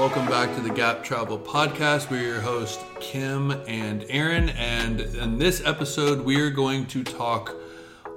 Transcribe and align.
welcome 0.00 0.24
back 0.28 0.54
to 0.54 0.62
the 0.62 0.70
Gap 0.70 1.04
Travel 1.04 1.38
Podcast. 1.38 2.08
We're 2.10 2.22
your 2.22 2.40
host, 2.40 2.80
Kim 3.00 3.50
and 3.68 4.02
Aaron, 4.08 4.48
and 4.48 5.02
in 5.02 5.38
this 5.38 5.60
episode, 5.66 6.24
we 6.24 6.40
are 6.40 6.48
going 6.48 6.86
to 6.86 7.04
talk 7.04 7.54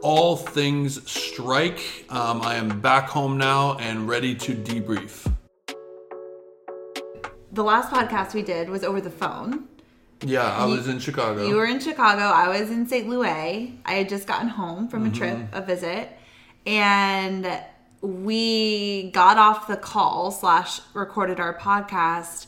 all 0.01 0.37
things 0.37 1.05
strike. 1.11 2.05
Um, 2.09 2.41
I 2.41 2.55
am 2.55 2.79
back 2.79 3.09
home 3.09 3.37
now 3.37 3.75
and 3.79 4.07
ready 4.07 4.33
to 4.33 4.55
debrief. 4.55 5.29
The 7.51 7.63
last 7.65 7.91
podcast 7.91 8.33
we 8.33 8.43
did 8.43 8.69
was 8.69 8.85
over 8.85 9.01
the 9.01 9.09
phone. 9.11 9.67
Yeah, 10.21 10.43
I 10.55 10.65
You- 10.65 10.77
was 10.77 10.87
in 10.87 10.99
Chicago. 10.99 11.45
You 11.45 11.55
were 11.57 11.65
in 11.65 11.81
Chicago. 11.81 12.21
I 12.21 12.47
was 12.47 12.71
in 12.71 12.87
St. 12.87 13.09
Louis. 13.09 13.77
I 13.85 13.91
had 13.91 14.07
just 14.07 14.25
gotten 14.25 14.47
home 14.47 14.87
from 14.87 15.05
a 15.05 15.11
trip, 15.11 15.37
a 15.51 15.61
visit, 15.61 16.07
and 16.65 17.45
we 18.03 19.11
got 19.11 19.37
off 19.37 19.67
the 19.67 19.77
call 19.77 20.29
slash 20.29 20.81
recorded 20.93 21.39
our 21.39 21.57
podcast 21.57 22.47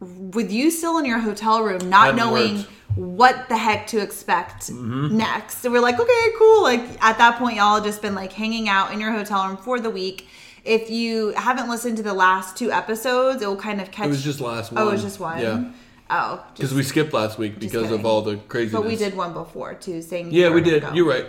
with 0.00 0.52
you 0.52 0.70
still 0.70 0.98
in 0.98 1.04
your 1.04 1.18
hotel 1.18 1.64
room, 1.64 1.90
not 1.90 2.06
Hadn't 2.06 2.16
knowing 2.16 2.56
worked. 2.58 2.68
what 2.94 3.48
the 3.48 3.56
heck 3.56 3.88
to 3.88 4.00
expect 4.00 4.68
mm-hmm. 4.68 5.16
next. 5.16 5.58
So 5.58 5.70
we're 5.72 5.80
like, 5.80 5.98
okay, 5.98 6.26
cool. 6.38 6.62
Like 6.62 6.80
at 7.02 7.18
that 7.18 7.38
point, 7.38 7.56
y'all 7.56 7.82
just 7.82 8.00
been 8.00 8.14
like 8.14 8.32
hanging 8.32 8.68
out 8.68 8.92
in 8.92 9.00
your 9.00 9.10
hotel 9.10 9.48
room 9.48 9.56
for 9.56 9.80
the 9.80 9.90
week. 9.90 10.28
If 10.64 10.90
you 10.90 11.30
haven't 11.30 11.68
listened 11.68 11.96
to 11.96 12.04
the 12.04 12.14
last 12.14 12.56
two 12.56 12.70
episodes, 12.70 13.42
it 13.42 13.46
will 13.46 13.56
kind 13.56 13.80
of 13.80 13.90
catch. 13.90 14.06
it 14.06 14.10
was 14.10 14.22
just 14.22 14.40
last 14.40 14.70
one. 14.70 14.80
Oh, 14.80 14.88
it 14.90 14.92
was 14.92 15.02
just 15.02 15.18
one. 15.18 15.40
Yeah. 15.40 15.72
Oh, 16.10 16.44
Because 16.54 16.72
we 16.72 16.84
skipped 16.84 17.12
last 17.12 17.36
week 17.36 17.58
because 17.58 17.90
of 17.90 18.06
all 18.06 18.22
the 18.22 18.36
craziness. 18.36 18.80
but 18.80 18.88
we 18.88 18.96
did 18.96 19.16
one 19.16 19.32
before 19.32 19.74
too, 19.74 20.02
saying 20.02 20.30
Yeah, 20.30 20.50
we 20.50 20.60
did. 20.60 20.84
You're 20.94 21.08
right. 21.08 21.26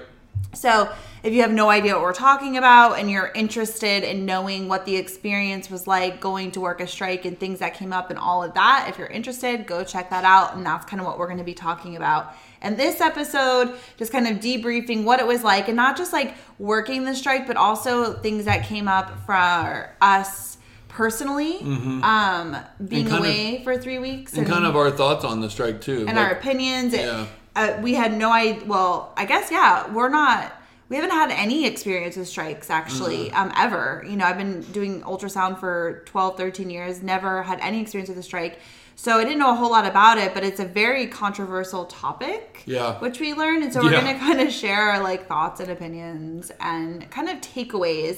So 0.53 0.89
if 1.21 1.33
you 1.33 1.41
have 1.41 1.51
no 1.51 1.69
idea 1.69 1.93
what 1.93 2.01
we're 2.01 2.13
talking 2.13 2.57
about 2.57 2.97
and 2.97 3.09
you're 3.09 3.31
interested 3.35 4.03
in 4.03 4.25
knowing 4.25 4.67
what 4.67 4.85
the 4.85 4.95
experience 4.95 5.69
was 5.69 5.85
like 5.85 6.19
going 6.19 6.51
to 6.51 6.61
work 6.61 6.81
a 6.81 6.87
strike 6.87 7.25
and 7.25 7.39
things 7.39 7.59
that 7.59 7.75
came 7.75 7.93
up 7.93 8.09
and 8.09 8.17
all 8.17 8.41
of 8.43 8.53
that, 8.55 8.87
if 8.89 8.97
you're 8.97 9.07
interested, 9.07 9.67
go 9.67 9.83
check 9.83 10.09
that 10.09 10.23
out. 10.25 10.55
And 10.55 10.65
that's 10.65 10.85
kind 10.85 10.99
of 10.99 11.05
what 11.05 11.19
we're 11.19 11.27
going 11.27 11.37
to 11.37 11.43
be 11.43 11.53
talking 11.53 11.95
about. 11.95 12.33
And 12.61 12.77
this 12.77 12.99
episode, 12.99 13.77
just 13.97 14.11
kind 14.11 14.27
of 14.27 14.37
debriefing 14.37 15.03
what 15.03 15.19
it 15.19 15.27
was 15.27 15.43
like 15.43 15.67
and 15.67 15.75
not 15.77 15.95
just 15.97 16.11
like 16.13 16.33
working 16.57 17.03
the 17.05 17.15
strike, 17.15 17.45
but 17.45 17.55
also 17.55 18.13
things 18.13 18.45
that 18.45 18.65
came 18.65 18.87
up 18.87 19.19
for 19.25 19.95
us 20.01 20.57
personally, 20.87 21.59
um, 22.03 22.57
being 22.87 23.05
kind 23.07 23.13
of- 23.13 23.19
away 23.19 23.61
for 23.63 23.77
three 23.77 23.99
weeks 23.99 24.33
And 24.33 24.47
kind 24.47 24.65
of 24.65 24.75
our 24.75 24.89
thoughts 24.91 25.23
on 25.23 25.39
the 25.39 25.49
strike, 25.49 25.79
too. 25.79 25.99
and 26.07 26.17
Like, 26.17 26.17
our 26.17 26.31
opinions. 26.31 26.93
Yeah. 26.93 27.27
Uh, 27.59 27.79
we 27.81 27.93
had 27.93 28.11
no 28.25 28.31
idea. 28.31 28.63
Well, 28.65 29.13
I 29.21 29.25
guess 29.25 29.51
yeah, 29.51 29.91
we're 29.93 30.09
not. 30.09 30.53
We 30.89 30.95
haven't 30.95 31.11
had 31.11 31.29
any 31.31 31.65
experience 31.67 32.15
with 32.17 32.27
strikes 32.27 32.69
actually, 32.71 33.29
Mm-hmm. 33.29 33.35
um, 33.35 33.51
ever. 33.65 34.03
You 34.09 34.15
know, 34.17 34.25
I've 34.25 34.37
been 34.43 34.61
doing 34.77 35.01
ultrasound 35.03 35.59
for 35.59 36.01
12, 36.07 36.35
13 36.37 36.69
years. 36.69 37.03
Never 37.03 37.43
had 37.43 37.59
any 37.61 37.79
experience 37.81 38.09
with 38.09 38.17
a 38.17 38.23
strike. 38.23 38.59
So 38.95 39.17
I 39.19 39.23
didn't 39.23 39.39
know 39.39 39.51
a 39.51 39.55
whole 39.55 39.71
lot 39.71 39.85
about 39.85 40.17
it, 40.17 40.33
but 40.33 40.43
it's 40.43 40.59
a 40.59 40.65
very 40.65 41.05
controversial 41.07 41.85
topic. 41.85 42.63
Yeah. 42.65 42.99
Which 42.99 43.19
we 43.19 43.33
learned, 43.33 43.63
and 43.63 43.71
so 43.71 43.81
we're 43.83 43.91
Yeah. 43.93 44.01
gonna 44.01 44.19
kind 44.19 44.41
of 44.41 44.51
share 44.51 44.81
our 44.91 45.01
like 45.03 45.27
thoughts 45.27 45.59
and 45.61 45.69
opinions 45.69 46.51
and 46.59 47.09
kind 47.11 47.29
of 47.29 47.37
takeaways 47.39 48.17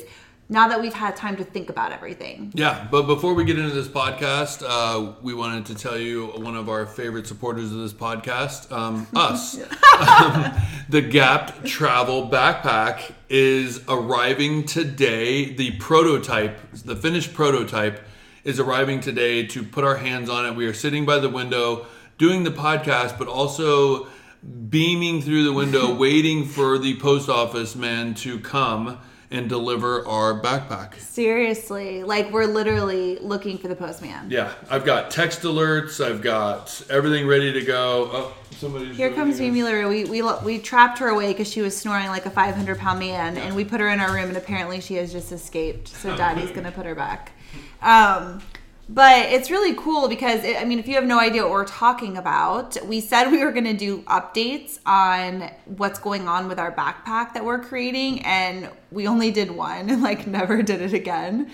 now 0.52 0.68
that 0.68 0.82
we've 0.82 0.94
had 0.94 1.16
time 1.16 1.38
to 1.38 1.46
think 1.46 1.70
about 1.70 1.94
everything. 1.94 2.52
Yeah, 2.54 2.86
but 2.92 3.04
before 3.04 3.34
we 3.34 3.46
get 3.46 3.58
into 3.58 3.74
this 3.74 3.88
podcast, 3.88 4.62
uh, 4.68 5.14
we 5.22 5.34
wanted 5.34 5.66
to 5.68 5.76
tell 5.76 5.98
you 5.98 6.28
one 6.28 6.58
of 6.58 6.68
our 6.68 6.86
favorite 6.86 7.26
supporters 7.26 7.72
of 7.72 7.80
this 7.80 7.94
podcast, 7.94 8.70
um, 8.70 9.08
us. 9.16 9.56
Um, 9.56 10.52
the 10.90 11.02
Gap 11.02 11.64
Travel 11.64 12.30
Backpack 12.30 13.14
is 13.30 13.82
arriving 13.88 14.66
today. 14.66 15.54
The 15.54 15.72
prototype, 15.78 16.60
the 16.74 16.98
finished 16.98 17.34
prototype, 17.34 18.02
is 18.44 18.60
arriving 18.60 19.00
today 19.00 19.48
to 19.48 19.64
put 19.64 19.86
our 19.86 19.98
hands 19.98 20.30
on 20.30 20.46
it. 20.46 20.54
We 20.54 20.66
are 20.66 20.74
sitting 20.74 21.06
by 21.06 21.20
the 21.20 21.30
window 21.30 21.86
doing 22.18 22.44
the 22.44 22.52
podcast, 22.52 23.18
but 23.18 23.30
also 23.30 24.10
beaming 24.70 25.22
through 25.22 25.46
the 25.46 25.54
window, 25.54 25.96
waiting 25.98 26.44
for 26.44 26.78
the 26.78 27.00
post 27.00 27.30
office 27.30 27.74
man 27.74 28.16
to 28.16 28.38
come 28.40 29.00
and 29.32 29.48
deliver 29.48 30.06
our 30.08 30.40
backpack. 30.40 31.00
Seriously, 31.00 32.04
like 32.04 32.32
we're 32.32 32.46
literally 32.46 33.18
looking 33.20 33.58
for 33.58 33.68
the 33.70 33.76
postman. 33.76 34.30
Yeah, 34.30 34.54
I've 34.70 34.86
got 34.86 35.10
text 35.10 35.42
alerts. 35.42 36.04
I've 36.04 36.22
got 36.22 36.84
everything 36.90 37.26
ready 37.26 37.54
to 37.54 37.62
go. 37.62 38.10
Oh, 38.12 38.38
somebody's 38.52 38.96
Here 38.96 39.12
comes. 39.12 39.40
Mimi 39.40 39.64
Larue. 39.64 39.88
We, 39.88 40.04
we 40.06 40.22
we 40.44 40.60
trapped 40.60 41.00
her 41.00 41.08
away 41.08 41.32
because 41.32 41.50
she 41.50 41.62
was 41.62 41.76
snoring 41.76 42.08
like 42.08 42.26
a 42.26 42.30
500 42.30 42.78
pound 42.78 43.00
man, 43.00 43.38
and 43.38 43.56
we 43.56 43.64
put 43.64 43.80
her 43.80 43.88
in 43.88 44.00
our 44.00 44.14
room, 44.14 44.28
and 44.28 44.38
apparently 44.38 44.82
she 44.82 44.96
has 44.96 45.12
just 45.12 45.32
escaped. 45.32 45.88
So 45.88 46.16
Daddy's 46.18 46.52
gonna 46.52 46.72
put 46.72 46.86
her 46.86 46.96
back. 46.96 47.32
Um, 47.82 48.42
but 48.94 49.30
it's 49.32 49.50
really 49.50 49.74
cool 49.76 50.10
because 50.10 50.44
it, 50.44 50.62
I 50.62 50.66
mean, 50.66 50.78
if 50.78 50.86
you 50.86 50.96
have 50.96 51.06
no 51.06 51.18
idea 51.18 51.44
what 51.44 51.52
we're 51.52 51.64
talking 51.66 52.18
about, 52.18 52.78
we 52.86 53.00
said 53.00 53.32
we 53.32 53.42
were 53.42 53.54
gonna 53.54 53.74
do 53.74 54.02
updates 54.04 54.80
on 54.86 55.50
what's 55.66 55.98
going 55.98 56.28
on 56.28 56.50
with 56.50 56.60
our 56.60 56.74
backpack 56.74 57.34
that 57.34 57.46
we're 57.46 57.60
creating, 57.60 58.22
and 58.24 58.70
we 58.92 59.08
only 59.08 59.32
did 59.32 59.50
one, 59.50 59.90
and 59.90 60.02
like 60.10 60.28
never 60.28 60.62
did 60.62 60.82
it 60.82 60.94
again. 60.94 61.50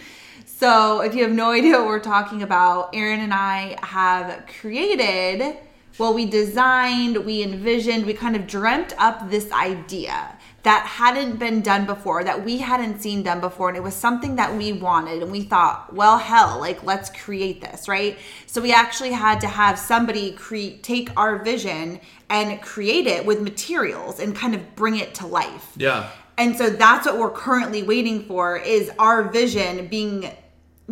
So 0.46 1.02
if 1.02 1.14
you 1.14 1.22
have 1.22 1.32
no 1.32 1.52
idea 1.52 1.78
what 1.78 1.86
we're 1.86 2.00
talking 2.00 2.42
about, 2.42 2.90
Aaron 2.96 3.20
and 3.20 3.34
I 3.34 3.78
have 3.84 4.48
created 4.60 5.58
well, 5.98 6.14
we 6.14 6.26
designed, 6.26 7.26
we 7.26 7.42
envisioned, 7.42 8.06
we 8.06 8.14
kind 8.14 8.36
of 8.36 8.46
dreamt 8.46 8.94
up 9.00 9.32
this 9.32 9.52
idea 9.52 10.38
that 10.68 10.86
hadn't 10.86 11.38
been 11.38 11.62
done 11.62 11.86
before, 11.86 12.26
that 12.26 12.44
we 12.44 12.58
hadn't 12.58 13.00
seen 13.00 13.24
done 13.24 13.40
before. 13.40 13.70
And 13.70 13.78
it 13.78 13.84
was 13.84 13.94
something 13.94 14.36
that 14.36 14.54
we 14.54 14.74
wanted. 14.74 15.24
And 15.24 15.32
we 15.32 15.44
thought, 15.44 15.94
well, 15.94 16.18
hell, 16.18 16.60
like, 16.60 16.84
let's 16.84 17.10
create 17.10 17.62
this, 17.62 17.88
right? 17.88 18.18
So 18.48 18.62
we 18.62 18.74
actually 18.74 19.14
had 19.14 19.40
to 19.42 19.48
have 19.48 19.80
somebody 19.80 20.34
create, 20.34 20.84
take 20.84 21.10
our 21.16 21.42
vision 21.42 22.02
and 22.30 22.62
create 22.62 23.08
it 23.08 23.26
with 23.26 23.40
materials 23.40 24.20
and 24.20 24.36
kind 24.36 24.54
of 24.54 24.76
bring 24.76 24.98
it 24.98 25.16
to 25.16 25.26
life. 25.26 25.72
Yeah, 25.78 26.10
And 26.38 26.58
so 26.58 26.70
that's 26.70 27.06
what 27.06 27.18
we're 27.18 27.32
currently 27.32 27.84
waiting 27.84 28.26
for 28.26 28.58
is 28.58 28.92
our 29.00 29.24
vision 29.24 29.88
being 29.88 30.30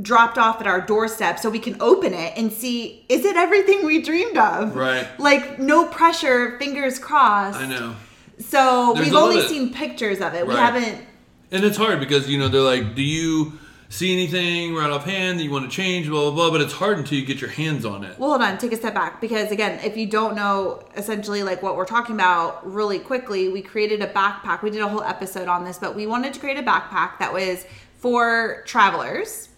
dropped 0.01 0.37
off 0.37 0.61
at 0.61 0.67
our 0.67 0.79
doorstep 0.79 1.37
so 1.37 1.49
we 1.49 1.59
can 1.59 1.81
open 1.81 2.13
it 2.13 2.33
and 2.37 2.51
see 2.51 3.05
is 3.09 3.25
it 3.25 3.35
everything 3.35 3.85
we 3.85 4.01
dreamed 4.01 4.37
of? 4.37 4.73
Right. 4.73 5.07
Like 5.19 5.59
no 5.59 5.85
pressure, 5.85 6.57
fingers 6.59 6.97
crossed. 6.97 7.59
I 7.59 7.67
know. 7.67 7.95
So 8.39 8.93
There's 8.93 9.07
we've 9.07 9.15
only 9.15 9.41
seen 9.47 9.73
pictures 9.73 10.21
of 10.21 10.33
it. 10.33 10.45
We 10.45 10.53
haven't 10.53 11.05
And 11.51 11.63
it's 11.63 11.77
hard 11.77 11.99
because 11.99 12.29
you 12.29 12.37
know 12.37 12.47
they're 12.47 12.61
like, 12.61 12.95
"Do 12.95 13.01
you 13.03 13.53
see 13.87 14.11
anything 14.11 14.75
right 14.75 14.89
offhand 14.89 15.39
that 15.39 15.43
you 15.43 15.51
want 15.51 15.69
to 15.69 15.75
change?" 15.75 16.09
Blah 16.09 16.31
blah 16.31 16.31
blah. 16.31 16.51
But 16.51 16.61
it's 16.61 16.73
hard 16.73 16.97
until 16.97 17.17
you 17.17 17.25
get 17.25 17.39
your 17.39 17.49
hands 17.49 17.85
on 17.85 18.03
it. 18.03 18.19
Well, 18.19 18.31
hold 18.31 18.41
on, 18.41 18.57
take 18.57 18.73
a 18.73 18.77
step 18.77 18.93
back 18.93 19.21
because 19.21 19.51
again, 19.51 19.79
if 19.83 19.95
you 19.95 20.05
don't 20.07 20.35
know 20.35 20.83
essentially 20.95 21.43
like 21.43 21.63
what 21.63 21.77
we're 21.77 21.85
talking 21.85 22.15
about 22.15 22.69
really 22.69 22.99
quickly, 22.99 23.49
we 23.49 23.61
created 23.61 24.01
a 24.01 24.07
backpack. 24.07 24.61
We 24.63 24.69
did 24.69 24.81
a 24.81 24.87
whole 24.87 25.03
episode 25.03 25.47
on 25.47 25.63
this, 25.63 25.77
but 25.77 25.95
we 25.95 26.07
wanted 26.07 26.33
to 26.33 26.39
create 26.39 26.57
a 26.57 26.63
backpack 26.63 27.19
that 27.19 27.31
was 27.31 27.65
for 27.97 28.63
travelers. 28.65 29.49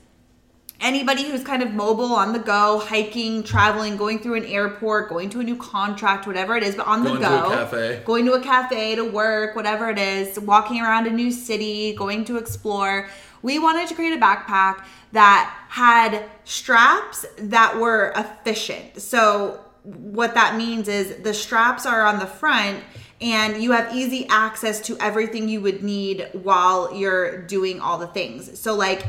Anybody 0.79 1.23
who's 1.23 1.43
kind 1.43 1.63
of 1.63 1.73
mobile 1.73 2.13
on 2.13 2.33
the 2.33 2.39
go, 2.39 2.77
hiking, 2.77 3.41
traveling, 3.41 3.97
going 3.97 4.19
through 4.19 4.35
an 4.35 4.45
airport, 4.45 5.09
going 5.09 5.29
to 5.31 5.39
a 5.39 5.43
new 5.43 5.55
contract, 5.55 6.27
whatever 6.27 6.55
it 6.55 6.61
is, 6.61 6.75
but 6.75 6.85
on 6.85 7.03
the 7.03 7.09
Going 7.09 7.21
to 7.21 7.27
go, 7.27 8.01
going 8.05 8.25
to 8.25 8.33
a 8.33 8.41
cafe 8.41 8.95
to 8.95 9.03
work, 9.03 9.55
whatever 9.55 9.89
it 9.89 9.97
is, 9.97 10.39
walking 10.39 10.81
around 10.81 11.07
a 11.07 11.09
new 11.09 11.31
city, 11.31 11.95
going 11.95 12.25
to 12.25 12.37
explore. 12.37 13.09
We 13.41 13.57
wanted 13.57 13.87
to 13.89 13.95
create 13.95 14.13
a 14.13 14.21
backpack 14.21 14.83
that 15.13 15.51
had 15.69 16.25
straps 16.43 17.25
that 17.39 17.77
were 17.77 18.13
efficient. 18.15 19.01
So, 19.01 19.61
what 19.83 20.33
that 20.33 20.57
means 20.57 20.87
is 20.87 21.23
the 21.23 21.33
straps 21.33 21.85
are 21.85 22.05
on 22.05 22.19
the 22.19 22.25
front 22.27 22.83
and 23.21 23.63
you 23.63 23.71
have 23.71 23.95
easy 23.95 24.27
access 24.29 24.81
to 24.81 24.97
everything 24.99 25.49
you 25.49 25.61
would 25.61 25.81
need 25.81 26.29
while 26.33 26.93
you're 26.93 27.41
doing 27.43 27.79
all 27.79 27.97
the 27.97 28.07
things. 28.07 28.59
So, 28.59 28.75
like, 28.75 29.05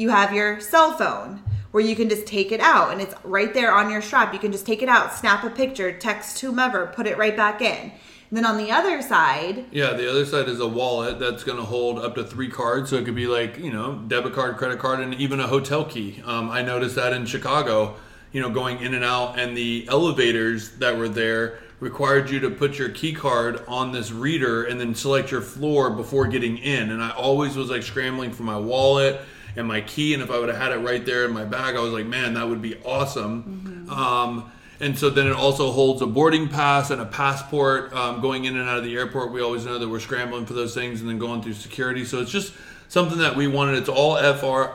you 0.00 0.08
have 0.08 0.32
your 0.32 0.58
cell 0.60 0.96
phone 0.96 1.42
where 1.72 1.84
you 1.84 1.94
can 1.94 2.08
just 2.08 2.26
take 2.26 2.52
it 2.52 2.60
out 2.60 2.90
and 2.90 3.02
it's 3.02 3.14
right 3.22 3.52
there 3.52 3.72
on 3.72 3.90
your 3.90 4.00
strap. 4.00 4.32
You 4.32 4.38
can 4.38 4.50
just 4.50 4.64
take 4.64 4.82
it 4.82 4.88
out, 4.88 5.12
snap 5.12 5.44
a 5.44 5.50
picture, 5.50 5.92
text 5.92 6.40
whomever, 6.40 6.86
put 6.86 7.06
it 7.06 7.18
right 7.18 7.36
back 7.36 7.60
in. 7.60 7.92
And 8.30 8.36
then 8.36 8.46
on 8.46 8.56
the 8.56 8.70
other 8.70 9.02
side, 9.02 9.66
Yeah, 9.70 9.92
the 9.92 10.10
other 10.10 10.24
side 10.24 10.48
is 10.48 10.58
a 10.58 10.66
wallet 10.66 11.18
that's 11.18 11.44
going 11.44 11.58
to 11.58 11.64
hold 11.64 11.98
up 11.98 12.14
to 12.14 12.24
three 12.24 12.48
cards. 12.48 12.88
So 12.88 12.96
it 12.96 13.04
could 13.04 13.14
be 13.14 13.26
like, 13.26 13.58
you 13.58 13.70
know, 13.70 13.96
debit 14.08 14.32
card, 14.32 14.56
credit 14.56 14.78
card, 14.78 15.00
and 15.00 15.12
even 15.14 15.38
a 15.38 15.46
hotel 15.46 15.84
key. 15.84 16.22
Um, 16.24 16.48
I 16.48 16.62
noticed 16.62 16.94
that 16.94 17.12
in 17.12 17.26
Chicago, 17.26 17.96
you 18.32 18.40
know, 18.40 18.48
going 18.48 18.80
in 18.80 18.94
and 18.94 19.04
out, 19.04 19.38
and 19.38 19.54
the 19.54 19.86
elevators 19.90 20.70
that 20.76 20.96
were 20.96 21.08
there 21.08 21.58
required 21.80 22.30
you 22.30 22.40
to 22.40 22.50
put 22.50 22.78
your 22.78 22.88
key 22.88 23.12
card 23.12 23.62
on 23.68 23.92
this 23.92 24.12
reader 24.12 24.64
and 24.64 24.80
then 24.80 24.94
select 24.94 25.30
your 25.30 25.42
floor 25.42 25.90
before 25.90 26.26
getting 26.26 26.56
in. 26.56 26.90
And 26.90 27.02
I 27.02 27.10
always 27.10 27.56
was 27.56 27.68
like 27.68 27.82
scrambling 27.82 28.32
for 28.32 28.44
my 28.44 28.56
wallet 28.58 29.20
and 29.56 29.66
my 29.66 29.80
key. 29.80 30.14
And 30.14 30.22
if 30.22 30.30
I 30.30 30.38
would 30.38 30.48
have 30.48 30.58
had 30.58 30.72
it 30.72 30.78
right 30.78 31.04
there 31.04 31.24
in 31.24 31.32
my 31.32 31.44
bag, 31.44 31.76
I 31.76 31.80
was 31.80 31.92
like, 31.92 32.06
man, 32.06 32.34
that 32.34 32.48
would 32.48 32.62
be 32.62 32.76
awesome. 32.84 33.86
Um, 33.90 34.52
and 34.80 34.98
so 34.98 35.10
then 35.10 35.26
it 35.26 35.34
also 35.34 35.70
holds 35.72 36.00
a 36.00 36.06
boarding 36.06 36.48
pass 36.48 36.90
and 36.90 37.02
a 37.02 37.06
passport 37.06 37.92
um, 37.92 38.22
going 38.22 38.46
in 38.46 38.56
and 38.56 38.68
out 38.68 38.78
of 38.78 38.84
the 38.84 38.96
airport. 38.96 39.30
We 39.30 39.42
always 39.42 39.66
know 39.66 39.78
that 39.78 39.88
we're 39.88 40.00
scrambling 40.00 40.46
for 40.46 40.54
those 40.54 40.74
things 40.74 41.02
and 41.02 41.10
then 41.10 41.18
going 41.18 41.42
through 41.42 41.52
security. 41.52 42.04
So 42.06 42.20
it's 42.20 42.30
just 42.30 42.54
something 42.88 43.18
that 43.18 43.36
we 43.36 43.46
wanted. 43.46 43.76
It's 43.76 43.90
all 43.90 44.16
FR, 44.16 44.72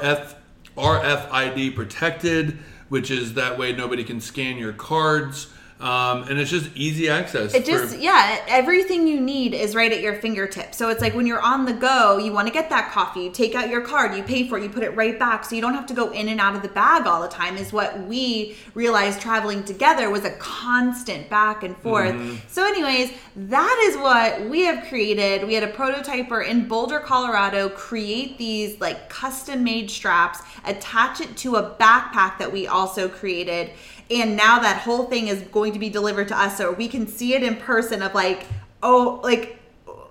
RFID 0.78 1.76
protected, 1.76 2.60
which 2.90 3.10
is 3.10 3.34
that 3.34 3.58
way 3.58 3.74
nobody 3.74 4.04
can 4.04 4.22
scan 4.22 4.58
your 4.58 4.74
cards. 4.74 5.48
Um, 5.78 6.24
and 6.30 6.40
it's 6.40 6.50
just 6.50 6.70
easy 6.74 7.10
access. 7.10 7.54
It 7.54 7.66
just 7.66 7.96
for- 7.96 8.00
yeah, 8.00 8.40
everything 8.48 9.08
you 9.08 9.20
need 9.20 9.54
is 9.54 9.76
right 9.76 9.92
at 9.92 10.00
your 10.00 10.16
fingertips. 10.16 10.78
So 10.78 10.88
it's 10.88 11.02
like 11.02 11.14
when 11.14 11.28
you're 11.28 11.42
on 11.42 11.66
the 11.66 11.74
go, 11.74 12.18
you 12.18 12.32
want 12.32 12.48
to 12.48 12.54
get 12.54 12.70
that 12.70 12.92
coffee, 12.92 13.24
you 13.24 13.32
take 13.32 13.56
out 13.56 13.68
your 13.70 13.82
card, 13.82 14.16
you 14.16 14.24
pay 14.24 14.48
for 14.48 14.58
it, 14.58 14.64
you 14.64 14.70
put 14.70 14.84
it 14.84 14.96
right 14.96 15.20
back, 15.20 15.44
so 15.44 15.54
you 15.54 15.62
don't 15.62 15.74
have 15.74 15.86
to 15.88 15.94
go 15.94 16.12
in 16.12 16.30
and 16.30 16.40
out 16.40 16.56
of 16.56 16.62
the 16.62 16.70
bag 16.70 17.06
all 17.06 17.22
the 17.22 17.28
time. 17.28 17.58
Is 17.58 17.74
what 17.74 18.00
we 18.08 18.56
realized 18.74 19.20
traveling 19.20 19.64
together 19.66 20.10
was 20.10 20.24
a 20.24 20.32
constant 20.38 21.30
back 21.30 21.64
and 21.64 21.76
forth. 21.78 22.16
So, 22.50 22.66
anyways, 22.66 23.12
that 23.36 23.86
is 23.90 23.98
what 23.98 24.50
we 24.50 24.62
have 24.62 24.88
created. 24.88 25.46
We 25.46 25.56
had 25.56 25.64
a 25.64 25.72
prototyper 25.74 26.48
in 26.48 26.70
Boulder, 26.70 27.00
Colorado, 27.00 27.68
create 27.68 28.38
these 28.38 28.80
like 28.80 29.10
custom 29.10 29.64
made 29.66 29.92
straps, 29.92 30.40
attach 30.66 31.20
it 31.20 31.36
to 31.38 31.58
a 31.58 31.72
backpack 31.72 32.38
that 32.40 32.50
we 32.52 32.66
also 32.66 33.10
created 33.10 33.72
and 34.10 34.36
now 34.36 34.60
that 34.60 34.82
whole 34.82 35.06
thing 35.06 35.28
is 35.28 35.42
going 35.52 35.74
to 35.74 35.80
be 35.80 35.90
delivered 35.90 36.28
to 36.28 36.38
us 36.40 36.58
so 36.58 36.72
we 36.72 36.88
can 36.88 37.08
see 37.08 37.34
it 37.34 37.42
in 37.44 37.56
person 37.56 38.02
of 38.02 38.14
like 38.14 38.46
oh 38.84 39.20
like 39.24 39.60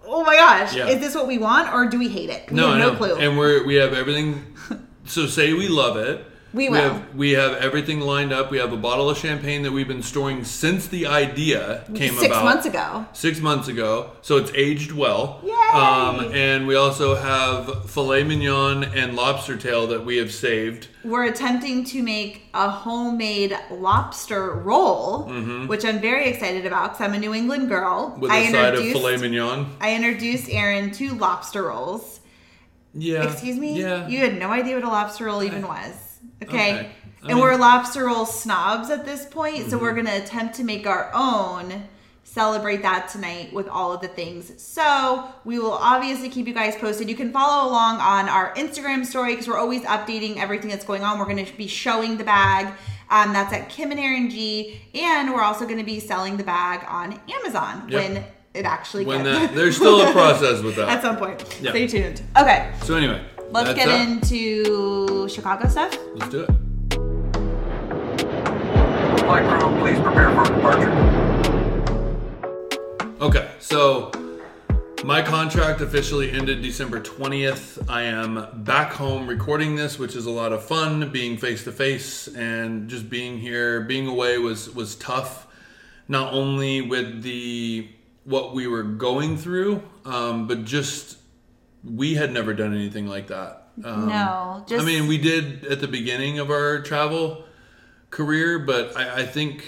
oh 0.06 0.24
my 0.24 0.36
gosh 0.36 0.74
Yeah. 0.74 0.88
is 0.88 1.00
this 1.00 1.14
what 1.14 1.26
we 1.26 1.38
want 1.38 1.72
or 1.72 1.86
do 1.86 1.98
we 1.98 2.08
hate 2.08 2.30
it 2.30 2.50
we 2.50 2.56
no, 2.56 2.68
have 2.74 2.78
no 2.78 2.96
clue 2.96 3.16
And 3.16 3.38
we're 3.38 3.64
we 3.64 3.74
have 3.76 3.92
everything. 3.94 4.44
So 5.06 5.26
say 5.26 5.52
we 5.52 5.68
love 5.68 5.98
it. 5.98 6.24
We 6.54 6.68
will. 6.68 6.80
have 6.80 7.14
we 7.14 7.32
have 7.32 7.54
everything 7.54 8.00
lined 8.00 8.32
up. 8.32 8.50
We 8.50 8.58
have 8.58 8.72
a 8.72 8.76
bottle 8.76 9.10
of 9.10 9.18
champagne 9.18 9.62
that 9.64 9.72
we've 9.72 9.88
been 9.88 10.02
storing 10.04 10.44
since 10.44 10.86
the 10.86 11.06
idea 11.08 11.84
came 11.94 12.14
six 12.14 12.26
about. 12.26 12.44
months 12.44 12.64
ago 12.64 13.04
Six 13.12 13.40
months 13.40 13.66
ago, 13.68 14.12
so 14.22 14.36
it's 14.36 14.52
aged 14.54 14.92
well. 14.92 15.40
Yay! 15.44 15.52
Um, 15.74 16.30
and 16.32 16.66
we 16.68 16.76
also 16.76 17.16
have 17.16 17.90
filet 17.90 18.22
mignon 18.22 18.84
and 18.84 19.16
lobster 19.16 19.56
tail 19.56 19.88
that 19.88 20.04
we 20.04 20.16
have 20.18 20.32
saved. 20.32 20.86
we're 21.02 21.24
attempting 21.24 21.84
to 21.84 22.02
make 22.02 22.42
a 22.54 22.70
homemade 22.70 23.52
lobster 23.70 24.52
roll 24.52 25.24
which 25.66 25.84
i'm 25.84 26.00
very 26.00 26.26
excited 26.28 26.64
about 26.64 26.92
because 26.92 27.00
i'm 27.06 27.14
a 27.14 27.18
new 27.18 27.34
england 27.34 27.68
girl 27.68 28.10
Mm-hmm. 28.12 28.20
with 28.20 28.30
I 28.30 28.38
a 28.38 28.50
side 28.52 28.74
of 28.74 28.80
filet 28.84 29.16
mignon. 29.16 29.66
I 29.80 29.94
introduced 29.94 30.48
Aaron 30.50 30.90
to 30.92 31.14
lobster 31.14 31.64
rolls. 31.64 32.20
Yeah. 32.94 33.24
Excuse 33.30 33.58
me? 33.58 33.80
Yeah. 33.80 34.06
You 34.06 34.18
had 34.20 34.38
no 34.38 34.48
idea 34.50 34.76
what 34.76 34.84
a 34.84 34.88
lobster 34.88 35.24
roll 35.24 35.42
even 35.42 35.66
was. 35.66 35.92
Okay. 36.48 36.54
Okay. 36.54 36.78
And 36.78 36.86
mean- 36.88 36.90
Mm-hmm. 37.24 37.38
we're 37.40 37.56
lobster 37.56 38.04
roll 38.04 38.26
snobs 38.26 38.90
at 38.90 39.06
this 39.06 39.24
point, 39.24 39.70
so 39.70 39.78
we're 39.78 39.94
going 39.94 40.04
to 40.06 40.16
attempt 40.22 40.56
to 40.56 40.64
make 40.64 40.86
our 40.86 41.10
own. 41.14 41.84
Celebrate 42.26 42.82
that 42.82 43.08
tonight 43.10 43.52
with 43.52 43.68
all 43.68 43.92
of 43.92 44.00
the 44.00 44.08
things. 44.08 44.60
So, 44.60 45.28
we 45.44 45.58
will 45.58 45.72
obviously 45.72 46.28
keep 46.28 46.46
you 46.48 46.54
guys 46.54 46.74
posted. 46.74 47.08
You 47.08 47.14
can 47.14 47.30
follow 47.32 47.70
along 47.70 48.00
on 48.00 48.28
our 48.28 48.52
Instagram 48.54 49.06
story 49.06 49.32
because 49.34 49.46
we're 49.46 49.58
always 49.58 49.82
updating 49.82 50.38
everything 50.38 50.68
that's 50.68 50.84
going 50.84 51.02
on. 51.02 51.18
We're 51.18 51.26
going 51.26 51.44
to 51.44 51.56
be 51.56 51.66
showing 51.68 52.16
the 52.16 52.24
bag. 52.24 52.74
Um, 53.10 53.32
that's 53.34 53.52
at 53.52 53.68
Kim 53.68 53.90
and 53.90 54.00
Aaron 54.00 54.30
G. 54.30 54.80
And 54.94 55.32
we're 55.32 55.42
also 55.42 55.64
going 55.64 55.78
to 55.78 55.84
be 55.84 56.00
selling 56.00 56.36
the 56.36 56.44
bag 56.44 56.84
on 56.88 57.20
Amazon 57.30 57.88
Yep. 57.88 58.02
when 58.02 58.24
it 58.54 58.64
actually 58.64 59.04
when 59.04 59.22
gets 59.24 59.38
that 59.48 59.54
there's 59.54 59.76
still 59.76 60.00
a 60.00 60.10
process 60.12 60.60
with 60.62 60.76
that. 60.76 60.88
at 60.88 61.02
some 61.02 61.16
point. 61.16 61.42
Yeah. 61.62 61.70
Stay 61.70 61.86
tuned. 61.86 62.22
Okay. 62.36 62.72
So 62.82 62.94
anyway, 62.96 63.24
Let's 63.54 63.68
that's 63.68 63.78
get 63.78 63.86
that. 63.86 64.08
into 64.08 65.28
Chicago 65.28 65.68
stuff. 65.68 65.96
Let's 66.16 66.28
do 66.32 66.40
it. 66.40 66.50
Flight 69.20 69.48
crew, 69.48 69.78
please 69.78 70.00
prepare 70.00 70.34
for 70.34 70.42
departure. 70.52 70.90
Okay, 73.20 73.52
so 73.60 74.10
my 75.04 75.22
contract 75.22 75.80
officially 75.82 76.32
ended 76.32 76.62
December 76.62 77.00
20th. 77.00 77.88
I 77.88 78.02
am 78.02 78.64
back 78.64 78.92
home 78.92 79.28
recording 79.28 79.76
this, 79.76 80.00
which 80.00 80.16
is 80.16 80.26
a 80.26 80.32
lot 80.32 80.52
of 80.52 80.64
fun, 80.64 81.10
being 81.12 81.36
face 81.36 81.62
to 81.62 81.70
face 81.70 82.26
and 82.26 82.88
just 82.88 83.08
being 83.08 83.38
here. 83.38 83.82
Being 83.82 84.08
away 84.08 84.36
was 84.38 84.68
was 84.74 84.96
tough, 84.96 85.46
not 86.08 86.32
only 86.32 86.80
with 86.80 87.22
the 87.22 87.88
what 88.24 88.52
we 88.52 88.66
were 88.66 88.82
going 88.82 89.36
through, 89.36 89.80
um, 90.04 90.48
but 90.48 90.64
just 90.64 91.18
we 91.84 92.14
had 92.14 92.32
never 92.32 92.54
done 92.54 92.74
anything 92.74 93.06
like 93.06 93.28
that. 93.28 93.68
Um, 93.84 94.08
no, 94.08 94.64
just 94.68 94.82
I 94.82 94.86
mean, 94.86 95.06
we 95.08 95.18
did 95.18 95.64
at 95.66 95.80
the 95.80 95.88
beginning 95.88 96.38
of 96.38 96.50
our 96.50 96.80
travel 96.80 97.44
career, 98.10 98.58
but 98.60 98.96
I, 98.96 99.22
I 99.22 99.26
think 99.26 99.64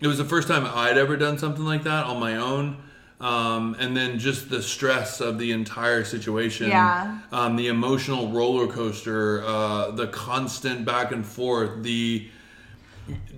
it 0.00 0.06
was 0.06 0.18
the 0.18 0.24
first 0.24 0.48
time 0.48 0.64
I'd 0.66 0.96
ever 0.98 1.16
done 1.16 1.38
something 1.38 1.64
like 1.64 1.84
that 1.84 2.06
on 2.06 2.18
my 2.18 2.36
own. 2.36 2.82
Um, 3.20 3.76
and 3.78 3.96
then 3.96 4.18
just 4.18 4.50
the 4.50 4.60
stress 4.60 5.20
of 5.20 5.38
the 5.38 5.52
entire 5.52 6.02
situation, 6.02 6.68
Yeah. 6.68 7.18
um, 7.30 7.54
the 7.54 7.68
emotional 7.68 8.32
roller 8.32 8.66
coaster, 8.66 9.44
uh, 9.46 9.92
the 9.92 10.08
constant 10.08 10.84
back 10.84 11.12
and 11.12 11.24
forth, 11.24 11.84
the 11.84 12.28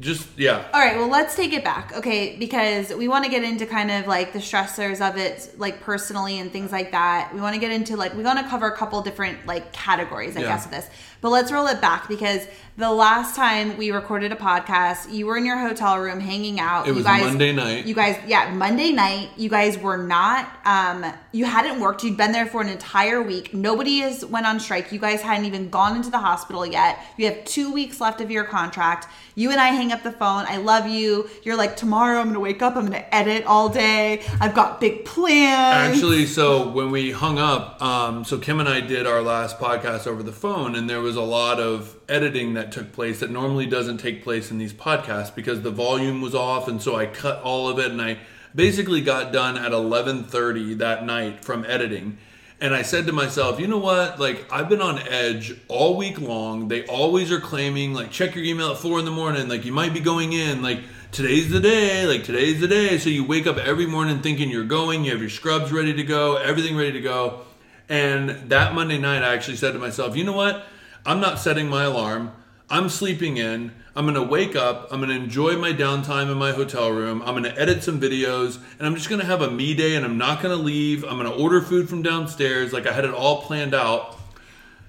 just 0.00 0.28
yeah, 0.38 0.66
All 0.74 0.80
right, 0.80 0.96
well, 0.98 1.08
let's 1.08 1.34
take 1.34 1.52
it 1.52 1.64
back, 1.64 1.96
okay? 1.96 2.36
Because 2.36 2.92
we 2.92 3.08
want 3.08 3.24
to 3.24 3.30
get 3.30 3.42
into 3.44 3.64
kind 3.64 3.90
of 3.90 4.06
like 4.06 4.32
the 4.32 4.38
stressors 4.38 5.00
of 5.06 5.16
it, 5.16 5.54
like 5.56 5.80
personally 5.80 6.38
and 6.38 6.50
things 6.52 6.70
like 6.72 6.90
that. 6.92 7.30
We 7.34 7.40
want 7.40 7.54
to 7.54 7.60
get 7.60 7.70
into 7.72 7.96
like 7.96 8.14
we 8.14 8.22
want 8.22 8.38
to 8.40 8.46
cover 8.48 8.66
a 8.66 8.76
couple 8.76 9.00
different 9.02 9.46
like 9.46 9.72
categories, 9.72 10.36
I 10.36 10.40
Yeah. 10.40 10.48
guess, 10.48 10.66
of 10.66 10.70
this. 10.70 10.88
But 11.20 11.30
let's 11.30 11.50
roll 11.50 11.66
it 11.68 11.80
back 11.80 12.06
because 12.08 12.46
the 12.76 12.90
last 12.90 13.34
time 13.34 13.78
we 13.78 13.90
recorded 13.92 14.30
a 14.32 14.36
podcast, 14.36 15.10
you 15.10 15.24
were 15.24 15.38
in 15.38 15.46
your 15.46 15.56
hotel 15.56 15.98
room 15.98 16.20
hanging 16.20 16.60
out. 16.60 16.84
It 16.86 16.88
you 16.90 16.94
was 16.96 17.04
guys, 17.04 17.22
Monday 17.24 17.52
night. 17.52 17.86
You 17.86 17.94
guys, 17.94 18.18
yeah, 18.26 18.52
Monday 18.52 18.92
night. 18.92 19.30
You 19.38 19.48
guys 19.48 19.78
were 19.78 19.96
not. 19.96 20.46
um 20.66 21.06
You 21.32 21.46
hadn't 21.46 21.80
worked. 21.80 22.04
You'd 22.04 22.18
been 22.18 22.32
there 22.32 22.44
for 22.46 22.60
an 22.60 22.68
entire 22.68 23.22
week. 23.22 23.54
Nobody 23.54 24.00
has 24.00 24.22
went 24.26 24.44
on 24.46 24.60
strike. 24.60 24.92
You 24.92 24.98
guys 24.98 25.22
hadn't 25.22 25.46
even 25.46 25.70
gone 25.70 25.96
into 25.96 26.10
the 26.10 26.18
hospital 26.18 26.66
yet. 26.66 26.98
You 27.16 27.24
have 27.26 27.44
two 27.46 27.72
weeks 27.72 28.00
left 28.02 28.20
of 28.20 28.30
your 28.30 28.44
contract. 28.44 29.06
You 29.36 29.50
and 29.54 29.60
I 29.60 29.68
hang 29.68 29.92
up 29.92 30.02
the 30.02 30.10
phone. 30.10 30.44
I 30.48 30.56
love 30.56 30.88
you. 30.88 31.30
You're 31.44 31.56
like, 31.56 31.76
tomorrow 31.76 32.18
I'm 32.18 32.26
gonna 32.26 32.40
wake 32.40 32.60
up. 32.60 32.74
I'm 32.74 32.84
gonna 32.86 33.06
edit 33.12 33.44
all 33.46 33.68
day. 33.68 34.20
I've 34.40 34.52
got 34.52 34.80
big 34.80 35.04
plans. 35.04 35.94
Actually, 35.94 36.26
so 36.26 36.68
when 36.68 36.90
we 36.90 37.12
hung 37.12 37.38
up, 37.38 37.80
um, 37.80 38.24
so 38.24 38.36
Kim 38.38 38.58
and 38.58 38.68
I 38.68 38.80
did 38.80 39.06
our 39.06 39.22
last 39.22 39.60
podcast 39.60 40.08
over 40.08 40.24
the 40.24 40.32
phone, 40.32 40.74
and 40.74 40.90
there 40.90 41.00
was 41.00 41.14
a 41.14 41.22
lot 41.22 41.60
of 41.60 41.96
editing 42.08 42.54
that 42.54 42.72
took 42.72 42.92
place 42.92 43.20
that 43.20 43.30
normally 43.30 43.66
doesn't 43.66 43.98
take 43.98 44.24
place 44.24 44.50
in 44.50 44.58
these 44.58 44.72
podcasts 44.72 45.32
because 45.32 45.62
the 45.62 45.70
volume 45.70 46.20
was 46.20 46.34
off, 46.34 46.66
and 46.66 46.82
so 46.82 46.96
I 46.96 47.06
cut 47.06 47.40
all 47.42 47.68
of 47.68 47.78
it, 47.78 47.92
and 47.92 48.02
I 48.02 48.18
basically 48.56 49.02
got 49.02 49.32
done 49.32 49.56
at 49.56 49.70
11:30 49.70 50.74
that 50.78 51.06
night 51.06 51.44
from 51.44 51.64
editing. 51.66 52.18
And 52.64 52.74
I 52.74 52.80
said 52.80 53.06
to 53.08 53.12
myself, 53.12 53.60
you 53.60 53.66
know 53.66 53.76
what? 53.76 54.18
Like, 54.18 54.50
I've 54.50 54.70
been 54.70 54.80
on 54.80 54.98
edge 54.98 55.54
all 55.68 55.98
week 55.98 56.18
long. 56.18 56.68
They 56.68 56.86
always 56.86 57.30
are 57.30 57.38
claiming, 57.38 57.92
like, 57.92 58.10
check 58.10 58.34
your 58.34 58.42
email 58.42 58.70
at 58.70 58.78
four 58.78 58.98
in 58.98 59.04
the 59.04 59.10
morning. 59.10 59.50
Like, 59.50 59.66
you 59.66 59.72
might 59.72 59.92
be 59.92 60.00
going 60.00 60.32
in. 60.32 60.62
Like, 60.62 60.80
today's 61.12 61.50
the 61.50 61.60
day. 61.60 62.06
Like, 62.06 62.24
today's 62.24 62.60
the 62.60 62.66
day. 62.66 62.96
So 62.96 63.10
you 63.10 63.22
wake 63.22 63.46
up 63.46 63.58
every 63.58 63.84
morning 63.84 64.22
thinking 64.22 64.48
you're 64.48 64.64
going. 64.64 65.04
You 65.04 65.10
have 65.10 65.20
your 65.20 65.28
scrubs 65.28 65.72
ready 65.72 65.92
to 65.92 66.02
go, 66.04 66.36
everything 66.36 66.74
ready 66.74 66.92
to 66.92 67.02
go. 67.02 67.42
And 67.90 68.30
that 68.48 68.72
Monday 68.72 68.96
night, 68.96 69.22
I 69.22 69.34
actually 69.34 69.58
said 69.58 69.74
to 69.74 69.78
myself, 69.78 70.16
you 70.16 70.24
know 70.24 70.32
what? 70.32 70.64
I'm 71.04 71.20
not 71.20 71.38
setting 71.38 71.68
my 71.68 71.84
alarm. 71.84 72.32
I'm 72.70 72.88
sleeping 72.88 73.36
in. 73.36 73.72
I'm 73.96 74.04
going 74.04 74.16
to 74.16 74.22
wake 74.22 74.56
up. 74.56 74.88
I'm 74.90 74.98
going 75.00 75.10
to 75.10 75.16
enjoy 75.16 75.56
my 75.56 75.72
downtime 75.72 76.30
in 76.30 76.36
my 76.36 76.52
hotel 76.52 76.90
room. 76.90 77.22
I'm 77.22 77.40
going 77.40 77.44
to 77.44 77.60
edit 77.60 77.84
some 77.84 78.00
videos 78.00 78.58
and 78.78 78.86
I'm 78.86 78.96
just 78.96 79.08
going 79.08 79.20
to 79.20 79.26
have 79.26 79.40
a 79.40 79.50
me 79.50 79.74
day 79.74 79.94
and 79.94 80.04
I'm 80.04 80.18
not 80.18 80.42
going 80.42 80.56
to 80.56 80.62
leave. 80.62 81.04
I'm 81.04 81.16
going 81.16 81.30
to 81.30 81.36
order 81.36 81.60
food 81.60 81.88
from 81.88 82.02
downstairs. 82.02 82.72
Like 82.72 82.86
I 82.86 82.92
had 82.92 83.04
it 83.04 83.14
all 83.14 83.42
planned 83.42 83.72
out. 83.72 84.18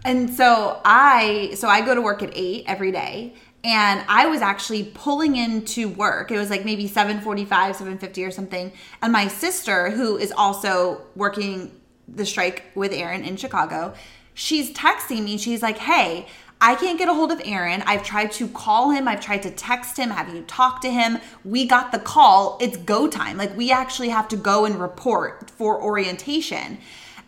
And 0.04 0.34
so 0.34 0.82
I 0.84 1.54
so 1.56 1.68
I 1.68 1.82
go 1.82 1.94
to 1.94 2.02
work 2.02 2.24
at 2.24 2.32
8 2.36 2.66
every 2.68 2.92
day 2.92 3.36
and 3.64 4.04
I 4.08 4.28
was 4.28 4.42
actually 4.42 4.86
pulling 4.94 5.36
into 5.36 5.90
work. 5.90 6.32
It 6.32 6.38
was 6.38 6.50
like 6.50 6.66
maybe 6.66 6.88
7:45, 6.88 7.76
7:50 7.76 8.28
or 8.28 8.32
something. 8.32 8.72
And 9.02 9.12
my 9.12 9.28
sister 9.28 9.92
who 9.92 10.18
is 10.18 10.32
also 10.32 11.02
working 11.16 11.72
the 12.08 12.26
strike 12.26 12.66
with 12.76 12.92
Aaron 12.94 13.24
in 13.24 13.36
Chicago, 13.38 13.96
she's 14.36 14.72
texting 14.74 15.24
me. 15.24 15.38
She's 15.40 15.64
like, 15.64 15.80
"Hey, 15.80 16.28
I 16.66 16.74
can't 16.74 16.98
get 16.98 17.08
a 17.08 17.14
hold 17.14 17.32
of 17.32 17.40
Aaron. 17.46 17.84
I've 17.86 18.04
tried 18.04 18.32
to 18.34 18.48
call 18.48 18.90
him. 18.90 19.08
I've 19.08 19.22
tried 19.22 19.44
to 19.44 19.52
text 19.52 19.98
him. 19.98 20.10
Have 20.10 20.34
you 20.34 20.42
talked 20.48 20.82
to 20.82 20.90
him? 20.90 21.20
We 21.44 21.68
got 21.68 21.92
the 21.92 22.00
call. 22.00 22.58
It's 22.60 22.76
go 22.78 23.08
time. 23.08 23.38
Like 23.38 23.56
we 23.56 23.72
actually 23.72 24.10
have 24.10 24.28
to 24.30 24.36
go 24.36 24.66
and 24.66 24.76
report 24.82 25.52
for 25.52 25.80
orientation." 25.80 26.80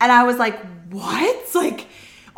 And 0.01 0.12
I 0.12 0.24
was 0.24 0.38
like, 0.38 0.60
"What?" 0.89 1.36
Like 1.56 1.88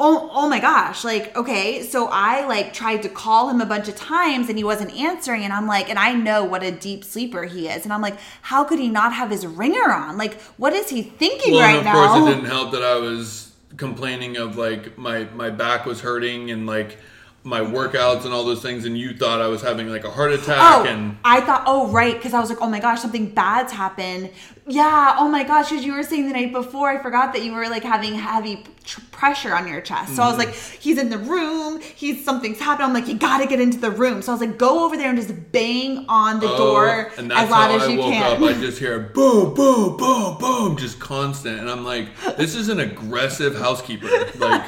oh 0.01 0.29
oh 0.33 0.47
my 0.47 0.61
gosh 0.61 1.03
like 1.03 1.35
okay 1.35 1.83
so 1.83 2.07
i 2.09 2.45
like 2.47 2.71
tried 2.71 3.01
to 3.03 3.09
call 3.09 3.49
him 3.49 3.59
a 3.59 3.65
bunch 3.65 3.89
of 3.89 3.95
times 3.97 4.47
and 4.47 4.57
he 4.57 4.63
wasn't 4.63 4.89
answering 4.95 5.43
and 5.43 5.51
i'm 5.51 5.67
like 5.67 5.89
and 5.89 5.99
i 5.99 6.13
know 6.13 6.43
what 6.43 6.63
a 6.63 6.71
deep 6.71 7.03
sleeper 7.03 7.43
he 7.43 7.67
is 7.67 7.83
and 7.83 7.91
i'm 7.91 8.01
like 8.01 8.17
how 8.43 8.63
could 8.63 8.79
he 8.79 8.87
not 8.87 9.11
have 9.11 9.29
his 9.29 9.45
ringer 9.45 9.91
on 9.91 10.17
like 10.17 10.39
what 10.55 10.71
is 10.71 10.89
he 10.89 11.01
thinking 11.03 11.53
Well, 11.53 11.61
right 11.63 11.69
and 11.71 11.79
of 11.79 11.83
now 11.83 11.93
course, 11.93 12.29
it 12.29 12.33
didn't 12.33 12.49
help 12.49 12.71
that 12.71 12.81
I 12.81 12.95
was 12.95 13.48
complaining 13.79 14.37
of 14.37 14.57
like 14.57 14.97
my 14.97 15.23
my 15.33 15.49
back 15.49 15.85
was 15.85 16.01
hurting 16.01 16.51
and 16.51 16.67
like 16.67 16.99
my 17.43 17.61
workouts 17.61 18.25
and 18.25 18.33
all 18.33 18.43
those 18.43 18.61
things, 18.61 18.85
and 18.85 18.97
you 18.97 19.15
thought 19.15 19.41
I 19.41 19.47
was 19.47 19.61
having 19.61 19.89
like 19.89 20.03
a 20.03 20.11
heart 20.11 20.33
attack 20.33 20.57
Oh, 20.59 20.83
and 20.85 21.17
I 21.23 21.39
thought, 21.41 21.63
oh, 21.65 21.87
right, 21.87 22.13
because 22.15 22.33
I 22.33 22.39
was 22.39 22.49
like, 22.49 22.61
oh 22.61 22.69
my 22.69 22.79
gosh, 22.79 23.01
something 23.01 23.29
bad's 23.29 23.71
happened. 23.71 24.29
Yeah, 24.71 25.15
oh 25.17 25.27
my 25.27 25.43
gosh, 25.43 25.69
because 25.71 25.83
you 25.83 25.93
were 25.93 26.03
saying 26.03 26.27
the 26.27 26.33
night 26.33 26.51
before, 26.53 26.89
I 26.89 27.01
forgot 27.01 27.33
that 27.33 27.41
you 27.43 27.53
were 27.53 27.67
like 27.69 27.81
having 27.83 28.13
heavy 28.13 28.63
tr- 28.83 29.01
pressure 29.11 29.55
on 29.55 29.67
your 29.67 29.81
chest. 29.81 30.15
So 30.15 30.21
I 30.21 30.27
was 30.27 30.37
Mm-hmm. 30.37 30.51
like, 30.51 30.55
he's 30.79 30.99
in 30.99 31.09
the 31.09 31.17
room, 31.17 31.81
he's 31.81 32.23
something's 32.23 32.59
happened. 32.59 32.85
I'm 32.85 32.93
like, 32.93 33.07
you 33.07 33.15
gotta 33.15 33.47
get 33.47 33.59
into 33.59 33.79
the 33.79 33.89
room. 33.89 34.21
So 34.21 34.31
I 34.31 34.35
was 34.35 34.41
like, 34.41 34.59
go 34.59 34.85
over 34.85 34.95
there 34.95 35.09
and 35.09 35.17
just 35.19 35.33
bang 35.51 36.05
on 36.07 36.39
the 36.39 36.53
Oh, 36.53 36.57
door 36.57 37.11
and 37.17 37.31
that's 37.31 37.41
as 37.45 37.49
loud 37.49 37.71
how 37.71 37.77
as 37.77 37.81
I 37.81 37.87
you 37.93 37.97
woke 37.97 38.13
can. 38.13 38.31
up. 38.33 38.41
I 38.47 38.53
just 38.59 38.77
hear 38.77 38.99
boom, 38.99 39.55
boom, 39.55 39.97
boom, 39.97 40.37
boom, 40.37 40.77
just 40.77 40.99
constant, 40.99 41.59
and 41.59 41.67
I'm 41.67 41.83
like, 41.83 42.09
this 42.37 42.53
is 42.53 42.69
an 42.69 42.79
aggressive 42.79 43.55
housekeeper, 43.57 44.07
like. 44.37 44.61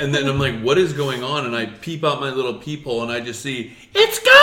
And 0.00 0.14
then 0.14 0.26
I'm 0.26 0.38
like, 0.38 0.58
what 0.60 0.76
is 0.78 0.92
going 0.94 1.22
on? 1.22 1.44
And 1.46 1.54
I 1.54 1.66
peep 1.66 2.02
out 2.02 2.18
my 2.20 2.30
little 2.30 2.54
peephole, 2.54 3.02
and 3.02 3.12
I 3.12 3.20
just 3.20 3.40
see 3.42 3.72
it's 3.94 4.18
go 4.18 4.40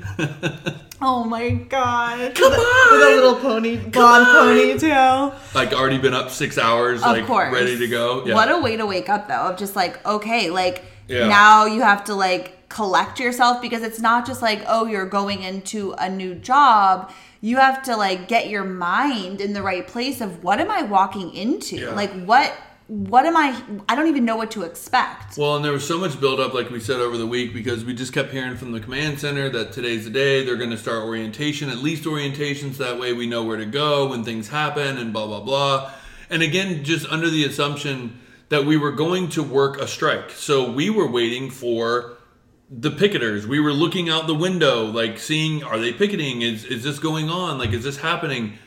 time. 0.00 0.78
oh 1.02 1.24
my 1.24 1.50
god! 1.50 2.34
Come 2.34 2.50
with, 2.50 2.58
a- 2.58 2.62
on! 2.62 2.92
With 2.98 3.02
a 3.08 3.14
little 3.16 3.34
pony, 3.36 3.76
blonde 3.76 4.26
ponytail. 4.26 5.34
Like 5.54 5.72
already 5.72 5.98
been 5.98 6.14
up 6.14 6.30
six 6.30 6.58
hours, 6.58 7.00
Of 7.02 7.08
like 7.08 7.26
course. 7.26 7.52
ready 7.52 7.76
to 7.78 7.88
go. 7.88 8.24
Yeah. 8.26 8.34
What 8.34 8.50
a 8.50 8.58
way 8.60 8.76
to 8.76 8.86
wake 8.86 9.08
up 9.08 9.28
though, 9.28 9.34
of 9.50 9.56
just 9.58 9.76
like, 9.76 10.04
okay, 10.06 10.50
like 10.50 10.84
Yeah. 11.08 11.28
now 11.28 11.66
you 11.66 11.82
have 11.82 12.04
to 12.04 12.14
like 12.14 12.68
collect 12.68 13.20
yourself 13.20 13.60
because 13.60 13.82
it's 13.82 14.00
not 14.00 14.26
just 14.26 14.40
like, 14.40 14.62
oh, 14.66 14.86
you're 14.86 15.06
going 15.06 15.42
into 15.42 15.92
a 15.98 16.08
new 16.08 16.34
job. 16.34 17.12
You 17.42 17.56
have 17.58 17.82
to 17.84 17.96
like 17.96 18.28
get 18.28 18.48
your 18.48 18.64
mind 18.64 19.40
in 19.40 19.52
the 19.52 19.62
right 19.62 19.86
place 19.86 20.20
of 20.20 20.42
what 20.44 20.60
am 20.60 20.70
I 20.70 20.82
walking 20.82 21.34
into? 21.34 21.76
Yeah. 21.76 21.90
Like 21.90 22.12
what 22.24 22.52
what 22.88 23.24
am 23.26 23.36
I 23.36 23.62
I 23.88 23.94
don't 23.94 24.08
even 24.08 24.24
know 24.24 24.36
what 24.36 24.50
to 24.52 24.62
expect. 24.62 25.38
Well, 25.38 25.56
and 25.56 25.64
there 25.64 25.72
was 25.72 25.86
so 25.86 25.98
much 25.98 26.20
buildup, 26.20 26.52
like 26.54 26.70
we 26.70 26.80
said 26.80 27.00
over 27.00 27.16
the 27.16 27.26
week, 27.26 27.54
because 27.54 27.84
we 27.84 27.94
just 27.94 28.12
kept 28.12 28.32
hearing 28.32 28.56
from 28.56 28.72
the 28.72 28.80
command 28.80 29.20
center 29.20 29.48
that 29.50 29.72
today's 29.72 30.04
the 30.04 30.10
day. 30.10 30.44
They're 30.44 30.56
going 30.56 30.70
to 30.70 30.78
start 30.78 31.04
orientation, 31.04 31.68
at 31.70 31.78
least 31.78 32.04
orientations. 32.04 32.76
That 32.76 32.98
way 32.98 33.12
we 33.12 33.26
know 33.26 33.44
where 33.44 33.56
to 33.56 33.66
go 33.66 34.08
when 34.08 34.24
things 34.24 34.48
happen 34.48 34.98
and 34.98 35.12
blah, 35.12 35.26
blah, 35.26 35.40
blah. 35.40 35.92
And 36.28 36.42
again, 36.42 36.84
just 36.84 37.06
under 37.10 37.28
the 37.28 37.44
assumption 37.44 38.18
that 38.48 38.64
we 38.64 38.76
were 38.76 38.92
going 38.92 39.28
to 39.30 39.42
work 39.42 39.80
a 39.80 39.86
strike. 39.86 40.30
So 40.30 40.70
we 40.70 40.90
were 40.90 41.10
waiting 41.10 41.50
for 41.50 42.18
the 42.70 42.90
picketers. 42.90 43.44
We 43.46 43.60
were 43.60 43.72
looking 43.72 44.08
out 44.08 44.26
the 44.26 44.34
window, 44.34 44.84
like 44.84 45.18
seeing, 45.18 45.62
are 45.62 45.78
they 45.78 45.92
picketing? 45.92 46.42
Is, 46.42 46.64
is 46.64 46.82
this 46.82 46.98
going 46.98 47.30
on? 47.30 47.58
Like, 47.58 47.72
is 47.72 47.84
this 47.84 47.98
happening? 47.98 48.58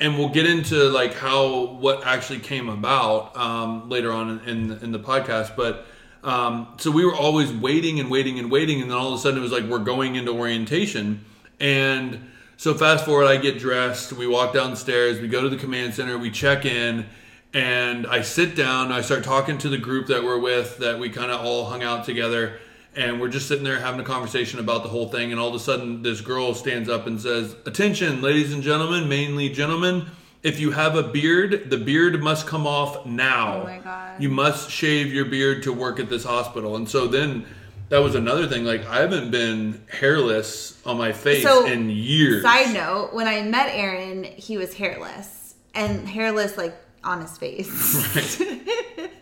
And 0.00 0.18
we'll 0.18 0.30
get 0.30 0.46
into 0.46 0.88
like 0.88 1.14
how 1.14 1.66
what 1.66 2.06
actually 2.06 2.40
came 2.40 2.68
about 2.68 3.36
um, 3.36 3.88
later 3.88 4.10
on 4.12 4.40
in, 4.46 4.72
in 4.82 4.92
the 4.92 4.98
podcast. 4.98 5.54
But 5.54 5.86
um, 6.24 6.68
so 6.78 6.90
we 6.90 7.04
were 7.04 7.14
always 7.14 7.52
waiting 7.52 8.00
and 8.00 8.10
waiting 8.10 8.38
and 8.38 8.50
waiting, 8.50 8.80
and 8.80 8.90
then 8.90 8.96
all 8.98 9.12
of 9.12 9.18
a 9.18 9.22
sudden 9.22 9.38
it 9.38 9.42
was 9.42 9.52
like 9.52 9.64
we're 9.64 9.78
going 9.78 10.16
into 10.16 10.32
orientation, 10.32 11.24
and 11.60 12.30
so 12.56 12.74
fast 12.74 13.06
forward, 13.06 13.26
I 13.26 13.38
get 13.38 13.58
dressed, 13.58 14.12
we 14.12 14.26
walk 14.26 14.52
downstairs, 14.52 15.18
we 15.18 15.28
go 15.28 15.40
to 15.40 15.48
the 15.48 15.56
command 15.56 15.94
center, 15.94 16.18
we 16.18 16.30
check 16.30 16.66
in. 16.66 17.06
And 17.54 18.06
I 18.06 18.20
sit 18.20 18.54
down, 18.54 18.92
I 18.92 19.00
start 19.00 19.24
talking 19.24 19.56
to 19.58 19.70
the 19.70 19.78
group 19.78 20.08
that 20.08 20.22
we're 20.22 20.38
with, 20.38 20.76
that 20.78 20.98
we 20.98 21.08
kind 21.08 21.30
of 21.32 21.40
all 21.40 21.64
hung 21.64 21.82
out 21.82 22.04
together 22.04 22.60
and 22.96 23.20
we're 23.20 23.28
just 23.28 23.46
sitting 23.48 23.64
there 23.64 23.78
having 23.78 24.00
a 24.00 24.04
conversation 24.04 24.58
about 24.60 24.82
the 24.82 24.88
whole 24.88 25.08
thing 25.08 25.30
and 25.30 25.40
all 25.40 25.48
of 25.48 25.54
a 25.54 25.58
sudden 25.60 26.02
this 26.02 26.20
girl 26.20 26.54
stands 26.54 26.88
up 26.88 27.06
and 27.06 27.20
says 27.20 27.54
attention 27.66 28.20
ladies 28.22 28.52
and 28.52 28.62
gentlemen 28.62 29.08
mainly 29.08 29.48
gentlemen 29.48 30.06
if 30.42 30.58
you 30.58 30.70
have 30.72 30.96
a 30.96 31.02
beard 31.02 31.70
the 31.70 31.76
beard 31.78 32.20
must 32.22 32.46
come 32.46 32.66
off 32.66 33.06
now 33.06 33.60
Oh 33.60 33.64
my 33.64 33.78
God. 33.78 34.20
you 34.22 34.28
must 34.28 34.70
shave 34.70 35.12
your 35.12 35.24
beard 35.26 35.62
to 35.64 35.72
work 35.72 36.00
at 36.00 36.08
this 36.08 36.24
hospital 36.24 36.76
and 36.76 36.88
so 36.88 37.06
then 37.06 37.44
that 37.90 37.98
was 37.98 38.14
another 38.14 38.46
thing 38.48 38.64
like 38.64 38.84
i 38.86 39.00
haven't 39.00 39.30
been 39.30 39.80
hairless 39.88 40.80
on 40.86 40.96
my 40.98 41.12
face 41.12 41.42
So, 41.42 41.66
in 41.66 41.90
years 41.90 42.42
Side 42.42 42.72
note, 42.74 43.12
when 43.12 43.28
I 43.28 43.42
met 43.42 43.68
Aaron, 43.72 44.24
he 44.24 44.56
was 44.56 44.74
hairless. 44.74 45.54
And 45.74 46.08
hairless 46.08 46.56
like 46.56 46.74
on 47.04 47.20
his 47.20 47.36
face. 47.38 47.68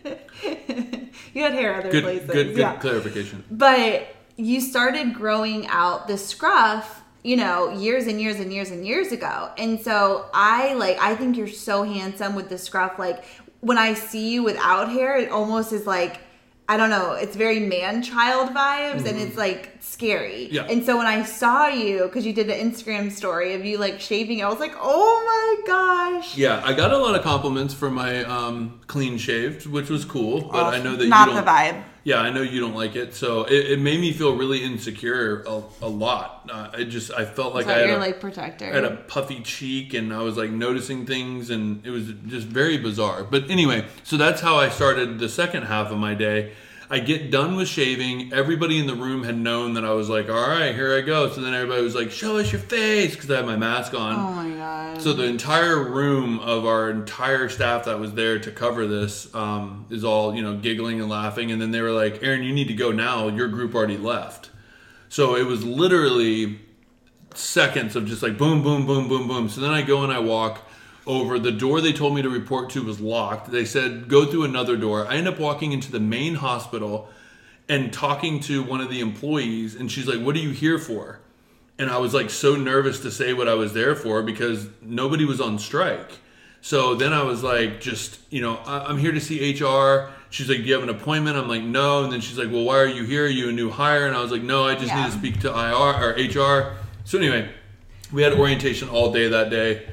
you 1.33 1.43
had 1.43 1.53
hair 1.53 1.75
other 1.75 1.91
good 1.91 2.03
places. 2.03 2.27
good 2.27 2.47
good 2.47 2.57
yeah. 2.57 2.75
clarification 2.77 3.43
But 3.51 4.07
you 4.37 4.61
started 4.61 5.13
growing 5.13 5.67
out 5.67 6.07
the 6.07 6.17
scruff, 6.17 7.01
you 7.23 7.35
know, 7.35 7.71
years 7.71 8.07
and 8.07 8.21
years 8.21 8.39
and 8.39 8.53
years 8.53 8.71
and 8.71 8.87
years 8.87 9.11
ago. 9.11 9.51
And 9.57 9.81
so 9.81 10.29
I 10.33 10.73
like 10.73 10.97
I 10.99 11.15
think 11.15 11.37
you're 11.37 11.47
so 11.47 11.83
handsome 11.83 12.35
with 12.35 12.49
the 12.49 12.57
scruff. 12.57 12.97
Like 12.97 13.25
when 13.59 13.77
I 13.77 13.93
see 13.93 14.31
you 14.31 14.43
without 14.43 14.89
hair, 14.89 15.17
it 15.17 15.29
almost 15.29 15.73
is 15.73 15.85
like 15.85 16.21
I 16.69 16.77
don't 16.77 16.91
know, 16.91 17.13
it's 17.13 17.35
very 17.35 17.59
man 17.59 18.03
child 18.03 18.49
vibes 18.55 19.05
and 19.09 19.17
it's 19.19 19.35
like 19.35 19.63
scary. 19.79 20.45
Mm-hmm. 20.45 20.55
Yeah. 20.55 20.71
And 20.71 20.85
so 20.85 20.97
when 20.99 21.07
I 21.07 21.23
saw 21.23 21.67
you, 21.67 22.03
because 22.03 22.25
you 22.27 22.33
did 22.33 22.47
an 22.49 22.59
Instagram 22.71 23.11
story 23.11 23.55
of 23.55 23.65
you 23.65 23.77
like 23.79 23.99
shaving, 23.99 24.43
I 24.43 24.49
was 24.49 24.59
like, 24.59 24.75
oh 24.79 25.13
my 25.31 25.67
gosh. 25.67 26.37
yeah 26.37 26.61
i 26.65 26.73
got 26.73 26.91
a 26.91 26.97
lot 26.97 27.15
of 27.15 27.23
compliments 27.23 27.73
for 27.73 27.89
my 27.89 28.23
um, 28.23 28.79
clean 28.87 29.17
shaved 29.17 29.65
which 29.65 29.89
was 29.89 30.05
cool 30.05 30.41
but 30.41 30.73
i 30.73 30.81
know 30.81 30.95
that 30.95 31.07
not 31.07 31.27
you 31.29 31.35
the 31.35 31.41
don't 31.41 31.47
vibe. 31.47 31.83
Yeah, 32.03 32.19
I 32.19 32.29
know 32.29 32.41
you 32.41 32.59
don't 32.59 32.75
like 32.75 32.95
it, 32.95 33.13
so 33.13 33.43
it, 33.43 33.71
it 33.71 33.79
made 33.79 33.99
me 33.99 34.13
feel 34.13 34.35
really 34.35 34.63
insecure 34.63 35.43
a, 35.43 35.61
a 35.81 35.87
lot. 35.87 36.49
Uh, 36.51 36.69
I 36.73 36.83
just 36.85 37.11
I 37.11 37.25
felt 37.25 37.53
like 37.53 37.67
I 37.67 37.79
had 37.79 37.87
you're 37.87 37.97
a, 37.97 37.99
like 37.99 38.19
protector. 38.19 38.65
I 38.65 38.75
had 38.75 38.85
a 38.85 38.95
puffy 38.95 39.41
cheek, 39.41 39.93
and 39.93 40.13
I 40.13 40.21
was 40.21 40.37
like 40.37 40.49
noticing 40.49 41.05
things, 41.05 41.49
and 41.49 41.85
it 41.85 41.89
was 41.89 42.07
just 42.27 42.47
very 42.47 42.77
bizarre. 42.77 43.23
But 43.23 43.49
anyway, 43.49 43.85
so 44.03 44.17
that's 44.17 44.41
how 44.41 44.55
I 44.57 44.69
started 44.69 45.19
the 45.19 45.29
second 45.29 45.63
half 45.63 45.91
of 45.91 45.97
my 45.97 46.13
day. 46.13 46.53
I 46.91 46.99
get 46.99 47.29
done 47.29 47.55
with 47.55 47.67
shaving. 47.67 48.33
Everybody 48.33 48.79
in 48.79 48.87
the 48.87 48.95
room 48.95 49.23
had 49.23 49.37
known 49.37 49.75
that 49.75 49.85
I 49.85 49.91
was 49.91 50.09
like, 50.09 50.27
"All 50.27 50.47
right, 50.49 50.73
here 50.73 50.97
I 50.97 51.01
go." 51.01 51.29
So 51.29 51.39
then 51.39 51.53
everybody 51.53 51.83
was 51.83 51.93
like, 51.93 52.09
"Show 52.09 52.37
us 52.37 52.51
your 52.51 52.61
face," 52.61 53.13
because 53.13 53.29
I 53.29 53.37
had 53.37 53.45
my 53.45 53.55
mask 53.55 53.93
on. 53.93 54.15
oh 54.15 54.31
my 54.31 54.49
god. 54.55 54.99
So 54.99 55.13
the 55.13 55.25
entire 55.25 55.83
room 55.83 56.39
of 56.39 56.65
our 56.65 56.89
entire 56.89 57.47
staff 57.47 57.85
that 57.85 57.99
was 57.99 58.13
there 58.13 58.39
to 58.39 58.51
cover 58.51 58.87
this 58.87 59.33
um, 59.35 59.85
is 59.91 60.03
all 60.03 60.33
you 60.33 60.41
know 60.41 60.55
giggling 60.57 60.99
and 60.99 61.09
laughing, 61.09 61.51
and 61.51 61.61
then 61.61 61.69
they 61.69 61.81
were 61.81 61.91
like, 61.91 62.23
"Aaron, 62.23 62.41
you 62.41 62.53
need 62.53 62.67
to 62.69 62.73
go 62.73 62.91
now. 62.91 63.27
Your 63.27 63.47
group 63.49 63.75
already 63.75 63.97
left." 63.97 64.49
So 65.09 65.35
it 65.35 65.45
was 65.45 65.63
literally 65.63 66.59
seconds 67.35 67.95
of 67.95 68.07
just 68.07 68.23
like 68.23 68.37
boom, 68.37 68.63
boom, 68.63 68.87
boom, 68.87 69.07
boom, 69.07 69.27
boom. 69.27 69.47
So 69.49 69.61
then 69.61 69.71
I 69.71 69.83
go 69.83 70.03
and 70.03 70.11
I 70.11 70.19
walk 70.19 70.68
over. 71.09 71.39
The 71.39 71.51
door 71.51 71.81
they 71.81 71.91
told 71.91 72.15
me 72.15 72.21
to 72.21 72.29
report 72.29 72.69
to 72.71 72.83
was 72.83 73.01
locked. 73.01 73.51
They 73.51 73.65
said 73.65 74.07
go 74.07 74.25
through 74.25 74.43
another 74.43 74.77
door. 74.77 75.05
I 75.07 75.15
end 75.15 75.27
up 75.27 75.39
walking 75.39 75.71
into 75.73 75.91
the 75.91 75.99
main 75.99 76.35
hospital 76.35 77.09
and 77.67 77.91
talking 77.91 78.39
to 78.41 78.63
one 78.63 78.79
of 78.79 78.89
the 78.89 78.99
employees, 79.01 79.75
and 79.75 79.91
she's 79.91 80.07
like, 80.07 80.19
"What 80.21 80.35
are 80.35 80.39
you 80.39 80.51
here 80.51 80.77
for?" 80.79 81.19
and 81.79 81.89
I 81.89 81.97
was 81.97 82.13
like 82.13 82.29
so 82.29 82.55
nervous 82.57 82.99
to 83.01 83.09
say 83.11 83.31
what 83.33 83.47
I 83.47 83.53
was 83.53 83.71
there 83.73 83.95
for 83.95 84.21
because 84.21 84.67
nobody 84.81 85.23
was 85.23 85.39
on 85.39 85.57
strike. 85.57 86.11
So 86.59 86.93
then 86.93 87.13
I 87.13 87.23
was 87.23 87.41
like, 87.41 87.79
just 87.79 88.19
you 88.29 88.41
know, 88.41 88.59
I'm 88.65 88.97
here 88.97 89.13
to 89.13 89.21
see 89.21 89.37
HR. 89.53 90.09
She's 90.29 90.49
like, 90.49 90.57
do 90.57 90.63
you 90.65 90.73
have 90.73 90.83
an 90.83 90.89
appointment? 90.89 91.37
I'm 91.37 91.47
like, 91.47 91.63
no. 91.63 92.03
And 92.03 92.11
then 92.11 92.19
she's 92.19 92.37
like, 92.37 92.51
well, 92.51 92.65
why 92.65 92.75
are 92.79 92.85
you 92.85 93.03
here? 93.05 93.23
Are 93.23 93.27
you 93.29 93.47
a 93.47 93.53
new 93.53 93.69
hire? 93.69 94.05
And 94.07 94.15
I 94.15 94.21
was 94.21 94.29
like, 94.29 94.41
no, 94.43 94.65
I 94.67 94.75
just 94.75 94.87
Yeah. 94.87 95.03
need 95.05 95.11
to 95.13 95.17
speak 95.17 95.39
to 95.39 95.47
IR 95.47 95.93
or 96.03 96.09
HR. 96.19 96.75
So 97.05 97.17
anyway, 97.17 97.49
we 98.11 98.23
had 98.23 98.33
orientation 98.33 98.89
all 98.89 99.13
day 99.13 99.29
that 99.29 99.49
day, 99.49 99.87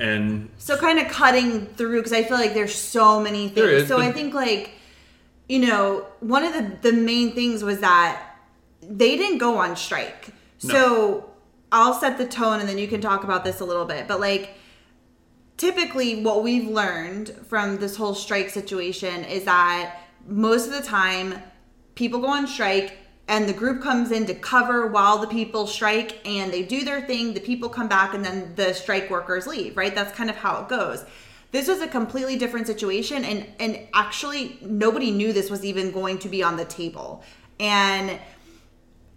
and 0.00 0.48
So 0.58 0.76
kind 0.76 0.98
of 0.98 1.08
cutting 1.08 1.66
through 1.66 1.98
because 1.98 2.12
I 2.12 2.24
feel 2.24 2.38
like 2.38 2.54
there's 2.54 2.74
so 2.74 3.20
many 3.20 3.48
things. 3.48 3.82
Is, 3.82 3.88
so 3.88 3.98
I 3.98 4.10
think 4.10 4.34
like 4.34 4.72
you 5.48 5.58
know 5.60 6.06
one 6.20 6.44
of 6.44 6.54
the 6.54 6.90
the 6.90 6.92
main 6.92 7.34
things 7.34 7.62
was 7.62 7.80
that 7.80 8.36
they 8.82 9.16
didn't 9.16 9.38
go 9.38 9.58
on 9.58 9.76
strike. 9.76 10.32
No. 10.62 10.74
So 10.74 11.30
I'll 11.70 11.94
set 11.94 12.18
the 12.18 12.26
tone 12.26 12.60
and 12.60 12.68
then 12.68 12.78
you 12.78 12.88
can 12.88 13.00
talk 13.00 13.24
about 13.24 13.44
this 13.44 13.60
a 13.60 13.64
little 13.64 13.84
bit. 13.84 14.08
But 14.08 14.20
like 14.20 14.54
typically 15.56 16.22
what 16.22 16.42
we've 16.42 16.68
learned 16.68 17.28
from 17.46 17.76
this 17.78 17.96
whole 17.96 18.14
strike 18.14 18.48
situation 18.48 19.24
is 19.24 19.44
that 19.44 20.00
most 20.26 20.66
of 20.66 20.72
the 20.72 20.82
time 20.82 21.42
people 21.94 22.20
go 22.20 22.28
on 22.28 22.46
strike 22.46 22.96
and 23.30 23.48
the 23.48 23.52
group 23.52 23.80
comes 23.80 24.10
in 24.10 24.26
to 24.26 24.34
cover 24.34 24.88
while 24.88 25.16
the 25.16 25.26
people 25.28 25.64
strike 25.64 26.18
and 26.26 26.52
they 26.52 26.62
do 26.62 26.84
their 26.84 27.00
thing 27.06 27.32
the 27.32 27.40
people 27.40 27.68
come 27.68 27.88
back 27.88 28.12
and 28.12 28.24
then 28.24 28.52
the 28.56 28.74
strike 28.74 29.08
workers 29.08 29.46
leave 29.46 29.76
right 29.76 29.94
that's 29.94 30.14
kind 30.14 30.28
of 30.28 30.36
how 30.36 30.60
it 30.60 30.68
goes 30.68 31.04
this 31.52 31.68
was 31.68 31.80
a 31.80 31.88
completely 31.88 32.36
different 32.36 32.66
situation 32.66 33.24
and 33.24 33.46
and 33.58 33.78
actually 33.94 34.58
nobody 34.60 35.10
knew 35.10 35.32
this 35.32 35.48
was 35.48 35.64
even 35.64 35.90
going 35.92 36.18
to 36.18 36.28
be 36.28 36.42
on 36.42 36.56
the 36.56 36.64
table 36.66 37.22
and 37.58 38.18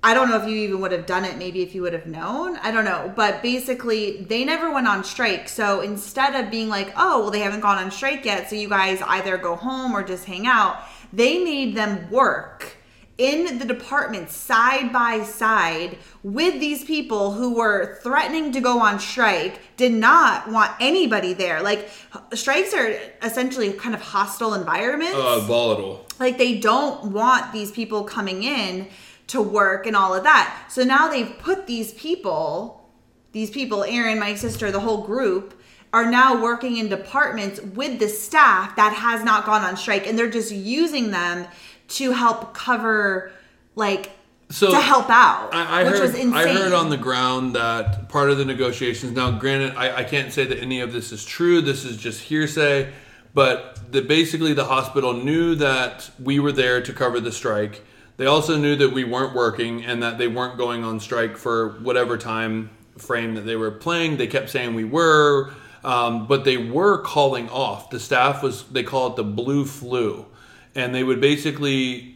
I 0.05 0.13
don't 0.13 0.29
know 0.29 0.35
if 0.35 0.49
you 0.49 0.57
even 0.57 0.81
would 0.81 0.91
have 0.91 1.05
done 1.05 1.23
it, 1.23 1.37
maybe 1.37 1.61
if 1.61 1.73
you 1.73 1.81
would 1.83 1.93
have 1.93 2.05
known. 2.05 2.57
I 2.57 2.71
don't 2.71 2.83
know. 2.83 3.13
But 3.15 3.41
basically, 3.41 4.23
they 4.23 4.43
never 4.43 4.69
went 4.69 4.85
on 4.85 5.05
strike. 5.05 5.47
So 5.47 5.79
instead 5.79 6.35
of 6.35 6.51
being 6.51 6.67
like, 6.67 6.91
oh, 6.97 7.21
well, 7.21 7.31
they 7.31 7.39
haven't 7.39 7.61
gone 7.61 7.77
on 7.77 7.89
strike 7.89 8.25
yet, 8.25 8.49
so 8.49 8.57
you 8.57 8.67
guys 8.67 9.01
either 9.01 9.37
go 9.37 9.55
home 9.55 9.95
or 9.95 10.03
just 10.03 10.25
hang 10.25 10.45
out, 10.45 10.83
they 11.13 11.41
made 11.41 11.73
them 11.73 12.11
work 12.11 12.75
in 13.17 13.59
the 13.59 13.65
department 13.65 14.29
side 14.29 14.91
by 14.91 15.23
side 15.23 15.97
with 16.23 16.59
these 16.59 16.83
people 16.83 17.33
who 17.33 17.55
were 17.55 17.99
threatening 18.01 18.51
to 18.51 18.59
go 18.59 18.79
on 18.79 18.99
strike, 18.99 19.59
did 19.77 19.91
not 19.91 20.49
want 20.49 20.71
anybody 20.79 21.33
there. 21.33 21.61
Like, 21.61 21.89
strikes 22.33 22.73
are 22.73 22.97
essentially 23.21 23.71
kind 23.73 23.93
of 23.93 24.01
hostile 24.01 24.55
environments. 24.55 25.15
Uh, 25.15 25.41
volatile. 25.41 26.07
like, 26.19 26.37
they 26.37 26.57
don't 26.57 27.11
want 27.11 27.53
these 27.53 27.71
people 27.71 28.03
coming 28.03 28.43
in 28.43 28.87
to 29.27 29.41
work 29.41 29.85
and 29.85 29.95
all 29.95 30.13
of 30.15 30.23
that. 30.23 30.65
So 30.69 30.83
now 30.83 31.07
they've 31.07 31.37
put 31.37 31.67
these 31.67 31.93
people, 31.93 32.89
these 33.31 33.51
people, 33.51 33.83
Aaron, 33.83 34.19
my 34.19 34.35
sister, 34.35 34.71
the 34.71 34.79
whole 34.79 35.05
group, 35.05 35.59
are 35.93 36.09
now 36.09 36.41
working 36.41 36.77
in 36.77 36.89
departments 36.89 37.61
with 37.61 37.99
the 37.99 38.09
staff 38.09 38.75
that 38.75 38.93
has 38.93 39.23
not 39.23 39.45
gone 39.45 39.61
on 39.61 39.77
strike 39.77 40.07
and 40.07 40.17
they're 40.17 40.29
just 40.29 40.51
using 40.51 41.11
them 41.11 41.47
to 41.95 42.11
help 42.11 42.53
cover 42.53 43.31
like 43.75 44.11
So 44.49 44.71
to 44.71 44.79
help 44.79 45.09
out 45.09 45.53
I, 45.53 45.81
I 45.81 45.83
which 45.83 45.93
heard, 45.93 46.01
was 46.01 46.15
insane 46.15 46.33
I 46.33 46.53
heard 46.53 46.73
on 46.73 46.89
the 46.89 46.97
ground 46.97 47.55
that 47.55 48.09
part 48.09 48.29
of 48.29 48.37
the 48.37 48.45
negotiations. 48.45 49.13
Now, 49.13 49.31
granted, 49.31 49.75
I, 49.75 49.97
I 49.97 50.03
can't 50.03 50.31
say 50.31 50.45
that 50.45 50.59
any 50.59 50.81
of 50.81 50.93
this 50.93 51.11
is 51.11 51.25
true. 51.25 51.61
This 51.61 51.85
is 51.85 51.97
just 51.97 52.21
hearsay. 52.21 52.91
But 53.33 53.91
the, 53.91 54.01
basically, 54.01 54.53
the 54.53 54.65
hospital 54.65 55.13
knew 55.13 55.55
that 55.55 56.11
we 56.21 56.39
were 56.39 56.51
there 56.51 56.81
to 56.81 56.93
cover 56.93 57.19
the 57.19 57.31
strike. 57.31 57.81
They 58.17 58.27
also 58.27 58.57
knew 58.57 58.75
that 58.75 58.93
we 58.93 59.03
weren't 59.03 59.33
working 59.33 59.83
and 59.83 60.03
that 60.03 60.19
they 60.19 60.27
weren't 60.27 60.57
going 60.57 60.83
on 60.83 60.99
strike 60.99 61.35
for 61.35 61.79
whatever 61.79 62.17
time 62.17 62.69
frame 62.97 63.33
that 63.35 63.41
they 63.41 63.55
were 63.55 63.71
playing. 63.71 64.17
They 64.17 64.27
kept 64.27 64.51
saying 64.51 64.75
we 64.75 64.83
were, 64.83 65.51
um, 65.83 66.27
but 66.27 66.43
they 66.43 66.57
were 66.57 67.01
calling 67.01 67.49
off. 67.49 67.89
The 67.89 67.99
staff 67.99 68.43
was 68.43 68.65
they 68.65 68.83
call 68.83 69.07
it 69.07 69.15
the 69.15 69.23
blue 69.23 69.65
flu, 69.65 70.27
and 70.75 70.93
they 70.93 71.03
would 71.03 71.21
basically 71.21 72.15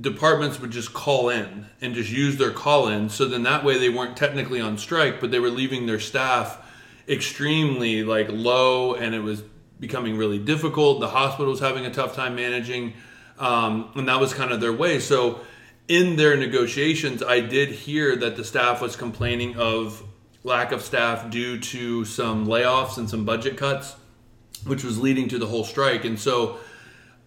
departments 0.00 0.60
would 0.60 0.70
just 0.70 0.92
call 0.92 1.28
in 1.28 1.66
and 1.80 1.94
just 1.94 2.10
use 2.10 2.36
their 2.36 2.52
call 2.52 2.86
in 2.88 3.08
so 3.08 3.26
then 3.26 3.42
that 3.42 3.64
way 3.64 3.76
they 3.78 3.88
weren't 3.88 4.16
technically 4.16 4.60
on 4.60 4.78
strike 4.78 5.20
but 5.20 5.30
they 5.30 5.40
were 5.40 5.50
leaving 5.50 5.86
their 5.86 5.98
staff 5.98 6.58
extremely 7.08 8.04
like 8.04 8.28
low 8.30 8.94
and 8.94 9.14
it 9.14 9.20
was 9.20 9.42
becoming 9.80 10.16
really 10.16 10.38
difficult. 10.38 11.00
The 11.00 11.08
hospital 11.08 11.50
was 11.50 11.60
having 11.60 11.86
a 11.86 11.90
tough 11.90 12.14
time 12.14 12.36
managing 12.36 12.92
um, 13.38 13.90
and 13.96 14.08
that 14.08 14.20
was 14.20 14.32
kind 14.34 14.52
of 14.52 14.60
their 14.60 14.72
way. 14.72 15.00
So 15.00 15.40
in 15.88 16.14
their 16.14 16.36
negotiations 16.36 17.20
i 17.20 17.40
did 17.40 17.68
hear 17.68 18.14
that 18.14 18.36
the 18.36 18.44
staff 18.44 18.80
was 18.80 18.94
complaining 18.94 19.56
of 19.56 20.04
lack 20.44 20.70
of 20.70 20.82
staff 20.82 21.28
due 21.30 21.58
to 21.58 22.04
some 22.04 22.46
layoffs 22.46 22.96
and 22.96 23.10
some 23.10 23.24
budget 23.24 23.56
cuts 23.56 23.96
which 24.66 24.84
was 24.84 24.98
leading 24.98 25.28
to 25.28 25.38
the 25.38 25.46
whole 25.46 25.64
strike. 25.64 26.04
And 26.04 26.18
so 26.18 26.58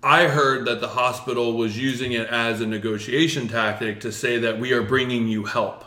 I 0.03 0.27
heard 0.27 0.65
that 0.65 0.81
the 0.81 0.89
hospital 0.89 1.53
was 1.53 1.77
using 1.77 2.12
it 2.12 2.27
as 2.27 2.60
a 2.60 2.67
negotiation 2.67 3.48
tactic 3.48 4.01
to 4.01 4.12
say 4.12 4.38
that 4.39 4.60
we 4.60 4.74
are 4.74 4.83
bringing 4.83 5.27
you 5.27 5.45
help. 5.45 5.86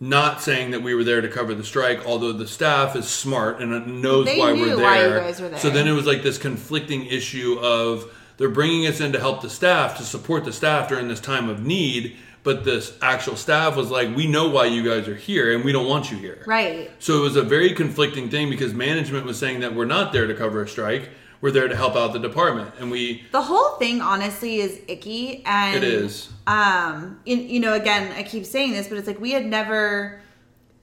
Not 0.00 0.40
saying 0.40 0.70
that 0.72 0.82
we 0.82 0.94
were 0.94 1.04
there 1.04 1.20
to 1.20 1.28
cover 1.28 1.54
the 1.54 1.64
strike, 1.64 2.06
although 2.06 2.32
the 2.32 2.46
staff 2.46 2.94
is 2.94 3.08
smart 3.08 3.60
and 3.60 4.02
knows 4.02 4.26
They 4.26 4.38
why 4.38 4.52
we're 4.52 4.76
there. 4.76 4.84
why 4.84 5.04
you 5.04 5.10
guys 5.10 5.40
were 5.40 5.48
there. 5.48 5.58
So 5.58 5.70
then 5.70 5.88
it 5.88 5.92
was 5.92 6.06
like 6.06 6.22
this 6.22 6.38
conflicting 6.38 7.06
issue 7.06 7.58
of 7.60 8.12
they're 8.36 8.48
bringing 8.48 8.86
us 8.86 9.00
in 9.00 9.12
to 9.12 9.20
help 9.20 9.42
the 9.42 9.50
staff, 9.50 9.96
to 9.98 10.02
support 10.04 10.44
the 10.44 10.52
staff 10.52 10.88
during 10.88 11.08
this 11.08 11.20
time 11.20 11.48
of 11.48 11.64
need, 11.64 12.16
but 12.42 12.64
this 12.64 12.96
actual 13.00 13.36
staff 13.36 13.76
was 13.76 13.90
like, 13.90 14.14
we 14.14 14.26
know 14.26 14.48
why 14.48 14.66
you 14.66 14.84
guys 14.84 15.08
are 15.08 15.14
here 15.16 15.54
and 15.54 15.64
we 15.64 15.72
don't 15.72 15.88
want 15.88 16.10
you 16.10 16.18
here. 16.18 16.42
right 16.46 16.90
So 16.98 17.18
it 17.18 17.20
was 17.20 17.36
a 17.36 17.42
very 17.42 17.72
conflicting 17.72 18.28
thing 18.28 18.50
because 18.50 18.74
management 18.74 19.24
was 19.24 19.38
saying 19.38 19.60
that 19.60 19.74
we're 19.74 19.86
not 19.86 20.12
there 20.12 20.26
to 20.26 20.34
cover 20.34 20.62
a 20.62 20.68
strike. 20.68 21.08
We're 21.44 21.50
there 21.50 21.68
to 21.68 21.76
help 21.76 21.94
out 21.94 22.14
the 22.14 22.18
department. 22.18 22.72
And 22.78 22.90
we, 22.90 23.22
the 23.30 23.42
whole 23.42 23.72
thing 23.76 24.00
honestly 24.00 24.60
is 24.60 24.80
icky 24.88 25.42
and 25.44 25.76
it 25.76 25.84
is. 25.84 26.30
um 26.46 27.20
in, 27.26 27.50
you 27.50 27.60
know 27.60 27.74
again 27.74 28.10
i 28.16 28.22
keep 28.22 28.46
saying 28.46 28.72
this 28.72 28.88
but 28.88 28.96
it's 28.96 29.06
like 29.06 29.20
we 29.20 29.32
had 29.32 29.44
never 29.44 30.22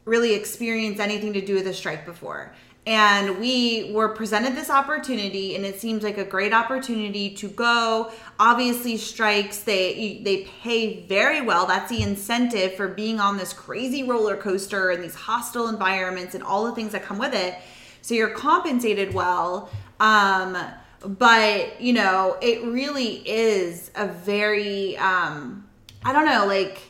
really 0.05 0.35
experienced 0.35 0.99
anything 0.99 1.33
to 1.33 1.41
do 1.41 1.55
with 1.55 1.65
a 1.65 1.73
strike 1.73 2.05
before 2.05 2.53
and 2.85 3.39
we 3.39 3.91
were 3.91 4.09
presented 4.09 4.55
this 4.55 4.69
opportunity 4.69 5.55
and 5.55 5.65
it 5.65 5.79
seems 5.79 6.03
like 6.03 6.19
a 6.19 6.23
great 6.23 6.53
opportunity 6.53 7.33
to 7.33 7.47
go 7.47 8.11
obviously 8.39 8.97
strikes 8.97 9.61
they 9.63 10.21
they 10.23 10.43
pay 10.61 11.01
very 11.07 11.41
well 11.41 11.65
that's 11.65 11.89
the 11.89 12.03
incentive 12.03 12.75
for 12.75 12.87
being 12.87 13.19
on 13.19 13.35
this 13.35 13.51
crazy 13.51 14.03
roller 14.03 14.37
coaster 14.37 14.91
and 14.91 15.03
these 15.03 15.15
hostile 15.15 15.67
environments 15.67 16.35
and 16.35 16.43
all 16.43 16.65
the 16.65 16.75
things 16.75 16.91
that 16.91 17.03
come 17.03 17.17
with 17.17 17.33
it 17.33 17.55
so 18.03 18.15
you're 18.15 18.29
compensated 18.29 19.13
well 19.13 19.69
um 20.01 20.57
but 21.05 21.79
you 21.79 21.93
know 21.93 22.37
it 22.41 22.61
really 22.65 23.27
is 23.27 23.89
a 23.95 24.07
very 24.07 24.97
um 24.97 25.67
i 26.03 26.11
don't 26.11 26.25
know 26.25 26.45
like 26.45 26.81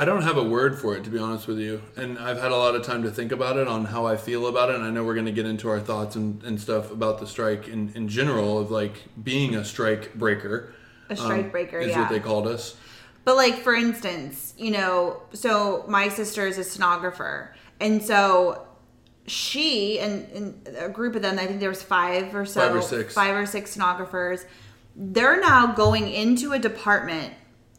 I 0.00 0.04
don't 0.04 0.22
have 0.22 0.36
a 0.36 0.44
word 0.44 0.78
for 0.78 0.96
it, 0.96 1.02
to 1.04 1.10
be 1.10 1.18
honest 1.18 1.48
with 1.48 1.58
you. 1.58 1.82
And 1.96 2.20
I've 2.20 2.40
had 2.40 2.52
a 2.52 2.56
lot 2.56 2.76
of 2.76 2.84
time 2.84 3.02
to 3.02 3.10
think 3.10 3.32
about 3.32 3.56
it 3.56 3.66
on 3.66 3.84
how 3.84 4.06
I 4.06 4.16
feel 4.16 4.46
about 4.46 4.70
it. 4.70 4.76
And 4.76 4.84
I 4.84 4.90
know 4.90 5.02
we're 5.02 5.14
going 5.14 5.26
to 5.26 5.32
get 5.32 5.44
into 5.44 5.68
our 5.68 5.80
thoughts 5.80 6.14
and, 6.14 6.40
and 6.44 6.60
stuff 6.60 6.92
about 6.92 7.18
the 7.18 7.26
strike 7.26 7.66
in, 7.66 7.92
in 7.96 8.06
general 8.06 8.60
of 8.60 8.70
like 8.70 8.94
being 9.20 9.56
a 9.56 9.64
strike 9.64 10.14
breaker. 10.14 10.72
a 11.10 11.16
strike 11.16 11.50
breaker 11.50 11.80
is 11.80 11.90
yeah 11.90 12.02
what 12.02 12.10
they 12.10 12.20
called 12.20 12.46
us. 12.46 12.76
But 13.24 13.34
like 13.34 13.56
for 13.56 13.74
instance, 13.74 14.54
you 14.56 14.70
know, 14.70 15.20
so 15.32 15.84
my 15.88 16.08
sister 16.10 16.46
is 16.46 16.58
a 16.58 16.60
sonographer, 16.60 17.48
and 17.80 18.00
so 18.00 18.67
she 19.30 19.98
and, 20.00 20.28
and 20.32 20.76
a 20.76 20.88
group 20.88 21.14
of 21.14 21.22
them, 21.22 21.38
I 21.38 21.46
think 21.46 21.60
there 21.60 21.68
was 21.68 21.82
five 21.82 22.34
or 22.34 22.44
so, 22.44 22.60
Five 22.60 22.74
or 22.74 22.82
six. 22.82 23.14
five 23.14 23.36
or 23.36 23.46
six 23.46 23.76
sonographers. 23.76 24.44
They're 24.96 25.40
now 25.40 25.68
going 25.74 26.08
into 26.10 26.52
a 26.52 26.58
department 26.58 27.32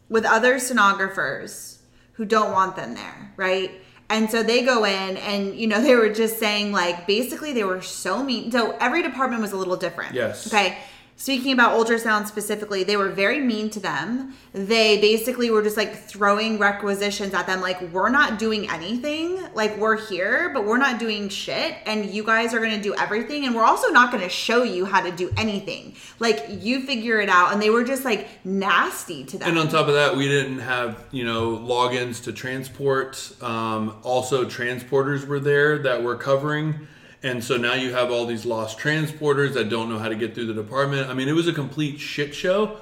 with 0.08 0.24
other 0.24 0.56
sonographers 0.56 1.78
who 2.12 2.24
don't 2.24 2.52
want 2.52 2.76
them 2.76 2.94
there, 2.94 3.32
right? 3.36 3.70
And 4.08 4.28
so 4.30 4.42
they 4.42 4.64
go 4.64 4.84
in 4.84 5.16
and 5.18 5.54
you 5.54 5.66
know 5.68 5.80
they 5.80 5.94
were 5.94 6.08
just 6.08 6.38
saying 6.38 6.72
like 6.72 7.06
basically 7.06 7.52
they 7.52 7.62
were 7.64 7.80
so 7.80 8.22
mean. 8.22 8.50
So 8.50 8.76
every 8.80 9.02
department 9.02 9.40
was 9.40 9.52
a 9.52 9.56
little 9.56 9.76
different. 9.76 10.14
Yes. 10.14 10.46
Okay. 10.46 10.78
Speaking 11.20 11.52
about 11.52 11.78
ultrasound 11.78 12.28
specifically, 12.28 12.82
they 12.82 12.96
were 12.96 13.10
very 13.10 13.40
mean 13.40 13.68
to 13.68 13.78
them. 13.78 14.34
They 14.54 14.98
basically 15.02 15.50
were 15.50 15.62
just 15.62 15.76
like 15.76 15.94
throwing 15.94 16.58
requisitions 16.58 17.34
at 17.34 17.46
them, 17.46 17.60
like, 17.60 17.78
we're 17.92 18.08
not 18.08 18.38
doing 18.38 18.70
anything. 18.70 19.38
Like, 19.52 19.76
we're 19.76 19.98
here, 19.98 20.48
but 20.54 20.64
we're 20.64 20.78
not 20.78 20.98
doing 20.98 21.28
shit. 21.28 21.76
And 21.84 22.06
you 22.06 22.24
guys 22.24 22.54
are 22.54 22.58
going 22.58 22.74
to 22.74 22.80
do 22.80 22.94
everything. 22.94 23.44
And 23.44 23.54
we're 23.54 23.66
also 23.66 23.88
not 23.88 24.10
going 24.10 24.22
to 24.22 24.30
show 24.30 24.62
you 24.62 24.86
how 24.86 25.02
to 25.02 25.12
do 25.12 25.30
anything. 25.36 25.94
Like, 26.20 26.46
you 26.48 26.86
figure 26.86 27.20
it 27.20 27.28
out. 27.28 27.52
And 27.52 27.60
they 27.60 27.68
were 27.68 27.84
just 27.84 28.06
like 28.06 28.26
nasty 28.42 29.22
to 29.24 29.36
them. 29.36 29.50
And 29.50 29.58
on 29.58 29.68
top 29.68 29.88
of 29.88 29.94
that, 29.94 30.16
we 30.16 30.26
didn't 30.26 30.60
have, 30.60 31.04
you 31.10 31.24
know, 31.26 31.50
logins 31.50 32.24
to 32.24 32.32
transport. 32.32 33.30
Um, 33.42 33.94
also, 34.04 34.46
transporters 34.46 35.26
were 35.26 35.38
there 35.38 35.80
that 35.80 36.02
were 36.02 36.16
covering. 36.16 36.88
And 37.22 37.44
so 37.44 37.56
now 37.56 37.74
you 37.74 37.92
have 37.92 38.10
all 38.10 38.24
these 38.24 38.46
lost 38.46 38.78
transporters 38.78 39.54
that 39.54 39.68
don't 39.68 39.90
know 39.90 39.98
how 39.98 40.08
to 40.08 40.16
get 40.16 40.34
through 40.34 40.46
the 40.46 40.54
department. 40.54 41.08
I 41.08 41.14
mean, 41.14 41.28
it 41.28 41.34
was 41.34 41.48
a 41.48 41.52
complete 41.52 42.00
shit 42.00 42.34
show 42.34 42.78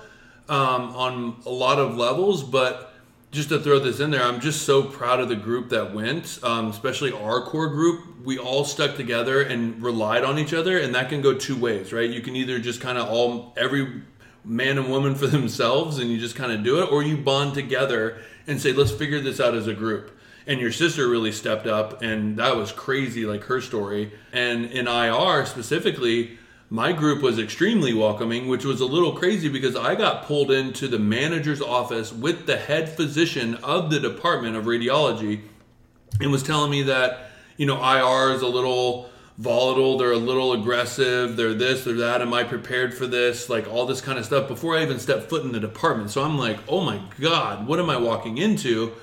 um, 0.48 0.94
on 0.94 1.37
a 1.44 1.51
lot 1.51 1.79
of 1.79 1.96
levels. 1.96 2.44
But 2.44 2.94
just 3.33 3.48
to 3.48 3.59
throw 3.59 3.81
this 3.81 3.98
in 3.98 4.11
there, 4.11 4.22
I'm 4.22 4.40
just 4.40 4.62
so 4.62 4.83
proud 4.83 5.18
of 5.18 5.29
the 5.29 5.37
group 5.37 5.70
that 5.70 5.92
went, 5.92 6.38
um, 6.44 6.68
especially 6.68 7.12
our 7.12 7.42
core 7.42 7.68
group. 7.68 8.24
We 8.24 8.38
all 8.38 8.64
stuck 8.64 8.96
together 8.96 9.42
and 9.42 9.83
relied 9.83 10.22
on 10.22 10.38
each 10.38 10.55
other. 10.55 10.79
And 10.79 10.94
that 10.94 11.09
can 11.09 11.20
go 11.20 11.35
two 11.35 11.57
ways, 11.57 11.92
right? 11.92 12.09
You 12.09 12.20
can 12.20 12.37
either 12.37 12.61
just 12.61 12.81
kind 12.81 12.96
of 12.96 13.09
all, 13.09 13.53
every 13.57 14.03
man 14.44 14.79
and 14.79 14.88
woman 14.88 15.14
for 15.16 15.27
themselves 15.27 15.98
and 15.98 16.11
you 16.11 16.18
just 16.18 16.37
kind 16.37 16.53
of 16.53 16.62
do 16.62 16.81
it, 16.81 16.92
or 16.92 17.03
you 17.03 17.16
bond 17.16 17.55
together 17.55 18.18
and 18.46 18.61
say, 18.61 18.72
let's 18.72 18.92
figure 18.92 19.20
this 19.20 19.40
out 19.40 19.57
as 19.57 19.66
a 19.66 19.74
group. 19.74 20.12
And 20.48 20.61
your 20.61 20.72
sister 20.72 21.06
really 21.06 21.30
stepped 21.30 21.66
up, 21.66 22.02
and 22.02 22.38
that 22.38 22.56
was 22.56 22.72
crazy, 22.72 23.26
like 23.26 23.44
her 23.44 23.61
story. 23.61 24.12
And 24.32 24.64
in 24.64 24.88
IR 24.88 25.44
specifically, 25.44 26.38
my 26.70 26.92
group 26.92 27.22
was 27.22 27.38
extremely 27.38 27.94
welcoming, 27.94 28.48
which 28.48 28.64
was 28.64 28.80
a 28.80 28.87
little 28.87 29.12
crazy 29.12 29.48
because 29.48 29.76
I 29.76 29.94
got 29.94 30.24
pulled 30.24 30.50
into 30.50 30.88
the 30.88 30.98
manager's 30.98 31.61
office 31.61 32.12
with 32.12 32.46
the 32.46 32.56
head 32.56 32.88
physician 32.88 33.56
of 33.56 33.90
the 33.90 34.00
Department 34.00 34.56
of 34.56 34.64
Radiology 34.64 35.42
and 36.20 36.32
was 36.32 36.42
telling 36.42 36.70
me 36.70 36.82
that, 36.82 37.30
you 37.56 37.66
know, 37.66 37.76
IR 37.76 38.34
is 38.34 38.42
a 38.42 38.48
little 38.48 39.11
volatile, 39.38 39.98
they're 39.98 40.12
a 40.12 40.16
little 40.16 40.52
aggressive, 40.52 41.37
they're 41.37 41.54
this, 41.54 41.84
they're 41.84 41.94
that, 41.94 42.20
am 42.20 42.34
I 42.34 42.44
prepared 42.44 42.92
for 42.92 43.06
this? 43.06 43.48
Like 43.48 43.68
all 43.68 43.87
this 43.87 44.00
kind 44.00 44.18
of 44.18 44.24
stuff 44.24 44.48
before 44.48 44.76
I 44.76 44.82
even 44.82 44.98
step 44.98 45.28
foot 45.28 45.44
in 45.44 45.52
the 45.52 45.61
department. 45.61 46.11
So 46.11 46.22
I'm 46.22 46.37
like, 46.38 46.58
oh 46.68 46.80
my 46.80 47.00
God, 47.20 47.66
what 47.66 47.78
am 47.78 47.88
I 47.88 47.96
walking 47.96 48.38
into? 48.38 48.94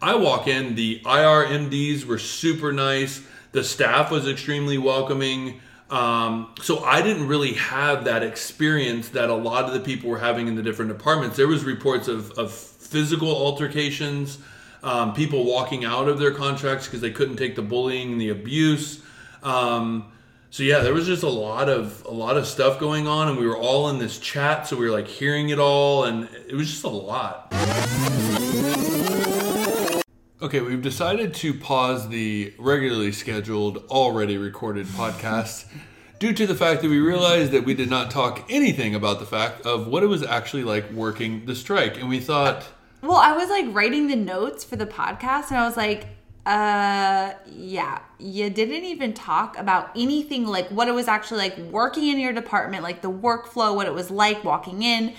I 0.00 0.14
walk 0.14 0.46
in, 0.46 0.74
the 0.74 1.00
IRMDs 1.04 2.04
were 2.04 2.18
super 2.18 2.72
nice, 2.72 3.22
the 3.52 3.64
staff 3.64 4.10
was 4.10 4.28
extremely 4.28 4.78
welcoming. 4.78 5.60
Um, 5.88 6.52
so 6.60 6.82
I 6.84 7.00
didn't 7.00 7.28
really 7.28 7.52
have 7.54 8.04
that 8.04 8.22
experience 8.22 9.10
that 9.10 9.30
a 9.30 9.34
lot 9.34 9.64
of 9.66 9.72
the 9.72 9.80
people 9.80 10.10
were 10.10 10.18
having 10.18 10.48
in 10.48 10.56
the 10.56 10.62
different 10.62 10.90
departments. 10.90 11.36
There 11.36 11.46
was 11.46 11.64
reports 11.64 12.08
of, 12.08 12.32
of 12.32 12.52
physical 12.52 13.28
altercations, 13.28 14.38
um, 14.82 15.14
people 15.14 15.44
walking 15.44 15.84
out 15.84 16.08
of 16.08 16.18
their 16.18 16.32
contracts 16.32 16.86
because 16.86 17.00
they 17.00 17.12
couldn't 17.12 17.36
take 17.36 17.54
the 17.54 17.62
bullying 17.62 18.12
and 18.12 18.20
the 18.20 18.30
abuse. 18.30 19.00
Um, 19.42 20.12
So 20.50 20.62
yeah, 20.62 20.80
there 20.80 20.94
was 20.94 21.06
just 21.06 21.22
a 21.22 21.28
lot 21.28 21.68
of 21.68 22.02
a 22.06 22.10
lot 22.10 22.36
of 22.36 22.46
stuff 22.46 22.80
going 22.80 23.06
on, 23.06 23.28
and 23.28 23.36
we 23.38 23.46
were 23.46 23.58
all 23.58 23.90
in 23.90 23.98
this 23.98 24.18
chat, 24.18 24.66
so 24.66 24.76
we 24.76 24.86
were 24.86 24.92
like 24.92 25.08
hearing 25.08 25.50
it 25.50 25.58
all, 25.58 26.04
and 26.04 26.28
it 26.48 26.54
was 26.54 26.70
just 26.70 26.84
a 26.84 26.88
lot. 26.88 27.52
Okay, 30.46 30.60
we've 30.60 30.80
decided 30.80 31.34
to 31.34 31.52
pause 31.52 32.08
the 32.08 32.54
regularly 32.56 33.10
scheduled, 33.10 33.78
already 33.90 34.38
recorded 34.38 34.86
podcast 34.86 35.64
due 36.20 36.32
to 36.32 36.46
the 36.46 36.54
fact 36.54 36.82
that 36.82 36.88
we 36.88 37.00
realized 37.00 37.50
that 37.50 37.64
we 37.64 37.74
did 37.74 37.90
not 37.90 38.12
talk 38.12 38.44
anything 38.48 38.94
about 38.94 39.18
the 39.18 39.26
fact 39.26 39.66
of 39.66 39.88
what 39.88 40.04
it 40.04 40.06
was 40.06 40.22
actually 40.22 40.62
like 40.62 40.88
working 40.92 41.46
the 41.46 41.56
strike. 41.56 41.98
And 41.98 42.08
we 42.08 42.20
thought, 42.20 42.64
Well, 43.02 43.16
I 43.16 43.32
was 43.32 43.50
like 43.50 43.64
writing 43.74 44.06
the 44.06 44.14
notes 44.14 44.62
for 44.62 44.76
the 44.76 44.86
podcast 44.86 45.48
and 45.48 45.58
I 45.58 45.66
was 45.66 45.76
like, 45.76 46.06
uh, 46.46 47.32
yeah, 47.46 47.98
you 48.20 48.48
didn't 48.48 48.84
even 48.84 49.14
talk 49.14 49.58
about 49.58 49.90
anything 49.96 50.46
like 50.46 50.68
what 50.68 50.86
it 50.86 50.92
was 50.92 51.08
actually 51.08 51.38
like 51.38 51.58
working 51.58 52.06
in 52.06 52.20
your 52.20 52.32
department, 52.32 52.84
like 52.84 53.02
the 53.02 53.10
workflow, 53.10 53.74
what 53.74 53.88
it 53.88 53.94
was 53.94 54.12
like 54.12 54.44
walking 54.44 54.84
in. 54.84 55.12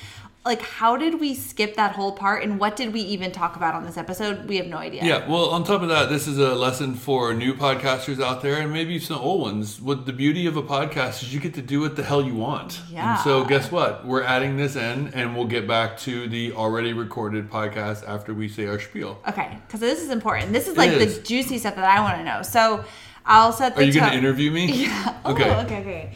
Like, 0.48 0.62
how 0.62 0.96
did 0.96 1.20
we 1.20 1.34
skip 1.36 1.76
that 1.76 1.92
whole 1.92 2.14
part 2.14 2.42
and 2.42 2.58
what 2.58 2.78
did 2.78 2.94
we 2.94 3.02
even 3.02 3.34
talk 3.34 3.58
about 3.58 3.76
on 3.76 3.84
this 3.86 3.98
episode? 3.98 4.48
We 4.48 4.56
have 4.56 4.68
no 4.68 4.78
idea. 4.78 5.04
yeah, 5.04 5.28
well, 5.28 5.50
on 5.50 5.66
top 5.66 5.82
of 5.82 5.90
that, 5.90 6.08
this 6.08 6.26
is 6.26 6.38
a 6.38 6.56
lesson 6.56 6.96
for 6.96 7.34
new 7.34 7.54
podcasters 7.54 8.24
out 8.24 8.42
there 8.42 8.56
and 8.62 8.72
maybe 8.72 8.98
some 8.98 9.18
old 9.20 9.42
ones. 9.42 9.82
What 9.82 10.06
the 10.06 10.14
beauty 10.14 10.48
of 10.48 10.56
a 10.56 10.64
podcast 10.64 11.22
is 11.24 11.34
you 11.34 11.42
get 11.42 11.54
to 11.56 11.62
do 11.62 11.82
what 11.82 11.98
the 11.98 12.04
hell 12.04 12.22
you 12.24 12.34
want. 12.34 12.80
Yeah. 12.90 13.16
And 13.16 13.24
so, 13.26 13.44
guess 13.44 13.70
what? 13.74 14.06
We're 14.06 14.24
adding 14.24 14.56
this 14.56 14.78
in 14.78 15.10
and 15.14 15.36
we'll 15.36 15.48
get 15.48 15.68
back 15.68 15.98
to 16.00 16.30
the 16.30 16.54
already 16.54 16.94
recorded 16.94 17.50
podcast 17.50 18.08
after 18.08 18.34
we 18.34 18.48
say 18.48 18.68
our 18.68 18.80
spiel. 18.80 19.20
Okay, 19.28 19.60
because 19.68 19.82
this 19.82 20.02
is 20.02 20.10
important. 20.12 20.54
This 20.54 20.70
is 20.70 20.78
like 20.78 20.92
It 20.92 21.00
the 21.00 21.22
juicy 21.24 21.58
stuff 21.58 21.76
that 21.76 21.84
I 21.84 22.00
want 22.00 22.20
to 22.20 22.24
know. 22.24 22.42
So 22.42 22.86
I'll 23.26 23.52
set 23.52 23.76
the 23.76 23.82
Are 23.82 23.84
you 23.84 23.92
gonna 23.94 24.16
interview 24.16 24.50
me? 24.52 24.72
Yeah. 24.84 25.20
Oh, 25.26 25.32
Okay. 25.34 25.52
okay. 25.66 25.80
Okay. 25.82 26.16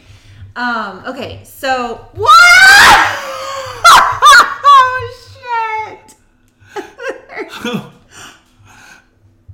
Um. 0.56 1.02
Okay. 1.06 1.44
So 1.44 2.08
what? 2.14 3.01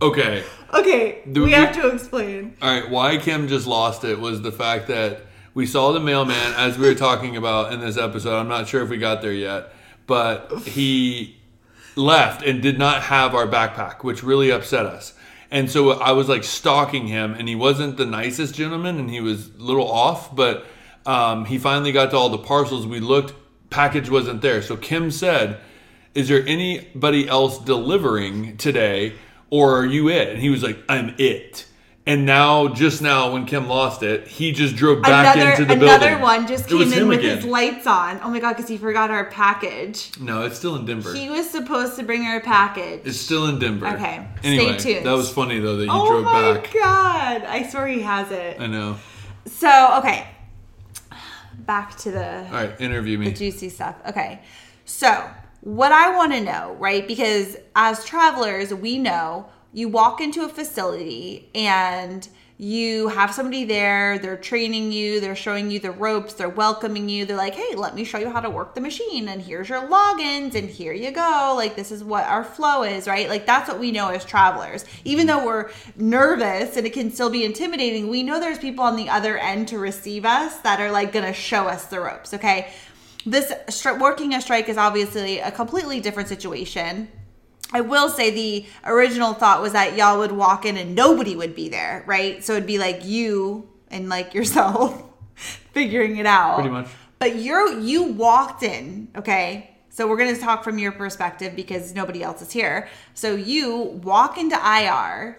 Okay. 0.01 0.45
okay. 0.73 1.23
We 1.27 1.41
we- 1.41 1.53
have 1.53 1.75
to 1.75 1.89
explain. 1.89 2.57
All 2.63 2.71
right, 2.71 2.89
why 2.89 3.17
Kim 3.17 3.49
just 3.49 3.67
lost 3.67 4.05
it 4.05 4.19
was 4.21 4.43
the 4.43 4.53
fact 4.53 4.87
that 4.89 5.23
we 5.55 5.67
saw 5.67 5.93
the 5.93 5.99
mailman 6.01 6.55
as 6.57 6.79
we 6.79 6.87
were 6.87 6.95
talking 6.95 7.37
about 7.37 7.73
in 7.73 7.81
this 7.81 7.97
episode. 7.97 8.39
I'm 8.39 8.49
not 8.49 8.69
sure 8.69 8.83
if 8.83 8.89
we 8.91 8.99
got 8.99 9.23
there 9.23 9.33
yet, 9.33 9.73
but 10.07 10.53
he 10.61 11.37
left 11.97 12.45
and 12.45 12.63
did 12.63 12.79
not 12.79 13.03
have 13.03 13.35
our 13.35 13.47
backpack, 13.49 14.05
which 14.05 14.23
really 14.23 14.51
upset 14.51 14.87
us. 14.87 15.15
And 15.51 15.69
so 15.69 15.93
I 15.93 16.13
was 16.13 16.29
like 16.29 16.45
stalking 16.45 17.09
him, 17.09 17.35
and 17.35 17.49
he 17.49 17.57
wasn't 17.57 17.97
the 17.97 18.07
nicest 18.07 18.55
gentleman, 18.55 19.01
and 19.01 19.11
he 19.11 19.21
was 19.21 19.49
a 19.49 19.59
little 19.59 19.91
off, 19.91 20.35
but 20.37 20.65
um, 21.07 21.45
he 21.47 21.59
finally 21.59 21.91
got 21.91 22.11
to 22.11 22.17
all 22.17 22.29
the 22.29 22.39
parcels. 22.39 22.87
We 22.87 23.01
looked, 23.01 23.33
package 23.71 24.11
wasn't 24.11 24.43
there. 24.43 24.63
So 24.63 24.77
Kim 24.77 25.11
said, 25.11 25.59
Is 26.15 26.29
there 26.29 26.45
anybody 26.47 27.29
else 27.29 27.59
delivering 27.59 28.57
today, 28.57 29.15
or 29.51 29.79
are 29.79 29.87
you 29.87 30.09
it? 30.09 30.29
And 30.31 30.39
he 30.41 30.51
was 30.51 30.63
like, 30.63 30.79
I'm 30.89 31.15
it. 31.19 31.67
And 32.07 32.25
now, 32.25 32.69
just 32.69 33.03
now, 33.03 33.33
when 33.35 33.45
Kim 33.45 33.69
lost 33.69 34.03
it, 34.03 34.27
he 34.27 34.53
just 34.53 34.75
drove 34.77 35.03
back 35.03 35.37
another 35.37 35.51
into 35.51 35.65
the 35.67 35.77
building. 35.77 36.09
another 36.09 36.23
one 36.23 36.47
just 36.47 36.65
It 36.65 36.79
came 36.79 36.91
in 36.95 37.07
with 37.09 37.19
again. 37.19 37.37
his 37.37 37.45
lights 37.45 37.87
on. 37.87 38.19
Oh 38.23 38.31
my 38.31 38.41
god, 38.41 38.55
because 38.57 38.67
he 38.67 38.79
forgot 38.79 39.11
our 39.11 39.27
package. 39.27 40.11
No, 40.19 40.43
it's 40.47 40.57
still 40.57 40.75
in 40.77 40.87
Denver. 40.87 41.13
He 41.13 41.29
was 41.29 41.49
supposed 41.51 41.97
to 41.97 42.03
bring 42.05 42.23
our 42.25 42.41
package. 42.41 43.03
It's 43.05 43.21
still 43.21 43.47
in 43.49 43.59
Denver. 43.59 43.87
Okay, 43.89 44.27
stay 44.41 44.49
Anyway, 44.59 44.79
tuned. 44.79 45.05
that 45.05 45.13
was 45.13 45.31
funny 45.31 45.61
though 45.61 45.77
that 45.77 45.85
you 45.85 45.91
oh 45.93 46.09
drove 46.09 46.25
back. 46.25 46.71
Oh 46.75 46.79
my 46.79 46.83
god! 46.83 47.43
I 47.43 47.69
swear 47.69 47.87
he 47.89 48.01
has 48.01 48.33
it. 48.33 48.59
I 48.59 48.67
know. 48.69 48.97
So 49.45 49.99
okay, 49.99 50.27
back 51.59 51.95
to 51.99 52.11
the 52.11 52.47
All 52.47 52.53
right, 52.53 52.81
interview 52.81 53.19
the 53.19 53.27
me. 53.27 53.33
juicy 53.33 53.69
stuff. 53.69 53.97
Okay. 54.09 54.41
So, 54.87 55.29
what 55.61 55.93
I 55.93 56.17
want 56.17 56.33
to 56.33 56.41
know, 56.41 56.77
right? 56.79 57.07
Because 57.07 57.57
as 57.75 58.05
travelers, 58.05 58.73
we 58.73 58.99
know 58.99 59.49
you 59.73 59.89
walk 59.89 60.21
into 60.21 60.45
a 60.45 60.49
facility 60.49 61.51
and 61.55 62.29
you 62.61 63.07
have 63.07 63.33
somebody 63.33 63.65
there, 63.65 64.19
they're 64.19 64.37
training 64.37 64.91
you, 64.91 65.21
they're 65.21 65.37
showing 65.37 65.71
you 65.71 65.79
the 65.79 65.93
ropes, 65.93 66.35
they're 66.35 66.49
welcoming 66.49 67.09
you. 67.09 67.25
They're 67.25 67.37
like, 67.37 67.55
"Hey, 67.55 67.77
let 67.77 67.95
me 67.95 68.03
show 68.03 68.19
you 68.19 68.31
how 68.31 68.41
to 68.41 68.51
work 68.51 68.75
the 68.75 68.81
machine 68.81 69.29
and 69.29 69.41
here's 69.41 69.69
your 69.69 69.83
logins 69.83 70.57
and 70.57 70.69
here 70.69 70.93
you 70.93 71.13
go." 71.13 71.55
Like 71.57 71.77
this 71.77 71.93
is 71.93 72.03
what 72.03 72.25
our 72.25 72.43
flow 72.43 72.83
is, 72.83 73.07
right? 73.07 73.29
Like 73.29 73.47
that's 73.47 73.69
what 73.69 73.79
we 73.79 73.93
know 73.93 74.09
as 74.09 74.25
travelers. 74.25 74.85
Even 75.05 75.29
though 75.29 75.47
we're 75.47 75.71
nervous 75.95 76.77
and 76.77 76.85
it 76.85 76.93
can 76.93 77.13
still 77.13 77.31
be 77.31 77.45
intimidating, 77.45 78.09
we 78.09 78.25
know 78.25 78.41
there's 78.41 78.59
people 78.59 78.83
on 78.83 78.97
the 78.97 79.09
other 79.09 79.39
end 79.39 79.69
to 79.69 79.79
receive 79.79 80.25
us 80.25 80.59
that 80.59 80.81
are 80.81 80.91
like 80.91 81.13
to 81.13 81.33
show 81.33 81.69
us 81.69 81.85
the 81.85 82.01
ropes, 82.01 82.35
okay? 82.35 82.73
This 83.31 83.53
working 83.99 84.35
a 84.35 84.41
strike 84.41 84.69
is 84.69 84.77
obviously 84.77 85.39
a 85.41 85.51
completely 85.51 86.01
different 86.01 86.29
situation. 86.29 87.09
I 87.73 87.83
will 87.83 88.09
say 88.09 88.31
the 88.31 88.67
original 88.85 89.35
thought 89.35 89.61
was 89.61 89.73
that 89.73 89.97
y'all 89.97 90.19
would 90.19 90.33
walk 90.33 90.65
in 90.65 90.77
and 90.77 90.95
nobody 90.95 91.37
would 91.37 91.55
be 91.55 91.69
there, 91.69 92.03
right? 92.07 92.43
So 92.43 92.55
it'd 92.55 92.67
be 92.67 92.79
like 92.79 93.05
you 93.05 93.69
and 93.91 94.09
like 94.09 94.35
yourself 94.39 95.03
figuring 95.35 96.17
it 96.17 96.27
out. 96.27 96.57
Pretty 96.57 96.71
much. 96.71 96.89
But 97.19 97.37
you're 97.37 97.79
you 97.81 98.05
walked 98.05 98.63
in, 98.63 99.09
okay? 99.17 99.77
So 99.91 100.07
we're 100.07 100.17
going 100.17 100.35
to 100.35 100.41
talk 100.41 100.63
from 100.63 100.79
your 100.79 100.93
perspective 100.93 101.57
because 101.57 101.93
nobody 101.93 102.23
else 102.23 102.41
is 102.41 102.53
here. 102.53 102.89
So 103.15 103.35
you 103.35 103.77
walk 104.05 104.39
into 104.39 104.57
IR 104.57 105.39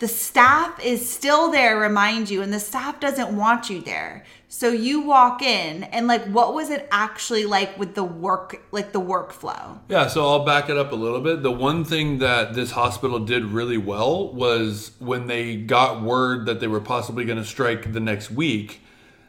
the 0.00 0.08
staff 0.08 0.82
is 0.84 1.08
still 1.08 1.50
there 1.50 1.78
remind 1.78 2.28
you 2.28 2.42
and 2.42 2.52
the 2.52 2.60
staff 2.60 2.98
doesn't 2.98 3.36
want 3.36 3.70
you 3.70 3.80
there 3.80 4.24
so 4.48 4.70
you 4.70 5.02
walk 5.02 5.42
in 5.42 5.84
and 5.84 6.08
like 6.08 6.24
what 6.24 6.54
was 6.54 6.70
it 6.70 6.88
actually 6.90 7.44
like 7.44 7.78
with 7.78 7.94
the 7.94 8.02
work 8.02 8.60
like 8.72 8.92
the 8.92 9.00
workflow 9.00 9.78
Yeah, 9.88 10.08
so 10.08 10.26
I'll 10.26 10.44
back 10.44 10.68
it 10.68 10.76
up 10.76 10.90
a 10.90 10.96
little 10.96 11.20
bit. 11.20 11.42
The 11.42 11.52
one 11.52 11.84
thing 11.84 12.18
that 12.18 12.54
this 12.54 12.72
hospital 12.72 13.20
did 13.20 13.44
really 13.44 13.78
well 13.78 14.32
was 14.32 14.92
when 14.98 15.26
they 15.28 15.56
got 15.56 16.02
word 16.02 16.46
that 16.46 16.58
they 16.60 16.66
were 16.66 16.80
possibly 16.80 17.24
going 17.24 17.38
to 17.38 17.44
strike 17.44 17.92
the 17.92 18.00
next 18.00 18.30
week, 18.30 18.80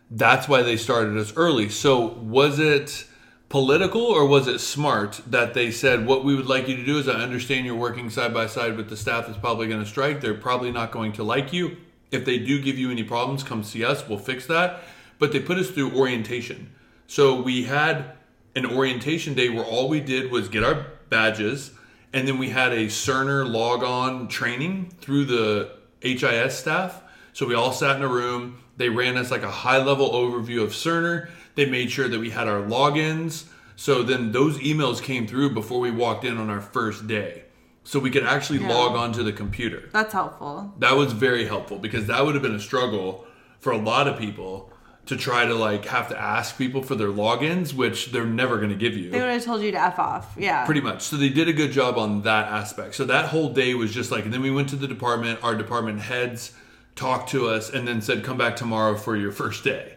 that's 0.10 0.48
why 0.48 0.64
they 0.64 0.78
started 0.78 1.18
us 1.18 1.34
early. 1.36 1.70
So 1.70 2.08
was 2.08 2.58
it 2.58 3.06
political 3.52 4.02
or 4.02 4.26
was 4.26 4.48
it 4.48 4.60
smart 4.60 5.20
that 5.28 5.54
they 5.54 5.70
said 5.70 6.06
what 6.06 6.24
we 6.24 6.34
would 6.34 6.48
like 6.48 6.70
you 6.70 6.78
to 6.78 6.86
do 6.86 6.98
is 6.98 7.10
I 7.10 7.16
understand 7.16 7.66
you're 7.66 7.76
working 7.76 8.10
side 8.10 8.34
by 8.34 8.48
side 8.48 8.78
with 8.78 8.90
the 8.90 8.96
staff 8.96 9.28
that's 9.28 9.38
probably 9.38 9.68
going 9.68 9.84
to 9.84 9.86
strike. 9.86 10.22
They're 10.22 10.34
probably 10.34 10.72
not 10.72 10.94
going 10.94 11.12
to 11.14 11.24
like 11.24 11.52
you. 11.52 11.76
If 12.12 12.24
they 12.24 12.40
do 12.40 12.62
give 12.62 12.78
you 12.78 12.90
any 12.92 13.04
problems, 13.04 13.44
come 13.44 13.64
see 13.64 13.84
us. 13.84 14.08
We'll 14.08 14.20
fix 14.20 14.48
that. 14.48 14.84
But 15.20 15.34
they 15.34 15.42
put 15.42 15.58
us 15.58 15.70
through 15.70 15.94
orientation. 15.98 16.74
So 17.08 17.42
we 17.42 17.64
had 17.64 18.14
an 18.56 18.66
orientation 18.66 19.34
day 19.34 19.50
where 19.50 19.66
all 19.66 19.90
we 19.90 20.00
did 20.00 20.32
was 20.32 20.48
get 20.48 20.64
our 20.64 20.88
badges 21.10 21.72
and 22.14 22.26
then 22.26 22.38
we 22.38 22.50
had 22.50 22.72
a 22.72 22.86
Cerner 22.86 23.50
log 23.50 23.84
on 23.84 24.30
training 24.30 24.94
through 25.02 25.26
the 25.26 25.72
HIS 26.00 26.58
staff. 26.58 27.02
So 27.34 27.46
we 27.46 27.56
all 27.56 27.74
sat 27.74 27.98
in 27.98 28.02
a 28.02 28.08
room. 28.08 28.64
They 28.78 28.88
ran 28.88 29.18
us 29.18 29.30
like 29.30 29.44
a 29.44 29.52
high 29.52 29.78
level 29.78 30.12
overview 30.12 30.64
of 30.64 30.70
Cerner. 30.70 31.30
They 31.56 31.66
made 31.66 31.92
sure 31.92 32.08
that 32.08 32.20
we 32.20 32.30
had 32.30 32.48
our 32.48 32.62
logins. 32.62 33.46
So 33.76 34.04
then 34.04 34.32
those 34.32 34.58
emails 34.60 35.02
came 35.02 35.28
through 35.28 35.54
before 35.54 35.80
we 35.80 35.92
walked 35.92 36.24
in 36.24 36.38
on 36.38 36.50
our 36.50 36.62
first 36.62 37.08
day. 37.08 37.44
So 37.84 38.00
we 38.00 38.12
could 38.12 38.24
actually 38.24 38.60
Yeah. 38.60 38.70
log 38.70 38.96
on 38.96 39.12
to 39.14 39.24
the 39.24 39.32
computer. 39.34 39.90
that's 39.92 40.14
helpful 40.14 40.74
That 40.80 40.96
was 40.96 41.14
very 41.14 41.46
helpful 41.46 41.78
because 41.80 42.06
that 42.08 42.24
would 42.24 42.36
have 42.36 42.44
been 42.44 42.56
a 42.56 42.60
struggle 42.60 43.26
for 43.60 43.72
a 43.72 43.78
lot 43.78 44.08
of 44.08 44.20
people 44.20 44.72
to 45.08 45.16
try 45.18 45.46
to 45.46 45.56
like 45.56 45.86
have 45.86 46.08
to 46.10 46.22
ask 46.22 46.58
people 46.60 46.84
for 46.84 46.94
their 46.94 47.08
logins, 47.10 47.74
which 47.74 48.12
they're 48.12 48.24
never 48.24 48.58
going 48.58 48.70
to 48.70 48.76
give 48.76 48.96
you. 48.96 49.10
they 49.10 49.20
would 49.20 49.32
have 49.32 49.44
told 49.44 49.62
you 49.64 49.72
to 49.72 49.82
f 49.82 49.98
off 49.98 50.36
yeah 50.38 50.64
Pretty 50.64 50.80
much. 50.82 51.02
So 51.02 51.18
they 51.18 51.30
did 51.30 51.48
a 51.48 51.54
good 51.54 51.72
job 51.72 51.98
on 51.98 52.22
that 52.22 52.46
aspect. 52.48 52.94
So 52.94 53.06
that 53.06 53.26
whole 53.30 53.50
day 53.50 53.74
was 53.74 53.92
just 53.92 54.12
like, 54.12 54.26
and 54.26 54.34
then 54.34 54.42
we 54.44 54.52
went 54.52 54.70
to 54.70 54.76
the 54.76 54.88
department. 54.88 55.40
Our 55.44 55.56
department 55.56 56.02
heads 56.02 56.52
talked 56.96 57.32
to 57.32 57.48
us 57.48 57.70
and 57.72 57.88
then 57.88 58.00
said, 58.02 58.24
"Come 58.24 58.38
back 58.38 58.56
tomorrow 58.56 58.96
for 58.96 59.16
your 59.18 59.32
first 59.32 59.64
day." 59.64 59.96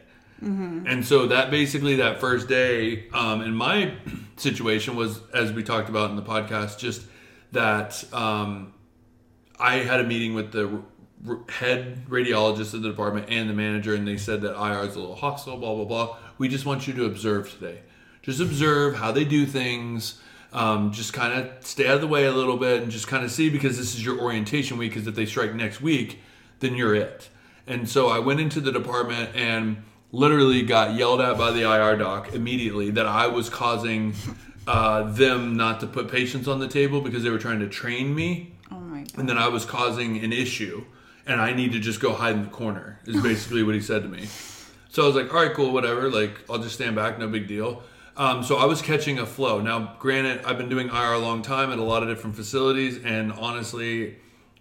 And 0.87 1.04
so 1.04 1.26
that 1.28 1.50
basically 1.50 1.96
that 1.96 2.20
first 2.20 2.48
day, 2.48 3.09
um, 3.12 3.40
in 3.42 3.54
my 3.54 3.94
situation 4.37 4.96
was, 4.96 5.20
as 5.33 5.52
we 5.52 5.62
talked 5.62 5.88
about 5.88 6.11
in 6.11 6.16
the 6.16 6.22
podcast, 6.22 6.78
just 6.78 7.07
that 7.52 8.04
um, 8.12 8.74
I 9.59 9.76
had 9.76 10.00
a 10.00 10.04
meeting 10.04 10.35
with 10.35 10.52
the 10.52 10.83
r- 11.26 11.38
head 11.48 12.07
radiologist 12.09 12.74
of 12.74 12.83
the 12.83 12.88
department 12.88 13.26
and 13.30 13.48
the 13.48 13.54
manager, 13.54 13.94
and 13.94 14.07
they 14.07 14.16
said 14.16 14.42
that 14.42 14.54
IR 14.54 14.88
is 14.88 14.96
a 14.96 15.00
little 15.00 15.16
hostile, 15.16 15.57
blah, 15.57 15.74
blah, 15.74 15.85
blah. 15.85 16.16
We 16.38 16.48
just 16.48 16.66
want 16.66 16.87
you 16.87 16.92
to 16.94 17.07
observe 17.07 17.50
today. 17.50 17.80
Just 18.22 18.40
observe 18.40 18.96
how 18.96 19.12
they 19.12 19.24
do 19.24 19.46
things. 19.46 20.20
Um, 20.52 20.92
just 20.92 21.12
kind 21.12 21.33
of 21.33 21.66
stay 21.66 21.88
out 21.88 21.96
of 21.96 22.00
the 22.00 22.07
way 22.07 22.26
a 22.26 22.33
little 22.33 22.57
bit 22.57 22.83
and 22.83 22.90
just 22.90 23.09
kind 23.09 23.24
of 23.24 23.30
see 23.30 23.50
because 23.50 23.76
this 23.76 23.94
is 23.94 24.04
your 24.04 24.20
orientation 24.20 24.78
week. 24.78 24.92
Because 24.92 25.07
if 25.07 25.14
they 25.14 25.26
strike 25.26 25.54
next 25.54 25.80
week, 25.80 26.20
then 26.61 26.74
you're 26.74 26.94
it. 26.94 27.28
And 27.66 27.88
so 27.88 28.09
I 28.09 28.18
went 28.18 28.40
into 28.40 28.61
the 28.61 28.70
department 28.70 29.35
and 29.35 29.83
literally 30.14 30.62
got 30.62 30.94
yelled 30.94 31.20
at 31.20 31.37
by 31.37 31.50
the 31.50 31.62
IR 31.62 31.96
doc 31.96 32.33
immediately 32.35 32.90
that 32.90 33.07
I 33.07 33.27
was 33.27 33.50
causing 33.50 34.14
uh, 34.66 35.11
them 35.11 35.57
not 35.57 35.81
to 35.81 35.87
put 35.87 36.09
patients 36.09 36.46
on 36.48 36.59
the 36.61 36.68
table 36.68 37.00
because 37.00 37.22
they 37.24 37.31
were 37.31 37.38
trying 37.38 37.61
to 37.61 37.68
train 37.68 38.14
me 38.14 38.55
oh 38.70 38.77
my 38.81 39.00
god 39.00 39.18
and 39.18 39.29
then 39.29 39.38
I 39.38 39.48
was 39.48 39.64
causing 39.64 40.22
an 40.24 40.33
issue. 40.33 40.85
and 41.27 41.40
I 41.40 41.53
need 41.53 41.72
to 41.72 41.81
just 41.81 42.00
go 42.00 42.12
hide 42.12 42.35
in 42.37 42.42
the 42.44 42.50
corner. 42.50 43.00
Is 43.07 43.22
basically 43.31 43.62
what 43.62 43.74
he 43.74 43.81
said 43.81 44.03
to 44.03 44.09
me. 44.09 44.27
So 44.90 45.03
I 45.03 45.07
was 45.07 45.16
like, 45.16 45.33
all 45.35 45.42
right, 45.42 45.55
cool, 45.55 45.72
whatever. 45.72 46.11
Like, 46.11 46.40
I'll 46.48 46.59
just 46.59 46.74
stand 46.74 46.94
back, 46.94 47.18
no 47.18 47.27
big 47.29 47.48
deal. 47.48 47.83
Um, 48.16 48.44
so 48.44 48.57
I 48.57 48.66
was 48.66 48.81
catching 48.81 49.18
a 49.18 49.27
flow. 49.27 49.61
Now, 49.61 49.96
granted, 49.98 50.44
I've 50.44 50.57
been 50.59 50.68
doing 50.68 50.88
IR 50.88 51.14
a 51.14 51.18
long 51.18 51.42
time 51.42 51.72
at 51.72 51.79
a 51.79 51.83
lot 51.83 52.03
of 52.03 52.09
different 52.09 52.37
facilities, 52.37 53.03
and 53.03 53.33
honestly, 53.33 54.16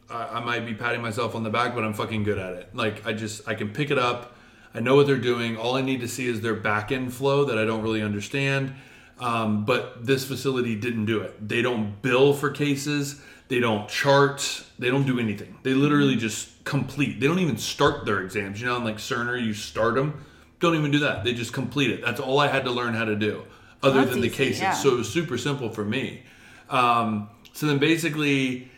I, 0.10 0.38
I 0.38 0.39
might 0.39 0.66
be 0.66 0.74
patting 0.74 1.02
myself 1.02 1.36
on 1.36 1.44
the 1.44 1.52
back, 1.52 1.76
but 1.76 1.84
I'm 1.84 1.94
fucking 1.94 2.24
good 2.24 2.39
at 2.39 2.54
it. 2.56 2.76
Like, 2.76 3.06
I 3.06 3.13
just 3.13 3.48
I 3.48 3.54
can 3.54 3.70
pick 3.70 3.92
it 3.92 4.00
up. 4.00 4.33
I 4.75 4.79
know 4.79 4.95
what 4.95 5.05
they're 5.07 5.17
doing. 5.17 5.57
All 5.57 5.75
I 5.75 5.81
need 5.81 6.01
to 6.01 6.07
see 6.07 6.27
is 6.27 6.41
their 6.41 6.55
back 6.55 6.91
end 6.91 7.13
flow 7.13 7.45
that 7.45 7.57
I 7.57 7.65
don't 7.65 7.81
really 7.83 8.01
understand. 8.01 8.73
Um, 9.19 9.65
but 9.65 10.05
this 10.05 10.25
facility 10.25 10.75
didn't 10.75 11.05
do 11.05 11.21
it. 11.21 11.47
They 11.47 11.62
don't 11.62 12.01
bill 12.01 12.33
for 12.33 12.49
cases. 12.49 13.21
They 13.47 13.59
don't 13.59 13.88
chart. 13.88 14.63
They 14.79 14.89
don't 14.89 15.05
do 15.05 15.19
anything. 15.19 15.57
They 15.63 15.73
literally 15.73 16.15
just 16.15 16.63
complete. 16.63 17.19
They 17.19 17.27
don't 17.27 17.39
even 17.39 17.57
start 17.57 18.05
their 18.05 18.21
exams. 18.21 18.59
You 18.59 18.67
know, 18.67 18.77
in 18.77 18.83
like 18.83 18.97
Cerner, 18.97 19.41
you 19.41 19.53
start 19.53 19.95
them. 19.95 20.25
Don't 20.59 20.75
even 20.75 20.91
do 20.91 20.99
that. 20.99 21.23
They 21.23 21.33
just 21.33 21.53
complete 21.53 21.91
it. 21.91 22.01
That's 22.03 22.19
all 22.19 22.39
I 22.39 22.47
had 22.47 22.63
to 22.65 22.71
learn 22.71 22.93
how 22.93 23.05
to 23.05 23.15
do, 23.15 23.43
other 23.83 23.99
That's 23.99 24.12
than 24.12 24.21
the 24.21 24.27
easy, 24.27 24.36
cases. 24.36 24.62
yeah. 24.62 24.73
So 24.73 24.93
it 24.93 24.97
was 24.97 25.12
super 25.12 25.38
simple 25.38 25.69
for 25.69 25.83
me. 25.86 26.23
Um, 26.69 27.29
so 27.51 27.67
then 27.67 27.77
basically, 27.77 28.71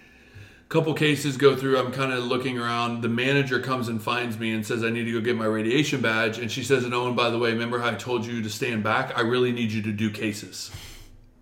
couple 0.70 0.94
cases 0.94 1.38
go 1.38 1.56
through 1.56 1.78
i'm 1.78 1.92
kind 1.92 2.12
of 2.12 2.24
looking 2.24 2.58
around. 2.58 3.02
The 3.02 3.10
manager 3.10 3.60
comes 3.60 3.88
and 3.88 4.02
finds 4.02 4.38
me 4.40 4.52
and 4.52 4.66
says 4.66 4.84
i 4.84 4.90
need 4.90 5.06
to 5.06 5.12
go 5.12 5.22
get 5.22 5.36
my 5.36 5.46
radiation 5.46 6.02
badge. 6.02 6.40
And 6.40 6.52
she 6.52 6.64
says 6.64 6.84
and 6.84 6.94
oh 6.94 7.08
and 7.08 7.16
by 7.16 7.30
the 7.30 7.38
way 7.38 7.52
remember 7.52 7.80
how 7.80 7.90
i 7.90 7.96
told 7.96 8.26
you 8.26 8.42
to 8.42 8.50
stand 8.50 8.84
back? 8.84 9.18
I 9.18 9.22
really 9.22 9.52
need 9.52 9.72
you 9.72 9.82
to 9.84 9.92
do 9.92 10.10
cases. 10.10 10.72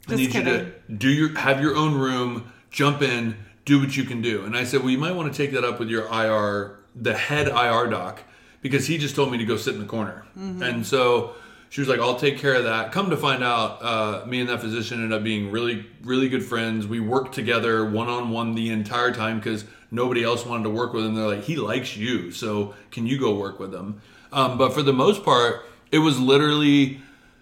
I 0.08 0.12
Just 0.12 0.18
need 0.18 0.34
you 0.36 0.44
to 0.44 0.72
do 0.92 1.10
your 1.10 1.38
have 1.38 1.62
your 1.62 1.76
own 1.76 1.96
room 1.96 2.52
jump 2.70 3.02
in 3.02 3.38
do 3.66 3.80
what 3.80 3.96
you 3.96 4.04
can 4.04 4.22
do. 4.22 4.44
And 4.46 4.58
i 4.58 4.64
said 4.64 4.82
well 4.82 4.90
you 4.90 4.98
might 4.98 5.14
want 5.14 5.34
to 5.34 5.38
take 5.38 5.54
that 5.54 5.64
up 5.64 5.80
with 5.80 5.90
your 5.90 6.04
ir 6.14 6.80
the 6.96 7.14
head 7.14 7.48
ir 7.48 7.88
doc 7.88 8.22
because 8.62 8.88
he 8.88 8.98
just 8.98 9.16
told 9.16 9.32
me 9.32 9.38
to 9.38 9.46
go 9.46 9.58
sit 9.58 9.74
in 9.74 9.80
the 9.80 9.86
corner. 9.86 10.26
Mm-hmm. 10.38 10.64
And 10.64 10.86
so 10.86 11.36
she 11.74 11.82
was 11.82 11.88
like, 11.88 12.00
I'll 12.00 12.18
take 12.18 12.38
care 12.38 12.54
of 12.54 12.66
that. 12.66 12.92
Come 12.92 13.10
to 13.10 13.18
find 13.18 13.44
out, 13.44 13.82
uh, 13.82 14.26
me 14.28 14.40
and 14.40 14.48
that 14.48 14.62
physician 14.62 15.02
ended 15.02 15.18
up 15.18 15.24
being 15.24 15.50
really, 15.50 15.84
really 16.04 16.30
good 16.30 16.46
friends. 16.46 16.86
We 16.86 17.00
worked 17.00 17.34
together 17.34 17.84
one 17.84 18.10
on 18.10 18.30
one 18.30 18.54
the 18.54 18.70
entire 18.70 19.12
time 19.12 19.40
because 19.40 19.66
nobody 19.90 20.24
else 20.24 20.46
wanted 20.46 20.66
to 20.66 20.70
work 20.70 20.94
with 20.94 21.04
him. 21.04 21.16
They're 21.16 21.26
like, 21.26 21.46
he 21.46 21.56
likes 21.56 21.98
you, 21.98 22.30
so 22.30 22.76
can 22.92 23.08
you 23.08 23.20
go 23.20 23.34
work 23.34 23.60
with 23.60 23.74
him? 23.74 24.00
Um, 24.32 24.56
but 24.56 24.72
for 24.72 24.84
the 24.84 24.94
most 24.94 25.24
part, 25.24 25.66
it 25.92 25.98
was 25.98 26.20
literally 26.20 27.02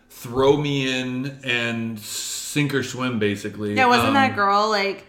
throw 0.10 0.56
me 0.56 0.90
in 0.90 1.38
and 1.44 2.00
sink 2.00 2.74
or 2.74 2.84
swim, 2.84 3.20
basically. 3.20 3.74
Yeah, 3.74 3.88
wasn't 3.88 4.08
Um, 4.08 4.14
that 4.14 4.34
girl 4.34 4.70
like 4.70 5.08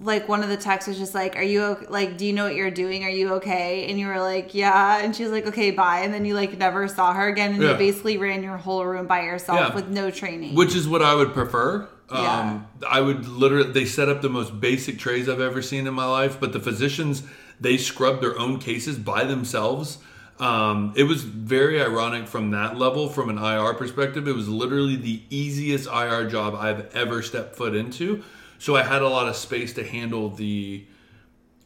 like 0.00 0.28
one 0.28 0.42
of 0.42 0.48
the 0.48 0.56
texts 0.56 0.88
was 0.88 0.98
just 0.98 1.14
like, 1.14 1.36
"Are 1.36 1.42
you 1.42 1.62
okay? 1.62 1.86
like? 1.88 2.16
Do 2.16 2.24
you 2.26 2.32
know 2.32 2.44
what 2.44 2.54
you're 2.54 2.70
doing? 2.70 3.04
Are 3.04 3.10
you 3.10 3.34
okay?" 3.34 3.86
And 3.88 3.98
you 3.98 4.06
were 4.06 4.20
like, 4.20 4.54
"Yeah," 4.54 4.98
and 5.02 5.14
she 5.14 5.22
was 5.22 5.32
like, 5.32 5.46
"Okay, 5.46 5.70
bye." 5.70 6.00
And 6.00 6.12
then 6.14 6.24
you 6.24 6.34
like 6.34 6.56
never 6.58 6.86
saw 6.88 7.12
her 7.12 7.28
again, 7.28 7.52
and 7.54 7.62
Yeah. 7.62 7.72
you 7.72 7.78
basically 7.78 8.16
ran 8.18 8.42
your 8.42 8.56
whole 8.56 8.84
room 8.84 9.06
by 9.06 9.22
yourself 9.22 9.58
Yeah. 9.58 9.74
with 9.74 9.88
no 9.88 10.10
training. 10.10 10.54
Which 10.54 10.74
is 10.76 10.88
what 10.88 11.02
I 11.02 11.14
would 11.14 11.32
prefer. 11.34 11.88
Yeah. 12.12 12.40
Um, 12.40 12.66
I 12.88 13.00
would 13.02 13.28
literally, 13.28 13.70
they 13.72 13.84
set 13.84 14.08
up 14.08 14.22
the 14.22 14.30
most 14.30 14.60
basic 14.60 14.98
trays 14.98 15.28
I've 15.28 15.40
ever 15.42 15.60
seen 15.60 15.86
in 15.86 15.92
my 15.94 16.06
life, 16.06 16.38
but 16.40 16.52
the 16.54 16.60
physicians, 16.60 17.22
they 17.60 17.76
scrub 17.76 18.20
their 18.22 18.38
own 18.38 18.58
cases 18.58 18.96
by 18.96 19.24
themselves. 19.24 19.98
Um, 20.40 20.92
it 20.96 21.02
was 21.02 21.22
very 21.24 21.82
ironic 21.82 22.26
from 22.28 22.52
that 22.52 22.78
level, 22.78 23.08
from 23.08 23.28
an 23.28 23.36
IR 23.38 23.74
perspective. 23.74 24.26
It 24.28 24.34
was 24.36 24.48
literally 24.48 24.96
the 24.96 25.22
easiest 25.28 25.86
IR 25.88 26.26
job 26.30 26.54
I've 26.54 26.86
ever 26.94 27.20
stepped 27.22 27.56
foot 27.56 27.74
into. 27.74 28.22
So 28.58 28.76
I 28.76 28.82
had 28.82 29.02
a 29.02 29.08
lot 29.08 29.28
of 29.28 29.36
space 29.36 29.72
to 29.74 29.84
handle 29.86 30.30
the 30.30 30.84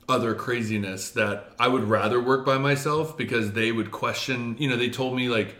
other 0.08 0.34
craziness 0.34 1.10
that 1.10 1.52
I 1.58 1.68
would 1.68 1.84
rather 1.84 2.20
work 2.20 2.44
by 2.44 2.58
myself 2.58 3.16
because 3.16 3.52
they 3.52 3.72
would 3.72 3.90
question, 3.90 4.56
you 4.58 4.68
know, 4.68 4.76
they 4.76 4.90
told 4.90 5.16
me 5.16 5.28
like 5.28 5.54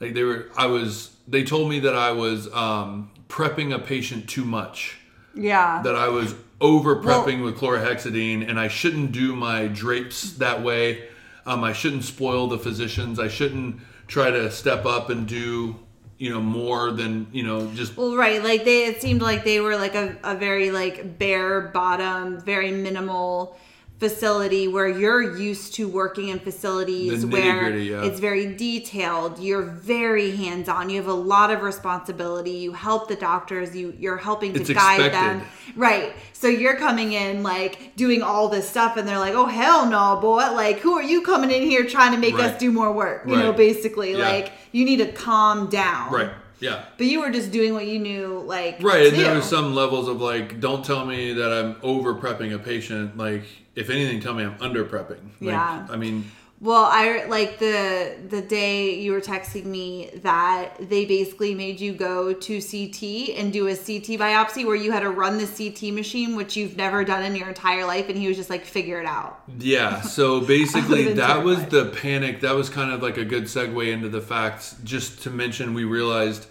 like 0.00 0.12
they 0.14 0.22
were 0.22 0.50
I 0.56 0.66
was 0.66 1.16
they 1.26 1.44
told 1.44 1.70
me 1.70 1.80
that 1.80 1.94
I 1.94 2.10
was 2.12 2.52
um 2.52 3.10
prepping 3.28 3.74
a 3.74 3.78
patient 3.78 4.28
too 4.28 4.44
much. 4.44 4.98
yeah, 5.34 5.80
That 5.82 5.96
I 5.96 6.08
was 6.08 6.34
over 6.60 6.96
prepping 6.96 7.42
with 7.44 7.56
chlorhexidine 7.58 8.48
and 8.48 8.58
I 8.58 8.68
shouldn't 8.68 9.12
do 9.12 9.34
my 9.36 9.66
drapes 9.68 10.32
that 10.34 10.62
way. 10.62 11.08
Um 11.46 11.64
I 11.64 11.72
shouldn't 11.72 12.04
spoil 12.04 12.48
the 12.48 12.58
physicians. 12.58 13.18
I 13.18 13.28
shouldn't 13.28 13.80
try 14.08 14.30
to 14.30 14.50
step 14.50 14.84
up 14.84 15.10
and 15.10 15.26
do, 15.26 15.76
you 16.18 16.30
know, 16.30 16.40
more 16.40 16.90
than, 16.90 17.26
you 17.32 17.42
know, 17.42 17.70
just 17.74 17.96
Well, 17.96 18.16
right. 18.16 18.42
Like 18.42 18.64
they, 18.64 18.86
it 18.86 19.02
seemed 19.02 19.22
like 19.22 19.44
they 19.44 19.60
were 19.60 19.76
like 19.76 19.94
a, 19.94 20.16
a 20.24 20.34
very 20.34 20.70
like 20.70 21.18
bare 21.18 21.60
bottom, 21.60 22.40
very 22.40 22.70
minimal 22.70 23.56
facility 23.98 24.68
where 24.68 24.86
you're 24.88 25.36
used 25.38 25.74
to 25.74 25.88
working 25.88 26.28
in 26.28 26.38
facilities 26.38 27.24
where 27.24 27.74
yeah. 27.76 28.04
it's 28.04 28.20
very 28.20 28.54
detailed. 28.54 29.38
You're 29.38 29.62
very 29.62 30.36
hands 30.36 30.68
on. 30.68 30.90
You 30.90 30.98
have 30.98 31.08
a 31.08 31.14
lot 31.14 31.50
of 31.50 31.62
responsibility. 31.62 32.50
You 32.50 32.72
help 32.74 33.08
the 33.08 33.16
doctors. 33.16 33.74
You 33.74 33.94
you're 33.98 34.18
helping 34.18 34.52
to 34.52 34.60
It's 34.60 34.70
guide 34.70 35.00
expected. 35.00 35.40
them. 35.40 35.48
Right. 35.76 36.12
So 36.34 36.46
you're 36.48 36.76
coming 36.76 37.12
in 37.12 37.42
like 37.42 37.96
doing 37.96 38.22
all 38.22 38.48
this 38.48 38.68
stuff, 38.68 38.96
and 38.98 39.08
they're 39.08 39.18
like, 39.18 39.34
"Oh 39.34 39.46
hell 39.46 39.88
no, 39.88 40.18
boy! 40.20 40.52
Like 40.52 40.78
who 40.80 40.92
are 40.94 41.02
you 41.02 41.22
coming 41.22 41.50
in 41.50 41.62
here 41.62 41.86
trying 41.86 42.12
to 42.12 42.18
make 42.18 42.36
Right. 42.36 42.50
us 42.50 42.60
do 42.60 42.70
more 42.70 42.92
work? 42.92 43.22
You 43.26 43.36
know, 43.36 43.52
basically, 43.52 44.12
Yeah. 44.12 44.28
like 44.28 44.52
you 44.72 44.84
need 44.84 44.98
to 44.98 45.10
calm 45.10 45.68
down. 45.68 46.12
right. 46.12 46.30
Yeah. 46.58 46.84
But 46.96 47.06
you 47.06 47.20
were 47.20 47.30
just 47.30 47.50
doing 47.50 47.74
what 47.74 47.86
you 47.86 47.98
knew, 47.98 48.42
like 48.46 48.82
Right, 48.82 49.06
and 49.08 49.16
there 49.16 49.34
was 49.34 49.44
some 49.44 49.74
levels 49.74 50.08
of 50.08 50.20
like, 50.22 50.58
don't 50.60 50.82
tell 50.84 51.04
me 51.04 51.34
that 51.34 51.52
I'm 51.52 51.76
over 51.82 52.14
prepping 52.14 52.54
a 52.54 52.58
patient. 52.58 53.16
Like, 53.18 53.44
if 53.76 53.90
anything, 53.90 54.20
tell 54.20 54.34
me 54.34 54.42
I'm 54.44 54.56
under 54.60 54.84
prepping. 54.84 55.22
Like, 55.40 55.52
Yeah. 55.52 55.86
I 55.88 55.96
mean, 55.96 56.30
Well, 56.58 56.84
I 56.84 57.26
like 57.26 57.58
the 57.58 58.16
the 58.30 58.40
day 58.40 58.94
you 58.94 59.12
were 59.12 59.20
texting 59.20 59.66
me 59.66 60.10
that 60.22 60.76
they 60.80 61.04
basically 61.04 61.54
made 61.54 61.78
you 61.80 61.92
go 61.92 62.32
to 62.32 62.62
CT 62.62 63.36
and 63.38 63.52
do 63.52 63.66
a 63.68 63.76
CT 63.76 64.18
biopsy 64.18 64.64
where 64.64 64.74
you 64.74 64.90
had 64.90 65.00
to 65.00 65.10
run 65.10 65.36
the 65.36 65.46
CT 65.46 65.92
machine, 65.92 66.34
which 66.34 66.56
you've 66.56 66.74
never 66.78 67.04
done 67.04 67.22
in 67.24 67.36
your 67.36 67.48
entire 67.48 67.84
life, 67.84 68.08
and 68.08 68.16
he 68.16 68.26
was 68.26 68.38
just 68.38 68.48
like, 68.48 68.64
figure 68.64 68.98
it 68.98 69.06
out. 69.06 69.42
yeah. 69.58 70.00
So 70.00 70.40
basically, 70.56 71.12
that 71.12 71.44
was 71.44 71.62
the 71.66 71.86
panic. 72.02 72.40
That 72.40 72.54
was 72.54 72.70
kind 72.70 72.90
of 72.90 73.02
like 73.02 73.18
a 73.18 73.24
good 73.26 73.44
segue 73.44 73.92
into 73.92 74.08
the 74.08 74.22
facts. 74.22 74.76
Just 74.82 75.22
to 75.24 75.30
mention, 75.30 75.74
we 75.74 75.84
realized 75.84 76.46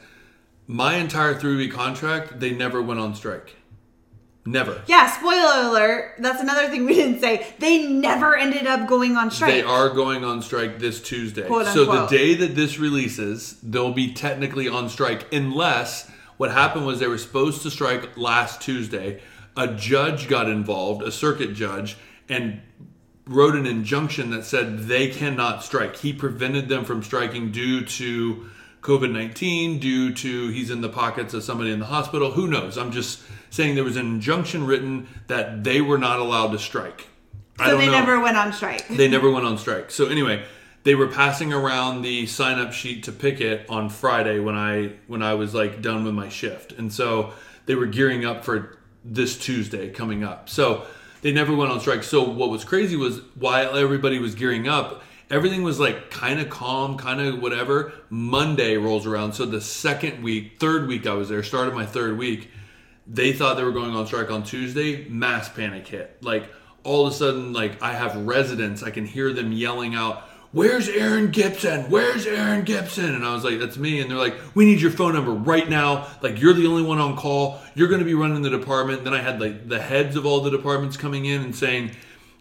my 0.68 0.96
entire 0.98 1.34
three 1.34 1.56
week 1.56 1.74
contract, 1.74 2.40
they 2.40 2.52
never 2.52 2.80
went 2.80 3.00
on 3.00 3.16
strike. 3.16 3.56
Never. 4.48 4.84
Yeah, 4.86 5.10
spoiler 5.10 5.70
alert. 5.70 6.16
That's 6.20 6.40
another 6.40 6.70
thing 6.70 6.86
we 6.86 6.94
didn't 6.94 7.20
say. 7.20 7.48
They 7.58 7.88
never 7.88 8.38
ended 8.38 8.68
up 8.68 8.88
going 8.88 9.18
on 9.18 9.32
strike. 9.32 9.52
They 9.52 9.64
are 9.64 9.90
going 9.90 10.24
on 10.24 10.44
strike 10.44 10.78
this 10.78 11.02
Tuesday. 11.02 11.48
Quote, 11.48 11.66
so 11.68 11.86
the 11.86 12.06
day 12.06 12.36
that 12.36 12.56
this 12.56 12.78
releases, 12.78 13.60
they'll 13.62 13.92
be 13.92 14.14
technically 14.14 14.68
on 14.68 14.88
strike 14.90 15.34
unless 15.34 16.12
what 16.38 16.52
happened 16.52 16.86
was 16.86 17.00
they 17.00 17.08
were 17.08 17.18
supposed 17.18 17.64
to 17.64 17.72
strike 17.72 18.18
last 18.18 18.62
Tuesday. 18.62 19.20
A 19.58 19.68
judge 19.74 20.28
got 20.28 20.48
involved, 20.48 21.02
a 21.02 21.12
circuit 21.12 21.56
judge, 21.56 21.98
and 22.30 22.62
wrote 23.26 23.56
an 23.56 23.66
injunction 23.66 24.30
that 24.30 24.46
said 24.46 24.80
they 24.80 25.08
cannot 25.08 25.64
strike. 25.64 25.96
He 25.96 26.14
prevented 26.14 26.70
them 26.70 26.86
from 26.86 27.02
striking 27.02 27.52
due 27.52 27.84
to 27.84 28.50
COVID 28.86 29.12
19, 29.12 29.80
due 29.80 30.14
to 30.14 30.50
he's 30.50 30.70
in 30.70 30.82
the 30.82 30.90
pockets 30.90 31.34
of 31.34 31.44
somebody 31.44 31.72
in 31.72 31.80
the 31.80 31.88
hospital. 31.88 32.34
Who 32.34 32.46
knows? 32.46 32.78
I'm 32.78 32.92
just 32.92 33.20
saying 33.50 33.74
there 33.74 33.84
was 33.84 33.98
an 33.98 34.06
injunction 34.06 34.64
written 34.64 35.08
that 35.26 35.64
they 35.64 35.82
were 35.82 35.98
not 35.98 36.20
allowed 36.20 36.52
to 36.52 36.60
strike. 36.60 37.08
I 37.58 37.72
so 37.72 37.78
they 37.78 37.88
know. 37.88 37.94
never 37.94 38.20
went 38.20 38.38
on 38.38 38.54
strike. 38.54 38.88
They 38.88 39.08
never 39.08 39.32
went 39.32 39.44
on 39.48 39.58
strike. 39.58 39.90
So 39.90 40.06
anyway, 40.06 40.46
they 40.84 40.94
were 40.94 41.08
passing 41.08 41.52
around 41.52 42.04
the 42.04 42.28
sign 42.28 42.60
up 42.60 42.74
sheet 42.74 43.06
to 43.06 43.12
picket 43.12 43.68
on 43.70 43.90
Friday 43.90 44.40
when 44.40 44.56
I 44.56 44.92
when 45.08 45.24
I 45.24 45.34
was 45.34 45.56
like 45.56 45.82
done 45.82 46.04
with 46.04 46.14
my 46.14 46.30
shift. 46.30 46.72
And 46.74 46.94
so 46.94 47.34
they 47.66 47.74
were 47.74 47.88
gearing 47.88 48.24
up 48.24 48.46
for 48.46 48.78
this 49.04 49.36
Tuesday 49.36 49.90
coming 49.90 50.24
up. 50.24 50.48
So 50.48 50.86
they 51.24 51.32
never 51.32 51.56
went 51.56 51.72
on 51.72 51.80
strike. 51.80 52.04
So 52.04 52.22
what 52.22 52.52
was 52.52 52.64
crazy 52.64 52.96
was 52.96 53.22
while 53.34 53.76
everybody 53.76 54.20
was 54.20 54.36
gearing 54.36 54.68
up, 54.68 55.02
everything 55.30 55.64
was 55.64 55.80
like 55.80 56.10
kind 56.12 56.40
of 56.40 56.50
calm, 56.50 56.98
kind 56.98 57.22
of 57.22 57.42
whatever. 57.42 57.94
Monday 58.10 58.78
rolls 58.78 59.06
around. 59.06 59.34
So 59.34 59.46
the 59.46 59.62
second 59.62 60.24
week, 60.24 60.60
third 60.60 60.88
week 60.88 61.08
I 61.08 61.14
was 61.14 61.30
there, 61.30 61.44
started 61.44 61.74
my 61.74 61.86
third 61.86 62.18
week 62.18 62.50
they 63.08 63.34
thought 63.34 63.58
they 63.58 63.64
were 63.64 63.72
going 63.72 63.96
on 63.96 64.08
strike 64.08 64.32
on 64.32 64.44
Tuesday. 64.44 65.08
Mass 65.10 65.50
panic 65.50 65.88
hit. 65.88 66.18
Like 66.22 66.50
all 66.84 67.06
of 67.06 67.14
a 67.14 67.16
sudden, 67.16 67.54
like 67.54 67.82
I 67.82 67.94
have 67.94 68.16
residents, 68.16 68.84
I 68.84 68.92
can 68.92 69.06
hear 69.06 69.32
them 69.34 69.52
yelling 69.52 69.96
out, 69.96 70.24
"Where's 70.52 70.90
Aaron 70.90 71.32
Gibson? 71.32 71.90
Where's 71.90 72.26
Aaron 72.26 72.64
Gibson?" 72.64 73.14
And 73.14 73.26
I 73.26 73.34
was 73.34 73.44
like, 73.44 73.60
"That's 73.60 73.78
me." 73.78 74.00
And 74.00 74.10
they're 74.10 74.18
like, 74.18 74.36
"We 74.56 74.66
need 74.66 74.82
your 74.82 74.92
phone 74.92 75.14
number 75.14 75.32
right 75.32 75.70
now. 75.70 76.08
Like 76.22 76.42
you're 76.42 76.54
the 76.54 76.68
only 76.68 76.84
one 76.84 77.00
on 77.00 77.16
call. 77.16 77.60
You're 77.76 77.90
going 77.90 78.00
to 78.00 78.06
be 78.06 78.16
running 78.16 78.42
the 78.42 78.50
department." 78.50 79.04
Then 79.04 79.14
I 79.14 79.22
had 79.22 79.40
like 79.40 79.68
the 79.68 79.82
heads 79.82 80.16
of 80.16 80.26
all 80.26 80.42
the 80.42 80.52
departments 80.52 80.98
coming 80.98 81.26
in 81.26 81.42
and 81.42 81.56
saying, 81.56 81.92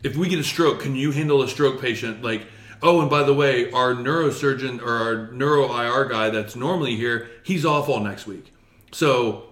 "If 0.03 0.17
we 0.17 0.29
get 0.29 0.39
a 0.39 0.45
stroke, 0.45 0.81
can 0.81 0.97
you 0.97 1.11
handle 1.11 1.43
a 1.43 1.49
stroke 1.49 1.81
patient?" 1.81 2.23
Like. 2.23 2.47
Oh, 2.85 3.01
and 3.01 3.09
by 3.09 3.23
the 3.23 3.33
way, 3.33 3.73
our 3.73 3.95
neurosurgeon 3.95 4.83
or 4.83 4.91
our 4.91 5.33
neuro 5.33 5.75
IR 5.75 6.05
guy 6.05 6.29
that's 6.29 6.55
normally 6.55 6.97
here, 6.97 7.31
he's 7.43 7.65
off 7.65 7.89
all 7.89 8.01
next 8.01 8.27
week. 8.27 8.53
So 8.93 9.45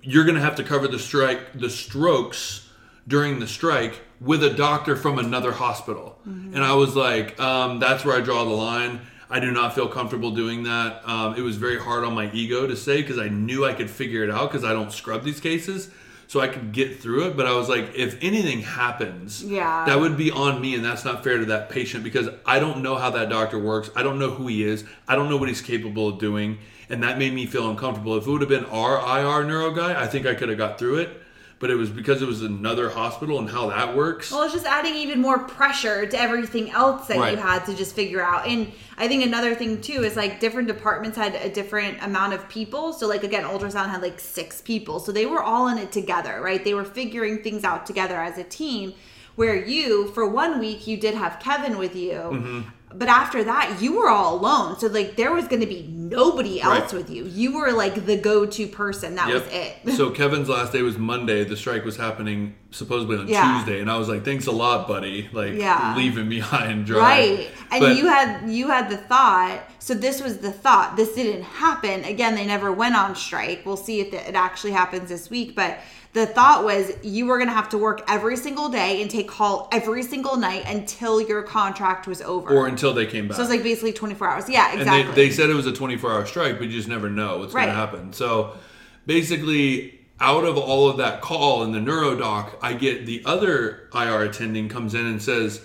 you're 0.00 0.24
going 0.24 0.36
to 0.36 0.40
have 0.40 0.56
to 0.56 0.64
cover 0.64 0.88
the 0.88 0.98
strike, 0.98 1.52
the 1.52 1.68
strokes 1.68 2.66
during 3.06 3.40
the 3.40 3.46
strike 3.46 4.00
with 4.22 4.42
a 4.42 4.48
doctor 4.48 4.96
from 4.96 5.18
another 5.18 5.52
hospital. 5.52 6.18
And 6.54 6.64
I 6.64 6.72
was 6.72 6.96
like, 6.96 7.38
um, 7.38 7.78
that's 7.78 8.06
where 8.06 8.16
I 8.16 8.22
draw 8.22 8.44
the 8.44 8.50
line. 8.50 9.00
I 9.28 9.38
do 9.38 9.50
not 9.50 9.74
feel 9.74 9.88
comfortable 9.88 10.30
doing 10.30 10.62
that. 10.62 11.06
Um, 11.06 11.34
it 11.36 11.42
was 11.42 11.56
very 11.56 11.78
hard 11.78 12.04
on 12.04 12.14
my 12.14 12.30
ego 12.32 12.66
to 12.66 12.74
say 12.74 13.02
because 13.02 13.18
I 13.18 13.28
knew 13.28 13.66
I 13.66 13.74
could 13.74 13.90
figure 13.90 14.24
it 14.24 14.30
out 14.30 14.50
because 14.50 14.64
I 14.64 14.72
don't 14.72 14.92
scrub 14.92 15.24
these 15.24 15.40
cases. 15.40 15.90
So 16.28 16.40
I 16.40 16.48
could 16.48 16.72
get 16.72 17.00
through 17.00 17.26
it. 17.28 17.36
But 17.36 17.46
I 17.46 17.52
was 17.54 17.68
like, 17.68 17.94
if 17.94 18.16
anything 18.22 18.60
happens, 18.62 19.42
Yeah. 19.44 19.84
that 19.86 20.00
would 20.00 20.16
be 20.16 20.30
on 20.30 20.60
me. 20.60 20.74
And 20.74 20.84
that's 20.84 21.04
not 21.04 21.22
fair 21.22 21.38
to 21.38 21.44
that 21.46 21.70
patient 21.70 22.02
because 22.04 22.28
I 22.44 22.58
don't 22.58 22.82
know 22.82 22.96
how 22.96 23.10
that 23.10 23.28
doctor 23.28 23.58
works. 23.58 23.90
I 23.94 24.02
don't 24.02 24.18
know 24.18 24.30
who 24.30 24.46
he 24.48 24.64
is. 24.64 24.84
I 25.06 25.14
don't 25.16 25.28
know 25.28 25.36
what 25.36 25.48
he's 25.48 25.62
capable 25.62 26.08
of 26.08 26.18
doing. 26.18 26.58
And 26.88 27.02
that 27.02 27.18
made 27.18 27.32
me 27.34 27.46
feel 27.46 27.68
uncomfortable. 27.68 28.16
If 28.16 28.26
it 28.26 28.30
would 28.30 28.40
have 28.42 28.50
been 28.50 28.64
our 28.66 28.96
IR 28.98 29.44
neuro 29.44 29.72
guy, 29.72 30.00
I 30.00 30.06
think 30.06 30.26
I 30.26 30.34
could 30.34 30.48
have 30.48 30.58
got 30.58 30.78
through 30.78 30.96
it. 30.98 31.22
But 31.58 31.70
it 31.70 31.74
was 31.76 31.88
because 31.88 32.20
it 32.20 32.26
was 32.28 32.42
another 32.42 32.90
hospital 32.90 33.38
and 33.38 33.48
how 33.48 33.70
that 33.70 33.96
works. 33.96 34.30
Well, 34.30 34.42
it's 34.42 34.52
just 34.52 34.66
adding 34.66 34.94
even 34.94 35.20
more 35.22 35.38
pressure 35.38 36.04
to 36.04 36.20
everything 36.20 36.70
else 36.70 37.06
that 37.08 37.16
Right. 37.16 37.32
you 37.32 37.38
had 37.38 37.64
to 37.64 37.74
just 37.74 37.94
figure 37.94 38.22
out. 38.22 38.46
And 38.46 38.70
I 38.98 39.08
think 39.08 39.24
another 39.24 39.54
thing 39.54 39.80
too 39.80 40.04
is 40.04 40.16
like 40.16 40.38
different 40.38 40.68
departments 40.68 41.16
had 41.16 41.34
a 41.34 41.48
different 41.48 42.02
amount 42.02 42.34
of 42.34 42.46
people. 42.50 42.92
So 42.92 43.06
like 43.08 43.24
again, 43.24 43.44
ultrasound 43.44 43.88
had 43.88 44.02
like 44.02 44.20
six 44.20 44.60
people. 44.60 45.00
So 45.00 45.12
they 45.12 45.24
were 45.24 45.42
all 45.42 45.68
in 45.68 45.78
it 45.78 45.92
together, 45.92 46.42
right? 46.42 46.62
They 46.62 46.74
were 46.74 46.84
figuring 46.84 47.42
things 47.42 47.64
out 47.64 47.86
together 47.86 48.16
as 48.16 48.36
a 48.36 48.44
team. 48.44 48.92
Where 49.36 49.54
you, 49.54 50.08
for 50.08 50.26
one 50.26 50.58
week, 50.58 50.86
you 50.86 50.96
did 50.96 51.14
have 51.14 51.40
Kevin 51.40 51.76
with 51.76 51.94
you. 51.94 52.12
Mm-hmm. 52.12 52.60
But 52.94 53.08
after 53.08 53.44
that, 53.44 53.78
you 53.82 53.96
were 53.98 54.08
all 54.08 54.36
alone. 54.36 54.78
So 54.78 54.86
like 54.86 55.16
there 55.16 55.32
was 55.32 55.46
going 55.48 55.60
to 55.60 55.66
be 55.66 55.82
nobody 55.88 56.60
else 56.62 56.92
Right. 56.92 56.92
with 56.94 57.10
you. 57.10 57.24
You 57.26 57.58
were 57.58 57.72
like 57.72 58.06
the 58.06 58.16
go-to 58.16 58.68
person. 58.68 59.16
That 59.16 59.28
was 59.32 59.42
it. 59.50 59.76
so 59.96 60.10
Kevin's 60.18 60.48
last 60.48 60.72
day 60.72 60.82
was 60.82 60.96
Monday. 60.96 61.44
The 61.44 61.56
strike 61.56 61.84
was 61.84 61.96
happening 61.96 62.54
supposedly 62.70 63.18
on 63.18 63.28
Yeah. 63.28 63.58
Tuesday, 63.58 63.80
and 63.80 63.90
I 63.90 63.98
was 63.98 64.08
like, 64.08 64.24
"Thanks 64.24 64.46
a 64.46 64.52
lot, 64.52 64.86
buddy." 64.86 65.28
Like 65.32 65.54
Yeah. 65.54 65.94
leaving 65.96 66.28
me 66.28 66.38
high 66.52 66.66
and 66.66 66.86
dry. 66.86 67.00
Right. 67.00 67.48
And 67.72 67.80
But- 67.80 67.96
you 67.96 68.06
had 68.06 68.48
you 68.48 68.68
had 68.68 68.88
the 68.88 68.96
thought. 68.96 69.60
So 69.80 69.92
this 69.94 70.22
was 70.22 70.38
the 70.38 70.52
thought. 70.52 70.96
This 70.96 71.14
didn't 71.14 71.42
happen. 71.42 72.04
Again, 72.04 72.34
they 72.34 72.46
never 72.46 72.72
went 72.72 72.96
on 72.96 73.14
strike. 73.14 73.62
We'll 73.66 73.76
see 73.76 74.00
if 74.00 74.12
it 74.14 74.34
actually 74.34 74.72
happens 74.72 75.08
this 75.08 75.28
week, 75.28 75.54
but 75.54 75.78
the 76.16 76.24
thought 76.24 76.64
was 76.64 76.92
you 77.02 77.26
were 77.26 77.36
going 77.36 77.50
to 77.50 77.54
have 77.54 77.68
to 77.68 77.76
work 77.76 78.02
every 78.08 78.38
single 78.38 78.70
day 78.70 79.02
and 79.02 79.10
take 79.10 79.28
call 79.28 79.68
every 79.70 80.02
single 80.02 80.38
night 80.38 80.64
until 80.66 81.20
your 81.20 81.42
contract 81.42 82.06
was 82.06 82.22
over. 82.22 82.56
or 82.56 82.66
until 82.66 82.94
they 82.94 83.04
came 83.04 83.28
back. 83.28 83.36
so 83.36 83.42
it's 83.42 83.50
like 83.50 83.62
basically 83.62 83.92
24 83.92 84.26
hours. 84.26 84.48
Yeah, 84.48 84.70
and 84.72 84.80
exactly. 84.80 85.14
they, 85.14 85.28
they 85.28 85.34
said 85.34 85.50
it 85.50 85.54
was 85.54 85.66
a 85.66 85.74
24 85.74 86.10
hour 86.10 86.24
strike, 86.24 86.56
but 86.56 86.68
you 86.68 86.72
just 86.72 86.88
never 86.88 87.10
know 87.10 87.40
what's 87.40 87.52
going 87.52 87.66
to 87.66 87.74
happen. 87.74 88.14
So 88.14 88.56
basically, 89.04 90.00
out 90.18 90.44
of 90.44 90.56
all 90.56 90.88
of 90.88 90.96
that 90.96 91.20
call 91.20 91.62
in 91.64 91.72
the 91.72 91.80
neuro 91.80 92.16
doc, 92.16 92.58
I 92.62 92.72
get 92.72 93.04
the 93.04 93.22
other 93.26 93.90
IR 93.94 94.22
attending 94.22 94.70
comes 94.70 94.94
in 94.94 95.04
and 95.04 95.20
says, 95.20 95.60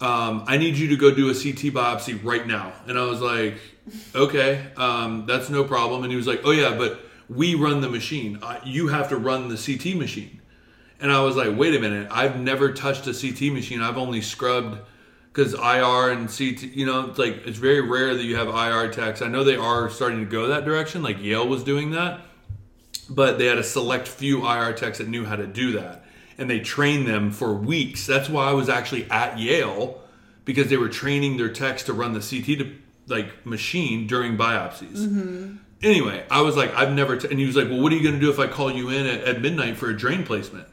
um, 0.00 0.44
I 0.46 0.58
need 0.58 0.76
you 0.76 0.90
to 0.90 0.96
go 0.96 1.12
do 1.12 1.28
a 1.28 1.34
CT 1.34 1.74
biopsy 1.74 2.22
right 2.22 2.46
now. 2.46 2.72
And 2.86 2.96
I 2.96 3.04
was 3.06 3.20
like, 3.20 3.58
okay, 4.14 4.64
um, 4.76 5.26
that's 5.26 5.50
no 5.50 5.64
problem. 5.64 6.04
And 6.04 6.12
he 6.12 6.16
was 6.16 6.28
like, 6.28 6.42
oh, 6.44 6.52
yeah, 6.52 6.76
but 6.78 7.00
we 7.34 7.54
run 7.54 7.80
the 7.80 7.88
machine. 7.88 8.38
Uh, 8.42 8.60
you 8.64 8.88
have 8.88 9.08
to 9.08 9.16
run 9.16 9.48
the 9.48 9.56
CT 9.56 9.96
machine. 9.96 10.40
And 11.00 11.10
I 11.10 11.20
was 11.22 11.34
like, 11.34 11.56
wait 11.56 11.74
a 11.74 11.80
minute, 11.80 12.08
I've 12.10 12.38
never 12.38 12.72
touched 12.72 13.06
a 13.06 13.12
CT 13.12 13.52
machine. 13.52 13.80
I've 13.80 13.98
only 13.98 14.20
scrubbed 14.20 14.78
because 15.32 15.54
IR 15.54 16.10
and 16.10 16.28
CT, 16.28 16.74
you 16.74 16.86
know, 16.86 17.08
it's 17.08 17.18
like 17.18 17.46
it's 17.46 17.58
very 17.58 17.80
rare 17.80 18.14
that 18.14 18.22
you 18.22 18.36
have 18.36 18.48
IR 18.48 18.92
techs. 18.92 19.22
I 19.22 19.28
know 19.28 19.42
they 19.42 19.56
are 19.56 19.90
starting 19.90 20.20
to 20.20 20.26
go 20.26 20.48
that 20.48 20.64
direction, 20.64 21.02
like 21.02 21.20
Yale 21.20 21.48
was 21.48 21.64
doing 21.64 21.90
that, 21.92 22.20
but 23.08 23.38
they 23.38 23.46
had 23.46 23.58
a 23.58 23.64
select 23.64 24.06
few 24.06 24.46
IR 24.46 24.74
techs 24.74 24.98
that 24.98 25.08
knew 25.08 25.24
how 25.24 25.36
to 25.36 25.46
do 25.46 25.72
that. 25.72 26.04
And 26.38 26.48
they 26.48 26.60
trained 26.60 27.08
them 27.08 27.30
for 27.30 27.52
weeks. 27.52 28.06
That's 28.06 28.28
why 28.28 28.48
I 28.48 28.52
was 28.52 28.68
actually 28.68 29.10
at 29.10 29.38
Yale 29.38 30.00
because 30.44 30.68
they 30.68 30.76
were 30.76 30.88
training 30.88 31.36
their 31.36 31.50
techs 31.50 31.82
to 31.84 31.92
run 31.92 32.12
the 32.12 32.20
CT 32.20 32.58
to, 32.58 32.72
like 33.06 33.44
machine 33.44 34.06
during 34.06 34.36
biopsies. 34.36 35.58
Anyway, 35.82 36.24
I 36.30 36.42
was 36.42 36.56
like, 36.56 36.74
I've 36.74 36.92
never, 36.92 37.16
t-, 37.16 37.28
and 37.28 37.38
he 37.38 37.46
was 37.46 37.56
like, 37.56 37.68
well, 37.68 37.80
what 37.80 37.92
are 37.92 37.96
you 37.96 38.02
going 38.02 38.14
to 38.14 38.20
do 38.20 38.30
if 38.30 38.38
I 38.38 38.46
call 38.46 38.70
you 38.70 38.90
in 38.90 39.06
at, 39.06 39.22
at 39.24 39.40
midnight 39.40 39.76
for 39.76 39.90
a 39.90 39.96
drain 39.96 40.24
placement? 40.24 40.68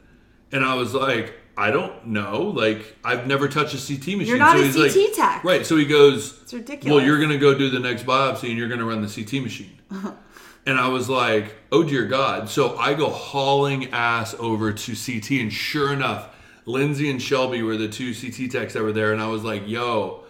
And 0.52 0.64
I 0.64 0.74
was 0.74 0.94
like, 0.94 1.34
I 1.56 1.70
don't 1.70 2.06
know. 2.06 2.42
Like, 2.42 2.96
I've 3.04 3.26
never 3.26 3.48
touched 3.48 3.74
a 3.74 3.76
CT 3.76 4.18
machine. 4.18 4.26
You're 4.26 4.38
not 4.38 4.58
a 4.58 4.62
he's 4.62 4.76
CT 4.76 4.96
like, 4.96 5.14
tech. 5.14 5.44
Right. 5.44 5.66
So 5.66 5.76
he 5.76 5.84
goes, 5.84 6.40
It's 6.42 6.54
ridiculous. 6.54 6.94
Well, 6.94 7.04
you're 7.04 7.18
going 7.18 7.30
to 7.30 7.38
go 7.38 7.56
do 7.56 7.70
the 7.70 7.80
next 7.80 8.04
biopsy 8.04 8.48
and 8.48 8.58
you're 8.58 8.68
going 8.68 8.80
to 8.80 8.86
run 8.86 9.02
the 9.02 9.08
CT 9.08 9.42
machine. 9.42 9.78
And 10.66 10.78
I 10.78 10.88
was 10.88 11.08
like, 11.08 11.56
oh 11.72 11.82
dear 11.82 12.04
God. 12.04 12.48
So 12.48 12.76
I 12.76 12.94
go 12.94 13.08
hauling 13.08 13.92
ass 13.92 14.34
over 14.38 14.72
to 14.72 14.94
CT, 14.94 15.40
and 15.40 15.52
sure 15.52 15.92
enough, 15.92 16.34
Lindsay 16.66 17.10
and 17.10 17.20
Shelby 17.20 17.62
were 17.62 17.76
the 17.76 17.88
two 17.88 18.14
CT 18.14 18.50
techs 18.50 18.74
that 18.74 18.82
were 18.82 18.92
there. 18.92 19.12
And 19.12 19.22
I 19.22 19.28
was 19.28 19.42
like, 19.42 19.66
yo, 19.66 20.24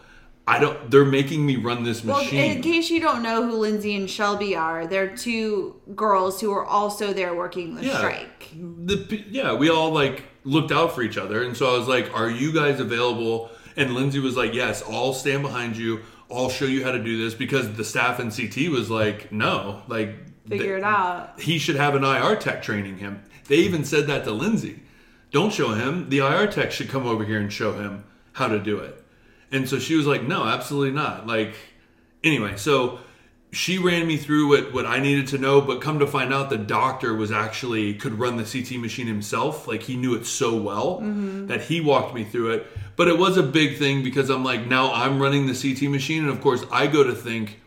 I 0.47 0.59
don't, 0.59 0.91
they're 0.91 1.05
making 1.05 1.47
me 1.47 1.57
run 1.57 1.85
this 1.85 2.03
machine. 2.03 2.39
well, 2.41 2.57
in 2.57 2.63
case 2.63 2.91
you 2.91 3.01
don't 3.01 3.23
know 3.23 3.49
who 3.49 3.59
Lindsay 3.59 3.95
and 3.95 4.11
Shelby 4.11 4.57
are, 4.57 4.87
they're 4.87 5.15
two 5.15 5.81
girls 5.95 6.41
who 6.41 6.53
are 6.53 6.65
also 6.65 7.13
there 7.13 7.35
working 7.35 7.77
the 7.77 7.85
yeah. 7.85 7.99
strike. 7.99 8.49
The, 8.53 9.25
yeah, 9.29 9.55
we 9.55 9.71
all 9.71 9.93
like 9.93 10.25
looked 10.45 10.73
out 10.73 10.93
for 10.95 11.03
each 11.03 11.17
other. 11.17 11.45
And 11.45 11.57
so 11.57 11.73
I 11.73 11.79
was 11.79 11.87
like, 11.87 12.13
are 12.15 12.29
you 12.29 12.53
guys 12.53 12.81
available? 12.81 13.51
And 13.77 13.95
Lindsay 13.95 14.19
was 14.19 14.37
like, 14.37 14.53
yes, 14.55 14.83
I'll 14.89 15.13
stand 15.13 15.43
behind 15.43 15.77
you. 15.77 16.01
I'll 16.33 16.51
show 16.51 16.65
you 16.65 16.85
how 16.85 16.93
to 16.93 17.03
do 17.03 17.23
this 17.23 17.35
because 17.35 17.73
the 17.75 17.85
staff 17.85 18.21
in 18.21 18.31
CT 18.31 18.71
was 18.71 18.91
like, 18.91 19.31
no, 19.33 19.83
like, 19.89 20.17
Figure 20.49 20.79
it 20.79 20.85
out. 20.85 21.41
he 21.41 21.59
should 21.59 21.77
have 21.77 21.95
an 21.95 22.03
IR 22.03 22.35
tech 22.35 22.63
training 22.63 22.99
him. 22.99 23.23
They 23.47 23.57
even 23.57 23.85
said 23.85 24.09
that 24.09 24.25
to 24.25 24.33
Lindsay. 24.33 24.83
Don't 25.31 25.53
show 25.53 25.75
him. 25.75 26.09
The 26.09 26.19
IR 26.19 26.49
tech 26.49 26.73
should 26.73 26.89
come 26.89 27.07
over 27.07 27.25
here 27.25 27.39
and 27.39 27.53
show 27.53 27.73
him 27.73 28.05
how 28.33 28.49
to 28.49 28.59
do 28.59 28.79
it. 28.79 29.00
And 29.53 29.69
so 29.69 29.79
she 29.79 29.95
was 29.95 30.07
like, 30.07 30.23
no, 30.23 30.45
absolutely 30.45 30.93
not. 30.93 31.27
Like, 31.27 31.55
anyway, 32.23 32.57
so 32.57 33.01
she 33.53 33.79
ran 33.79 34.07
me 34.07 34.17
through 34.17 34.49
what, 34.49 34.73
what 34.73 34.87
I 34.87 35.01
needed 35.01 35.27
to 35.29 35.39
know, 35.39 35.61
but 35.61 35.81
come 35.81 35.99
to 35.99 36.07
find 36.07 36.33
out 36.33 36.51
the 36.51 36.59
doctor 36.59 37.15
was 37.15 37.33
actually 37.33 37.95
could 37.95 38.19
run 38.19 38.37
the 38.37 38.45
CT 38.45 38.81
machine 38.81 39.07
himself. 39.07 39.67
Like 39.67 39.83
he 39.83 39.97
knew 39.97 40.15
it 40.15 40.25
so 40.25 40.57
well 40.57 40.99
mm-hmm. 40.99 41.47
that 41.47 41.63
he 41.63 41.81
walked 41.81 42.15
me 42.15 42.25
through 42.25 42.51
it. 42.51 42.67
But 42.97 43.09
it 43.09 43.19
was 43.19 43.37
a 43.37 43.43
big 43.43 43.79
thing 43.79 44.05
because 44.05 44.31
I'm 44.31 44.45
like, 44.45 44.67
now 44.67 44.93
I'm 44.93 45.21
running 45.21 45.47
the 45.47 45.55
CT 45.55 45.91
machine. 45.91 46.23
And 46.23 46.31
of 46.31 46.41
course, 46.41 46.65
I 46.71 46.87
go 46.87 47.03
to 47.03 47.15
think, 47.15 47.60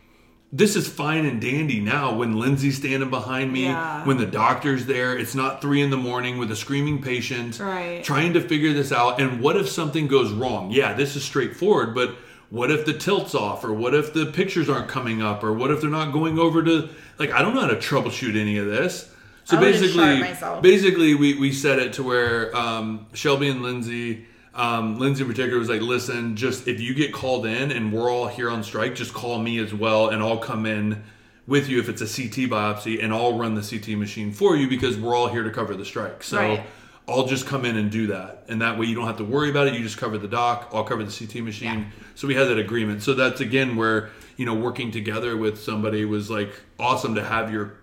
this 0.54 0.76
is 0.76 0.86
fine 0.86 1.26
and 1.26 1.40
dandy 1.40 1.80
now 1.80 2.14
when 2.14 2.38
Lindsay's 2.38 2.76
standing 2.76 3.10
behind 3.10 3.52
me, 3.52 3.64
Yeah. 3.64 4.04
when 4.06 4.18
the 4.18 4.26
doctor's 4.26 4.86
there. 4.86 5.18
It's 5.18 5.34
not 5.34 5.60
three 5.60 5.82
in 5.82 5.90
the 5.90 5.96
morning 5.96 6.38
with 6.38 6.48
a 6.52 6.56
screaming 6.56 7.02
patient 7.02 7.58
Right. 7.58 8.04
trying 8.04 8.34
to 8.34 8.40
figure 8.40 8.72
this 8.72 8.92
out. 8.92 9.20
And 9.20 9.40
what 9.40 9.56
if 9.56 9.68
something 9.68 10.06
goes 10.06 10.30
wrong? 10.30 10.70
Yeah, 10.70 10.92
this 10.92 11.16
is 11.16 11.24
straightforward, 11.24 11.92
but 11.92 12.14
what 12.50 12.70
if 12.70 12.84
the 12.86 12.92
tilt's 12.92 13.34
off, 13.34 13.64
or 13.64 13.72
what 13.72 13.94
if 13.96 14.14
the 14.14 14.26
pictures 14.26 14.68
aren't 14.68 14.86
coming 14.86 15.20
up, 15.20 15.42
or 15.42 15.52
what 15.52 15.72
if 15.72 15.80
they're 15.80 15.90
not 15.90 16.12
going 16.12 16.38
over 16.38 16.62
to 16.62 16.88
like 17.18 17.32
I 17.32 17.42
don't 17.42 17.54
know 17.56 17.62
how 17.62 17.66
to 17.66 17.76
troubleshoot 17.76 18.40
any 18.40 18.56
of 18.56 18.66
this. 18.66 19.10
So 19.42 19.58
basically, 19.58 20.22
basically 20.62 21.14
we, 21.16 21.34
we 21.34 21.50
set 21.52 21.78
it 21.80 21.94
to 21.94 22.02
where 22.04 22.56
um, 22.56 23.06
Shelby 23.12 23.48
and 23.48 23.60
Lindsay, 23.60 24.24
um, 24.54 24.98
Lindsay 24.98 25.22
in 25.22 25.28
particular 25.28 25.58
was 25.58 25.68
like, 25.68 25.80
listen, 25.80 26.36
just 26.36 26.68
if 26.68 26.80
you 26.80 26.94
get 26.94 27.12
called 27.12 27.46
in 27.46 27.70
and 27.70 27.92
we're 27.92 28.10
all 28.10 28.28
here 28.28 28.50
on 28.50 28.62
strike, 28.62 28.94
just 28.94 29.12
call 29.12 29.38
me 29.38 29.58
as 29.58 29.74
well, 29.74 30.08
and 30.08 30.22
I'll 30.22 30.38
come 30.38 30.66
in 30.66 31.02
with 31.46 31.68
you 31.68 31.78
if 31.78 31.88
it's 31.88 32.00
a 32.00 32.06
CT 32.06 32.50
biopsy, 32.50 33.02
and 33.02 33.12
I'll 33.12 33.36
run 33.36 33.54
the 33.54 33.62
CT 33.62 33.98
machine 33.98 34.32
for 34.32 34.56
you 34.56 34.68
because 34.68 34.96
we're 34.96 35.14
all 35.14 35.28
here 35.28 35.42
to 35.42 35.50
cover 35.50 35.74
the 35.74 35.84
strike. 35.84 36.22
So. 36.22 36.38
Right. 36.38 36.66
I'll 37.06 37.26
just 37.26 37.46
come 37.46 37.64
in 37.64 37.76
and 37.76 37.90
do 37.90 38.06
that. 38.08 38.44
And 38.48 38.62
that 38.62 38.78
way 38.78 38.86
you 38.86 38.94
don't 38.94 39.06
have 39.06 39.18
to 39.18 39.24
worry 39.24 39.50
about 39.50 39.66
it. 39.66 39.74
You 39.74 39.82
just 39.82 39.98
cover 39.98 40.16
the 40.16 40.28
doc, 40.28 40.70
I'll 40.72 40.84
cover 40.84 41.04
the 41.04 41.12
CT 41.12 41.44
machine. 41.44 41.80
Yeah. 41.80 41.84
So 42.14 42.26
we 42.26 42.34
had 42.34 42.48
that 42.48 42.58
agreement. 42.58 43.02
So 43.02 43.12
that's 43.12 43.40
again 43.40 43.76
where, 43.76 44.10
you 44.36 44.46
know, 44.46 44.54
working 44.54 44.90
together 44.90 45.36
with 45.36 45.60
somebody 45.60 46.04
was 46.04 46.30
like 46.30 46.62
awesome 46.78 47.14
to 47.16 47.22
have 47.22 47.52
your 47.52 47.74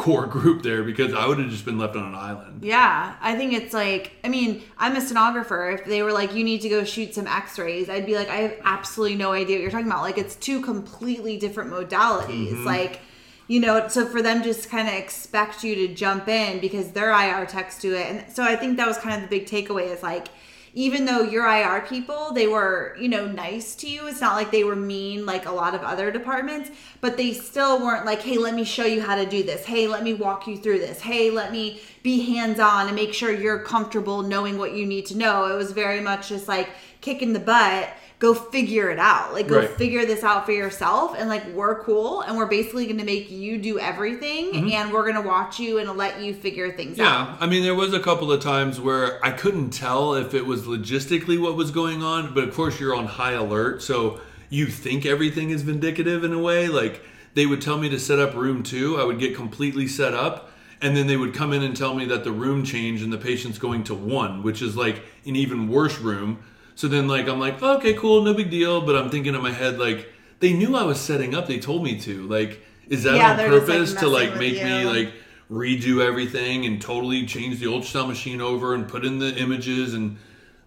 core 0.00 0.26
group 0.26 0.62
there 0.62 0.82
because 0.82 1.12
I 1.12 1.26
would 1.26 1.38
have 1.38 1.50
just 1.50 1.66
been 1.66 1.76
left 1.76 1.94
on 1.94 2.06
an 2.06 2.14
island. 2.14 2.64
Yeah, 2.64 3.16
I 3.20 3.36
think 3.36 3.52
it's 3.52 3.74
like, 3.74 4.12
I 4.24 4.28
mean, 4.28 4.62
I'm 4.78 4.96
a 4.96 5.00
sonographer. 5.00 5.78
If 5.78 5.84
they 5.84 6.02
were 6.02 6.10
like, 6.10 6.34
you 6.34 6.42
need 6.42 6.62
to 6.62 6.70
go 6.70 6.84
shoot 6.84 7.14
some 7.14 7.26
x 7.26 7.58
rays, 7.58 7.90
I'd 7.90 8.06
be 8.06 8.14
like, 8.14 8.30
I 8.30 8.36
have 8.36 8.54
absolutely 8.64 9.18
no 9.18 9.32
idea 9.32 9.56
what 9.56 9.62
you're 9.62 9.70
talking 9.70 9.88
about. 9.88 10.00
Like, 10.00 10.16
it's 10.16 10.36
two 10.36 10.62
completely 10.62 11.36
different 11.36 11.70
modalities. 11.70 12.52
Mm-hmm. 12.52 12.64
Like, 12.64 13.00
you 13.46 13.60
know, 13.60 13.88
so 13.88 14.06
for 14.06 14.22
them 14.22 14.42
just 14.42 14.70
kind 14.70 14.88
of 14.88 14.94
expect 14.94 15.62
you 15.62 15.74
to 15.86 15.94
jump 15.94 16.28
in 16.28 16.60
because 16.60 16.92
their 16.92 17.10
IR 17.10 17.44
techs 17.44 17.78
do 17.78 17.94
it. 17.94 18.06
And 18.06 18.32
so 18.32 18.42
I 18.42 18.56
think 18.56 18.78
that 18.78 18.88
was 18.88 18.96
kind 18.96 19.22
of 19.22 19.28
the 19.28 19.38
big 19.38 19.46
takeaway 19.46 19.94
is 19.94 20.02
like, 20.02 20.28
even 20.74 21.04
though 21.04 21.22
you're 21.22 21.46
IR 21.46 21.82
people, 21.82 22.32
they 22.32 22.46
were, 22.46 22.96
you 22.98 23.08
know, 23.08 23.26
nice 23.26 23.74
to 23.76 23.88
you. 23.88 24.06
It's 24.06 24.20
not 24.20 24.36
like 24.36 24.50
they 24.50 24.64
were 24.64 24.76
mean 24.76 25.26
like 25.26 25.46
a 25.46 25.52
lot 25.52 25.74
of 25.74 25.82
other 25.82 26.10
departments, 26.10 26.70
but 27.00 27.16
they 27.16 27.32
still 27.32 27.80
weren't 27.80 28.06
like, 28.06 28.22
hey, 28.22 28.38
let 28.38 28.54
me 28.54 28.64
show 28.64 28.84
you 28.84 29.00
how 29.00 29.16
to 29.16 29.26
do 29.26 29.42
this. 29.42 29.64
Hey, 29.64 29.86
let 29.86 30.02
me 30.02 30.14
walk 30.14 30.46
you 30.46 30.56
through 30.56 30.78
this. 30.78 31.00
Hey, 31.00 31.30
let 31.30 31.52
me 31.52 31.80
be 32.02 32.34
hands 32.34 32.60
on 32.60 32.86
and 32.86 32.96
make 32.96 33.12
sure 33.12 33.32
you're 33.32 33.60
comfortable 33.60 34.22
knowing 34.22 34.58
what 34.58 34.74
you 34.74 34.86
need 34.86 35.06
to 35.06 35.16
know. 35.16 35.46
It 35.46 35.56
was 35.56 35.72
very 35.72 36.00
much 36.00 36.28
just 36.28 36.48
like, 36.48 36.68
kicking 37.00 37.32
the 37.32 37.40
butt. 37.40 37.88
Go 38.20 38.34
figure 38.34 38.90
it 38.90 38.98
out. 38.98 39.32
Like, 39.32 39.48
go 39.48 39.58
Right. 39.60 39.70
figure 39.70 40.04
this 40.06 40.22
out 40.22 40.44
for 40.46 40.52
yourself. 40.52 41.16
And 41.18 41.28
like, 41.28 41.44
we're 41.48 41.82
cool, 41.82 42.20
and 42.20 42.36
we're 42.36 42.46
basically 42.46 42.84
going 42.84 42.98
to 42.98 43.04
make 43.04 43.30
you 43.30 43.58
do 43.58 43.78
everything, 43.78 44.72
and 44.72 44.92
we're 44.92 45.02
going 45.10 45.20
to 45.20 45.26
watch 45.26 45.58
you 45.58 45.78
and 45.78 45.90
let 45.96 46.20
you 46.20 46.34
figure 46.34 46.70
things 46.70 47.00
out. 47.00 47.26
Mm-hmm. 47.28 47.32
Yeah, 47.32 47.36
I 47.40 47.46
mean, 47.46 47.62
there 47.62 47.74
was 47.74 47.92
a 47.94 47.98
couple 48.00 48.30
of 48.30 48.40
times 48.42 48.78
where 48.78 49.24
I 49.24 49.30
couldn't 49.32 49.70
tell 49.70 50.14
if 50.14 50.34
it 50.34 50.44
was 50.46 50.62
logistically 50.62 51.40
what 51.40 51.56
was 51.56 51.70
going 51.70 52.02
on, 52.02 52.32
but 52.34 52.44
of 52.44 52.54
course 52.54 52.78
you're 52.78 52.94
on 52.94 53.06
high 53.06 53.32
alert, 53.32 53.82
so 53.82 54.20
you 54.50 54.66
think 54.66 55.06
everything 55.06 55.48
is 55.50 55.62
vindicative 55.62 56.22
in 56.22 56.32
a 56.34 56.38
way. 56.38 56.68
Like 56.68 57.02
they 57.34 57.46
would 57.46 57.62
tell 57.62 57.78
me 57.78 57.88
to 57.88 57.98
set 57.98 58.18
up 58.18 58.34
room 58.34 58.62
two, 58.62 58.98
I 59.00 59.04
would 59.04 59.18
get 59.18 59.34
completely 59.34 59.86
set 59.88 60.12
up, 60.12 60.50
and 60.82 60.94
then 60.94 61.06
they 61.06 61.16
would 61.16 61.32
come 61.32 61.52
in 61.54 61.62
and 61.62 61.74
tell 61.76 61.94
me 61.94 62.04
that 62.06 62.24
the 62.24 62.32
room 62.32 62.64
changed 62.64 63.02
and 63.02 63.12
the 63.12 63.18
patient's 63.18 63.58
going 63.58 63.84
to 63.84 63.94
one, 63.94 64.42
which 64.42 64.60
is 64.60 64.76
like 64.76 65.02
an 65.24 65.36
even 65.36 65.68
worse 65.68 65.98
room. 65.98 66.42
So 66.74 66.88
then, 66.88 67.08
like, 67.08 67.28
I'm 67.28 67.38
like, 67.38 67.62
okay, 67.62 67.94
cool, 67.94 68.22
no 68.22 68.34
big 68.34 68.50
deal, 68.50 68.80
but 68.80 68.96
I'm 68.96 69.10
thinking 69.10 69.34
in 69.34 69.42
my 69.42 69.52
head, 69.52 69.78
like, 69.78 70.08
they 70.40 70.52
knew 70.52 70.74
I 70.76 70.84
was 70.84 70.98
setting 70.98 71.34
up. 71.34 71.46
They 71.46 71.58
told 71.58 71.84
me 71.84 72.00
to. 72.00 72.26
Like, 72.26 72.62
is 72.88 73.04
that 73.04 73.16
Yeah, 73.16 73.32
on 73.32 73.36
just, 73.36 73.50
like, 73.50 73.60
purpose 73.60 73.94
to 73.94 74.08
like 74.08 74.36
make 74.36 74.62
me 74.62 74.84
like 74.84 75.12
redo 75.50 76.04
everything 76.04 76.64
and 76.66 76.80
totally 76.80 77.26
change 77.26 77.58
the 77.58 77.66
ultrasound 77.66 78.08
machine 78.08 78.40
over 78.40 78.74
and 78.74 78.88
put 78.88 79.04
in 79.04 79.18
the 79.18 79.36
images 79.36 79.94
and 79.94 80.16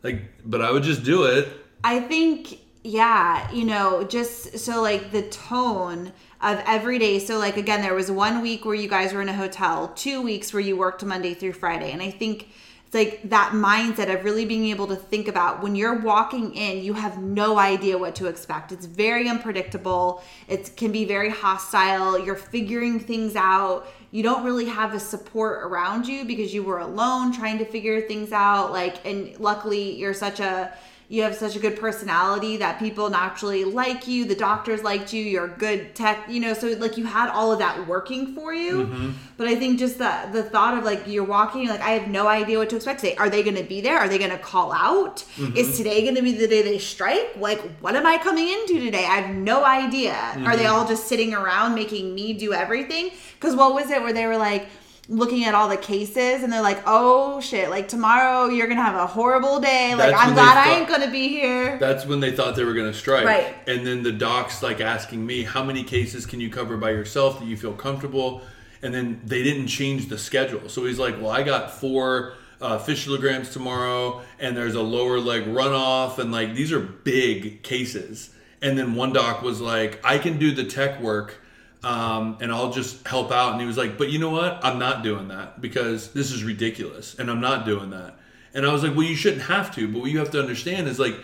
like 0.04 0.22
but 0.46 0.62
I 0.62 0.72
would 0.72 0.84
just 0.84 1.04
do 1.04 1.24
it. 1.24 1.48
I 1.84 2.00
think, 2.00 2.60
yeah, 2.84 3.52
you 3.52 3.66
know, 3.66 4.04
just 4.04 4.60
so 4.60 4.82
like 4.82 5.12
the 5.12 5.24
tone 5.24 6.14
of 6.42 6.62
every 6.66 7.00
day. 7.00 7.20
So, 7.20 7.38
like, 7.38 7.58
again, 7.58 7.82
there 7.82 7.94
was 7.94 8.12
one 8.12 8.42
week 8.42 8.66
where 8.66 8.76
you 8.76 8.88
guys 8.88 9.14
were 9.14 9.22
in 9.22 9.30
a 9.30 9.34
hotel, 9.34 9.90
two 9.96 10.22
weeks 10.22 10.54
where 10.54 10.62
you 10.62 10.78
worked 10.78 11.04
Monday 11.04 11.34
through 11.34 11.54
Friday. 11.54 11.92
And 11.92 12.02
I 12.02 12.10
think 12.12 12.50
it's 12.94 13.12
like 13.12 13.30
that 13.30 13.54
mindset 13.54 14.14
of 14.14 14.24
really 14.24 14.46
being 14.46 14.68
able 14.68 14.86
to 14.88 14.96
think 14.96 15.28
about 15.28 15.64
when 15.64 15.76
you're 15.76 16.00
walking 16.00 16.54
in, 16.54 16.84
you 16.84 16.94
have 16.94 17.18
no 17.22 17.58
idea 17.58 17.98
what 17.98 18.14
to 18.16 18.28
expect. 18.28 18.72
It's 18.72 18.86
very 18.86 19.28
unpredictable, 19.28 20.24
it 20.48 20.76
can 20.78 20.92
be 20.92 21.04
very 21.04 21.30
hostile. 21.30 22.24
You're 22.24 22.36
figuring 22.36 23.00
things 23.00 23.36
out. 23.36 23.88
You 24.12 24.22
don't 24.22 24.44
really 24.44 24.66
have 24.66 24.94
a 24.94 25.00
support 25.00 25.64
around 25.64 26.08
you 26.08 26.24
because 26.24 26.54
you 26.54 26.62
were 26.62 26.80
alone 26.80 27.34
trying 27.34 27.58
to 27.58 27.66
figure 27.66 28.00
things 28.02 28.32
out. 28.32 28.72
Like, 28.72 29.04
and 29.06 29.40
luckily, 29.40 29.96
you're 29.96 30.14
such 30.14 30.40
a 30.40 30.72
you 31.10 31.22
have 31.22 31.36
such 31.36 31.56
a 31.56 31.60
good 31.60 31.80
personality 31.80 32.58
that 32.58 32.80
people 32.80 33.10
naturally 33.10 33.64
like 33.64 34.08
you 34.08 34.26
the 34.26 34.36
doctors 34.36 34.84
liked 34.84 35.14
you 35.14 35.24
you're 35.24 35.48
good 35.48 35.94
tech 35.96 36.26
you 36.28 36.40
know 36.40 36.54
so 36.54 36.68
like 36.80 36.98
you 36.98 37.06
had 37.06 37.30
all 37.30 37.52
of 37.52 37.60
that 37.60 37.88
working 37.88 38.34
for 38.34 38.54
you. 38.54 38.86
Mm-hmm. 38.86 39.12
But 39.38 39.48
i 39.48 39.56
think 39.56 39.80
just 39.80 39.98
the 39.98 40.30
the 40.32 40.44
thought 40.44 40.78
of 40.78 40.84
like 40.84 41.08
you're 41.08 41.24
walking 41.24 41.68
like 41.68 41.82
i 41.82 41.92
have 41.92 42.08
no 42.08 42.28
idea 42.28 42.58
what 42.58 42.70
to 42.70 42.76
expect. 42.78 43.02
Today 43.02 43.16
are 43.16 43.30
they 43.30 43.44
going 43.44 43.56
to 43.56 43.64
be 43.64 43.82
there? 43.82 43.98
Are 43.98 44.08
they 44.08 44.18
going 44.18 44.32
to 44.32 44.38
call 44.38 44.72
out? 44.72 45.18
Mm-hmm. 45.36 45.58
Is 45.58 45.78
today 45.78 46.02
going 46.04 46.16
to 46.16 46.22
be 46.22 46.34
the 46.34 46.48
day 46.48 46.62
they 46.62 46.80
strike? 46.80 47.36
Like 47.38 47.62
what 47.80 47.96
am 47.96 48.06
i 48.06 48.18
coming 48.18 48.48
into 48.48 48.80
today? 48.80 49.06
I 49.06 49.22
have 49.22 49.36
no 49.36 49.66
idea. 49.66 50.14
Are 50.14 50.56
they 50.56 50.64
mm-hmm. 50.64 50.74
all 50.74 50.88
just 50.88 51.08
sitting 51.08 51.34
around 51.34 51.76
making 51.76 52.16
me 52.16 52.34
do 52.34 52.54
everything? 52.54 53.12
Because 53.40 53.56
what 53.56 53.74
was 53.74 53.90
it 53.92 54.02
where 54.02 54.14
they 54.14 54.26
were 54.26 54.38
like 54.38 54.68
looking 55.10 55.44
at 55.44 55.54
all 55.54 55.68
the 55.68 55.78
cases 55.78 56.44
and 56.44 56.52
they're 56.52 56.62
like, 56.62 56.82
oh 56.86 57.42
shit, 57.42 57.70
like 57.70 57.88
tomorrow 57.88 58.48
you're 58.48 58.68
gonna 58.68 58.82
have 58.82 58.96
a 58.96 59.08
horrible 59.08 59.60
day. 59.60 59.96
Like 59.96 60.12
That's 60.12 60.28
I'm 60.28 60.34
glad 60.34 60.58
I 60.58 60.80
ain't 60.80 60.88
gonna 60.88 61.12
be 61.12 61.28
here. 61.28 61.78
That's 61.78 62.06
when 62.06 62.20
they 62.20 62.32
thought 62.32 62.56
they 62.56 62.64
were 62.64 62.74
to 62.74 62.94
strike. 62.94 63.26
Right. 63.26 63.56
And 63.68 63.86
then 63.86 64.04
the 64.04 64.14
doc's 64.14 64.64
like 64.64 64.80
asking 64.80 65.26
me, 65.26 65.44
how 65.44 65.64
many 65.64 65.84
cases 65.84 66.26
can 66.26 66.40
you 66.40 66.50
cover 66.50 66.78
by 66.78 66.92
yourself 66.92 67.40
that 67.40 67.46
you 67.46 67.58
feel 67.58 67.74
comfortable? 67.74 68.42
And 68.82 68.94
then 68.94 69.22
they 69.26 69.44
didn't 69.44 69.68
change 69.68 70.10
the 70.10 70.18
schedule. 70.18 70.70
So 70.70 70.86
he's 70.86 71.00
like, 71.00 71.16
well, 71.22 71.32
I 71.32 71.44
got 71.44 71.72
four 71.72 72.36
uh, 72.62 72.80
fistulograms 72.80 73.52
tomorrow, 73.52 74.22
and 74.40 74.56
there's 74.56 74.76
a 74.76 74.82
lower 74.82 75.20
leg 75.20 75.44
runoff, 75.46 76.18
and 76.18 76.32
like 76.32 76.54
these 76.54 76.72
are 76.72 76.80
big 76.80 77.62
cases. 77.62 78.30
And 78.62 78.78
then 78.80 78.96
one 78.96 79.12
doc 79.12 79.42
was 79.42 79.60
like, 79.60 80.00
I 80.04 80.18
can 80.18 80.38
do 80.40 80.52
the 80.54 80.64
tech 80.64 81.02
work. 81.02 81.42
Um, 81.84 82.38
and 82.40 82.52
I'll 82.52 82.72
just 82.72 83.06
help 83.06 83.32
out. 83.32 83.52
And 83.52 83.62
he 83.62 83.68
was 83.68 83.78
like, 83.78 83.98
But 83.98 84.10
you 84.10 84.20
know 84.20 84.30
what? 84.30 84.60
I'm 84.64 84.80
not 84.80 85.04
doing 85.04 85.28
that 85.28 85.62
because 85.62 86.12
this 86.14 86.32
is 86.32 86.44
ridiculous. 86.44 87.16
And 87.20 87.30
I'm 87.30 87.42
not 87.42 87.66
doing 87.66 87.90
that. 87.90 88.18
And 88.54 88.66
I 88.66 88.72
was 88.72 88.84
like, 88.84 88.96
Well, 88.96 89.06
you 89.06 89.16
shouldn't 89.16 89.44
have 89.44 89.74
to. 89.76 89.88
But 89.88 90.02
what 90.02 90.12
you 90.12 90.20
have 90.20 90.32
to 90.32 90.40
understand 90.40 90.88
is 90.88 91.00
like, 91.00 91.16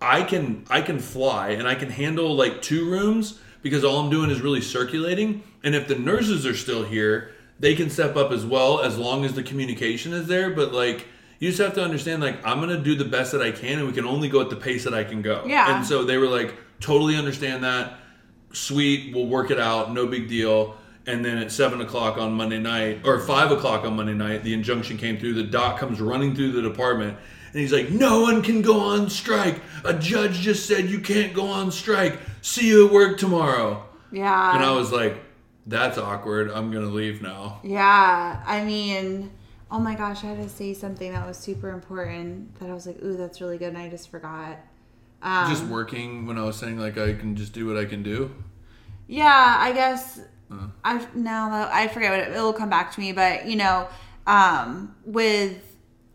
I 0.00 0.22
can 0.22 0.64
I 0.70 0.80
can 0.80 0.98
fly 0.98 1.50
and 1.50 1.66
I 1.66 1.74
can 1.74 1.90
handle 1.90 2.34
like 2.34 2.62
two 2.62 2.88
rooms 2.88 3.40
because 3.62 3.84
all 3.84 3.98
I'm 4.00 4.10
doing 4.10 4.30
is 4.30 4.40
really 4.40 4.60
circulating. 4.60 5.42
And 5.64 5.74
if 5.74 5.88
the 5.88 5.96
nurses 5.96 6.46
are 6.46 6.54
still 6.54 6.84
here, 6.84 7.32
they 7.58 7.74
can 7.74 7.90
step 7.90 8.16
up 8.16 8.30
as 8.30 8.46
well 8.46 8.80
as 8.80 8.96
long 8.96 9.24
as 9.24 9.34
the 9.34 9.42
communication 9.42 10.12
is 10.12 10.28
there. 10.28 10.50
But 10.50 10.72
like 10.72 11.06
you 11.40 11.48
just 11.48 11.60
have 11.60 11.74
to 11.74 11.82
understand 11.82 12.22
like 12.22 12.44
I'm 12.46 12.60
gonna 12.60 12.80
do 12.80 12.94
the 12.94 13.04
best 13.04 13.32
that 13.32 13.42
I 13.42 13.50
can 13.50 13.78
and 13.78 13.88
we 13.88 13.92
can 13.92 14.04
only 14.04 14.28
go 14.28 14.40
at 14.40 14.50
the 14.50 14.56
pace 14.56 14.84
that 14.84 14.94
I 14.94 15.04
can 15.04 15.22
go. 15.22 15.44
Yeah. 15.46 15.76
And 15.76 15.84
so 15.84 16.04
they 16.04 16.16
were 16.16 16.28
like, 16.28 16.54
totally 16.80 17.16
understand 17.16 17.64
that. 17.64 17.98
Sweet, 18.52 19.14
we'll 19.14 19.26
work 19.26 19.50
it 19.50 19.60
out, 19.60 19.92
no 19.92 20.06
big 20.06 20.28
deal. 20.28 20.76
And 21.06 21.24
then 21.24 21.38
at 21.38 21.50
seven 21.50 21.80
o'clock 21.80 22.18
on 22.18 22.32
Monday 22.34 22.58
night, 22.58 23.00
or 23.04 23.18
five 23.20 23.50
o'clock 23.50 23.84
on 23.84 23.96
Monday 23.96 24.14
night, 24.14 24.44
the 24.44 24.52
injunction 24.52 24.98
came 24.98 25.18
through. 25.18 25.34
The 25.34 25.44
doc 25.44 25.78
comes 25.78 26.00
running 26.00 26.34
through 26.34 26.52
the 26.52 26.62
department, 26.62 27.16
and 27.52 27.60
he's 27.60 27.72
like, 27.72 27.90
"No 27.90 28.20
one 28.20 28.42
can 28.42 28.60
go 28.60 28.78
on 28.80 29.08
strike. 29.08 29.62
A 29.84 29.94
judge 29.94 30.40
just 30.40 30.66
said 30.66 30.90
you 30.90 31.00
can't 31.00 31.32
go 31.32 31.46
on 31.46 31.70
strike. 31.70 32.18
See 32.42 32.68
you 32.68 32.86
at 32.86 32.92
work 32.92 33.18
tomorrow." 33.18 33.84
Yeah. 34.12 34.54
And 34.54 34.62
I 34.62 34.72
was 34.72 34.92
like, 34.92 35.22
"That's 35.66 35.96
awkward. 35.96 36.50
I'm 36.50 36.70
gonna 36.70 36.86
leave 36.86 37.22
now." 37.22 37.60
Yeah, 37.62 38.42
I 38.46 38.62
mean, 38.64 39.30
oh 39.70 39.78
my 39.78 39.94
gosh, 39.94 40.24
I 40.24 40.28
had 40.28 40.42
to 40.42 40.48
say 40.48 40.74
something 40.74 41.12
that 41.12 41.26
was 41.26 41.36
super 41.36 41.70
important 41.70 42.58
that 42.58 42.70
I 42.70 42.74
was 42.74 42.86
like, 42.86 43.02
ooh, 43.02 43.16
that's 43.16 43.40
really 43.40 43.58
good, 43.58 43.68
and 43.68 43.78
I 43.78 43.88
just 43.88 44.10
forgot. 44.10 44.58
Um, 45.22 45.50
just 45.50 45.64
working 45.64 46.26
when 46.26 46.38
I 46.38 46.44
was 46.44 46.56
saying 46.56 46.78
like 46.78 46.96
I 46.96 47.14
can 47.14 47.34
just 47.34 47.52
do 47.52 47.66
what 47.66 47.76
I 47.76 47.84
can 47.84 48.02
do. 48.02 48.30
yeah, 49.08 49.56
I 49.58 49.72
guess 49.72 50.20
I 50.84 51.06
now 51.14 51.68
I 51.72 51.88
forget 51.88 52.10
what 52.10 52.20
it, 52.20 52.36
it'll 52.36 52.52
come 52.52 52.70
back 52.70 52.92
to 52.92 53.00
me, 53.00 53.12
but 53.12 53.46
you 53.46 53.56
know, 53.56 53.88
um, 54.26 54.94
with 55.04 55.60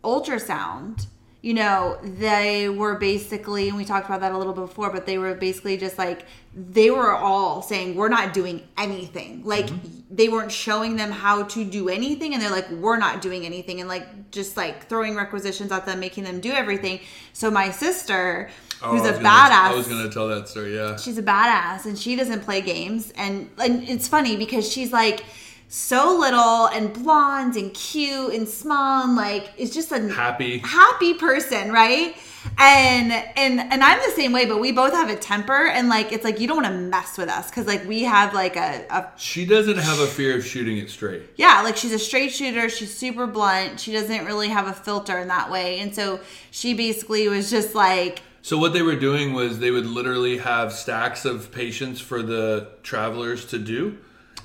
ultrasound, 0.02 1.06
you 1.40 1.54
know, 1.54 1.98
they 2.02 2.68
were 2.68 2.94
basically, 2.94 3.68
and 3.68 3.76
we 3.76 3.84
talked 3.84 4.06
about 4.06 4.20
that 4.22 4.32
a 4.32 4.38
little 4.38 4.54
bit 4.54 4.62
before, 4.62 4.90
but 4.90 5.04
they 5.04 5.18
were 5.18 5.34
basically 5.34 5.76
just 5.76 5.98
like 5.98 6.24
they 6.56 6.90
were 6.90 7.14
all 7.14 7.60
saying 7.60 7.96
we're 7.96 8.08
not 8.08 8.32
doing 8.32 8.66
anything. 8.78 9.42
Like 9.44 9.68
they 10.10 10.28
weren't 10.28 10.50
showing 10.50 10.96
them 10.96 11.10
how 11.10 11.44
to 11.44 11.64
do 11.64 11.88
anything, 11.88 12.32
and 12.32 12.42
they're 12.42 12.50
like 12.50 12.70
we're 12.70 12.96
not 12.96 13.20
doing 13.20 13.44
anything, 13.44 13.80
and 13.80 13.88
like 13.88 14.30
just 14.30 14.56
like 14.56 14.88
throwing 14.88 15.14
requisitions 15.14 15.70
at 15.70 15.84
them, 15.86 16.00
making 16.00 16.24
them 16.24 16.40
do 16.40 16.50
everything. 16.50 17.00
So 17.34 17.50
my 17.50 17.70
sister, 17.70 18.50
who's 18.90 19.00
Oh, 19.02 19.04
I 19.04 19.10
was 19.10 19.18
gonna- 19.20 19.28
badass, 19.28 19.70
I 19.70 19.74
was 19.74 19.86
gonna 19.88 20.10
tell 20.10 20.28
that 20.28 20.48
story. 20.48 20.74
Yeah. 20.76 20.96
she's 20.96 21.18
a 21.18 21.22
badass 21.22 21.84
and 21.86 21.98
she 21.98 22.16
doesn't 22.16 22.40
play 22.44 22.60
games 22.60 23.12
and 23.16 23.48
and 23.58 23.88
it's 23.88 24.08
funny 24.08 24.36
because 24.36 24.70
she's 24.70 24.92
like 24.92 25.24
so 25.68 26.16
little 26.18 26.66
and 26.66 26.92
blonde 26.92 27.56
and 27.56 27.72
cute 27.74 28.32
and 28.34 28.48
small 28.48 29.04
and 29.04 29.16
like 29.16 29.50
is 29.56 29.72
just 29.74 29.90
a 29.92 29.98
Happy. 30.12 30.58
happy 30.58 31.14
person 31.14 31.72
right 31.72 32.14
and 32.58 33.10
and 33.36 33.58
and 33.58 33.82
i'm 33.82 33.98
the 34.08 34.14
same 34.14 34.30
way 34.30 34.44
but 34.44 34.60
we 34.60 34.70
both 34.70 34.92
have 34.92 35.08
a 35.08 35.16
temper 35.16 35.66
and 35.66 35.88
like 35.88 36.12
it's 36.12 36.22
like 36.22 36.38
you 36.38 36.46
don't 36.46 36.58
want 36.62 36.68
to 36.68 36.72
mess 36.78 37.16
with 37.16 37.28
us 37.30 37.48
because 37.48 37.66
like 37.66 37.84
we 37.88 38.02
have 38.04 38.34
like 38.34 38.54
a, 38.56 38.84
a 38.90 39.06
She 39.16 39.46
doesn't 39.46 39.78
have 39.78 39.98
a 39.98 40.06
fear 40.06 40.36
of 40.36 40.44
shooting 40.44 40.76
it 40.76 40.90
straight. 40.90 41.22
yeah, 41.36 41.62
like 41.62 41.76
she's 41.78 41.92
a 41.92 41.98
straight 41.98 42.30
shooter. 42.32 42.68
She's 42.68 42.94
super 42.94 43.26
blunt. 43.26 43.80
She 43.80 43.92
doesn't 43.92 44.26
really 44.26 44.48
have 44.48 44.66
a 44.68 44.74
filter 44.74 45.18
in 45.18 45.28
that 45.28 45.50
way. 45.50 45.80
And 45.80 45.94
so 45.94 46.20
she 46.50 46.74
basically 46.74 47.26
was 47.28 47.50
just 47.50 47.74
like, 47.74 48.20
So 48.44 48.58
what 48.58 48.74
they 48.74 48.82
were 48.82 48.94
doing 48.94 49.32
was 49.32 49.58
they 49.58 49.70
would 49.70 49.86
literally 49.86 50.36
have 50.36 50.74
stacks 50.74 51.24
of 51.24 51.50
patients 51.50 51.98
for 52.02 52.20
the 52.20 52.72
travelers 52.82 53.46
to 53.46 53.58
do, 53.58 53.96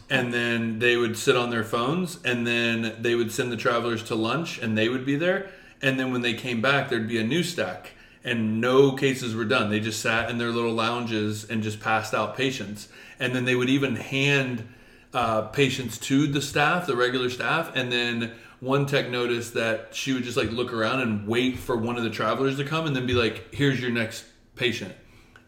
and 0.09 0.33
then 0.33 0.79
they 0.79 0.95
would 0.95 1.17
sit 1.17 1.35
on 1.35 1.49
their 1.49 1.65
phones, 1.65 2.17
and 2.23 2.47
then 2.47 2.95
they 3.01 3.13
would 3.13 3.29
send 3.29 3.51
the 3.51 3.57
travelers 3.57 4.01
to 4.03 4.15
lunch, 4.15 4.57
and 4.57 4.77
they 4.77 4.87
would 4.87 5.05
be 5.05 5.17
there, 5.17 5.49
and 5.81 5.99
then 5.99 6.13
when 6.13 6.21
they 6.21 6.33
came 6.33 6.61
back, 6.61 6.87
there'd 6.87 7.09
be 7.09 7.19
a 7.19 7.25
new 7.25 7.43
stack, 7.43 7.91
and 8.23 8.61
no 8.61 8.93
cases 8.93 9.35
were 9.35 9.43
done. 9.43 9.69
They 9.69 9.81
just 9.81 10.01
sat 10.01 10.29
in 10.29 10.37
their 10.37 10.51
little 10.51 10.71
lounges 10.71 11.43
and 11.43 11.61
just 11.61 11.81
passed 11.81 12.13
out 12.13 12.37
patients, 12.37 12.87
and 13.19 13.35
then 13.35 13.43
they 13.43 13.55
would 13.55 13.69
even 13.69 13.97
hand 13.97 14.65
uh, 15.13 15.41
patients 15.41 15.97
to 15.97 16.25
the 16.25 16.41
staff, 16.41 16.87
the 16.87 16.95
regular 16.95 17.29
staff, 17.29 17.75
and 17.75 17.91
then 17.91 18.31
one 18.59 18.85
tech 18.85 19.09
noticed 19.09 19.53
that 19.53 19.95
she 19.95 20.13
would 20.13 20.23
just 20.23 20.37
like 20.37 20.51
look 20.51 20.73
around 20.73 21.01
and 21.01 21.27
wait 21.27 21.57
for 21.57 21.77
one 21.77 21.97
of 21.97 22.03
the 22.03 22.09
travelers 22.09 22.57
to 22.57 22.65
come 22.65 22.87
and 22.87 22.95
then 22.95 23.05
be 23.05 23.13
like, 23.13 23.53
here's 23.53 23.79
your 23.79 23.91
next 23.91 24.25
patient. 24.55 24.93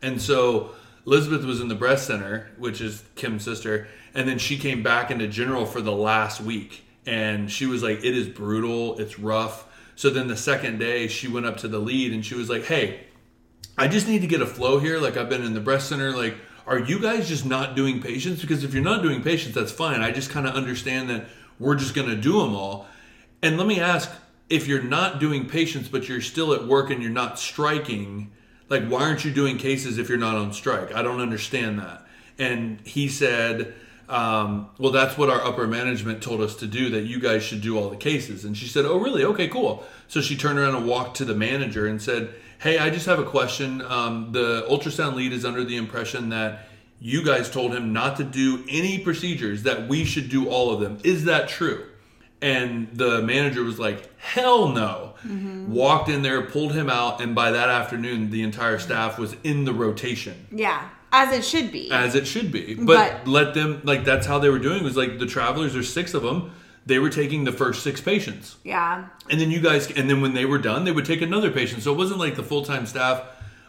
And 0.02 0.22
so 0.22 0.72
Elizabeth 1.06 1.44
was 1.44 1.62
in 1.62 1.68
the 1.68 1.76
breast 1.76 2.08
center, 2.08 2.52
which 2.58 2.80
is 2.80 3.04
Kim's 3.16 3.44
sister, 3.44 3.88
and 4.14 4.28
then 4.28 4.38
she 4.38 4.58
came 4.58 4.84
back 4.84 5.12
into 5.12 5.28
general 5.28 5.66
for 5.66 5.82
the 5.82 5.92
last 5.92 6.42
week. 6.42 6.84
And 7.06 7.52
she 7.52 7.66
was 7.66 7.82
like, 7.82 8.00
it 8.00 8.16
is 8.16 8.28
brutal, 8.28 9.00
it's 9.00 9.20
rough. 9.20 9.68
So 9.96 10.10
then 10.10 10.28
the 10.28 10.38
second 10.38 10.80
day, 10.80 11.08
she 11.08 11.28
went 11.28 11.46
up 11.46 11.58
to 11.58 11.68
the 11.68 11.80
lead 11.80 12.14
and 12.14 12.26
she 12.26 12.36
was 12.36 12.50
like, 12.50 12.64
hey, 12.66 13.02
I 13.78 13.88
just 13.88 14.08
need 14.08 14.22
to 14.22 14.28
get 14.28 14.42
a 14.42 14.46
flow 14.46 14.80
here. 14.80 15.00
Like 15.00 15.18
I've 15.18 15.30
been 15.30 15.44
in 15.44 15.54
the 15.54 15.60
breast 15.60 15.90
center. 15.90 16.12
Like, 16.16 16.36
are 16.68 16.80
you 16.80 17.00
guys 17.00 17.28
just 17.28 17.46
not 17.46 17.76
doing 17.76 18.02
patients? 18.02 18.42
Because 18.42 18.64
if 18.64 18.74
you're 18.74 18.84
not 18.84 19.02
doing 19.02 19.24
patients, 19.24 19.56
that's 19.56 19.72
fine. 19.72 20.02
I 20.02 20.12
just 20.12 20.30
kind 20.30 20.48
of 20.48 20.54
understand 20.54 21.10
that 21.10 21.26
we're 21.60 21.76
just 21.76 21.94
going 21.94 22.08
to 22.08 22.16
do 22.16 22.34
them 22.40 22.56
all. 22.56 22.88
And 23.42 23.58
let 23.58 23.68
me 23.68 23.80
ask, 23.80 24.12
if 24.50 24.68
you're 24.68 24.84
not 24.84 25.20
doing 25.20 25.48
patients, 25.48 25.90
but 25.90 26.08
you're 26.08 26.22
still 26.22 26.54
at 26.54 26.66
work 26.66 26.90
and 26.90 27.02
you're 27.02 27.12
not 27.12 27.40
striking, 27.40 28.32
Like, 28.72 28.88
why 28.88 29.02
aren't 29.02 29.26
you 29.26 29.32
doing 29.32 29.58
cases 29.58 29.98
if 29.98 30.08
you're 30.08 30.18
not 30.18 30.36
on 30.36 30.54
strike? 30.54 30.96
I 30.96 31.02
don't 31.02 31.20
understand 31.20 31.80
that. 31.80 32.08
And 32.40 32.80
he 32.88 33.10
said, 33.10 33.74
um, 34.08 34.70
well, 34.78 34.94
that's 34.94 35.18
what 35.18 35.30
our 35.30 35.44
upper 35.44 35.68
management 35.68 36.24
told 36.24 36.40
us 36.40 36.56
to 36.56 36.68
do, 36.68 36.90
that 36.92 37.02
you 37.02 37.20
guys 37.20 37.44
should 37.44 37.60
do 37.60 37.78
all 37.78 37.90
the 37.90 37.98
cases. 37.98 38.46
And 38.46 38.56
she 38.58 38.68
said, 38.68 38.86
oh, 38.86 38.98
really? 38.98 39.26
Okay, 39.26 39.50
cool. 39.50 39.84
So 40.08 40.22
she 40.22 40.38
turned 40.38 40.58
around 40.58 40.76
and 40.76 40.88
walked 40.88 41.18
to 41.18 41.26
the 41.26 41.36
manager 41.36 41.86
and 41.86 42.02
said, 42.02 42.34
hey, 42.60 42.78
I 42.78 42.90
just 42.90 43.08
have 43.08 43.20
a 43.20 43.26
question. 43.26 43.82
Um, 43.82 44.32
the 44.32 44.66
ultrasound 44.70 45.16
lead 45.16 45.34
is 45.34 45.44
under 45.44 45.66
the 45.66 45.76
impression 45.76 46.30
that 46.30 46.70
you 47.02 47.26
guys 47.26 47.52
told 47.52 47.76
him 47.76 47.92
not 47.92 48.16
to 48.18 48.24
do 48.24 48.64
any 48.70 49.00
procedures, 49.00 49.64
that 49.64 49.90
we 49.90 50.06
should 50.06 50.30
do 50.30 50.48
all 50.48 50.72
of 50.72 50.80
them. 50.80 50.98
Is 51.04 51.26
that 51.26 51.50
true? 51.50 51.88
And 52.42 52.90
the 52.94 53.22
manager 53.22 53.64
was 53.64 53.78
like, 53.78 54.10
hell 54.20 54.70
no. 54.70 55.14
Mm-hmm. 55.26 55.72
Walked 55.72 56.10
in 56.10 56.24
there, 56.24 56.42
pulled 56.42 56.74
him 56.74 56.90
out, 56.90 57.22
and 57.22 57.36
by 57.36 57.52
that 57.52 57.70
afternoon, 57.70 58.32
the 58.32 58.42
entire 58.42 58.80
staff 58.80 59.20
was 59.20 59.36
in 59.44 59.66
the 59.66 59.74
rotation 59.74 60.48
Yeah, 60.52 60.90
as 61.12 61.32
it 61.32 61.46
should 61.46 61.72
be. 61.72 61.92
as 61.92 62.16
it 62.16 62.26
should 62.26 62.52
be. 62.52 62.74
But, 62.74 62.86
But- 63.24 63.28
let 63.28 63.54
them 63.54 63.82
like 63.84 64.04
that's 64.06 64.26
how 64.26 64.40
they 64.40 64.50
were 64.50 64.58
doing. 64.60 64.80
It 64.80 64.84
was 64.84 64.98
like 64.98 65.20
the 65.20 65.28
travelers. 65.28 65.74
There's 65.74 65.94
six 65.94 66.16
of 66.16 66.24
them. 66.24 66.52
They 66.88 66.98
were 66.98 67.12
taking 67.12 67.44
the 67.44 67.52
first 67.52 67.84
six 67.84 68.02
patients, 68.02 68.56
yeah, 68.64 69.06
and 69.30 69.40
then 69.40 69.52
you 69.52 69.62
guys. 69.62 69.92
And 69.92 70.10
then 70.10 70.20
when 70.20 70.34
they 70.34 70.46
were 70.46 70.58
done, 70.58 70.84
they 70.84 70.92
would 70.92 71.06
take 71.06 71.22
another 71.22 71.52
patient. 71.52 71.84
So 71.84 71.92
it 71.94 71.98
wasn't 71.98 72.18
like 72.20 72.36
the 72.36 72.42
full 72.44 72.66
time 72.66 72.88
staff 72.88 73.22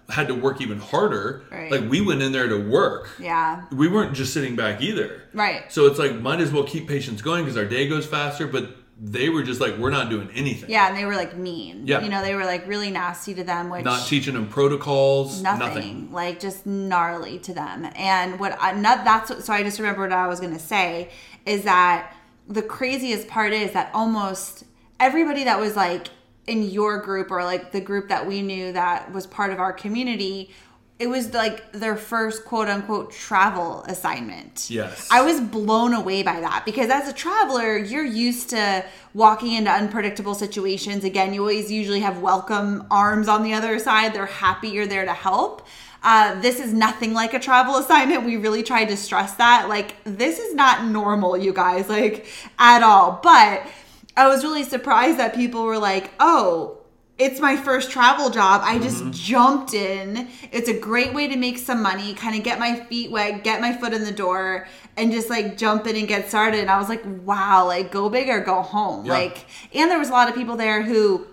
had 0.09 0.29
to 0.29 0.35
work 0.35 0.61
even 0.61 0.79
harder. 0.79 1.45
Right. 1.51 1.71
Like 1.71 1.89
we 1.89 2.01
went 2.01 2.23
in 2.23 2.33
there 2.33 2.49
to 2.49 2.59
work. 2.59 3.11
yeah, 3.19 3.65
We 3.73 3.89
weren't 3.89 4.15
just 4.15 4.33
sitting 4.35 4.57
back 4.57 4.81
either. 4.83 5.23
right. 5.33 5.71
So 5.73 5.87
it's 5.87 5.99
like 5.99 6.15
might 6.17 6.41
as 6.41 6.51
well 6.53 6.65
keep 6.65 6.89
patients 6.89 7.23
going 7.23 7.45
because 7.45 7.57
our 7.57 7.65
day 7.65 7.89
goes 7.89 8.05
faster. 8.07 8.47
But 8.47 8.77
they 9.05 9.29
were 9.31 9.43
just 9.43 9.61
like 9.61 9.77
we're 9.79 9.91
not 9.91 10.11
doing 10.11 10.29
anything. 10.35 10.71
Yeah, 10.71 10.89
and 10.89 10.97
they 10.97 11.05
were 11.05 11.17
like 11.17 11.37
mean. 11.37 11.87
Yeah. 11.87 12.03
you 12.03 12.09
know, 12.09 12.23
they 12.23 12.35
were 12.35 12.45
like 12.45 12.67
really 12.69 12.91
nasty 12.91 13.35
to 13.35 13.43
them, 13.43 13.69
which 13.71 13.85
Not 13.85 14.07
teaching 14.07 14.35
them 14.35 14.49
protocols. 14.49 15.43
nothing, 15.43 15.67
Nothing. 15.75 16.13
like 16.13 16.39
just 16.41 16.67
gnarly 16.67 17.39
to 17.41 17.55
them. 17.55 17.89
And 17.97 18.39
what 18.39 18.57
I 18.61 18.73
not 18.73 19.05
that's 19.05 19.31
what, 19.31 19.43
so 19.45 19.53
I 19.53 19.63
just 19.63 19.79
remember 19.79 20.03
what 20.03 20.13
I 20.13 20.27
was 20.29 20.41
gonna 20.41 20.59
say 20.59 21.11
is 21.47 21.65
that 21.65 22.15
the 22.49 22.63
craziest 22.63 23.29
part 23.29 23.53
is 23.53 23.73
that 23.73 23.91
almost 23.95 24.65
everybody 25.01 25.45
that 25.45 25.59
was 25.59 25.75
like 25.75 26.09
in 26.47 26.63
your 26.63 26.99
group 26.99 27.31
or 27.31 27.45
like 27.45 27.73
the 27.73 27.81
group 27.81 28.09
that 28.09 28.27
we 28.27 28.43
knew 28.43 28.73
that 28.73 29.13
was 29.13 29.27
part 29.27 29.53
of 29.53 29.59
our 29.59 29.73
community. 29.73 30.51
It 30.99 31.09
was 31.09 31.33
like 31.35 31.73
their 31.73 31.97
first 31.97 32.45
quote 32.45 32.69
unquote 32.69 33.13
travel 33.13 33.83
assignment. 33.89 34.71
Yes. 34.71 35.09
I 35.11 35.23
was 35.23 35.41
blown 35.41 35.95
away 35.95 36.23
by 36.23 36.41
that 36.41 36.65
because 36.65 36.91
as 36.91 37.09
a 37.09 37.13
traveler, 37.13 37.77
you're 37.77 38.05
used 38.05 38.51
to 38.51 38.85
walking 39.15 39.55
into 39.55 39.71
unpredictable 39.71 40.35
situations. 40.35 41.03
Again, 41.05 41.35
you 41.35 41.41
always 41.41 41.73
usually 41.73 42.01
have 42.01 42.21
welcome 42.21 42.87
arms 42.91 43.29
on 43.29 43.43
the 43.43 43.53
other 43.55 43.79
side. 43.79 44.15
They're 44.15 44.27
happy 44.27 44.69
you're 44.69 44.87
there 44.87 45.05
to 45.05 45.15
help. 45.15 45.67
Uh, 46.05 46.41
this 46.41 46.59
is 46.59 46.73
nothing 46.73 47.15
like 47.15 47.33
a 47.33 47.39
travel 47.39 47.77
assignment. 47.77 48.25
We 48.25 48.37
really 48.37 48.65
tried 48.65 48.87
to 48.87 48.97
stress 48.97 49.35
that. 49.37 49.69
Like, 49.69 49.95
this 50.03 50.41
is 50.41 50.53
not 50.55 50.85
normal, 50.85 51.37
you 51.37 51.53
guys, 51.53 51.89
like, 51.89 52.27
at 52.59 52.83
all. 52.83 53.21
But 53.23 53.63
I 54.17 54.29
was 54.29 54.45
really 54.45 54.65
surprised 54.65 55.19
that 55.19 55.35
people 55.35 55.65
were 55.65 55.79
like, 55.79 56.11
oh, 56.21 56.79
it's 57.19 57.41
my 57.41 57.57
first 57.57 57.91
travel 57.91 58.31
job. 58.31 58.63
I 58.65 58.79
just 58.79 59.01
mm-hmm. 59.01 59.11
jumped 59.13 59.75
in. 59.75 60.29
It's 60.51 60.69
a 60.69 60.79
great 60.79 61.15
way 61.15 61.29
to 61.29 61.37
make 61.37 61.59
some 61.59 61.83
money, 61.83 62.15
kind 62.15 62.37
of 62.37 62.43
get 62.43 62.59
my 62.59 62.75
feet 62.75 63.11
wet, 63.11 63.45
get 63.45 63.61
my 63.61 63.73
foot 63.73 63.93
in 63.93 64.05
the 64.05 64.13
door, 64.13 64.67
and 64.97 65.13
just 65.13 65.31
like 65.31 65.57
jump 65.57 65.87
in 65.87 65.97
and 65.97 66.09
get 66.09 66.29
started. 66.29 66.61
And 66.61 66.71
I 66.71 66.79
was 66.79 66.89
like, 66.89 67.03
wow, 67.05 67.67
like 67.67 67.93
go 67.93 68.09
big 68.09 68.29
or 68.29 68.41
go 68.41 68.63
home. 68.63 69.07
Yeah. 69.07 69.13
Like, 69.13 69.47
and 69.75 69.91
there 69.91 69.99
was 69.99 70.09
a 70.09 70.13
lot 70.13 70.29
of 70.29 70.35
people 70.35 70.57
there 70.57 70.83
who 70.83 71.27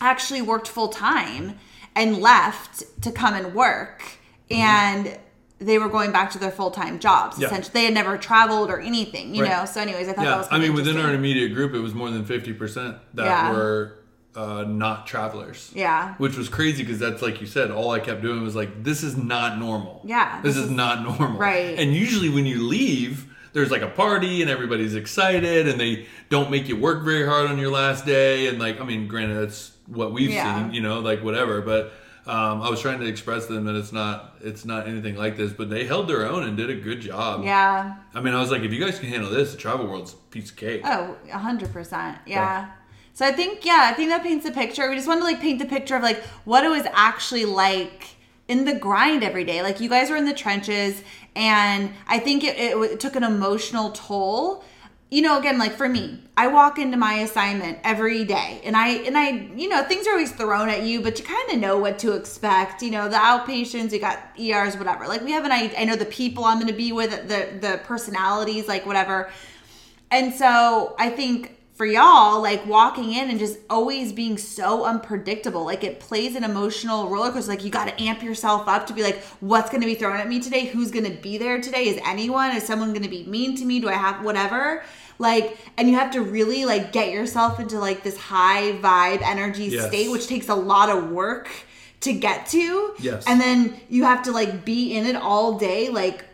actually 0.00 0.42
worked 0.42 0.68
full 0.68 0.88
time 0.88 1.58
and 1.96 2.18
left 2.18 2.84
to 3.02 3.10
come 3.10 3.34
and 3.34 3.54
work. 3.54 4.02
Mm-hmm. 4.50 4.60
And 4.60 5.18
they 5.60 5.78
were 5.78 5.88
going 5.88 6.12
back 6.12 6.30
to 6.32 6.38
their 6.38 6.50
full 6.50 6.70
time 6.70 6.98
jobs. 6.98 7.38
Yeah. 7.38 7.46
Essentially, 7.46 7.72
they 7.74 7.84
had 7.84 7.94
never 7.94 8.16
traveled 8.18 8.70
or 8.70 8.80
anything, 8.80 9.34
you 9.34 9.42
Right. 9.44 9.50
know. 9.50 9.64
So, 9.66 9.80
anyways, 9.80 10.08
I 10.08 10.12
thought 10.12 10.24
that 10.24 10.30
Yeah, 10.30 10.36
was. 10.38 10.48
I 10.50 10.58
mean, 10.58 10.74
within 10.74 10.96
our 10.98 11.12
immediate 11.14 11.54
group, 11.54 11.74
it 11.74 11.78
was 11.80 11.94
more 11.94 12.10
than 12.10 12.24
fifty 12.24 12.52
percent 12.52 12.96
that 13.14 13.24
Yeah. 13.24 13.52
were 13.52 13.98
uh, 14.36 14.64
not 14.66 15.06
travelers. 15.06 15.70
Yeah. 15.76 16.14
which 16.18 16.36
was 16.36 16.48
crazy 16.48 16.82
because 16.82 16.98
that's 16.98 17.22
like 17.22 17.40
you 17.40 17.46
said. 17.46 17.70
All 17.70 17.92
I 17.92 18.00
kept 18.00 18.20
doing 18.20 18.42
was 18.42 18.56
like, 18.56 18.82
"This 18.82 19.04
is 19.04 19.16
not 19.16 19.60
normal." 19.60 20.00
Yeah, 20.04 20.40
this, 20.42 20.54
this 20.54 20.64
is, 20.64 20.70
is- 20.70 20.76
not 20.76 21.02
normal. 21.18 21.38
Right. 21.38 21.78
And 21.78 21.94
usually, 21.94 22.30
when 22.30 22.44
you 22.44 22.66
leave, 22.66 23.26
there's 23.52 23.70
like 23.70 23.82
a 23.82 23.86
party 23.90 24.42
and 24.42 24.50
everybody's 24.50 24.96
excited, 24.96 25.68
and 25.68 25.78
they 25.80 26.06
don't 26.30 26.50
make 26.50 26.68
you 26.68 26.76
work 26.76 27.04
very 27.04 27.24
hard 27.24 27.48
on 27.48 27.58
your 27.58 27.70
last 27.70 28.04
day. 28.06 28.48
And 28.48 28.58
like, 28.58 28.80
I 28.80 28.84
mean, 28.84 29.06
granted, 29.06 29.36
that's 29.36 29.70
what 29.86 30.12
we've 30.12 30.30
Yeah. 30.30 30.64
seen, 30.64 30.74
you 30.74 30.80
know, 30.80 30.98
like 30.98 31.22
whatever. 31.22 31.60
But 31.60 31.92
um, 32.26 32.62
I 32.62 32.70
was 32.70 32.80
trying 32.80 33.00
to 33.00 33.06
express 33.06 33.46
to 33.46 33.52
them 33.52 33.64
that 33.64 33.74
it's 33.74 33.92
not, 33.92 34.36
it's 34.40 34.64
not 34.64 34.88
anything 34.88 35.16
like 35.16 35.36
this. 35.36 35.52
But 35.52 35.70
they 35.70 35.84
held 35.84 36.08
their 36.08 36.26
own 36.26 36.44
and 36.44 36.56
did 36.56 36.70
a 36.70 36.74
good 36.74 37.00
job. 37.00 37.44
Yeah. 37.44 37.96
I 38.14 38.20
mean, 38.20 38.34
I 38.34 38.40
was 38.40 38.50
like, 38.50 38.62
if 38.62 38.72
you 38.72 38.84
guys 38.84 38.98
can 38.98 39.08
handle 39.08 39.30
this, 39.30 39.52
the 39.52 39.58
travel 39.58 39.86
world's 39.86 40.14
a 40.14 40.16
piece 40.30 40.50
of 40.50 40.56
cake. 40.56 40.82
Oh, 40.84 41.16
a 41.32 41.38
hundred 41.38 41.72
percent. 41.72 42.18
Yeah. 42.26 42.70
So 43.12 43.24
I 43.24 43.30
think 43.32 43.64
yeah, 43.64 43.88
I 43.90 43.94
think 43.94 44.08
that 44.08 44.22
paints 44.22 44.44
a 44.44 44.50
picture. 44.50 44.88
We 44.88 44.96
just 44.96 45.06
want 45.06 45.20
to 45.20 45.24
like 45.24 45.40
paint 45.40 45.60
the 45.60 45.66
picture 45.66 45.96
of 45.96 46.02
like 46.02 46.22
what 46.44 46.64
it 46.64 46.68
was 46.68 46.84
actually 46.92 47.44
like 47.44 48.08
in 48.48 48.64
the 48.64 48.74
grind 48.74 49.22
every 49.22 49.44
day. 49.44 49.62
Like 49.62 49.80
you 49.80 49.88
guys 49.88 50.10
were 50.10 50.16
in 50.16 50.24
the 50.24 50.34
trenches, 50.34 51.02
and 51.36 51.92
I 52.08 52.18
think 52.18 52.42
it, 52.42 52.58
it, 52.58 52.76
it 52.76 53.00
took 53.00 53.14
an 53.14 53.22
emotional 53.22 53.92
toll. 53.92 54.64
You 55.14 55.22
know, 55.22 55.38
again, 55.38 55.58
like 55.58 55.76
for 55.76 55.88
me, 55.88 56.18
I 56.36 56.48
walk 56.48 56.76
into 56.76 56.96
my 56.96 57.14
assignment 57.20 57.78
every 57.84 58.24
day, 58.24 58.60
and 58.64 58.76
I 58.76 58.88
and 58.88 59.16
I, 59.16 59.48
you 59.54 59.68
know, 59.68 59.84
things 59.84 60.08
are 60.08 60.10
always 60.10 60.32
thrown 60.32 60.68
at 60.68 60.82
you, 60.82 61.00
but 61.02 61.20
you 61.20 61.24
kind 61.24 61.52
of 61.52 61.58
know 61.60 61.78
what 61.78 62.00
to 62.00 62.14
expect. 62.14 62.82
You 62.82 62.90
know, 62.90 63.08
the 63.08 63.14
outpatients, 63.14 63.92
you 63.92 64.00
got 64.00 64.18
ERs, 64.36 64.76
whatever. 64.76 65.06
Like 65.06 65.22
we 65.22 65.30
have 65.30 65.44
an 65.44 65.52
I, 65.52 65.72
I 65.78 65.84
know 65.84 65.94
the 65.94 66.04
people 66.04 66.44
I'm 66.44 66.56
going 66.56 66.66
to 66.66 66.76
be 66.76 66.90
with, 66.90 67.12
the 67.28 67.60
the 67.60 67.80
personalities, 67.84 68.66
like 68.66 68.86
whatever. 68.86 69.30
And 70.10 70.34
so 70.34 70.96
I 70.98 71.10
think 71.10 71.58
for 71.74 71.86
y'all, 71.86 72.40
like 72.40 72.64
walking 72.66 73.12
in 73.12 73.30
and 73.30 73.38
just 73.38 73.58
always 73.68 74.12
being 74.12 74.38
so 74.38 74.84
unpredictable, 74.84 75.64
like 75.64 75.82
it 75.82 75.98
plays 75.98 76.36
an 76.36 76.44
emotional 76.44 77.08
roller 77.08 77.32
coaster. 77.32 77.50
Like 77.50 77.64
you 77.64 77.70
got 77.70 77.88
to 77.88 78.02
amp 78.02 78.22
yourself 78.22 78.68
up 78.68 78.86
to 78.86 78.92
be 78.92 79.02
like, 79.02 79.22
what's 79.40 79.70
going 79.70 79.80
to 79.80 79.86
be 79.86 79.96
thrown 79.96 80.16
at 80.16 80.28
me 80.28 80.40
today? 80.40 80.66
Who's 80.66 80.92
going 80.92 81.04
to 81.04 81.20
be 81.20 81.36
there 81.36 81.60
today? 81.60 81.88
Is 81.88 82.00
anyone? 82.04 82.54
Is 82.54 82.64
someone 82.64 82.90
going 82.90 83.02
to 83.02 83.08
be 83.08 83.24
mean 83.24 83.56
to 83.56 83.64
me? 83.64 83.80
Do 83.80 83.88
I 83.88 83.94
have 83.94 84.24
whatever? 84.24 84.84
Like, 85.18 85.58
and 85.76 85.88
you 85.88 85.96
have 85.96 86.10
to 86.12 86.20
really 86.22 86.64
like 86.64 86.92
get 86.92 87.10
yourself 87.10 87.60
into 87.60 87.78
like 87.78 88.02
this 88.02 88.16
high 88.16 88.72
vibe 88.82 89.22
energy 89.22 89.66
Yes. 89.66 89.86
state, 89.88 90.10
which 90.10 90.26
takes 90.26 90.48
a 90.48 90.54
lot 90.54 90.90
of 90.90 91.10
work 91.10 91.48
to 92.00 92.12
get 92.12 92.46
to. 92.48 92.94
Yes. 92.98 93.24
And 93.26 93.40
then 93.40 93.74
you 93.88 94.04
have 94.04 94.22
to 94.24 94.32
like 94.32 94.64
be 94.64 94.94
in 94.96 95.06
it 95.06 95.16
all 95.16 95.58
day, 95.58 95.88
like 95.88 96.24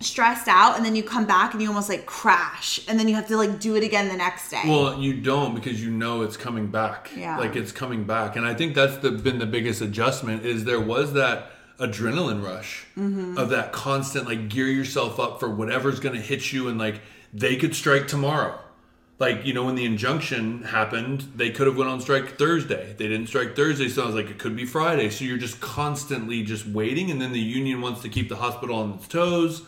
stressed 0.00 0.46
out 0.46 0.76
and 0.76 0.84
then 0.86 0.94
you 0.94 1.02
come 1.02 1.26
back 1.26 1.52
and 1.54 1.60
you 1.60 1.66
almost 1.66 1.88
like 1.88 2.06
crash 2.06 2.78
and 2.86 3.00
then 3.00 3.08
you 3.08 3.16
have 3.16 3.26
to 3.26 3.36
like 3.36 3.58
do 3.58 3.74
it 3.74 3.82
again 3.82 4.06
the 4.08 4.16
next 4.16 4.48
day. 4.48 4.62
Well, 4.64 4.96
you 4.96 5.14
don't 5.14 5.56
because 5.56 5.82
you 5.82 5.90
know 5.90 6.22
it's 6.22 6.36
coming 6.36 6.68
back. 6.68 7.10
Yeah. 7.16 7.36
Like 7.36 7.56
it's 7.56 7.72
coming 7.72 8.04
back. 8.04 8.36
And 8.36 8.46
I 8.46 8.54
think 8.54 8.76
that's 8.76 8.98
the 8.98 9.10
been 9.10 9.38
the 9.40 9.46
biggest 9.46 9.80
adjustment 9.80 10.44
is 10.44 10.64
there 10.64 10.80
was 10.80 11.14
that 11.14 11.50
adrenaline 11.80 12.44
rush 12.44 12.84
Mm-hmm. 12.96 13.38
of 13.38 13.50
that 13.50 13.72
constant 13.72 14.26
like 14.26 14.48
gear 14.48 14.66
yourself 14.66 15.18
up 15.20 15.38
for 15.40 15.48
whatever's 15.48 15.98
going 16.00 16.14
to 16.16 16.20
hit 16.20 16.52
you 16.52 16.68
and 16.68 16.78
like 16.78 17.00
they 17.32 17.56
could 17.56 17.74
strike 17.74 18.08
tomorrow. 18.08 18.58
Like, 19.18 19.44
you 19.44 19.52
know, 19.52 19.64
when 19.64 19.74
the 19.74 19.84
injunction 19.84 20.62
happened, 20.62 21.32
they 21.34 21.50
could 21.50 21.66
have 21.66 21.76
went 21.76 21.90
on 21.90 22.00
strike 22.00 22.38
Thursday. 22.38 22.94
They 22.96 23.08
didn't 23.08 23.26
strike 23.26 23.56
Thursday, 23.56 23.88
so 23.88 24.04
I 24.04 24.06
was 24.06 24.14
like, 24.14 24.30
it 24.30 24.38
could 24.38 24.54
be 24.54 24.64
Friday. 24.64 25.10
So 25.10 25.24
you're 25.24 25.38
just 25.38 25.60
constantly 25.60 26.44
just 26.44 26.66
waiting, 26.66 27.10
and 27.10 27.20
then 27.20 27.32
the 27.32 27.40
union 27.40 27.80
wants 27.80 28.02
to 28.02 28.08
keep 28.08 28.28
the 28.28 28.36
hospital 28.36 28.76
on 28.76 28.92
its 28.92 29.08
toes. 29.08 29.62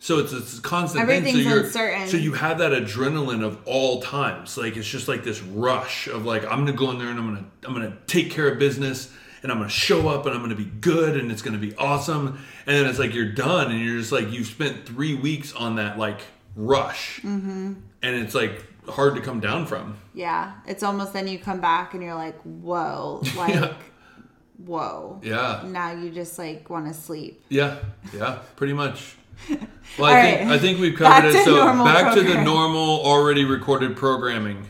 So 0.00 0.18
it's 0.18 0.32
it's 0.32 0.58
constant 0.58 1.06
thing. 1.06 1.16
Everything's 1.18 1.44
So 1.44 1.50
you're 1.54 1.64
uncertain. 1.64 2.08
so 2.08 2.16
you 2.16 2.32
have 2.32 2.58
that 2.58 2.72
adrenaline 2.72 3.44
of 3.44 3.56
all 3.66 4.02
times. 4.02 4.58
Like 4.58 4.76
it's 4.76 4.88
just 4.88 5.06
like 5.06 5.22
this 5.22 5.40
rush 5.42 6.08
of 6.08 6.24
like 6.24 6.42
I'm 6.44 6.64
gonna 6.64 6.72
go 6.72 6.90
in 6.90 6.98
there 6.98 7.06
and 7.06 7.20
I'm 7.20 7.32
gonna 7.32 7.44
I'm 7.64 7.72
gonna 7.72 7.96
take 8.08 8.32
care 8.32 8.48
of 8.48 8.58
business 8.58 9.12
and 9.44 9.52
I'm 9.52 9.58
gonna 9.58 9.70
show 9.70 10.08
up 10.08 10.26
and 10.26 10.34
I'm 10.34 10.42
gonna 10.42 10.56
be 10.56 10.64
good 10.64 11.16
and 11.16 11.30
it's 11.30 11.40
gonna 11.40 11.56
be 11.58 11.72
awesome. 11.76 12.44
And 12.66 12.76
then 12.76 12.86
it's 12.86 12.98
like 12.98 13.14
you're 13.14 13.30
done 13.30 13.70
and 13.70 13.80
you're 13.80 14.00
just 14.00 14.10
like 14.10 14.32
you've 14.32 14.48
spent 14.48 14.86
three 14.86 15.14
weeks 15.14 15.52
on 15.52 15.76
that 15.76 15.98
like 15.98 16.22
rush, 16.56 17.20
Mm-hmm. 17.22 17.72
and 18.02 18.16
it's 18.16 18.34
like 18.34 18.64
hard 18.88 19.14
to 19.14 19.20
come 19.20 19.40
down 19.40 19.66
from. 19.66 19.96
yeah, 20.14 20.52
it's 20.66 20.82
almost 20.82 21.12
then 21.12 21.26
you 21.28 21.38
come 21.38 21.60
back 21.60 21.94
and 21.94 22.02
you're 22.02 22.14
like, 22.14 22.38
whoa, 22.42 23.22
like, 23.36 23.54
Yeah. 23.54 23.72
whoa. 24.64 25.20
Yeah, 25.22 25.62
Now 25.66 25.92
you 25.92 26.10
just 26.10 26.38
like 26.38 26.68
want 26.70 26.86
to 26.88 26.94
sleep. 26.94 27.44
yeah, 27.48 27.78
yeah, 28.14 28.38
pretty 28.56 28.72
much. 28.74 29.16
Well, 29.98 30.10
I 30.10 30.16
All 30.16 30.22
think. 30.38 30.50
I 30.52 30.58
think 30.58 30.80
we've 30.80 30.98
Back 30.98 31.22
covered 31.24 31.34
it. 31.36 31.44
So 31.44 31.56
back 31.84 32.14
to 32.14 32.22
the 32.22 32.42
normal, 32.42 33.02
already 33.04 33.44
recorded 33.44 33.94
programming. 33.96 34.64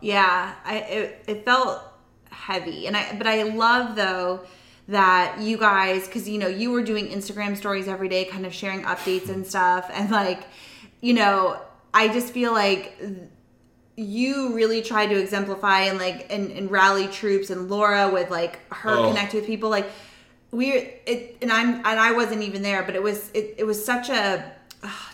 Yeah, 0.00 0.52
I 0.64 0.76
it, 0.78 1.24
it 1.26 1.44
felt 1.44 1.82
heavy, 2.30 2.86
and 2.86 2.96
I 2.96 3.14
but 3.16 3.26
I 3.26 3.42
love 3.44 3.96
though 3.96 4.40
that 4.88 5.40
you 5.40 5.58
guys 5.58 6.06
because 6.06 6.28
you 6.28 6.38
know 6.38 6.46
you 6.46 6.70
were 6.70 6.82
doing 6.82 7.08
Instagram 7.08 7.56
stories 7.56 7.88
every 7.88 8.08
day, 8.08 8.24
kind 8.24 8.46
of 8.46 8.54
sharing 8.54 8.82
updates 8.82 9.28
and 9.28 9.46
stuff, 9.46 9.90
and 9.92 10.10
like 10.10 10.44
you 11.00 11.14
know 11.14 11.60
I 11.92 12.08
just 12.08 12.32
feel 12.32 12.52
like 12.52 13.00
you 13.96 14.54
really 14.54 14.82
tried 14.82 15.06
to 15.06 15.18
exemplify 15.18 15.82
and 15.82 15.98
like 15.98 16.30
and, 16.30 16.50
and 16.50 16.70
rally 16.70 17.08
troops 17.08 17.50
and 17.50 17.70
Laura 17.70 18.10
with 18.10 18.30
like 18.30 18.60
her 18.72 18.90
Oh. 18.90 19.08
connect 19.08 19.32
with 19.32 19.46
people. 19.46 19.70
Like 19.70 19.90
we 20.50 20.72
it 20.72 21.38
and 21.42 21.50
I'm 21.50 21.76
and 21.76 21.86
I 21.86 22.12
wasn't 22.12 22.42
even 22.42 22.62
there 22.62 22.82
but 22.82 22.94
it 22.94 23.02
was 23.02 23.30
it, 23.32 23.56
it 23.58 23.64
was 23.64 23.82
such 23.84 24.10
a 24.10 24.52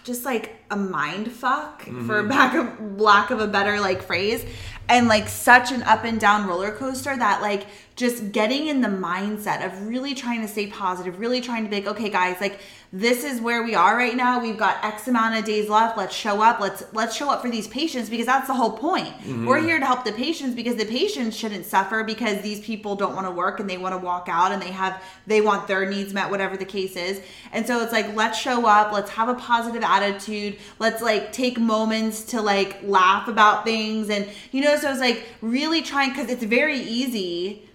just 0.04 0.24
like 0.24 0.56
a 0.70 0.76
mind 0.76 1.30
fuck 1.30 1.82
mm-hmm. 1.82 2.06
for 2.06 2.22
back 2.24 2.54
of 2.54 3.00
lack 3.00 3.30
of 3.30 3.40
a 3.40 3.46
better 3.46 3.80
like 3.80 4.02
phrase. 4.02 4.44
And 4.88 5.08
like 5.08 5.28
such 5.28 5.72
an 5.72 5.82
up 5.84 6.04
and 6.04 6.20
down 6.20 6.46
roller 6.46 6.72
coaster 6.72 7.16
that 7.16 7.40
like 7.40 7.66
just 7.96 8.32
getting 8.32 8.66
in 8.68 8.80
the 8.80 8.88
mindset 8.88 9.64
of 9.64 9.86
really 9.86 10.14
trying 10.14 10.40
to 10.40 10.48
stay 10.48 10.66
positive 10.66 11.18
really 11.18 11.40
trying 11.40 11.64
to 11.64 11.70
be 11.70 11.76
like 11.76 11.86
okay 11.86 12.08
guys 12.08 12.40
like 12.40 12.58
this 12.94 13.24
is 13.24 13.40
where 13.40 13.62
we 13.62 13.74
are 13.74 13.96
right 13.96 14.14
now. 14.14 14.38
We've 14.38 14.58
got 14.58 14.84
x 14.84 15.08
amount 15.08 15.38
of 15.38 15.46
days 15.46 15.70
left. 15.70 15.96
Let's 15.96 16.14
show 16.14 16.42
up. 16.42 16.60
Let's 16.60 16.84
let's 16.92 17.16
show 17.16 17.30
up 17.30 17.40
for 17.40 17.48
these 17.48 17.66
patients 17.66 18.10
because 18.10 18.26
that's 18.26 18.46
the 18.46 18.52
whole 18.52 18.72
point. 18.72 19.06
Mm-hmm. 19.06 19.46
We're 19.46 19.62
here 19.62 19.78
to 19.80 19.86
help 19.86 20.04
the 20.04 20.12
patients 20.12 20.54
because 20.54 20.76
the 20.76 20.84
patients 20.84 21.34
shouldn't 21.34 21.64
suffer 21.64 22.04
because 22.04 22.42
these 22.42 22.60
people 22.60 22.94
don't 22.94 23.14
want 23.14 23.26
to 23.26 23.30
work 23.30 23.60
and 23.60 23.70
they 23.70 23.78
want 23.78 23.94
to 23.94 23.98
walk 23.98 24.28
out 24.28 24.52
and 24.52 24.60
they 24.60 24.70
have 24.70 25.02
they 25.26 25.40
want 25.40 25.66
their 25.68 25.88
needs 25.88 26.12
met 26.12 26.30
whatever 26.30 26.58
the 26.58 26.66
case 26.66 26.94
is. 26.94 27.22
And 27.52 27.66
so 27.66 27.82
it's 27.82 27.92
like 27.92 28.14
let's 28.14 28.38
show 28.38 28.66
up. 28.66 28.92
Let's 28.92 29.10
have 29.12 29.30
a 29.30 29.34
positive 29.34 29.82
attitude. 29.82 30.58
Let's 30.78 31.00
like 31.00 31.32
take 31.32 31.58
moments 31.58 32.24
to 32.24 32.42
like 32.42 32.76
laugh 32.82 33.26
about 33.26 33.64
things. 33.64 34.10
And 34.10 34.28
you 34.50 34.62
know 34.62 34.76
so 34.76 34.90
it's 34.90 35.00
like 35.00 35.26
really 35.40 35.80
trying 35.80 36.10
because 36.10 36.28
it's 36.28 36.44
very 36.44 36.78
easy 36.78 37.70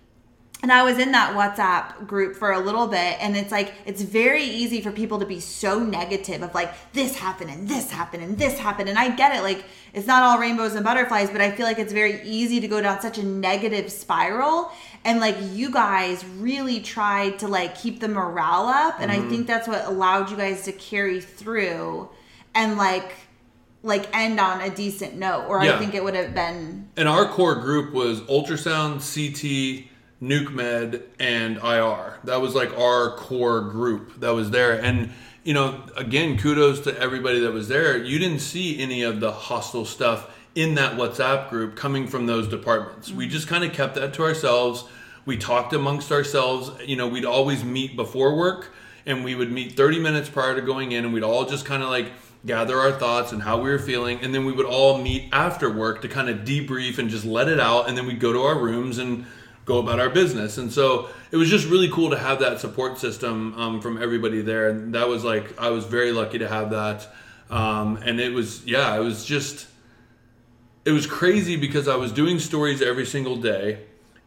and 0.63 0.71
I 0.71 0.83
was 0.83 0.97
in 0.97 1.11
that 1.11 1.35
WhatsApp 1.35 2.07
group 2.07 2.35
for 2.35 2.51
a 2.51 2.59
little 2.59 2.87
bit, 2.87 3.17
and 3.21 3.37
it's 3.37 3.51
like 3.51 3.73
it's 3.85 4.01
very 4.01 4.43
easy 4.43 4.81
for 4.81 4.91
people 4.91 5.19
to 5.19 5.25
be 5.25 5.39
so 5.39 5.79
negative 5.79 6.41
of 6.41 6.53
like 6.55 6.73
this 6.93 7.15
happened 7.15 7.51
and 7.51 7.69
this 7.69 7.91
happened 7.91 8.23
and 8.23 8.37
this 8.37 8.57
happened, 8.57 8.89
and 8.89 8.97
I 8.97 9.15
get 9.15 9.35
it. 9.35 9.43
Like 9.43 9.63
it's 9.93 10.07
not 10.07 10.23
all 10.23 10.39
rainbows 10.39 10.73
and 10.73 10.83
butterflies, 10.83 11.29
but 11.29 11.41
I 11.41 11.51
feel 11.51 11.65
like 11.65 11.77
it's 11.77 11.93
very 11.93 12.21
easy 12.23 12.59
to 12.59 12.67
go 12.67 12.81
down 12.81 12.99
such 13.01 13.19
a 13.19 13.23
negative 13.23 13.91
spiral. 13.91 14.71
And 15.05 15.19
like 15.19 15.37
you 15.51 15.71
guys 15.71 16.25
really 16.25 16.79
tried 16.79 17.37
to 17.39 17.47
like 17.47 17.77
keep 17.77 17.99
the 17.99 18.07
morale 18.07 18.67
up, 18.67 18.99
and 18.99 19.11
I 19.11 19.17
mm-hmm. 19.17 19.29
think 19.29 19.47
that's 19.47 19.67
what 19.67 19.85
allowed 19.85 20.31
you 20.31 20.37
guys 20.37 20.63
to 20.63 20.71
carry 20.71 21.21
through, 21.21 22.09
and 22.55 22.77
like 22.77 23.13
like 23.83 24.09
end 24.11 24.39
on 24.39 24.61
a 24.61 24.71
decent 24.71 25.15
note. 25.17 25.45
Or 25.47 25.63
Yeah. 25.63 25.75
I 25.75 25.79
think 25.79 25.93
it 25.93 26.03
would 26.03 26.15
have 26.15 26.33
been 26.33 26.89
And 26.97 27.07
our 27.07 27.27
core 27.27 27.55
group 27.55 27.93
was 27.93 28.21
ultrasound, 28.21 29.01
CT, 29.05 29.87
nuke 30.21 30.51
med, 30.51 31.03
and 31.19 31.57
IR. 31.57 32.19
That 32.23 32.41
was 32.41 32.55
like 32.55 32.77
our 32.77 33.15
core 33.15 33.61
group 33.61 34.19
that 34.19 34.31
was 34.31 34.51
there. 34.51 34.79
And 34.79 35.11
you 35.43 35.53
know, 35.53 35.81
again, 35.95 36.37
kudos 36.37 36.81
to 36.81 36.99
everybody 36.99 37.39
that 37.39 37.53
was 37.53 37.69
there. 37.69 37.97
You 37.97 38.19
didn't 38.19 38.39
see 38.39 38.81
any 38.81 39.03
of 39.03 39.21
the 39.21 39.31
hostile 39.31 39.85
stuff 39.85 40.29
in 40.55 40.75
that 40.75 40.97
WhatsApp 40.97 41.49
group 41.49 41.75
coming 41.75 42.07
from 42.07 42.25
those 42.25 42.47
departments. 42.47 43.11
We 43.11 43.25
mm-hmm. 43.25 43.31
just 43.31 43.47
kind 43.47 43.63
of 43.63 43.71
kept 43.71 43.95
that 43.95 44.13
to 44.15 44.23
ourselves. 44.23 44.83
We 45.25 45.37
talked 45.37 45.71
amongst 45.71 46.11
ourselves. 46.11 46.71
You 46.85 46.95
know, 46.95 47.07
we'd 47.07 47.25
always 47.25 47.63
meet 47.63 47.95
before 47.95 48.35
work 48.35 48.73
and 49.05 49.23
we 49.23 49.35
would 49.35 49.51
meet 49.51 49.71
30 49.71 49.99
minutes 49.99 50.29
prior 50.29 50.53
to 50.53 50.61
going 50.61 50.91
in 50.91 51.05
and 51.05 51.13
we'd 51.13 51.23
all 51.23 51.45
just 51.45 51.65
kind 51.65 51.81
of 51.81 51.89
like 51.89 52.11
gather 52.45 52.77
our 52.77 52.91
thoughts 52.91 53.31
and 53.31 53.41
how 53.41 53.59
we 53.59 53.69
were 53.69 53.79
feeling 53.79 54.19
and 54.21 54.33
then 54.33 54.45
we 54.45 54.51
would 54.51 54.65
all 54.65 54.97
meet 55.01 55.29
after 55.31 55.71
work 55.71 56.01
to 56.01 56.07
kind 56.07 56.29
of 56.29 56.39
debrief 56.39 56.97
and 56.97 57.09
just 57.09 57.25
let 57.25 57.47
it 57.47 57.59
out 57.59 57.87
and 57.87 57.97
then 57.97 58.05
we'd 58.05 58.19
go 58.19 58.31
to 58.31 58.41
our 58.41 58.59
rooms 58.59 58.97
and 58.99 59.25
go 59.67 59.77
about 59.77 59.99
our 59.99 60.09
business 60.09 60.57
and 60.57 60.71
so 60.73 61.09
it 61.29 61.37
was 61.37 61.49
just 61.49 61.67
really 61.67 61.89
cool 61.91 62.09
to 62.09 62.17
have 62.17 62.39
that 62.39 62.59
support 62.59 62.97
system 62.97 63.53
um, 63.59 63.79
from 63.79 64.01
everybody 64.01 64.41
there 64.41 64.69
and 64.69 64.95
that 64.95 65.07
was 65.07 65.23
like 65.23 65.59
i 65.59 65.69
was 65.69 65.85
very 65.85 66.11
lucky 66.11 66.39
to 66.39 66.47
have 66.47 66.71
that 66.71 67.07
um, 67.51 67.97
and 67.97 68.19
it 68.19 68.33
was 68.33 68.65
yeah 68.65 68.95
it 68.95 68.99
was 68.99 69.23
just 69.23 69.67
it 70.87 70.91
was 70.93 71.05
crazy 71.05 71.57
because 71.57 71.89
I 71.89 71.97
was 71.97 72.13
doing 72.13 72.39
stories 72.39 72.81
every 72.81 73.05
single 73.05 73.35
day. 73.35 73.79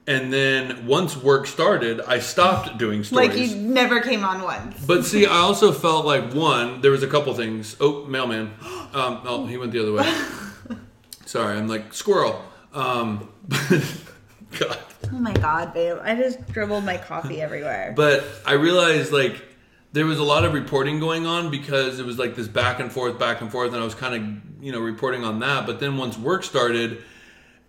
And 0.06 0.30
then 0.30 0.86
once 0.86 1.16
work 1.16 1.46
started, 1.46 2.02
I 2.02 2.18
stopped 2.18 2.76
doing 2.76 3.02
stories. 3.02 3.30
like 3.30 3.38
you 3.38 3.56
never 3.56 4.00
came 4.00 4.24
on 4.24 4.42
once. 4.42 4.84
But 4.84 5.06
see, 5.06 5.24
I 5.24 5.38
also 5.38 5.72
felt 5.72 6.04
like 6.04 6.34
one, 6.34 6.82
there 6.82 6.90
was 6.90 7.02
a 7.02 7.06
couple 7.06 7.32
things. 7.32 7.76
Oh, 7.80 8.04
mailman. 8.04 8.52
Um, 8.92 9.22
oh, 9.24 9.46
he 9.46 9.56
went 9.56 9.72
the 9.72 9.80
other 9.80 9.92
way. 9.92 10.76
Sorry, 11.24 11.56
I'm 11.56 11.66
like 11.66 11.94
squirrel. 11.94 12.44
Um, 12.74 13.32
God. 14.58 14.78
Oh 15.12 15.18
my 15.18 15.32
god, 15.34 15.72
babe! 15.74 15.98
I 16.02 16.14
just 16.14 16.46
dribbled 16.52 16.84
my 16.84 16.96
coffee 16.96 17.40
everywhere. 17.46 17.92
But 17.96 18.24
I 18.46 18.52
realized 18.54 19.12
like 19.12 19.42
there 19.92 20.06
was 20.06 20.18
a 20.18 20.24
lot 20.24 20.44
of 20.44 20.52
reporting 20.54 21.00
going 21.00 21.26
on 21.26 21.50
because 21.50 21.98
it 21.98 22.06
was 22.06 22.18
like 22.18 22.36
this 22.36 22.46
back 22.48 22.78
and 22.80 22.92
forth, 22.92 23.18
back 23.18 23.40
and 23.40 23.50
forth, 23.50 23.72
and 23.72 23.80
I 23.82 23.84
was 23.84 23.94
kind 23.94 24.14
of 24.14 24.64
you 24.64 24.72
know 24.72 24.80
reporting 24.80 25.24
on 25.24 25.40
that. 25.40 25.66
But 25.66 25.80
then 25.80 25.96
once 25.96 26.16
work 26.16 26.44
started, 26.44 27.02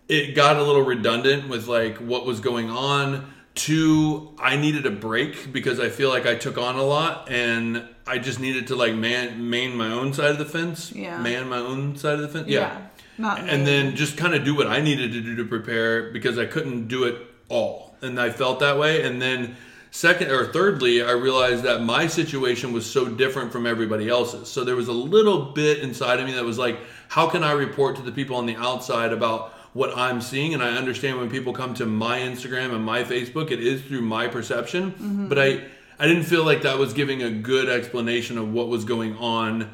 it 0.08 0.34
got 0.34 0.56
a 0.56 0.62
little 0.62 0.82
redundant 0.82 1.48
with 1.48 1.66
like 1.66 1.96
what 1.98 2.24
was 2.26 2.40
going 2.40 2.70
on. 2.70 3.32
Two, 3.54 4.34
I 4.38 4.56
needed 4.56 4.86
a 4.86 4.90
break 4.90 5.52
because 5.52 5.78
I 5.78 5.90
feel 5.90 6.08
like 6.08 6.24
I 6.24 6.36
took 6.36 6.56
on 6.56 6.76
a 6.76 6.82
lot 6.82 7.30
and 7.30 7.86
I 8.06 8.18
just 8.18 8.40
needed 8.40 8.68
to 8.68 8.76
like 8.76 8.94
man 8.94 9.50
man 9.50 9.76
my 9.76 9.88
own 9.90 10.14
side 10.14 10.30
of 10.30 10.38
the 10.38 10.46
fence. 10.46 10.90
Yeah. 10.92 11.20
Man 11.20 11.48
my 11.50 11.58
own 11.58 11.96
side 11.96 12.14
of 12.14 12.20
the 12.22 12.28
fence. 12.28 12.48
Yeah, 12.48 12.60
Yeah. 12.60 12.80
not 13.18 13.40
and 13.40 13.58
me. 13.62 13.64
then 13.66 13.94
just 13.96 14.16
kind 14.16 14.34
of 14.34 14.44
do 14.44 14.54
what 14.54 14.68
I 14.68 14.80
needed 14.80 15.12
to 15.12 15.20
do 15.20 15.36
to 15.36 15.44
prepare 15.44 16.10
because 16.12 16.38
I 16.38 16.46
couldn't 16.46 16.88
do 16.88 17.04
it 17.04 17.16
all. 17.52 17.94
And 18.00 18.18
I 18.18 18.30
felt 18.30 18.58
that 18.60 18.78
way. 18.78 19.02
And 19.02 19.20
then 19.22 19.56
second 19.90 20.30
or 20.30 20.52
thirdly, 20.52 21.02
I 21.02 21.12
realized 21.12 21.62
that 21.64 21.82
my 21.82 22.06
situation 22.06 22.72
was 22.72 22.90
so 22.90 23.06
different 23.06 23.52
from 23.52 23.66
everybody 23.66 24.08
else's. 24.08 24.48
So 24.48 24.64
there 24.64 24.76
was 24.76 24.88
a 24.88 24.92
little 24.92 25.52
bit 25.52 25.78
inside 25.78 26.18
of 26.18 26.26
me 26.26 26.32
that 26.32 26.44
was 26.44 26.58
like, 26.58 26.78
how 27.08 27.28
can 27.28 27.44
I 27.44 27.52
report 27.52 27.96
to 27.96 28.02
the 28.02 28.12
people 28.12 28.36
on 28.36 28.46
the 28.46 28.56
outside 28.56 29.12
about 29.12 29.52
what 29.74 29.96
I'm 29.96 30.20
seeing? 30.20 30.54
And 30.54 30.62
I 30.62 30.76
understand 30.76 31.18
when 31.18 31.30
people 31.30 31.52
come 31.52 31.74
to 31.74 31.86
my 31.86 32.18
Instagram 32.20 32.74
and 32.74 32.84
my 32.84 33.04
Facebook, 33.04 33.50
it 33.50 33.60
is 33.60 33.82
through 33.82 34.02
my 34.02 34.26
perception. 34.28 34.92
Mm-hmm. 34.92 35.28
But 35.28 35.38
I 35.38 35.64
I 35.98 36.08
didn't 36.08 36.24
feel 36.24 36.44
like 36.44 36.62
that 36.62 36.78
was 36.78 36.94
giving 36.94 37.22
a 37.22 37.30
good 37.30 37.68
explanation 37.68 38.36
of 38.38 38.52
what 38.52 38.66
was 38.68 38.84
going 38.84 39.16
on 39.18 39.70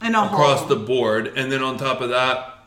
And 0.00 0.16
across 0.16 0.60
whole. 0.60 0.68
the 0.68 0.76
board. 0.76 1.32
And 1.36 1.52
then 1.52 1.62
on 1.62 1.76
top 1.76 2.00
of 2.00 2.08
that, 2.08 2.57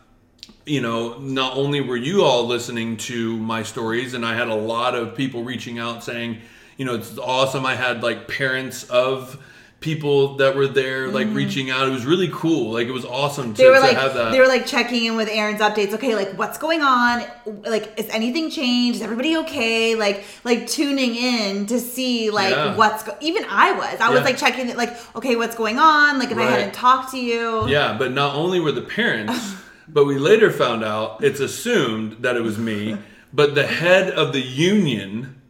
you 0.66 0.82
know, 0.82 1.18
not 1.20 1.58
only 1.58 1.82
were 1.82 1.98
you 1.98 2.24
all 2.24 2.46
listening 2.46 2.98
to 2.98 3.38
my 3.38 3.64
stories, 3.64 4.14
and 4.14 4.26
I 4.26 4.36
had 4.36 4.48
a 4.48 4.56
lot 4.56 4.96
of 4.96 5.16
people 5.16 5.44
reaching 5.44 5.80
out 5.80 6.04
saying, 6.04 6.38
you 6.78 6.86
know, 6.86 6.96
it's 6.96 7.18
awesome. 7.18 7.66
I 7.66 7.76
had 7.76 8.04
like 8.04 8.28
parents 8.28 8.84
of 8.90 9.44
people 9.80 10.36
that 10.36 10.56
were 10.56 10.68
there, 10.68 11.08
like 11.08 11.28
reaching 11.32 11.72
out. 11.72 11.88
It 11.88 11.92
was 11.92 12.06
really 12.06 12.30
cool. 12.32 12.72
Like 12.74 12.88
it 12.88 12.92
was 12.92 13.04
awesome 13.04 13.56
to, 13.56 13.62
Mm-hmm. 13.62 13.64
they 13.64 13.70
were 13.70 13.76
to 13.78 13.82
like 13.82 13.98
have 13.98 14.14
that. 14.14 14.32
they 14.32 14.40
were 14.40 14.48
like 14.48 14.68
checking 14.68 15.06
in 15.06 15.16
with 15.16 15.28
Aaron's 15.28 15.60
updates. 15.60 15.92
Okay, 15.94 16.14
like 16.16 16.38
what's 16.38 16.60
going 16.60 16.84
on? 16.84 17.24
Like 17.64 17.92
is 18.00 18.08
anything 18.10 18.52
changed? 18.52 18.98
Is 18.98 19.02
everybody 19.02 19.38
okay? 19.38 19.96
Like 19.96 20.24
like 20.44 20.68
tuning 20.68 21.16
in 21.16 21.66
to 21.66 21.80
see 21.80 22.30
like 22.30 22.52
Yeah. 22.52 22.76
what's 22.76 23.02
go- 23.02 23.18
even 23.22 23.44
I 23.50 23.72
was. 23.72 24.00
I 24.00 24.10
was 24.12 24.22
like 24.22 24.38
checking 24.38 24.70
it 24.70 24.78
like 24.78 24.96
okay, 25.16 25.36
what's 25.36 25.56
going 25.56 25.80
on? 25.80 26.20
Like 26.20 26.30
if 26.30 26.38
I 26.38 26.44
hadn't 26.44 26.76
talked 26.76 27.12
to 27.14 27.20
you. 27.20 27.68
Yeah, 27.68 27.96
but 27.98 28.12
not 28.12 28.36
only 28.36 28.60
were 28.60 28.72
the 28.72 28.84
parents, 28.84 29.56
but 29.94 30.06
we 30.06 30.18
later 30.18 30.52
found 30.52 30.84
out 30.84 31.24
it's 31.24 31.40
assumed 31.40 32.18
that 32.24 32.36
it 32.36 32.42
was 32.42 32.58
me, 32.58 32.98
but 33.34 33.56
the 33.56 33.68
head 33.68 34.10
of 34.12 34.34
the 34.34 34.42
union 34.42 35.42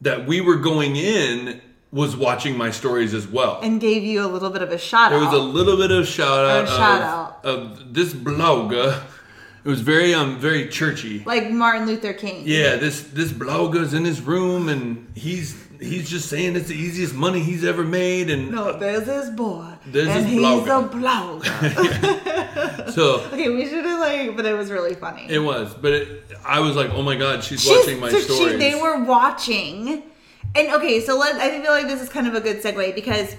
that 0.00 0.26
we 0.26 0.40
were 0.40 0.56
going 0.56 0.96
in 0.96 1.60
was 1.92 2.16
watching 2.16 2.56
my 2.56 2.70
stories 2.70 3.12
as 3.14 3.26
well. 3.26 3.60
And 3.62 3.80
gave 3.80 4.02
you 4.04 4.24
a 4.24 4.28
little 4.28 4.50
bit 4.50 4.62
of 4.62 4.70
a 4.70 4.78
shout 4.78 5.10
There 5.10 5.18
out. 5.18 5.30
There 5.30 5.40
was 5.40 5.48
a 5.48 5.52
little 5.52 5.76
bit 5.76 5.90
of 5.90 6.06
shout 6.06 6.44
out, 6.44 6.68
shout 6.68 7.02
of, 7.02 7.08
out. 7.08 7.44
of 7.44 7.94
this 7.94 8.12
blogger. 8.14 9.02
It 9.62 9.68
was 9.68 9.80
very 9.82 10.14
um 10.14 10.38
very 10.38 10.68
churchy. 10.68 11.22
like 11.26 11.50
Martin 11.50 11.86
Luther 11.86 12.14
King. 12.14 12.44
Yeah, 12.46 12.76
this 12.76 13.02
this 13.02 13.30
blogger's 13.30 13.92
in 13.92 14.04
his 14.04 14.20
room 14.22 14.68
and 14.68 15.06
he's 15.14 15.54
he's 15.80 16.08
just 16.10 16.28
saying 16.28 16.56
it's 16.56 16.68
the 16.68 16.74
easiest 16.76 17.14
money 17.14 17.40
he's 17.40 17.64
ever 17.64 17.82
made 17.84 18.28
and 18.30 18.50
No, 18.50 18.78
there's 18.78 19.04
this 19.06 19.30
boy. 19.30 19.66
There's 19.86 20.08
and 20.08 20.26
he's 20.26 20.40
blogger. 20.40 20.84
a 20.84 20.88
blogger. 21.50 22.90
so 22.92 23.20
okay, 23.32 23.48
we 23.48 23.66
should 23.66 23.84
have 23.84 23.98
like, 24.00 24.36
but 24.36 24.44
it 24.46 24.54
was 24.54 24.70
really 24.70 24.94
funny. 24.94 25.26
it 25.28 25.38
was. 25.38 25.74
But 25.74 25.92
it, 25.92 26.24
I 26.44 26.60
was 26.60 26.76
like, 26.76 26.90
oh 26.90 27.02
my 27.02 27.16
god, 27.16 27.42
she's, 27.42 27.62
She's- 27.62 27.76
watching 27.76 28.00
my 28.00 28.10
so 28.10 28.18
she- 28.20 28.24
stories. 28.34 28.58
they 28.58 28.74
were 28.74 29.02
watching, 29.04 30.02
and 30.54 30.68
okay, 30.74 31.00
so 31.00 31.16
let 31.18 31.36
I 31.36 31.60
feel 31.62 31.70
like 31.72 31.86
this 31.86 32.02
is 32.02 32.08
kind 32.08 32.26
of 32.26 32.34
a 32.34 32.40
good 32.40 32.62
segue 32.62 32.94
because 32.94 33.34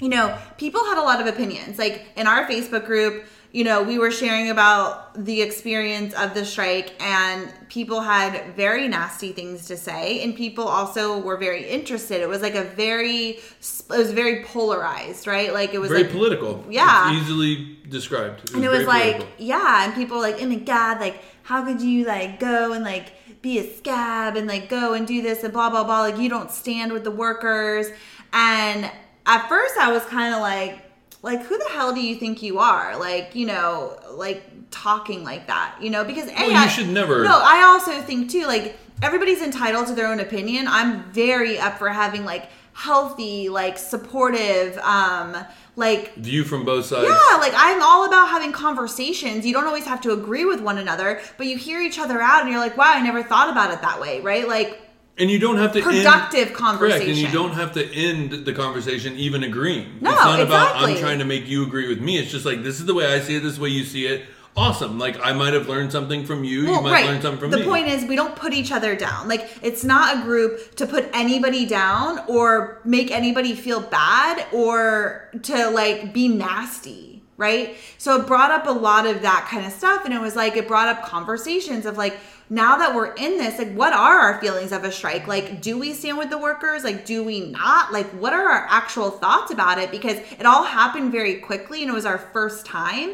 you 0.00 0.08
know 0.08 0.36
people 0.58 0.84
had 0.84 0.98
a 0.98 1.02
lot 1.02 1.20
of 1.20 1.26
opinions. 1.26 1.78
Like 1.78 2.06
in 2.16 2.26
our 2.26 2.46
Facebook 2.48 2.84
group, 2.86 3.24
you 3.52 3.64
know, 3.64 3.82
we 3.82 3.98
were 3.98 4.10
sharing 4.10 4.50
about 4.50 5.12
the 5.24 5.42
experience 5.42 6.14
of 6.14 6.34
the 6.34 6.44
strike, 6.44 6.92
and 7.02 7.52
people 7.68 8.00
had 8.00 8.54
very 8.54 8.86
nasty 8.88 9.32
things 9.32 9.66
to 9.66 9.76
say, 9.76 10.22
and 10.22 10.36
people 10.36 10.66
also 10.68 11.18
were 11.18 11.36
very 11.36 11.66
interested. 11.68 12.20
It 12.20 12.28
was 12.28 12.42
like 12.42 12.54
a 12.54 12.64
very, 12.64 13.30
it 13.30 13.88
was 13.88 14.12
very 14.12 14.44
polarized, 14.44 15.26
right? 15.26 15.52
Like 15.52 15.74
it 15.74 15.78
was 15.78 15.90
very 15.90 16.04
like 16.04 16.12
political. 16.12 16.64
Yeah. 16.68 17.12
It's 17.12 17.22
easily 17.22 17.76
described. 17.88 18.54
and 18.54 18.64
it 18.64 18.68
was 18.68 18.86
like 18.86 19.16
political. 19.16 19.44
yeah 19.44 19.84
and 19.84 19.94
people 19.94 20.16
were 20.18 20.22
like 20.22 20.40
oh 20.40 20.46
my 20.46 20.54
god 20.54 21.00
like 21.00 21.20
how 21.42 21.64
could 21.64 21.80
you 21.82 22.06
like 22.06 22.38
go 22.38 22.72
and 22.72 22.84
like 22.84 23.12
be 23.42 23.58
a 23.58 23.76
scab 23.76 24.36
and 24.36 24.46
like 24.46 24.68
go 24.68 24.94
and 24.94 25.08
do 25.08 25.20
this 25.22 25.42
and 25.42 25.52
blah 25.52 25.68
blah 25.68 25.82
blah 25.82 26.02
like 26.02 26.16
you 26.16 26.28
don't 26.28 26.52
stand 26.52 26.92
with 26.92 27.02
the 27.02 27.10
workers 27.10 27.88
and 28.32 28.88
at 29.26 29.48
first 29.48 29.76
i 29.78 29.90
was 29.90 30.04
kind 30.04 30.32
of 30.32 30.40
like 30.40 30.78
like 31.22 31.42
who 31.44 31.56
the 31.58 31.68
hell 31.70 31.94
do 31.94 32.00
you 32.00 32.16
think 32.16 32.42
you 32.42 32.58
are 32.58 32.96
like 32.98 33.34
you 33.34 33.46
know 33.46 33.98
like 34.12 34.42
talking 34.70 35.24
like 35.24 35.48
that, 35.48 35.74
you 35.80 35.90
know, 35.90 36.04
because 36.04 36.26
Well, 36.26 36.50
A, 36.50 36.62
you 36.64 36.68
should 36.70 36.88
never- 36.88 37.24
No, 37.24 37.40
I 37.42 37.62
also 37.62 38.00
think 38.02 38.30
too, 38.30 38.46
like 38.46 38.78
everybody's 39.02 39.42
entitled 39.42 39.88
to 39.88 39.94
their 39.94 40.06
own 40.06 40.20
opinion. 40.20 40.66
I'm 40.68 41.02
very 41.12 41.58
up 41.58 41.76
for 41.78 41.88
having 41.88 42.24
like 42.24 42.48
healthy, 42.72 43.48
like 43.48 43.76
supportive, 43.78 44.78
um, 44.78 45.36
like 45.76 46.14
View 46.14 46.44
from 46.44 46.64
both 46.64 46.86
sides. 46.86 47.08
yeah, 47.08 47.36
like 47.38 47.52
I'm 47.56 47.82
all 47.82 48.04
about 48.06 48.28
having 48.28 48.52
conversations. 48.52 49.44
You 49.44 49.52
don't 49.52 49.66
always 49.66 49.86
have 49.86 50.00
to 50.02 50.12
agree 50.12 50.44
with 50.44 50.60
one 50.60 50.78
another, 50.78 51.20
but 51.36 51.46
you 51.48 51.56
hear 51.58 51.82
each 51.82 51.98
other 51.98 52.20
out 52.20 52.42
and 52.42 52.50
you're 52.50 52.60
like, 52.60 52.76
wow, 52.76 52.92
I 52.94 53.02
never 53.02 53.22
thought 53.22 53.48
about 53.50 53.72
it 53.72 53.80
that 53.82 54.00
way, 54.00 54.20
right? 54.20 54.46
Like 54.46 54.80
And 55.20 55.30
you 55.30 55.38
don't 55.38 55.58
have 55.58 55.72
to 55.74 55.82
Productive 55.82 56.48
end, 56.48 56.56
conversation. 56.56 56.98
Correct, 56.98 57.08
and 57.08 57.18
you 57.18 57.30
don't 57.30 57.52
have 57.52 57.72
to 57.72 57.94
end 57.94 58.46
the 58.46 58.52
conversation 58.52 59.16
even 59.16 59.44
agreeing. 59.44 59.98
No, 60.00 60.10
it's 60.10 60.24
not 60.24 60.40
about 60.40 60.76
I'm 60.76 60.96
trying 60.96 61.18
to 61.18 61.24
make 61.26 61.46
you 61.46 61.62
agree 61.64 61.88
with 61.88 62.00
me. 62.00 62.18
It's 62.18 62.30
just 62.30 62.46
like 62.46 62.62
this 62.62 62.80
is 62.80 62.86
the 62.86 62.94
way 62.94 63.06
I 63.06 63.20
see 63.20 63.36
it, 63.36 63.40
this 63.40 63.52
is 63.52 63.56
the 63.58 63.62
way 63.62 63.68
you 63.68 63.84
see 63.84 64.06
it. 64.06 64.24
Awesome. 64.56 64.98
Like 64.98 65.24
I 65.24 65.32
might 65.32 65.52
have 65.52 65.68
learned 65.68 65.92
something 65.92 66.26
from 66.26 66.42
you. 66.42 66.62
you 66.62 66.82
might 66.82 67.06
learn 67.06 67.22
something 67.22 67.40
from 67.40 67.50
the 67.50 67.58
me. 67.58 67.62
The 67.62 67.68
point 67.68 67.86
is, 67.86 68.04
we 68.04 68.16
don't 68.16 68.34
put 68.34 68.52
each 68.52 68.72
other 68.72 68.96
down. 68.96 69.28
Like, 69.28 69.48
it's 69.62 69.84
not 69.84 70.18
a 70.18 70.22
group 70.22 70.74
to 70.76 70.86
put 70.86 71.08
anybody 71.14 71.66
down 71.66 72.20
or 72.28 72.80
make 72.84 73.10
anybody 73.10 73.54
feel 73.54 73.80
bad 73.80 74.44
or 74.52 75.30
to 75.44 75.70
like 75.70 76.12
be 76.12 76.26
nasty, 76.28 77.22
right? 77.36 77.76
So 77.98 78.20
it 78.20 78.26
brought 78.26 78.50
up 78.50 78.66
a 78.66 78.72
lot 78.72 79.06
of 79.06 79.22
that 79.22 79.48
kind 79.50 79.64
of 79.64 79.72
stuff. 79.72 80.04
And 80.04 80.12
it 80.12 80.20
was 80.20 80.34
like, 80.34 80.56
it 80.56 80.66
brought 80.66 80.88
up 80.88 81.04
conversations 81.04 81.86
of 81.86 81.96
like, 81.96 82.18
now 82.52 82.78
that 82.78 82.96
we're 82.96 83.12
in 83.14 83.38
this, 83.38 83.58
like, 83.58 83.72
what 83.74 83.92
are 83.92 84.18
our 84.18 84.40
feelings 84.40 84.72
of 84.72 84.82
a 84.82 84.90
strike? 84.90 85.28
Like, 85.28 85.62
do 85.62 85.78
we 85.78 85.94
stand 85.94 86.18
with 86.18 86.30
the 86.30 86.38
workers? 86.38 86.82
Like, 86.82 87.06
do 87.06 87.22
we 87.22 87.40
not? 87.40 87.92
Like, 87.92 88.06
what 88.10 88.32
are 88.32 88.48
our 88.48 88.66
actual 88.68 89.10
thoughts 89.10 89.52
about 89.52 89.78
it? 89.78 89.92
Because 89.92 90.18
it 90.18 90.44
all 90.44 90.64
happened 90.64 91.12
very 91.12 91.36
quickly 91.36 91.82
and 91.82 91.90
it 91.90 91.94
was 91.94 92.04
our 92.04 92.18
first 92.18 92.66
time. 92.66 93.12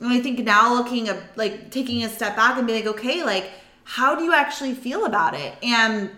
And 0.00 0.08
I 0.08 0.20
think 0.20 0.38
now 0.40 0.72
looking 0.72 1.08
at 1.08 1.36
like 1.36 1.70
taking 1.70 2.02
a 2.04 2.08
step 2.08 2.36
back 2.36 2.56
and 2.56 2.66
being 2.66 2.84
like, 2.84 2.94
okay, 2.96 3.22
like 3.22 3.50
how 3.84 4.14
do 4.14 4.24
you 4.24 4.32
actually 4.32 4.72
feel 4.72 5.04
about 5.04 5.34
it? 5.34 5.54
And 5.62 6.10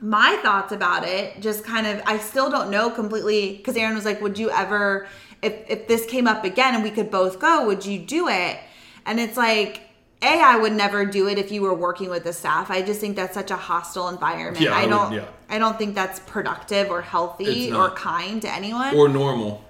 my 0.00 0.36
thoughts 0.42 0.72
about 0.72 1.06
it 1.06 1.40
just 1.40 1.64
kind 1.64 1.86
of 1.86 2.02
I 2.06 2.18
still 2.18 2.50
don't 2.50 2.70
know 2.70 2.90
completely 2.90 3.56
because 3.56 3.76
Aaron 3.76 3.94
was 3.94 4.04
like, 4.04 4.20
would 4.20 4.36
you 4.36 4.50
ever 4.50 5.06
if 5.42 5.54
if 5.68 5.86
this 5.86 6.06
came 6.06 6.26
up 6.26 6.44
again 6.44 6.74
and 6.74 6.82
we 6.82 6.90
could 6.90 7.10
both 7.10 7.38
go, 7.38 7.66
would 7.66 7.86
you 7.86 8.00
do 8.00 8.28
it? 8.28 8.58
And 9.06 9.20
it's 9.20 9.36
like 9.36 9.82
a, 10.24 10.40
I 10.52 10.56
would 10.56 10.72
never 10.72 11.04
do 11.04 11.28
it 11.28 11.38
if 11.38 11.52
you 11.52 11.62
were 11.62 11.74
working 11.74 12.08
with 12.10 12.24
the 12.24 12.32
staff. 12.32 12.70
I 12.70 12.82
just 12.82 13.00
think 13.00 13.16
that's 13.16 13.34
such 13.34 13.50
a 13.50 13.56
hostile 13.56 14.08
environment. 14.08 14.60
Yeah, 14.64 14.74
I 14.74 14.82
I 14.82 14.86
don't. 14.86 15.12
yeah. 15.12 15.26
I 15.48 15.58
don't 15.58 15.76
think 15.78 15.94
that's 15.94 16.18
productive 16.20 16.90
or 16.90 17.02
healthy 17.02 17.72
or 17.72 17.90
kind 17.90 18.40
to 18.42 18.50
anyone 18.50 18.94
or 18.96 19.08
normal. 19.08 19.64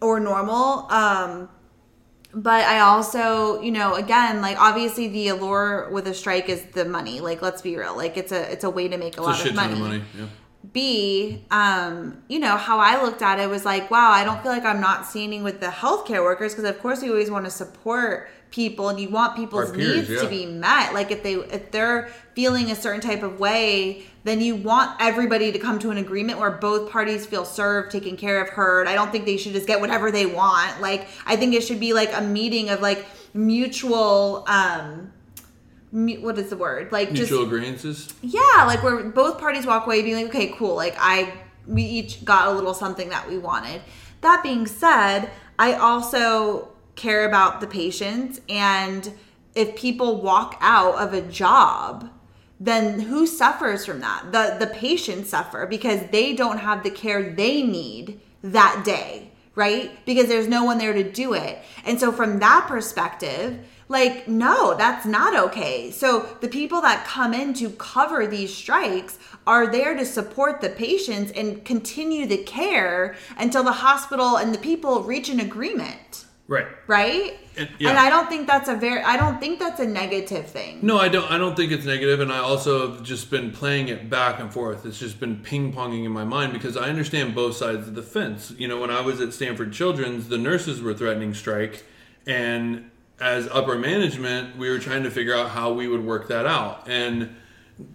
or 0.00 0.18
normal. 0.20 0.86
Um, 0.90 1.48
but 2.32 2.64
I 2.64 2.80
also, 2.80 3.60
you 3.60 3.72
know, 3.72 3.94
again, 3.94 4.40
like 4.40 4.56
obviously 4.60 5.08
the 5.08 5.28
allure 5.28 5.88
with 5.90 6.06
a 6.06 6.14
strike 6.14 6.48
is 6.48 6.62
the 6.78 6.84
money. 6.84 7.20
Like, 7.20 7.42
let's 7.42 7.62
be 7.62 7.76
real. 7.76 7.96
Like, 7.96 8.16
it's 8.16 8.32
a 8.32 8.52
it's 8.52 8.64
a 8.64 8.70
way 8.70 8.86
to 8.88 8.96
make 8.96 9.14
a 9.18 9.18
It's 9.18 9.18
a 9.18 9.22
lot 9.22 9.36
shit 9.36 9.48
of 9.50 9.56
money. 9.56 9.72
of 9.72 9.78
money. 9.78 10.02
Yeah. 10.18 10.26
B, 10.72 11.44
um, 11.50 12.22
you 12.28 12.38
know, 12.38 12.56
how 12.56 12.78
I 12.78 13.02
looked 13.02 13.22
at 13.22 13.40
it 13.40 13.48
was 13.48 13.64
like, 13.64 13.90
wow, 13.90 14.10
I 14.12 14.24
don't 14.24 14.42
feel 14.42 14.52
like 14.52 14.64
I'm 14.64 14.80
not 14.80 15.06
standing 15.06 15.42
with 15.42 15.58
the 15.60 15.68
healthcare 15.68 16.22
workers 16.22 16.52
because, 16.54 16.68
of 16.68 16.78
course, 16.80 17.00
we 17.02 17.08
always 17.08 17.30
want 17.30 17.46
to 17.46 17.50
support 17.50 18.28
people 18.50 18.88
and 18.88 18.98
you 18.98 19.08
want 19.08 19.36
people's 19.36 19.70
peers, 19.72 20.08
needs 20.08 20.20
to 20.22 20.28
be 20.28 20.46
met. 20.46 20.92
Like 20.92 21.10
if 21.10 21.22
they 21.22 21.34
if 21.34 21.70
they're 21.70 22.10
feeling 22.34 22.70
a 22.70 22.74
certain 22.74 23.00
type 23.00 23.22
of 23.22 23.38
way, 23.38 24.04
then 24.24 24.40
you 24.40 24.56
want 24.56 24.96
everybody 25.00 25.52
to 25.52 25.58
come 25.58 25.78
to 25.80 25.90
an 25.90 25.98
agreement 25.98 26.38
where 26.38 26.50
both 26.50 26.90
parties 26.90 27.26
feel 27.26 27.44
served, 27.44 27.90
taken 27.90 28.16
care 28.16 28.42
of, 28.42 28.48
heard. 28.50 28.86
I 28.86 28.94
don't 28.94 29.12
think 29.12 29.24
they 29.24 29.36
should 29.36 29.52
just 29.52 29.66
get 29.66 29.80
whatever 29.80 30.10
they 30.10 30.26
want. 30.26 30.80
Like 30.80 31.08
I 31.26 31.36
think 31.36 31.54
it 31.54 31.62
should 31.62 31.80
be 31.80 31.92
like 31.92 32.10
a 32.14 32.20
meeting 32.20 32.70
of 32.70 32.80
like 32.80 33.06
mutual 33.34 34.44
um 34.48 35.12
what 35.92 36.38
is 36.38 36.50
the 36.50 36.56
word? 36.56 36.92
Like 36.92 37.12
just 37.12 37.30
Mutual 37.32 37.46
agreeances. 37.46 38.14
yeah, 38.22 38.64
like 38.66 38.82
where 38.82 39.02
both 39.10 39.40
parties 39.40 39.66
walk 39.66 39.86
away 39.86 40.02
being 40.02 40.14
like, 40.14 40.26
okay, 40.26 40.54
cool. 40.56 40.76
Like 40.76 40.94
I, 40.98 41.32
we 41.66 41.82
each 41.82 42.24
got 42.24 42.46
a 42.48 42.52
little 42.52 42.74
something 42.74 43.08
that 43.08 43.28
we 43.28 43.38
wanted. 43.38 43.82
That 44.20 44.42
being 44.42 44.66
said, 44.66 45.30
I 45.58 45.74
also 45.74 46.68
care 47.00 47.26
about 47.26 47.60
the 47.60 47.66
patients, 47.66 48.40
and 48.48 49.12
if 49.54 49.74
people 49.74 50.20
walk 50.20 50.56
out 50.60 50.94
of 50.96 51.12
a 51.12 51.22
job, 51.22 52.10
then 52.60 53.00
who 53.00 53.26
suffers 53.26 53.86
from 53.86 54.00
that? 54.00 54.32
The 54.32 54.56
the 54.64 54.72
patients 54.72 55.30
suffer 55.30 55.66
because 55.66 56.00
they 56.10 56.34
don't 56.34 56.58
have 56.58 56.82
the 56.82 56.90
care 56.90 57.30
they 57.30 57.62
need 57.62 58.20
that 58.42 58.82
day, 58.84 59.30
right? 59.54 59.90
Because 60.04 60.28
there's 60.28 60.48
no 60.48 60.64
one 60.64 60.78
there 60.78 60.92
to 60.92 61.10
do 61.10 61.32
it. 61.32 61.58
And 61.84 61.98
so 61.98 62.12
from 62.12 62.38
that 62.40 62.66
perspective, 62.68 63.58
like 63.88 64.28
no, 64.28 64.76
that's 64.76 65.06
not 65.06 65.34
okay. 65.46 65.90
So 65.90 66.26
the 66.40 66.48
people 66.48 66.80
that 66.82 67.06
come 67.06 67.32
in 67.34 67.54
to 67.54 67.70
cover 67.70 68.26
these 68.26 68.54
strikes 68.54 69.18
are 69.46 69.66
there 69.66 69.96
to 69.96 70.04
support 70.04 70.60
the 70.60 70.68
patients 70.68 71.32
and 71.32 71.64
continue 71.64 72.26
the 72.26 72.44
care 72.44 73.16
until 73.38 73.64
the 73.64 73.72
hospital 73.72 74.36
and 74.36 74.54
the 74.54 74.58
people 74.58 75.02
reach 75.02 75.28
an 75.30 75.40
agreement, 75.40 76.26
Right. 76.50 76.66
right? 76.88 77.38
And- 77.56 77.68
yeah. 77.78 77.90
And 77.90 77.98
I 77.98 78.10
don't 78.10 78.28
think 78.28 78.48
that's 78.48 78.68
a 78.68 78.74
very 78.74 79.00
I 79.02 79.16
don't 79.16 79.38
think 79.38 79.60
that's 79.60 79.78
a 79.78 79.86
negative 79.86 80.46
thing. 80.46 80.80
No, 80.82 80.98
I 80.98 81.08
don't. 81.08 81.30
I 81.30 81.38
don't 81.38 81.54
think 81.54 81.70
it's 81.70 81.84
negative, 81.84 82.18
and 82.18 82.32
I 82.32 82.38
also 82.38 82.90
have 82.90 83.04
just 83.04 83.30
been 83.30 83.52
playing 83.52 83.86
it 83.86 84.10
back 84.10 84.40
and 84.40 84.52
forth. 84.52 84.84
It's 84.84 84.98
just 84.98 85.20
been 85.20 85.36
ping 85.36 85.72
ponging 85.72 86.04
in 86.04 86.10
my 86.10 86.24
mind 86.24 86.52
because 86.52 86.76
I 86.76 86.88
understand 86.88 87.36
both 87.36 87.56
sides 87.56 87.86
of 87.86 87.94
the 87.94 88.02
fence. 88.02 88.52
You 88.58 88.66
know, 88.66 88.80
when 88.80 88.90
I 88.90 89.00
was 89.00 89.20
at 89.20 89.32
Stanford 89.32 89.72
Children's, 89.72 90.26
the 90.26 90.38
nurses 90.38 90.82
were 90.82 90.92
threatening 90.92 91.34
strike, 91.34 91.84
and 92.26 92.90
as 93.20 93.46
upper 93.52 93.78
management, 93.78 94.56
we 94.56 94.70
were 94.70 94.80
trying 94.80 95.04
to 95.04 95.10
figure 95.10 95.36
out 95.36 95.50
how 95.50 95.72
we 95.72 95.86
would 95.86 96.04
work 96.04 96.26
that 96.28 96.46
out. 96.46 96.88
And 96.88 97.36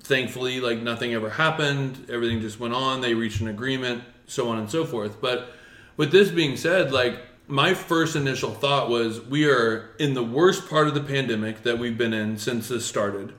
thankfully, 0.03 0.62
like 0.62 0.80
nothing 0.80 1.14
ever 1.14 1.30
happened. 1.30 2.08
Everything 2.10 2.39
just 2.39 2.58
went 2.62 2.74
on. 2.74 3.01
They 3.01 3.16
reached 3.16 3.41
an 3.41 3.49
agreement, 3.49 4.03
so 4.28 4.47
on 4.47 4.60
and 4.60 4.72
so 4.72 4.86
forth. 4.86 5.20
But 5.20 5.51
with 5.97 6.14
this 6.14 6.32
being 6.32 6.56
said, 6.56 6.93
like 6.93 7.20
my 7.48 7.74
first 7.74 8.16
initial 8.16 8.52
thought 8.52 8.89
was 8.89 9.22
we 9.22 9.50
are 9.50 9.91
in 10.00 10.14
the 10.14 10.24
worst 10.24 10.68
part 10.70 10.88
of 10.88 10.93
the 10.93 11.02
pandemic 11.02 11.64
that 11.64 11.78
we've 11.78 11.98
been 11.98 12.14
in 12.14 12.38
since 12.38 12.70
this 12.70 12.86
started. 12.86 13.34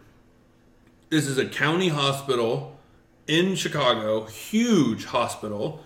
This 1.09 1.27
is 1.27 1.39
a 1.39 1.47
county 1.47 1.89
hospital 1.89 2.79
in 3.27 3.57
Chicago, 3.57 4.27
huge 4.27 5.07
hospital. 5.07 5.85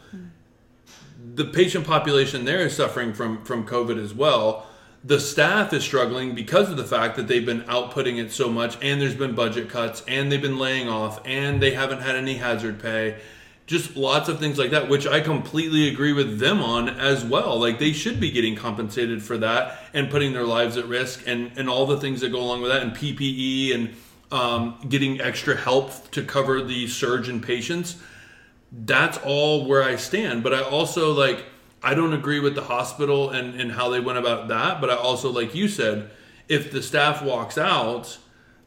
The 1.34 1.44
patient 1.44 1.86
population 1.86 2.44
there 2.44 2.60
is 2.60 2.76
suffering 2.76 3.12
from 3.12 3.44
from 3.44 3.66
COVID 3.66 4.02
as 4.02 4.14
well. 4.14 4.66
The 5.02 5.20
staff 5.20 5.72
is 5.72 5.82
struggling 5.82 6.34
because 6.34 6.70
of 6.70 6.76
the 6.76 6.84
fact 6.84 7.16
that 7.16 7.26
they've 7.26 7.44
been 7.44 7.62
outputting 7.62 8.22
it 8.22 8.32
so 8.32 8.50
much 8.50 8.76
and 8.82 9.00
there's 9.00 9.14
been 9.14 9.34
budget 9.34 9.70
cuts 9.70 10.02
and 10.06 10.30
they've 10.30 10.42
been 10.42 10.58
laying 10.58 10.88
off 10.88 11.22
and 11.24 11.62
they 11.62 11.70
haven't 11.70 12.02
had 12.02 12.16
any 12.16 12.34
hazard 12.34 12.82
pay. 12.82 13.18
Just 13.70 13.96
lots 13.96 14.28
of 14.28 14.40
things 14.40 14.58
like 14.58 14.70
that, 14.70 14.88
which 14.88 15.06
I 15.06 15.20
completely 15.20 15.88
agree 15.88 16.12
with 16.12 16.38
them 16.38 16.60
on 16.60 16.88
as 16.88 17.24
well. 17.24 17.58
Like 17.58 17.78
they 17.78 17.92
should 17.92 18.18
be 18.18 18.30
getting 18.30 18.56
compensated 18.56 19.22
for 19.22 19.38
that 19.38 19.78
and 19.94 20.10
putting 20.10 20.32
their 20.32 20.44
lives 20.44 20.76
at 20.76 20.86
risk 20.86 21.22
and, 21.26 21.52
and 21.56 21.68
all 21.68 21.86
the 21.86 21.98
things 21.98 22.20
that 22.20 22.30
go 22.30 22.40
along 22.40 22.62
with 22.62 22.72
that 22.72 22.82
and 22.82 22.92
PPE 22.92 23.74
and 23.74 23.94
um, 24.32 24.78
getting 24.88 25.20
extra 25.20 25.56
help 25.56 26.10
to 26.10 26.22
cover 26.22 26.62
the 26.62 26.88
surge 26.88 27.28
in 27.28 27.40
patients 27.40 27.96
that's 28.72 29.18
all 29.18 29.66
where 29.66 29.82
I 29.82 29.96
stand. 29.96 30.42
But 30.42 30.54
I 30.54 30.62
also 30.62 31.12
like 31.12 31.44
I 31.82 31.94
don't 31.94 32.12
agree 32.12 32.40
with 32.40 32.54
the 32.54 32.62
hospital 32.62 33.30
and, 33.30 33.58
and 33.58 33.72
how 33.72 33.88
they 33.88 34.00
went 34.00 34.18
about 34.18 34.48
that. 34.48 34.80
But 34.80 34.90
I 34.90 34.96
also, 34.96 35.30
like 35.30 35.54
you 35.54 35.66
said, 35.66 36.10
if 36.48 36.70
the 36.70 36.82
staff 36.82 37.22
walks 37.22 37.56
out, 37.56 38.18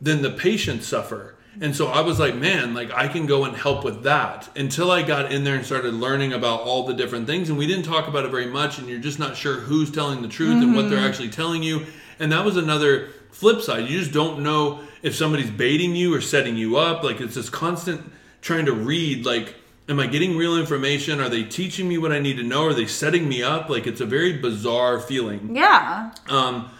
then 0.02 0.22
the 0.22 0.32
patients 0.32 0.88
suffer. 0.88 1.36
And 1.62 1.76
so 1.76 1.88
I 1.88 2.02
was 2.02 2.20
like, 2.20 2.36
man, 2.36 2.74
like 2.74 2.92
I 2.92 3.08
can 3.08 3.26
go 3.26 3.46
and 3.46 3.56
help 3.56 3.84
with 3.84 4.04
that 4.04 4.50
until 4.58 4.90
I 4.90 5.04
got 5.04 5.32
in 5.32 5.44
there 5.44 5.56
and 5.56 5.66
started 5.66 5.94
learning 5.94 6.34
about 6.34 6.62
all 6.62 6.86
the 6.86 6.94
different 6.94 7.28
things. 7.28 7.50
And 7.50 7.58
we 7.58 7.68
didn't 7.68 7.86
talk 7.86 8.08
about 8.08 8.26
it 8.26 8.32
very 8.32 8.48
much, 8.48 8.80
and 8.80 8.90
you're 8.90 9.00
just 9.00 9.20
not 9.20 9.38
sure 9.38 9.56
who's 9.56 9.92
telling 9.92 10.22
the 10.22 10.28
truth 10.28 10.64
and 10.64 10.76
what 10.76 10.90
they're 10.90 11.06
actually 11.06 11.30
telling 11.30 11.62
you. 11.62 11.86
And 12.20 12.32
that 12.32 12.44
was 12.44 12.58
another 12.58 13.10
flip 13.32 13.62
side. 13.62 13.90
You 13.90 14.00
just 14.00 14.12
don't 14.12 14.42
know 14.42 14.82
if 15.02 15.16
somebody's 15.16 15.52
baiting 15.52 15.96
you 15.96 16.14
or 16.14 16.22
setting 16.22 16.58
you 16.58 16.78
up. 16.78 17.04
Like 17.04 17.22
it's 17.22 17.36
this 17.36 17.50
constant 17.50 18.12
trying 18.42 18.66
to 18.66 18.74
read, 18.74 19.26
like, 19.26 19.56
am 19.90 20.00
I 20.00 20.08
getting 20.08 20.38
real 20.38 20.58
information? 20.58 21.20
Are 21.20 21.30
they 21.30 21.44
teaching 21.44 21.88
me 21.88 21.98
what 21.98 22.12
I 22.12 22.20
need 22.20 22.38
to 22.38 22.44
know? 22.44 22.66
Are 22.66 22.74
they 22.74 22.88
setting 22.88 23.28
me 23.28 23.44
up? 23.44 23.70
Like 23.70 23.86
it's 23.86 24.02
a 24.02 24.06
very 24.06 24.34
bizarre 24.34 25.00
feeling. 25.00 25.56
Yeah. 25.56 26.12
Um, 26.30 26.72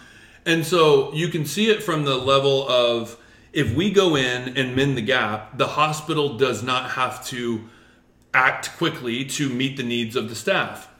and 0.46 0.64
so 0.66 1.12
you 1.12 1.28
can 1.28 1.44
see 1.44 1.70
it 1.70 1.82
from 1.82 2.04
the 2.04 2.16
level 2.16 2.68
of 2.68 3.16
if 3.54 3.72
we 3.72 3.90
go 3.90 4.16
in 4.16 4.58
and 4.58 4.74
mend 4.74 4.96
the 4.96 5.02
gap, 5.02 5.56
the 5.56 5.68
hospital 5.68 6.36
does 6.36 6.62
not 6.62 6.90
have 6.90 7.24
to 7.26 7.68
act 8.34 8.76
quickly 8.76 9.24
to 9.24 9.48
meet 9.48 9.76
the 9.76 9.82
needs 9.84 10.16
of 10.16 10.28
the 10.28 10.34
staff. 10.34 10.90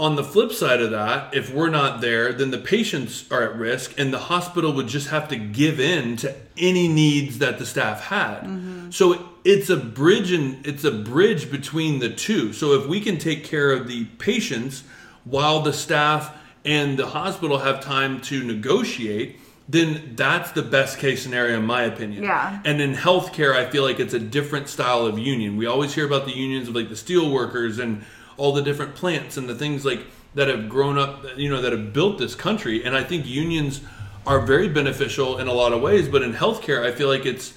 On 0.00 0.16
the 0.16 0.24
flip 0.24 0.52
side 0.52 0.80
of 0.80 0.90
that, 0.90 1.34
if 1.34 1.52
we're 1.52 1.70
not 1.70 2.00
there, 2.00 2.32
then 2.32 2.50
the 2.50 2.58
patients 2.58 3.30
are 3.30 3.42
at 3.42 3.56
risk, 3.56 3.94
and 3.98 4.12
the 4.12 4.18
hospital 4.18 4.72
would 4.72 4.88
just 4.88 5.08
have 5.10 5.28
to 5.28 5.36
give 5.36 5.78
in 5.78 6.16
to 6.16 6.34
any 6.56 6.88
needs 6.88 7.38
that 7.38 7.58
the 7.58 7.66
staff 7.66 8.00
had. 8.00 8.40
Mm-hmm. 8.40 8.90
So 8.90 9.28
it's 9.44 9.68
a 9.68 9.76
bridge, 9.76 10.32
and 10.32 10.66
it's 10.66 10.82
a 10.82 10.90
bridge 10.90 11.50
between 11.50 12.00
the 12.00 12.08
two. 12.08 12.52
So 12.54 12.72
if 12.72 12.86
we 12.86 13.00
can 13.00 13.18
take 13.18 13.44
care 13.44 13.70
of 13.70 13.86
the 13.86 14.06
patients 14.18 14.82
while 15.24 15.60
the 15.60 15.72
staff 15.72 16.34
and 16.64 16.98
the 16.98 17.06
hospital 17.06 17.58
have 17.58 17.80
time 17.80 18.20
to 18.22 18.42
negotiate, 18.42 19.38
then 19.68 20.12
that's 20.14 20.52
the 20.52 20.62
best 20.62 20.98
case 20.98 21.22
scenario 21.22 21.56
in 21.58 21.64
my 21.66 21.82
opinion. 21.84 22.22
Yeah. 22.22 22.60
And 22.64 22.80
in 22.80 22.94
healthcare, 22.94 23.54
I 23.54 23.70
feel 23.70 23.82
like 23.82 23.98
it's 23.98 24.12
a 24.14 24.18
different 24.18 24.68
style 24.68 25.06
of 25.06 25.18
union. 25.18 25.56
We 25.56 25.66
always 25.66 25.94
hear 25.94 26.04
about 26.06 26.26
the 26.26 26.36
unions 26.36 26.68
of 26.68 26.74
like 26.74 26.90
the 26.90 26.96
steel 26.96 27.30
workers 27.30 27.78
and 27.78 28.04
all 28.36 28.52
the 28.52 28.62
different 28.62 28.94
plants 28.94 29.36
and 29.36 29.48
the 29.48 29.54
things 29.54 29.84
like 29.84 30.00
that 30.34 30.48
have 30.48 30.68
grown 30.68 30.98
up, 30.98 31.24
you 31.36 31.48
know, 31.48 31.62
that 31.62 31.72
have 31.72 31.92
built 31.92 32.18
this 32.18 32.34
country. 32.34 32.84
And 32.84 32.94
I 32.96 33.04
think 33.04 33.26
unions 33.26 33.80
are 34.26 34.40
very 34.40 34.68
beneficial 34.68 35.38
in 35.38 35.48
a 35.48 35.52
lot 35.52 35.72
of 35.72 35.80
ways, 35.80 36.08
but 36.08 36.22
in 36.22 36.32
healthcare, 36.34 36.84
I 36.84 36.92
feel 36.92 37.08
like 37.08 37.24
it's 37.24 37.54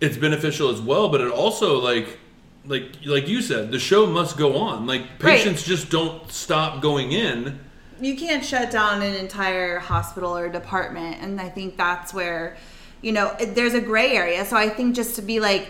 it's 0.00 0.16
beneficial 0.16 0.70
as 0.70 0.80
well. 0.80 1.08
But 1.08 1.20
it 1.20 1.30
also 1.30 1.78
like 1.80 2.18
like 2.66 2.84
like 3.04 3.28
you 3.28 3.42
said, 3.42 3.70
the 3.70 3.78
show 3.78 4.06
must 4.06 4.36
go 4.36 4.56
on. 4.58 4.86
Like 4.86 5.02
Right. 5.02 5.36
patients 5.36 5.62
just 5.64 5.88
don't 5.90 6.30
stop 6.32 6.80
going 6.82 7.12
in. 7.12 7.60
You 8.00 8.16
can't 8.16 8.44
shut 8.44 8.70
down 8.70 9.02
an 9.02 9.14
entire 9.14 9.78
hospital 9.78 10.36
or 10.36 10.48
department 10.48 11.16
and 11.20 11.40
i 11.40 11.48
think 11.48 11.76
that's 11.76 12.12
where 12.12 12.56
you 13.02 13.12
know 13.12 13.34
there's 13.48 13.74
a 13.74 13.80
gray 13.80 14.12
area. 14.12 14.44
So 14.44 14.56
i 14.56 14.68
think 14.68 14.94
just 14.96 15.16
to 15.16 15.22
be 15.22 15.40
like 15.40 15.68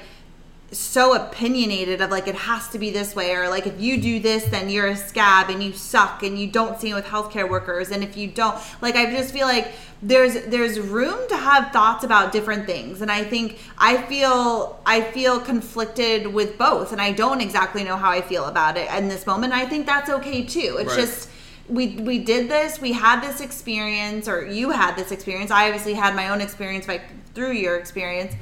so 0.73 1.15
opinionated 1.15 2.01
of 2.01 2.11
like 2.11 2.27
it 2.27 2.35
has 2.35 2.69
to 2.69 2.79
be 2.79 2.91
this 2.91 3.15
way 3.15 3.33
or 3.35 3.49
like 3.49 3.67
if 3.67 3.81
you 3.81 4.01
do 4.01 4.19
this 4.19 4.45
then 4.47 4.69
you're 4.69 4.89
a 4.89 4.97
scab 4.97 5.49
and 5.49 5.63
you 5.63 5.73
suck 5.73 6.23
and 6.25 6.37
you 6.39 6.49
don't 6.49 6.81
see 6.81 6.91
it 6.91 6.95
with 6.95 7.05
healthcare 7.05 7.49
workers 7.49 7.91
and 7.91 8.03
if 8.03 8.17
you 8.17 8.27
don't 8.27 8.57
like 8.81 8.97
i 8.97 9.09
just 9.09 9.33
feel 9.33 9.47
like 9.47 9.73
there's 10.03 10.35
there's 10.47 10.81
room 10.81 11.19
to 11.29 11.37
have 11.37 11.71
thoughts 11.73 12.03
about 12.03 12.33
different 12.33 12.67
things 12.67 13.03
and 13.03 13.11
i 13.11 13.23
think 13.23 13.59
i 13.79 13.97
feel 14.03 14.81
i 14.85 15.01
feel 15.01 15.39
conflicted 15.39 16.27
with 16.27 16.59
both 16.59 16.91
and 16.91 17.01
i 17.01 17.13
don't 17.13 17.41
exactly 17.41 17.85
know 17.85 17.97
how 17.97 18.11
i 18.11 18.21
feel 18.21 18.47
about 18.47 18.77
it 18.77 18.91
in 18.95 19.07
this 19.07 19.27
moment. 19.27 19.53
I 19.53 19.67
think 19.67 19.87
that's 19.87 20.11
okay 20.11 20.45
too. 20.45 20.79
It's 20.81 20.91
Right. 20.91 21.01
just 21.05 21.29
we 21.69 21.97
we 21.97 22.19
did 22.19 22.49
this 22.51 22.81
we 22.81 22.93
had 22.93 23.21
this 23.21 23.41
experience 23.41 24.29
or 24.29 24.47
you 24.47 24.71
had 24.71 24.97
this 24.97 25.13
experience. 25.13 25.51
I 25.51 25.67
obviously 25.67 25.95
had 25.95 26.15
my 26.15 26.29
own 26.29 26.41
experience 26.41 26.87
by 26.87 27.01
through 27.35 27.53
your 27.53 27.77
experience. 27.77 28.35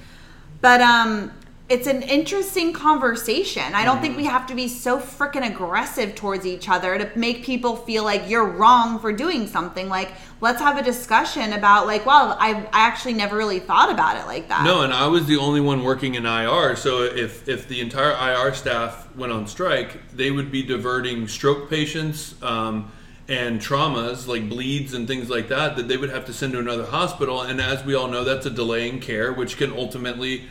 But 0.60 0.80
um 0.80 1.32
it's 1.68 1.86
an 1.86 2.02
interesting 2.02 2.74
conversation. 2.74 3.62
I 3.74 3.86
don't 3.86 4.02
think 4.02 4.16
we 4.16 4.24
have 4.24 4.46
to 4.48 4.54
be 4.54 4.68
so 4.68 4.98
freaking 4.98 5.46
aggressive 5.46 6.14
towards 6.14 6.44
each 6.44 6.68
other 6.68 6.98
to 6.98 7.10
make 7.18 7.44
people 7.44 7.76
feel 7.76 8.04
like 8.04 8.28
you're 8.28 8.44
wrong 8.44 8.98
for 8.98 9.10
doing 9.10 9.46
something. 9.46 9.88
Like 9.88 10.12
let's 10.40 10.60
have 10.60 10.76
a 10.76 10.82
discussion 10.82 11.52
about 11.52 11.86
like 11.86 12.04
well 12.04 12.36
i, 12.40 12.50
I 12.50 12.86
actually 12.86 13.14
never 13.14 13.36
really 13.36 13.60
thought 13.60 13.90
about 13.90 14.16
it 14.16 14.26
like 14.26 14.48
that. 14.48 14.64
No, 14.64 14.82
and 14.82 14.92
I 14.92 15.06
was 15.06 15.26
the 15.26 15.36
only 15.36 15.60
one 15.60 15.84
working 15.84 16.16
in 16.16 16.26
IR. 16.26 16.74
So 16.76 17.04
if 17.04 17.48
if 17.48 17.68
the 17.68 17.80
entire 17.80 18.12
IR 18.12 18.52
staff 18.52 19.14
went 19.14 19.32
on 19.32 19.46
strike, 19.46 20.10
they 20.10 20.32
would 20.32 20.50
be 20.50 20.62
diverting 20.64 21.28
stroke 21.28 21.70
patients 21.70 22.34
um, 22.42 22.90
and 23.28 23.60
traumas 23.60 24.26
like 24.26 24.48
bleeds 24.48 24.94
and 24.94 25.06
things 25.06 25.30
like 25.30 25.48
that 25.48 25.76
that 25.76 25.88
they 25.88 25.96
would 25.96 26.10
have 26.10 26.24
to 26.26 26.32
send 26.32 26.52
to 26.52 26.58
another 26.58 26.84
hospital. 26.86 27.40
And 27.42 27.60
as 27.60 27.84
we 27.84 27.94
all 27.94 28.08
know, 28.08 28.24
that's 28.24 28.46
a 28.46 28.50
delay 28.50 28.88
in 28.88 29.00
care, 29.00 29.32
which 29.32 29.56
can 29.56 29.72
ultimately, 29.72 30.44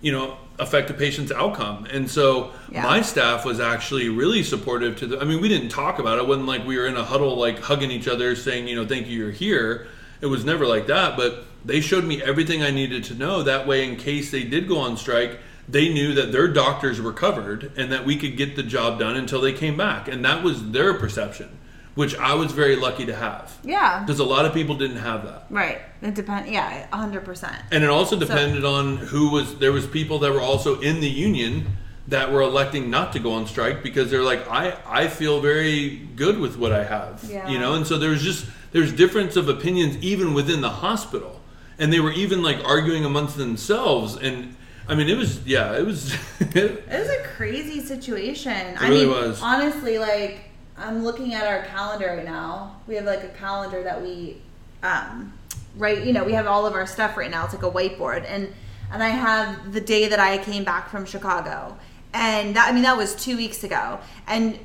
you 0.00 0.10
know, 0.10 0.36
affect 0.58 0.88
a 0.88 0.94
patient's 0.94 1.32
outcome. 1.32 1.86
And 1.92 2.10
so 2.10 2.52
Yeah. 2.70 2.82
my 2.82 3.02
staff 3.02 3.44
was 3.44 3.60
actually 3.60 4.08
really 4.08 4.42
supportive 4.42 4.96
to 5.00 5.06
the. 5.06 5.20
I 5.20 5.24
mean, 5.24 5.40
we 5.40 5.48
didn't 5.48 5.68
talk 5.68 5.98
about 5.98 6.18
it. 6.18 6.22
It 6.22 6.28
wasn't 6.28 6.46
like 6.46 6.66
we 6.66 6.76
were 6.78 6.86
in 6.86 6.96
a 6.96 7.04
huddle 7.04 7.36
like 7.36 7.60
hugging 7.60 7.90
each 7.90 8.08
other, 8.08 8.34
saying, 8.36 8.68
you 8.68 8.76
know, 8.76 8.86
thank 8.86 9.06
you, 9.08 9.18
you're 9.18 9.30
here. 9.30 9.86
It 10.20 10.26
was 10.26 10.44
never 10.44 10.66
like 10.66 10.86
that, 10.86 11.16
but 11.16 11.44
they 11.64 11.80
showed 11.80 12.04
me 12.04 12.22
everything 12.22 12.62
I 12.62 12.70
needed 12.70 13.04
to 13.04 13.14
know. 13.14 13.42
That 13.42 13.66
way, 13.66 13.86
in 13.86 13.96
case 13.96 14.30
they 14.30 14.44
did 14.44 14.68
go 14.68 14.78
on 14.78 14.96
strike, 14.96 15.40
they 15.68 15.88
knew 15.92 16.14
that 16.14 16.30
their 16.32 16.48
doctors 16.48 17.00
were 17.00 17.12
covered 17.12 17.72
and 17.76 17.90
that 17.92 18.04
we 18.06 18.16
could 18.16 18.36
get 18.36 18.54
the 18.54 18.62
job 18.62 18.98
done 18.98 19.16
until 19.16 19.40
they 19.40 19.52
came 19.52 19.76
back. 19.76 20.08
And 20.08 20.24
that 20.24 20.42
was 20.42 20.70
their 20.72 20.94
perception, 20.94 21.48
which 21.94 22.16
I 22.16 22.34
was 22.34 22.50
very 22.52 22.76
lucky 22.76 23.06
to 23.06 23.14
have. 23.14 23.56
yeah 23.64 24.00
Because 24.00 24.18
a 24.20 24.24
lot 24.24 24.44
of 24.46 24.52
people 24.52 24.74
didn't 24.76 24.98
have 24.98 25.24
that. 25.24 25.46
right 25.50 25.80
it 26.02 26.14
depends 26.14 26.50
yeah 26.50 26.86
100% 26.92 27.62
And 27.72 27.84
it 27.84 27.90
also 27.90 28.18
depended 28.18 28.64
on 28.64 28.96
who 28.96 29.30
was 29.30 29.58
there 29.58 29.72
was 29.72 29.86
people 29.86 30.18
that 30.20 30.32
were 30.32 30.40
also 30.40 30.80
in 30.80 31.00
the 31.00 31.08
union 31.10 31.66
that 32.08 32.30
were 32.32 32.42
electing 32.42 32.90
not 32.90 33.12
to 33.14 33.18
go 33.18 33.32
on 33.32 33.46
strike 33.46 33.82
because 33.82 34.10
they're 34.10 34.22
like 34.32 34.42
I 34.50 34.76
I 34.86 35.08
feel 35.08 35.40
very 35.40 35.96
good 36.16 36.38
with 36.38 36.58
what 36.58 36.70
I 36.72 36.84
have. 36.84 37.24
Yeah. 37.28 37.48
You 37.48 37.58
know, 37.58 37.74
and 37.74 37.86
so 37.86 37.96
there's 37.98 38.22
just 38.22 38.44
there's 38.72 38.92
difference 38.92 39.36
of 39.36 39.48
opinions 39.48 39.96
even 40.02 40.34
within 40.34 40.60
the 40.60 40.68
hospital. 40.86 41.40
And 41.78 41.92
they 41.92 42.00
were 42.00 42.12
even 42.12 42.42
like 42.42 42.58
arguing 42.64 43.04
amongst 43.06 43.36
themselves 43.38 44.16
and 44.16 44.54
I 44.86 44.94
mean 44.96 45.08
it 45.08 45.16
was 45.16 45.30
yeah, 45.46 45.78
it 45.80 45.86
was 45.86 46.14
It 46.40 46.86
was 46.88 47.08
a 47.08 47.22
crazy 47.36 47.80
situation. 47.80 48.76
I 48.78 48.88
really 48.88 49.06
mean, 49.06 49.14
was. 49.14 49.40
honestly, 49.40 49.96
like 49.98 50.34
I'm 50.76 51.04
looking 51.04 51.34
at 51.34 51.46
our 51.46 51.62
calendar 51.66 52.08
right 52.08 52.24
now. 52.24 52.76
We 52.86 52.96
have 52.96 53.04
like 53.04 53.22
a 53.22 53.28
calendar 53.28 53.82
that 53.82 54.02
we, 54.02 54.38
um, 54.82 55.32
right? 55.76 56.04
You 56.04 56.12
know, 56.12 56.24
we 56.24 56.32
have 56.32 56.46
all 56.46 56.66
of 56.66 56.74
our 56.74 56.86
stuff 56.86 57.16
right 57.16 57.30
now. 57.30 57.44
It's 57.44 57.54
like 57.54 57.62
a 57.62 57.70
whiteboard, 57.70 58.24
and 58.28 58.52
and 58.92 59.02
I 59.02 59.08
have 59.08 59.72
the 59.72 59.80
day 59.80 60.08
that 60.08 60.18
I 60.18 60.38
came 60.38 60.64
back 60.64 60.88
from 60.88 61.04
Chicago, 61.04 61.76
and 62.12 62.56
that 62.56 62.68
I 62.68 62.72
mean 62.72 62.82
that 62.82 62.96
was 62.96 63.14
two 63.14 63.36
weeks 63.36 63.62
ago, 63.62 64.00
and 64.26 64.58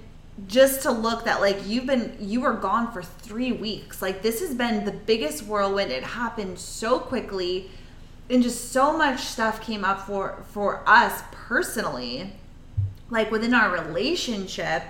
just 0.47 0.82
to 0.84 0.91
look 0.91 1.26
that 1.26 1.41
like 1.41 1.68
you've 1.68 1.86
been 1.86 2.16
you 2.20 2.41
were 2.41 2.53
gone 2.53 2.91
for 2.91 3.01
three 3.01 3.51
weeks 3.51 4.01
like 4.01 4.22
this 4.22 4.39
has 4.39 4.53
been 4.53 4.86
the 4.86 4.91
biggest 4.91 5.43
whirlwind 5.43 5.91
it 5.91 6.03
happened 6.03 6.57
so 6.57 6.99
quickly 6.99 7.70
and 8.30 8.41
just 8.41 8.72
so 8.72 8.95
much 8.97 9.20
stuff 9.20 9.62
came 9.62 9.84
up 9.84 10.05
for 10.05 10.43
for 10.51 10.82
us 10.88 11.24
personally 11.32 12.32
like 13.10 13.30
within 13.32 13.53
our 13.53 13.72
relationship 13.72 14.84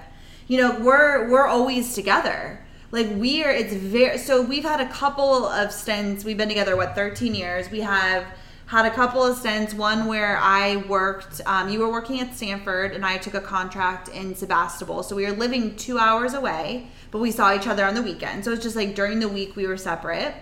you 0.50 0.58
know 0.58 0.78
we're 0.80 1.30
we're 1.30 1.47
always 1.47 1.93
together. 1.93 2.60
Like 2.91 3.08
we 3.12 3.43
are 3.43 3.52
it's 3.52 3.74
very 3.74 4.18
so 4.18 4.41
we've 4.41 4.64
had 4.64 4.82
a 4.82 4.89
couple 4.89 5.45
of 5.45 5.72
stints. 5.72 6.26
We've 6.26 6.38
been 6.38 6.50
together 6.50 6.76
what 6.76 6.95
13 6.95 7.36
years. 7.36 7.70
We 7.70 7.82
have 7.82 8.26
had 8.66 8.86
a 8.86 8.89
couple 8.89 9.24
of 9.24 9.38
stints. 9.38 9.76
One 9.76 10.08
where 10.08 10.38
i 10.39 10.78
worked 10.89 11.39
um, 11.45 11.70
you 11.70 11.80
were 11.80 11.91
working 11.91 12.20
at 12.20 12.36
stanford 12.36 12.93
and 12.93 13.06
i 13.06 13.18
took 13.18 13.36
a 13.36 13.41
contract 13.41 14.10
in 14.10 14.34
sebastopol. 14.36 15.04
So 15.04 15.16
we 15.16 15.26
were 15.26 15.38
living 15.38 15.76
two 15.76 16.00
hours 16.00 16.34
away 16.34 16.88
but 17.12 17.20
we 17.20 17.32
saw 17.32 17.56
each 17.56 17.68
other 17.68 17.86
on 17.86 17.93
the 17.93 18.02
weekend. 18.02 18.43
So 18.43 18.52
it's 18.52 18.64
just 18.64 18.76
like 18.76 18.95
during 18.95 19.20
the 19.20 19.30
week 19.30 19.56
we 19.56 19.68
were 19.68 19.78
separate 19.78 20.34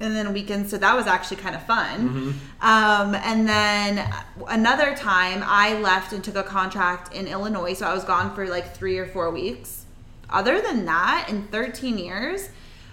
and 0.00 0.14
then 0.16 0.32
weekends 0.32 0.70
so 0.70 0.76
that 0.78 0.96
was 0.96 1.06
actually 1.06 1.36
kind 1.36 1.54
of 1.54 1.62
fun 1.66 2.34
um, 2.60 3.14
and 3.14 3.48
then 3.48 4.12
another 4.48 4.94
time 4.96 5.42
i 5.46 5.78
left 5.80 6.12
and 6.12 6.24
took 6.24 6.34
a 6.36 6.42
contract 6.42 7.14
in 7.14 7.26
illinois 7.28 7.74
so 7.74 7.86
i 7.86 7.94
was 7.94 8.04
gone 8.04 8.34
for 8.34 8.46
like 8.48 8.74
three 8.74 8.98
or 8.98 9.06
four 9.06 9.30
weeks. 9.30 9.80
Other 10.30 10.60
than 10.60 10.84
that 10.86 11.26
in 11.28 11.44
13 11.48 11.96
years 11.98 12.48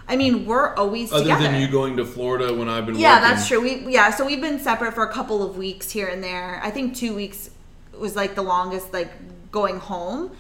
i 0.07 0.15
mean 0.15 0.45
we're 0.45 0.75
always 0.75 1.11
other 1.11 1.23
together 1.23 1.43
than 1.43 1.61
you 1.61 1.67
going 1.67 1.97
to 1.97 2.05
Florida 2.05 2.53
when 2.53 2.69
I've 2.69 2.85
been 2.85 2.95
yeah 2.95 3.15
working. 3.19 3.29
that's 3.29 3.47
true. 3.47 3.61
We 3.61 3.93
yeah 3.93 4.11
so 4.11 4.25
we've 4.25 4.41
been 4.41 4.59
separate 4.59 4.93
for 4.93 5.03
a 5.03 5.11
couple 5.11 5.41
of 5.41 5.57
weeks 5.57 5.89
here 5.89 6.07
and 6.07 6.23
there. 6.23 6.59
I 6.63 6.69
think 6.69 6.95
two 6.95 7.15
weeks 7.15 7.49
was 7.97 8.15
like 8.15 8.35
the 8.35 8.41
longest 8.41 8.93
like 8.93 9.11
going 9.51 9.79
home 9.79 10.31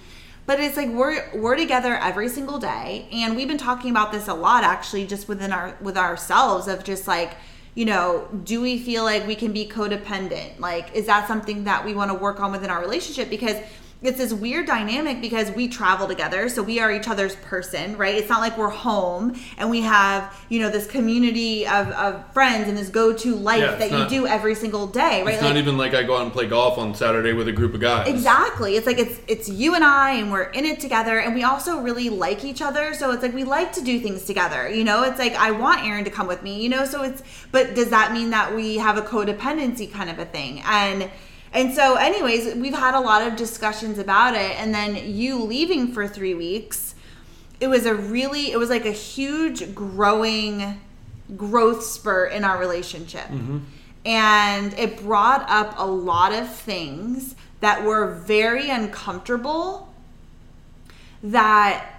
but 0.45 0.59
it's 0.59 0.77
like 0.77 0.89
we're 0.89 1.29
we're 1.33 1.55
together 1.55 1.95
every 1.95 2.29
single 2.29 2.59
day. 2.59 3.07
And 3.11 3.35
we've 3.35 3.47
been 3.47 3.57
talking 3.57 3.91
about 3.91 4.11
this 4.11 4.27
a 4.27 4.33
lot 4.33 4.63
actually 4.63 5.05
just 5.05 5.27
within 5.27 5.51
our 5.51 5.77
with 5.81 5.97
ourselves 5.97 6.67
of 6.67 6.83
just 6.83 7.07
like 7.07 7.35
you 7.73 7.85
know 7.85 8.27
do 8.43 8.59
we 8.59 8.77
feel 8.77 9.03
like 9.03 9.25
we 9.27 9.35
can 9.35 9.51
be 9.51 9.67
codependent? 9.67 10.59
Like 10.59 10.93
is 10.95 11.05
that 11.05 11.27
something 11.27 11.63
that 11.65 11.85
we 11.85 11.93
want 11.93 12.11
to 12.11 12.15
work 12.15 12.39
on 12.39 12.51
within 12.51 12.69
our 12.69 12.81
relationship? 12.81 13.29
Because 13.29 13.57
it's 14.03 14.17
this 14.17 14.33
weird 14.33 14.65
dynamic 14.65 15.21
because 15.21 15.51
we 15.51 15.67
travel 15.67 16.07
together 16.07 16.49
so 16.49 16.63
we 16.63 16.79
are 16.79 16.91
each 16.91 17.07
other's 17.07 17.35
person 17.37 17.95
right 17.97 18.15
it's 18.15 18.29
not 18.29 18.39
like 18.39 18.57
we're 18.57 18.69
home 18.69 19.39
and 19.57 19.69
we 19.69 19.81
have 19.81 20.35
you 20.49 20.59
know 20.59 20.69
this 20.69 20.87
community 20.87 21.67
of, 21.67 21.87
of 21.89 22.33
friends 22.33 22.67
and 22.67 22.75
this 22.77 22.89
go-to 22.89 23.35
life 23.35 23.59
Yeah, 23.61 23.75
that 23.75 23.91
not- 23.91 24.11
you 24.11 24.21
do 24.21 24.27
every 24.27 24.55
single 24.55 24.87
day 24.87 25.21
right 25.23 25.33
It's 25.35 25.41
Like- 25.43 25.51
not 25.53 25.57
even 25.57 25.77
like 25.77 25.93
I 25.93 26.01
go 26.03 26.15
out 26.17 26.23
and 26.23 26.31
play 26.33 26.47
golf 26.47 26.77
on 26.79 26.95
Saturday 26.95 27.33
with 27.33 27.47
a 27.47 27.51
group 27.51 27.73
of 27.75 27.79
guys. 27.81 28.07
Exactly. 28.07 28.75
It's 28.75 28.87
like 28.87 28.97
it's 28.99 29.19
it's 29.27 29.47
you 29.49 29.75
and 29.75 29.83
I 29.83 30.11
and 30.13 30.31
we're 30.31 30.43
in 30.43 30.65
it 30.65 30.79
together 30.79 31.19
and 31.19 31.35
we 31.35 31.43
also 31.43 31.79
really 31.79 32.09
like 32.09 32.43
each 32.43 32.61
other. 32.61 32.93
So 32.93 33.11
it's 33.11 33.21
like 33.21 33.33
we 33.33 33.43
like 33.43 33.71
to 33.73 33.81
do 33.81 33.99
things 33.99 34.25
together. 34.25 34.67
You 34.69 34.83
know, 34.83 35.03
it's 35.03 35.19
like 35.19 35.33
I 35.35 35.51
want 35.51 35.83
Aaron 35.85 36.03
to 36.05 36.09
come 36.11 36.27
with 36.27 36.41
me, 36.43 36.61
you 36.61 36.69
know, 36.69 36.85
so 36.85 37.03
it's 37.03 37.21
but 37.51 37.75
does 37.75 37.89
that 37.89 38.13
mean 38.13 38.31
that 38.31 38.55
we 38.55 38.77
have 38.77 38.97
a 38.97 39.01
codependency 39.01 39.91
kind 39.91 40.09
of 40.09 40.17
a 40.19 40.25
thing? 40.25 40.61
And 40.65 41.09
and 41.53 41.73
so 41.73 41.95
anyways, 41.95 42.55
we've 42.55 42.73
had 42.73 42.95
a 42.95 42.99
lot 42.99 43.25
of 43.25 43.35
discussions 43.35 43.97
about 43.97 44.35
it 44.35 44.59
and 44.59 44.73
then 44.73 44.95
you 44.95 45.43
leaving 45.43 45.91
for 45.91 46.07
3 46.07 46.33
weeks, 46.33 46.95
it 47.59 47.67
was 47.67 47.85
a 47.85 47.93
really 47.93 48.51
it 48.51 48.57
was 48.57 48.69
like 48.69 48.85
a 48.85 48.91
huge 48.91 49.75
growing 49.75 50.79
growth 51.37 51.83
spurt 51.83 52.33
in 52.33 52.43
our 52.43 52.57
relationship. 52.57 53.27
Mm-hmm. 53.27 53.59
And 54.05 54.73
it 54.79 55.03
brought 55.03 55.47
up 55.49 55.75
a 55.77 55.85
lot 55.85 56.33
of 56.33 56.53
things 56.53 57.35
that 57.59 57.83
were 57.83 58.15
very 58.15 58.69
uncomfortable 58.69 59.93
that 61.21 61.90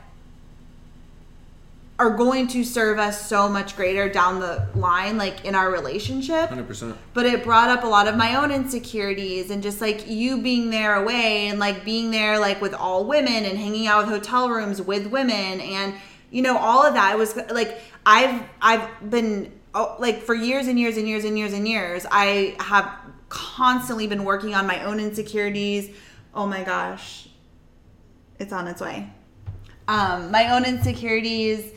are 2.02 2.10
going 2.10 2.46
to 2.48 2.64
serve 2.64 2.98
us 2.98 3.28
so 3.28 3.48
much 3.48 3.76
greater 3.76 4.08
down 4.08 4.40
the 4.40 4.66
line 4.74 5.16
like 5.16 5.44
in 5.44 5.54
our 5.54 5.70
relationship 5.70 6.48
Hundred 6.48 6.66
percent. 6.66 6.96
but 7.14 7.26
it 7.26 7.44
brought 7.44 7.68
up 7.68 7.84
a 7.84 7.86
lot 7.86 8.08
of 8.08 8.16
my 8.16 8.36
own 8.36 8.50
insecurities 8.50 9.50
and 9.50 9.62
just 9.62 9.80
like 9.80 10.06
you 10.08 10.42
being 10.42 10.70
there 10.70 10.96
away 10.96 11.48
and 11.48 11.58
like 11.58 11.84
being 11.84 12.10
there 12.10 12.38
like 12.38 12.60
with 12.60 12.74
all 12.74 13.04
women 13.04 13.44
and 13.44 13.58
hanging 13.58 13.86
out 13.86 14.04
with 14.04 14.14
hotel 14.14 14.50
rooms 14.50 14.82
with 14.82 15.06
women 15.06 15.60
and 15.60 15.94
you 16.32 16.42
know, 16.42 16.56
all 16.58 16.84
of 16.84 16.94
that. 16.94 17.14
It 17.14 17.18
was 17.18 17.36
like 17.36 17.80
I've 18.04 18.42
I've 18.60 19.10
been 19.10 19.52
oh, 19.74 19.94
like 20.00 20.22
for 20.22 20.34
years 20.34 20.66
and 20.66 20.78
years 20.78 20.96
and 20.96 21.06
years 21.06 21.24
and 21.24 21.38
years 21.38 21.52
and 21.52 21.68
years. 21.68 22.06
I 22.10 22.56
have 22.58 22.90
constantly 23.28 24.08
been 24.08 24.24
working 24.24 24.54
on 24.54 24.66
my 24.66 24.82
own 24.82 24.98
insecurities. 24.98 25.94
Oh 26.34 26.46
my 26.46 26.64
gosh, 26.64 27.28
it's 28.40 28.52
on 28.52 28.66
its 28.66 28.80
way. 28.80 29.10
Um, 29.86 30.30
my 30.30 30.54
own 30.54 30.64
insecurities, 30.64 31.72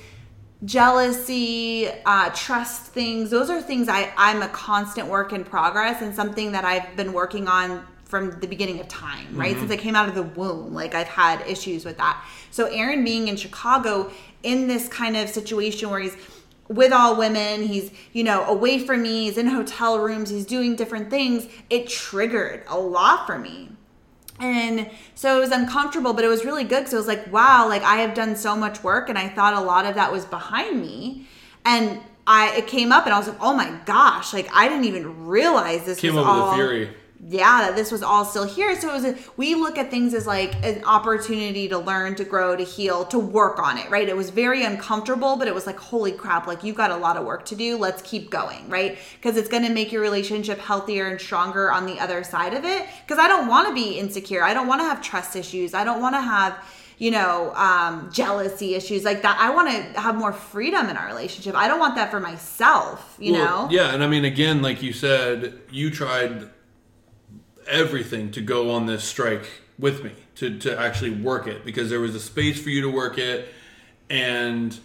jealousy, 0.66 1.88
uh, 2.06 2.30
trust 2.34 2.88
things. 2.88 3.30
Those 3.30 3.50
are 3.50 3.62
things 3.62 3.88
I, 3.88 4.12
I'm 4.18 4.42
a 4.42 4.48
constant 4.50 5.08
work 5.08 5.32
in 5.34 5.44
progress 5.44 6.02
and 6.02 6.14
something 6.14 6.52
that 6.52 6.66
I've 6.66 6.96
been 6.96 7.14
working 7.14 7.48
on 7.48 7.86
from 8.06 8.40
the 8.40 8.48
beginning 8.48 8.80
of 8.80 8.88
time, 8.88 9.28
right? 9.36 9.58
Since 9.58 9.72
I 9.72 9.78
came 9.78 9.96
out 9.96 10.08
of 10.08 10.16
the 10.16 10.24
womb, 10.24 10.74
like 10.74 10.94
I've 10.94 11.08
had 11.08 11.42
issues 11.48 11.84
with 11.84 11.98
that. 11.98 12.24
So 12.52 12.66
Aaron 12.68 13.04
being 13.04 13.28
in 13.28 13.36
Chicago 13.36 14.12
in 14.44 14.68
this 14.68 14.88
kind 14.88 15.18
of 15.18 15.28
situation 15.30 15.90
where 15.90 16.00
he's 16.00 16.16
with 16.68 16.92
all 16.92 17.18
women, 17.18 17.64
he's, 17.64 17.92
you 18.14 18.24
know, 18.24 18.46
away 18.46 18.80
from 18.80 19.04
me, 19.04 19.26
he's 19.26 19.38
in 19.38 19.48
hotel 19.48 20.00
rooms, 20.00 20.30
he's 20.30 20.46
doing 20.46 20.76
different 20.76 21.10
things, 21.10 21.48
it 21.70 21.88
triggered 21.88 22.64
a 22.68 22.78
lot 22.78 23.28
for 23.28 23.38
me. 23.38 23.70
And 24.40 24.90
so 25.14 25.38
it 25.38 25.40
was 25.40 25.52
uncomfortable, 25.52 26.14
but 26.14 26.26
it 26.26 26.28
was 26.28 26.44
really 26.44 26.64
good 26.64 26.80
because 26.80 26.94
it 26.94 26.98
was 26.98 27.08
like, 27.08 27.32
wow, 27.32 27.68
like 27.70 27.84
I 27.84 27.98
have 27.98 28.14
done 28.14 28.36
so 28.36 28.56
much 28.56 28.84
work 28.84 29.08
and 29.08 29.18
I 29.18 29.30
thought 29.30 29.54
a 29.54 29.62
lot 29.62 29.86
of 29.86 29.96
that 29.96 30.12
was 30.12 30.26
behind 30.26 30.82
me. 30.82 31.28
And 31.64 32.00
I 32.28 32.56
it 32.58 32.68
came 32.68 32.92
up 32.92 33.06
and 33.06 33.14
I 33.14 33.18
was 33.18 33.28
like, 33.28 33.38
oh 33.40 33.54
my 33.54 33.72
gosh, 33.86 34.34
like 34.34 34.50
I 34.54 34.68
didn't 34.68 34.86
even 34.86 35.28
realize 35.28 35.86
this 35.86 36.00
Came 36.00 36.16
was 36.16 36.26
up 36.26 36.34
with 36.34 36.42
all 36.42 36.50
the 36.52 36.56
fury. 36.56 36.90
Yeah, 37.28 37.62
that 37.62 37.76
this 37.76 37.92
was 37.92 38.04
all 38.04 38.24
still 38.24 38.44
here. 38.44 38.80
So 38.80 38.90
it 38.90 38.94
was 38.94 39.06
a, 39.06 39.18
we 39.36 39.56
look 39.56 39.80
at 39.80 39.90
things 39.90 40.14
as 40.14 40.28
like 40.28 40.54
an 40.64 40.84
opportunity 40.84 41.68
to 41.70 41.78
learn, 41.80 42.14
to 42.16 42.24
grow, 42.24 42.56
to 42.56 42.64
heal, 42.64 43.04
to 43.06 43.18
work 43.18 43.58
on 43.58 43.80
it, 43.80 43.90
right? 43.90 44.08
It 44.08 44.16
was 44.16 44.30
very 44.30 44.64
uncomfortable, 44.64 45.36
but 45.36 45.48
it 45.48 45.56
was 45.56 45.66
like, 45.66 45.80
holy 45.80 46.12
crap, 46.12 46.46
like 46.46 46.64
you've 46.64 46.76
got 46.76 46.92
a 46.92 46.98
lot 46.98 47.18
of 47.18 47.26
work 47.26 47.44
to 47.46 47.56
do. 47.56 47.78
Let's 47.78 48.04
keep 48.04 48.30
going, 48.30 48.70
right? 48.70 49.00
Because 49.16 49.38
it's 49.38 49.50
going 49.50 49.64
to 49.64 49.74
make 49.74 49.92
your 49.92 50.02
relationship 50.02 50.60
healthier 50.60 51.08
and 51.08 51.20
stronger 51.20 51.72
on 51.72 51.88
the 51.88 52.00
other 52.00 52.24
side 52.24 52.54
of 52.54 52.64
it. 52.64 52.88
Because 53.02 53.18
I 53.18 53.28
don't 53.28 53.48
want 53.48 53.68
to 53.70 53.74
be 53.74 53.98
insecure. 53.98 54.44
I 54.44 54.54
don't 54.54 54.68
want 54.68 54.82
to 54.82 54.86
have 54.86 55.02
trust 55.02 55.36
issues. 55.36 55.74
I 55.74 55.84
don't 55.84 56.02
want 56.02 56.16
to 56.16 56.22
have 56.22 56.64
you 56.98 57.12
know 57.12 57.54
um, 57.56 58.10
jealousy 58.10 58.74
issues 58.74 59.04
like 59.04 59.22
that 59.22 59.38
i 59.38 59.50
want 59.54 59.68
to 59.68 60.00
have 60.00 60.16
more 60.16 60.32
freedom 60.32 60.88
in 60.88 60.96
our 60.96 61.08
relationship 61.08 61.54
i 61.54 61.68
don't 61.68 61.78
want 61.78 61.94
that 61.96 62.10
for 62.10 62.22
myself 62.22 63.18
you 63.20 63.34
Well, 63.34 63.68
know 63.68 63.70
Yeah, 63.70 63.94
and 63.94 64.02
I 64.02 64.08
mean, 64.08 64.24
again, 64.24 64.62
like 64.62 64.82
you 64.82 64.94
said, 64.94 65.60
you 65.70 65.92
tried 65.92 66.50
everything 67.68 68.32
to 68.32 68.42
go 68.42 68.72
on 68.72 68.86
this 68.86 69.04
strike 69.04 69.46
with 69.78 70.04
me 70.04 70.12
to, 70.36 70.58
to 70.60 70.80
actually 70.80 71.12
work 71.12 71.48
it 71.48 71.66
because 71.66 71.90
there 71.90 72.00
was 72.00 72.16
a 72.16 72.20
space 72.20 72.62
for 72.62 72.70
you 72.70 72.82
to 72.82 72.90
work 72.90 73.18
it 73.18 73.50
and 74.10 74.80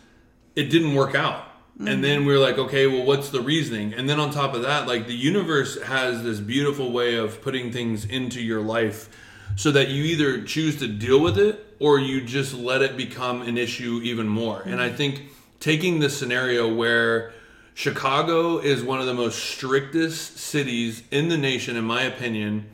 it 0.56 0.64
didn't 0.64 0.94
work 0.94 1.14
out. 1.14 1.44
And 1.78 1.88
mm-hmm. 1.88 2.02
then 2.02 2.26
we 2.26 2.32
were 2.32 2.38
like, 2.38 2.58
okay, 2.58 2.86
well, 2.86 3.04
what's 3.04 3.30
the 3.30 3.40
reasoning? 3.40 3.94
And 3.94 4.08
then 4.08 4.20
on 4.20 4.30
top 4.30 4.54
of 4.54 4.62
that, 4.62 4.86
like 4.86 5.06
the 5.06 5.14
universe 5.14 5.80
has 5.82 6.22
this 6.22 6.38
beautiful 6.38 6.92
way 6.92 7.14
of 7.14 7.40
putting 7.40 7.72
things 7.72 8.04
into 8.04 8.42
your 8.42 8.60
life 8.60 9.08
so 9.56 9.70
that 9.70 9.88
you 9.88 10.04
either 10.04 10.42
choose 10.42 10.78
to 10.80 10.88
deal 10.88 11.20
with 11.20 11.38
it 11.38 11.74
or 11.78 11.98
you 11.98 12.20
just 12.20 12.54
let 12.54 12.82
it 12.82 12.96
become 12.96 13.42
an 13.42 13.56
issue 13.56 14.00
even 14.02 14.28
more. 14.28 14.62
And 14.62 14.80
I 14.80 14.88
mm-hmm. 14.88 14.96
think 14.96 15.22
taking 15.58 16.00
this 16.00 16.18
scenario 16.18 16.72
where 16.72 17.32
Chicago 17.80 18.58
is 18.58 18.82
one 18.82 19.00
of 19.00 19.06
the 19.06 19.14
most 19.14 19.42
strictest 19.42 20.36
cities 20.36 21.02
in 21.10 21.30
the 21.30 21.38
nation, 21.38 21.78
in 21.78 21.84
my 21.84 22.02
opinion, 22.02 22.68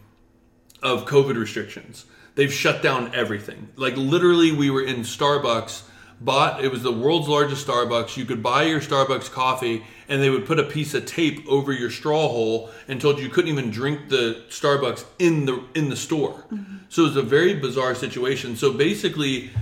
of 0.83 1.05
COVID 1.05 1.37
restrictions. 1.37 2.07
They've 2.35 2.53
shut 2.53 2.83
down 2.83 3.15
everything. 3.15 3.69
Like 3.77 3.97
literally, 3.97 4.51
we 4.51 4.69
were 4.69 4.83
in 4.85 5.03
Starbucks, 5.03 5.83
bought 6.21 6.65
it 6.65 6.73
was 6.73 6.83
the 6.83 6.91
world's 6.91 7.29
largest 7.29 7.69
Starbucks. 7.69 8.17
You 8.17 8.25
could 8.25 8.43
buy 8.43 8.65
your 8.65 8.81
Starbucks 8.81 9.31
coffee, 9.31 9.85
and 10.09 10.21
they 10.21 10.29
would 10.29 10.45
put 10.45 10.59
a 10.59 10.65
piece 10.65 10.93
of 10.93 11.07
tape 11.07 11.47
over 11.47 11.73
your 11.73 11.91
straw 11.91 12.27
hole 12.27 12.73
and 12.89 13.01
told 13.01 13.19
you 13.19 13.27
you 13.27 13.31
couldn't 13.31 13.53
even 13.53 13.71
drink 13.71 14.09
the 14.09 14.43
Starbucks 14.49 15.05
in 15.21 15.47
the 15.47 15.63
in 15.77 15.89
the 15.89 15.95
store. 15.95 16.47
Mm-hmm. 16.51 16.79
So 16.89 17.03
it 17.03 17.07
was 17.11 17.17
a 17.17 17.23
very 17.23 17.55
bizarre 17.55 17.95
situation. 17.95 18.57
So 18.57 18.73
basically, 18.73 19.53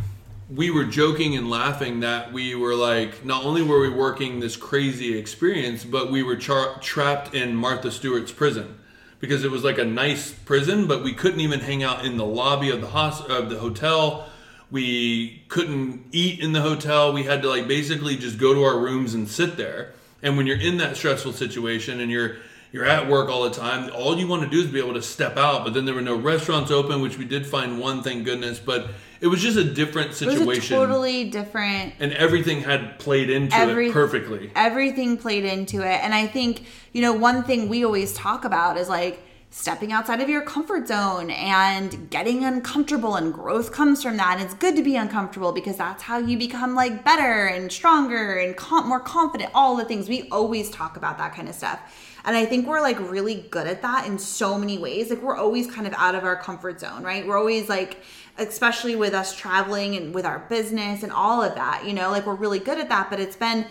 we 0.50 0.70
were 0.70 0.84
joking 0.84 1.36
and 1.36 1.48
laughing 1.48 2.00
that 2.00 2.32
we 2.32 2.54
were 2.54 2.74
like, 2.74 3.24
not 3.24 3.44
only 3.44 3.62
were 3.62 3.80
we 3.80 3.88
working 3.88 4.40
this 4.40 4.56
crazy 4.56 5.16
experience, 5.16 5.84
but 5.84 6.10
we 6.10 6.22
were 6.22 6.36
char- 6.36 6.78
trapped 6.80 7.34
in 7.34 7.56
Martha 7.56 7.90
Stewart's 7.90 8.32
prison 8.32 8.78
because 9.20 9.42
it 9.44 9.50
was 9.50 9.64
like 9.64 9.78
a 9.78 9.84
nice 9.84 10.32
prison, 10.32 10.86
but 10.86 11.02
we 11.02 11.14
couldn't 11.14 11.40
even 11.40 11.60
hang 11.60 11.82
out 11.82 12.04
in 12.04 12.18
the 12.18 12.26
lobby 12.26 12.70
of 12.70 12.80
the 12.80 12.88
of 13.34 13.48
the 13.48 13.58
hotel. 13.58 14.28
We 14.70 15.44
couldn't 15.48 16.06
eat 16.12 16.40
in 16.40 16.52
the 16.52 16.60
hotel. 16.60 17.12
We 17.12 17.22
had 17.22 17.40
to 17.42 17.48
like 17.48 17.66
basically 17.66 18.16
just 18.16 18.38
go 18.38 18.52
to 18.52 18.62
our 18.64 18.78
rooms 18.78 19.14
and 19.14 19.28
sit 19.28 19.56
there. 19.56 19.92
And 20.22 20.36
when 20.36 20.46
you're 20.46 20.60
in 20.60 20.76
that 20.78 20.96
stressful 20.96 21.32
situation 21.32 22.00
and 22.00 22.10
you're 22.10 22.36
you're 22.74 22.84
at 22.84 23.08
work 23.08 23.28
all 23.30 23.44
the 23.44 23.50
time, 23.50 23.88
all 23.94 24.18
you 24.18 24.26
want 24.26 24.42
to 24.42 24.48
do 24.48 24.58
is 24.60 24.66
be 24.66 24.80
able 24.80 24.94
to 24.94 25.00
step 25.00 25.36
out. 25.36 25.62
But 25.62 25.74
then 25.74 25.84
there 25.84 25.94
were 25.94 26.02
no 26.02 26.16
restaurants 26.16 26.72
open, 26.72 27.00
which 27.00 27.16
we 27.16 27.24
did 27.24 27.46
find 27.46 27.78
one, 27.78 28.02
thank 28.02 28.24
goodness. 28.24 28.58
But 28.58 28.88
it 29.20 29.28
was 29.28 29.40
just 29.40 29.56
a 29.56 29.62
different 29.62 30.20
it 30.20 30.26
was 30.26 30.38
situation, 30.38 30.76
totally 30.76 31.30
different 31.30 31.94
and 32.00 32.12
everything 32.14 32.62
had 32.62 32.98
played 32.98 33.30
into 33.30 33.56
Every- 33.56 33.88
it 33.90 33.92
perfectly. 33.92 34.50
everything 34.56 35.16
played 35.16 35.44
into 35.44 35.76
it 35.76 36.04
and 36.04 36.12
i 36.12 36.26
think 36.26 36.66
you 36.92 37.00
know 37.00 37.14
one 37.14 37.42
thing 37.42 37.70
we 37.70 37.86
always 37.86 38.12
talk 38.12 38.44
about 38.44 38.76
is 38.76 38.90
like 38.90 39.22
stepping 39.48 39.92
outside 39.92 40.20
of 40.20 40.28
your 40.28 40.42
comfort 40.42 40.88
zone 40.88 41.30
and 41.30 42.10
getting 42.10 42.44
uncomfortable 42.44 43.14
and 43.14 43.32
growth 43.32 43.72
comes 43.72 44.02
from 44.02 44.18
that 44.18 44.36
and 44.36 44.44
it's 44.44 44.54
good 44.54 44.76
to 44.76 44.82
be 44.82 44.96
uncomfortable 44.96 45.52
because 45.52 45.76
that's 45.76 46.02
how 46.02 46.18
you 46.18 46.36
become 46.36 46.74
like 46.74 47.02
better 47.02 47.46
and 47.46 47.72
stronger 47.72 48.34
and 48.34 48.56
com- 48.56 48.88
more 48.88 49.00
confident 49.00 49.50
all 49.54 49.74
the 49.76 49.84
things 49.86 50.06
we 50.06 50.28
always 50.30 50.68
talk 50.68 50.98
about 50.98 51.16
that 51.16 51.32
kind 51.34 51.48
of 51.48 51.54
stuff 51.54 51.80
and 52.24 52.36
i 52.36 52.44
think 52.44 52.66
we're 52.66 52.80
like 52.80 52.98
really 53.10 53.36
good 53.50 53.66
at 53.66 53.82
that 53.82 54.06
in 54.06 54.18
so 54.18 54.58
many 54.58 54.78
ways. 54.78 55.10
Like 55.10 55.22
we're 55.22 55.36
always 55.36 55.66
kind 55.70 55.86
of 55.86 55.94
out 55.94 56.14
of 56.14 56.24
our 56.24 56.36
comfort 56.36 56.80
zone 56.80 57.02
right? 57.02 57.26
We're 57.26 57.38
always 57.38 57.68
like 57.68 57.98
especially 58.38 58.96
with 58.96 59.14
us 59.14 59.36
traveling 59.36 59.96
and 59.96 60.14
with 60.14 60.26
our 60.26 60.40
business 60.48 61.02
and 61.02 61.12
all 61.12 61.42
of 61.42 61.54
that 61.54 61.84
you 61.86 61.92
know? 61.92 62.10
Like 62.10 62.26
we're 62.26 62.34
really 62.34 62.58
good 62.58 62.78
at 62.78 62.88
that 62.88 63.10
but 63.10 63.20
it's 63.20 63.36
been 63.36 63.66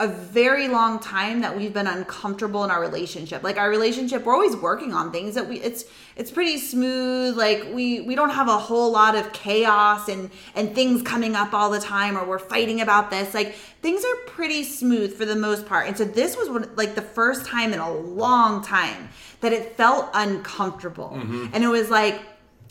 a 0.00 0.08
very 0.08 0.66
long 0.66 0.98
time 0.98 1.42
that 1.42 1.54
we've 1.54 1.74
been 1.74 1.86
uncomfortable 1.86 2.64
in 2.64 2.70
our 2.70 2.80
relationship. 2.80 3.42
Like 3.42 3.58
our 3.58 3.68
relationship 3.68 4.24
we're 4.24 4.32
always 4.32 4.56
working 4.56 4.94
on 4.94 5.12
things 5.12 5.34
that 5.34 5.46
we 5.46 5.60
it's 5.60 5.84
it's 6.16 6.30
pretty 6.30 6.56
smooth. 6.56 7.36
Like 7.36 7.66
we 7.74 8.00
we 8.00 8.14
don't 8.14 8.30
have 8.30 8.48
a 8.48 8.58
whole 8.58 8.90
lot 8.90 9.14
of 9.14 9.30
chaos 9.34 10.08
and 10.08 10.30
and 10.54 10.74
things 10.74 11.02
coming 11.02 11.36
up 11.36 11.52
all 11.52 11.68
the 11.68 11.78
time 11.78 12.16
or 12.16 12.24
we're 12.24 12.38
fighting 12.38 12.80
about 12.80 13.10
this. 13.10 13.34
Like 13.34 13.54
things 13.82 14.02
are 14.02 14.16
pretty 14.26 14.64
smooth 14.64 15.14
for 15.14 15.26
the 15.26 15.36
most 15.36 15.66
part. 15.66 15.86
And 15.86 15.98
so 15.98 16.04
this 16.04 16.34
was 16.34 16.48
one, 16.48 16.70
like 16.76 16.94
the 16.94 17.02
first 17.02 17.44
time 17.44 17.74
in 17.74 17.78
a 17.78 17.92
long 17.92 18.64
time 18.64 19.10
that 19.42 19.52
it 19.52 19.76
felt 19.76 20.08
uncomfortable. 20.14 21.12
Mm-hmm. 21.14 21.48
And 21.52 21.62
it 21.62 21.68
was 21.68 21.90
like 21.90 22.22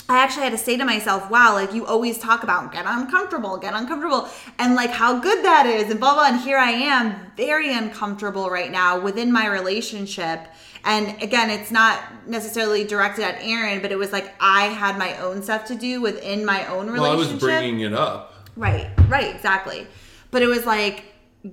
I 0.09 0.17
actually 0.17 0.43
had 0.43 0.53
to 0.53 0.57
say 0.57 0.75
to 0.75 0.83
myself, 0.85 1.29
wow, 1.29 1.53
like 1.53 1.71
you 1.71 1.85
always 1.85 2.17
talk 2.17 2.41
about 2.41 2.73
get 2.73 2.85
uncomfortable, 2.87 3.57
get 3.57 3.75
uncomfortable, 3.75 4.27
and 4.57 4.73
like 4.73 4.89
how 4.89 5.19
good 5.19 5.45
that 5.45 5.67
is, 5.67 5.91
and 5.91 5.99
blah, 5.99 6.15
blah. 6.15 6.25
And 6.25 6.39
here 6.39 6.57
I 6.57 6.71
am, 6.71 7.31
very 7.37 7.71
uncomfortable 7.71 8.49
right 8.49 8.71
now 8.71 8.99
within 8.99 9.31
my 9.31 9.47
relationship. 9.47 10.47
And 10.83 11.21
again, 11.21 11.51
it's 11.51 11.69
not 11.69 11.99
necessarily 12.25 12.85
directed 12.85 13.23
at 13.23 13.37
Aaron, 13.41 13.81
but 13.81 13.91
it 13.91 13.97
was 13.97 14.11
like 14.11 14.33
I 14.39 14.65
had 14.65 14.97
my 14.97 15.15
own 15.19 15.43
stuff 15.43 15.65
to 15.65 15.75
do 15.75 16.01
within 16.01 16.43
my 16.43 16.65
own 16.65 16.87
relationship. 16.87 17.01
Well, 17.01 17.11
I 17.11 17.15
was 17.15 17.33
bringing 17.39 17.81
it 17.81 17.93
up. 17.93 18.33
Right, 18.55 18.89
right, 19.07 19.33
exactly. 19.33 19.85
But 20.31 20.41
it 20.41 20.47
was 20.47 20.65
like, 20.65 21.03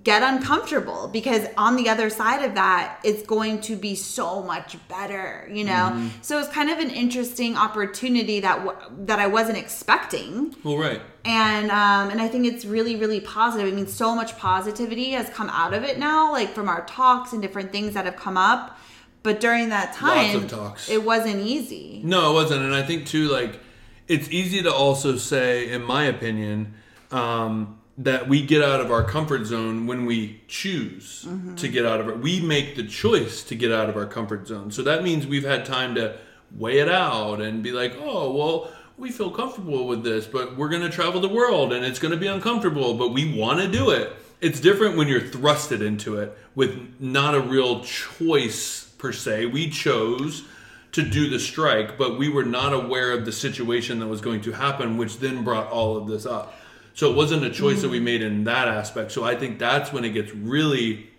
get 0.03 0.21
uncomfortable 0.21 1.09
because 1.13 1.47
on 1.57 1.77
the 1.77 1.89
other 1.89 2.11
side 2.11 2.45
of 2.45 2.57
that, 2.57 2.99
it's 3.05 3.23
going 3.23 3.61
to 3.61 3.77
be 3.77 3.95
so 3.95 4.43
much 4.43 4.77
better, 4.89 5.49
you 5.53 5.63
know? 5.63 5.93
Mm-hmm. 5.93 6.09
So 6.23 6.41
it's 6.41 6.49
kind 6.49 6.71
of 6.71 6.79
an 6.81 6.91
interesting 6.91 7.57
opportunity 7.57 8.41
that 8.41 8.65
w- 8.65 8.77
that 9.07 9.21
I 9.21 9.29
wasn't 9.29 9.59
expecting. 9.59 10.57
Well, 10.65 10.77
right. 10.77 11.01
And 11.25 11.71
um, 11.71 12.11
and 12.11 12.21
I 12.21 12.27
think 12.27 12.47
it's 12.47 12.65
really, 12.65 12.97
really 12.97 13.21
positive. 13.21 13.73
I 13.73 13.77
mean, 13.77 13.87
so 13.87 14.15
much 14.15 14.37
positivity 14.39 15.13
has 15.13 15.29
come 15.31 15.49
out 15.51 15.73
of 15.73 15.85
it 15.85 15.99
now, 15.99 16.33
like 16.33 16.53
from 16.53 16.69
our 16.69 16.85
talks 16.87 17.33
and 17.33 17.41
different 17.41 17.71
things 17.71 17.95
that 17.95 18.07
have 18.07 18.17
come 18.17 18.37
up. 18.37 18.77
But 19.23 19.41
during 19.41 19.69
that 19.71 19.93
time, 19.93 20.49
it 20.89 21.05
wasn't 21.05 21.41
easy. 21.41 22.01
No, 22.05 22.31
it 22.31 22.35
wasn't. 22.35 22.63
And 22.63 22.75
I 22.75 22.83
think 22.83 23.07
too, 23.07 23.29
like, 23.29 23.59
it's 24.07 24.29
easy 24.31 24.63
to 24.63 24.73
also 24.73 25.17
say, 25.17 25.69
in 25.69 25.83
my 25.83 26.05
opinion, 26.05 26.75
um, 27.11 27.81
that 27.99 28.29
we 28.29 28.43
get 28.45 28.63
out 28.63 28.81
of 28.81 28.91
our 28.91 29.03
comfort 29.03 29.47
zone 29.47 29.87
when 29.87 30.05
we 30.05 30.41
choose 30.49 31.25
Mm-hmm. 31.27 31.55
to 31.57 31.69
get 31.69 31.87
out 31.87 32.01
of 32.01 32.09
it. 32.09 32.19
We 32.19 32.41
make 32.41 32.77
the 32.77 32.85
choice 32.87 33.43
to 33.45 33.55
get 33.55 33.73
out 33.73 33.89
of 33.89 33.97
our 33.97 34.07
comfort 34.07 34.47
zone. 34.47 34.71
So 34.71 34.83
that 34.83 35.03
means 35.03 35.27
we've 35.27 35.45
had 35.45 35.65
time 35.65 35.95
to 35.95 36.17
weigh 36.55 36.79
it 36.79 36.89
out 36.91 37.41
and 37.41 37.63
be 37.63 37.73
like, 37.73 37.97
oh, 37.99 38.31
well, 38.33 38.71
we 38.99 39.11
feel 39.11 39.31
comfortable 39.31 39.87
with 39.87 40.03
this, 40.05 40.27
but 40.27 40.57
we're 40.57 40.69
going 40.69 40.83
to 40.83 40.91
travel 40.91 41.21
the 41.21 41.29
world 41.29 41.73
and 41.73 41.85
it's 41.85 41.99
going 41.99 42.13
to 42.13 42.17
be 42.21 42.27
uncomfortable, 42.27 42.95
but 42.95 43.09
we 43.13 43.39
want 43.39 43.61
to 43.61 43.69
do 43.69 43.91
it. 43.91 44.13
It's 44.41 44.61
different 44.61 44.97
when 44.97 45.09
you're 45.09 45.21
thrusted 45.21 45.81
into 45.81 46.19
it 46.19 46.37
with 46.55 46.95
not 47.01 47.35
a 47.35 47.41
real 47.41 47.83
choice 47.83 48.85
per 48.99 49.13
se. 49.13 49.47
We 49.47 49.71
chose 49.71 50.45
to 50.93 51.03
do 51.03 51.29
the 51.29 51.39
strike, 51.39 51.99
but 51.99 52.19
we 52.19 52.29
were 52.29 52.45
not 52.45 52.73
aware 52.73 53.13
of 53.13 53.25
the 53.25 53.33
situation 53.33 53.99
that 54.01 54.07
was 54.07 54.21
going 54.21 54.43
to 54.43 54.53
happen, 54.53 54.97
which 54.97 55.19
then 55.19 55.45
brought 55.45 55.71
all 55.71 55.97
of 55.97 56.07
this 56.07 56.25
up. 56.27 56.55
So 56.97 57.11
it 57.11 57.15
wasn't 57.15 57.45
a 57.45 57.51
choice 57.51 57.83
that 57.83 57.91
we 57.91 57.99
mm-hmm. 57.99 58.05
made 58.07 58.23
in 58.23 58.45
that 58.45 58.69
aspect. 58.69 59.13
So 59.13 59.23
I 59.23 59.37
think 59.37 59.59
that's 59.59 59.93
when 59.93 60.05
it 60.05 60.11
gets 60.11 60.35
really 60.35 61.11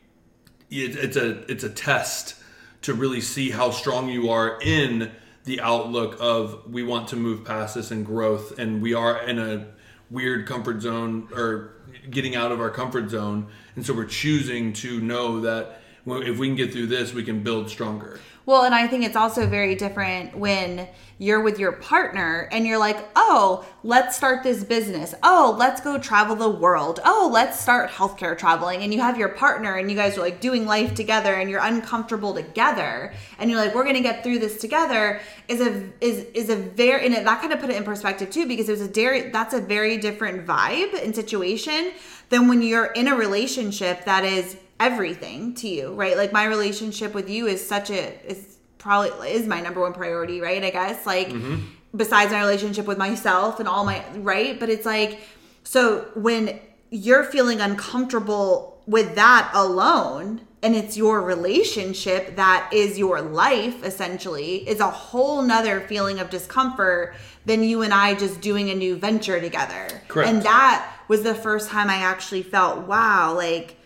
it, 0.71 0.95
it's 0.97 1.15
a 1.15 1.49
it's 1.49 1.63
a 1.63 1.69
test 1.69 2.35
to 2.81 2.95
really 2.95 3.21
see 3.21 3.51
how 3.51 3.69
strong 3.69 4.09
you 4.09 4.31
are 4.31 4.59
in 4.61 5.11
the 5.45 5.61
outlook 5.61 6.17
of 6.19 6.63
we 6.67 6.83
want 6.83 7.09
to 7.09 7.15
move 7.15 7.45
past 7.45 7.75
this 7.75 7.91
and 7.91 8.05
growth 8.05 8.57
and 8.57 8.81
we 8.81 8.95
are 8.95 9.21
in 9.21 9.37
a 9.37 9.67
weird 10.09 10.47
comfort 10.47 10.81
zone 10.81 11.29
or 11.33 11.75
getting 12.09 12.35
out 12.35 12.51
of 12.51 12.59
our 12.59 12.71
comfort 12.71 13.11
zone. 13.11 13.47
And 13.75 13.85
so 13.85 13.93
we're 13.93 14.05
choosing 14.05 14.73
to 14.73 14.99
know 14.99 15.41
that 15.41 15.81
if 16.07 16.39
we 16.39 16.47
can 16.47 16.55
get 16.55 16.73
through 16.73 16.87
this 16.87 17.13
we 17.13 17.23
can 17.23 17.43
build 17.43 17.69
stronger 17.69 18.19
Well, 18.47 18.63
and 18.63 18.73
I 18.73 18.87
think 18.87 19.03
it's 19.03 19.17
also 19.17 19.45
very 19.45 19.75
different 19.75 20.33
when 20.33 20.87
you're 21.17 21.41
with 21.41 21.59
your 21.59 21.73
partner 21.73 22.47
and 22.49 22.65
you're 22.65 22.77
like, 22.77 22.97
oh, 23.13 23.65
let's 23.83 24.15
start 24.15 24.41
this 24.41 24.63
business. 24.63 25.13
Oh, 25.21 25.53
let's 25.59 25.81
go 25.81 25.97
travel 25.97 26.33
the 26.33 26.49
world. 26.49 27.01
Oh, 27.03 27.29
let's 27.29 27.59
start 27.59 27.89
healthcare 27.89 28.37
traveling. 28.37 28.83
And 28.83 28.93
you 28.93 29.01
have 29.01 29.17
your 29.17 29.27
partner 29.27 29.75
and 29.75 29.91
you 29.91 29.97
guys 29.97 30.17
are 30.17 30.21
like 30.21 30.39
doing 30.39 30.65
life 30.65 30.95
together 30.95 31.33
and 31.33 31.49
you're 31.49 31.61
uncomfortable 31.61 32.33
together. 32.33 33.11
And 33.37 33.51
you're 33.51 33.59
like, 33.59 33.75
we're 33.75 33.83
gonna 33.83 33.99
get 33.99 34.23
through 34.23 34.39
this 34.39 34.61
together 34.61 35.19
is 35.49 35.59
a 35.59 35.91
is 35.99 36.23
is 36.33 36.49
a 36.49 36.55
very 36.55 37.05
and 37.05 37.27
that 37.27 37.41
kind 37.41 37.51
of 37.51 37.59
put 37.59 37.69
it 37.69 37.75
in 37.75 37.83
perspective 37.83 38.29
too, 38.29 38.47
because 38.47 38.69
it 38.69 38.71
was 38.71 38.81
a 38.81 38.87
very 38.87 39.29
that's 39.29 39.55
a 39.55 39.59
very 39.59 39.97
different 39.97 40.47
vibe 40.47 41.03
and 41.03 41.13
situation 41.13 41.91
than 42.29 42.47
when 42.47 42.61
you're 42.61 42.85
in 42.85 43.09
a 43.09 43.15
relationship 43.17 44.05
that 44.05 44.23
is 44.23 44.55
everything 44.79 45.53
to 45.55 45.67
you, 45.67 45.93
right? 45.93 46.17
Like 46.17 46.31
my 46.31 46.45
relationship 46.45 47.13
with 47.13 47.29
you 47.29 47.47
is 47.47 47.65
such 47.65 47.89
a 47.89 48.13
is 48.29 48.57
probably 48.77 49.31
is 49.31 49.47
my 49.47 49.61
number 49.61 49.81
one 49.81 49.93
priority, 49.93 50.41
right? 50.41 50.63
I 50.63 50.69
guess 50.69 51.05
like 51.05 51.29
mm-hmm. 51.29 51.65
besides 51.95 52.31
my 52.31 52.39
relationship 52.39 52.85
with 52.85 52.97
myself 52.97 53.59
and 53.59 53.67
all 53.67 53.85
my 53.85 54.03
right, 54.17 54.59
but 54.59 54.69
it's 54.69 54.85
like 54.85 55.21
so 55.63 56.09
when 56.15 56.59
you're 56.89 57.23
feeling 57.23 57.59
uncomfortable 57.59 58.81
with 58.85 59.15
that 59.15 59.51
alone 59.53 60.41
and 60.63 60.75
it's 60.75 60.97
your 60.97 61.21
relationship 61.21 62.35
that 62.35 62.69
is 62.73 62.97
your 62.97 63.21
life 63.21 63.83
essentially 63.83 64.67
is 64.67 64.79
a 64.79 64.89
whole 64.89 65.41
nother 65.41 65.81
feeling 65.81 66.19
of 66.19 66.29
discomfort 66.29 67.13
than 67.45 67.63
you 67.63 67.81
and 67.81 67.93
I 67.93 68.15
just 68.15 68.41
doing 68.41 68.69
a 68.69 68.75
new 68.75 68.95
venture 68.95 69.39
together. 69.39 69.87
Correct. 70.07 70.29
And 70.29 70.43
that 70.43 70.93
was 71.07 71.23
the 71.23 71.35
first 71.35 71.69
time 71.69 71.89
I 71.89 71.97
actually 71.97 72.43
felt, 72.43 72.87
wow, 72.87 73.33
like 73.33 73.76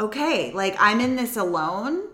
okay, 0.00 0.50
like 0.52 0.74
I'm 0.78 1.00
in 1.00 1.14
this 1.14 1.36
alone 1.36 2.08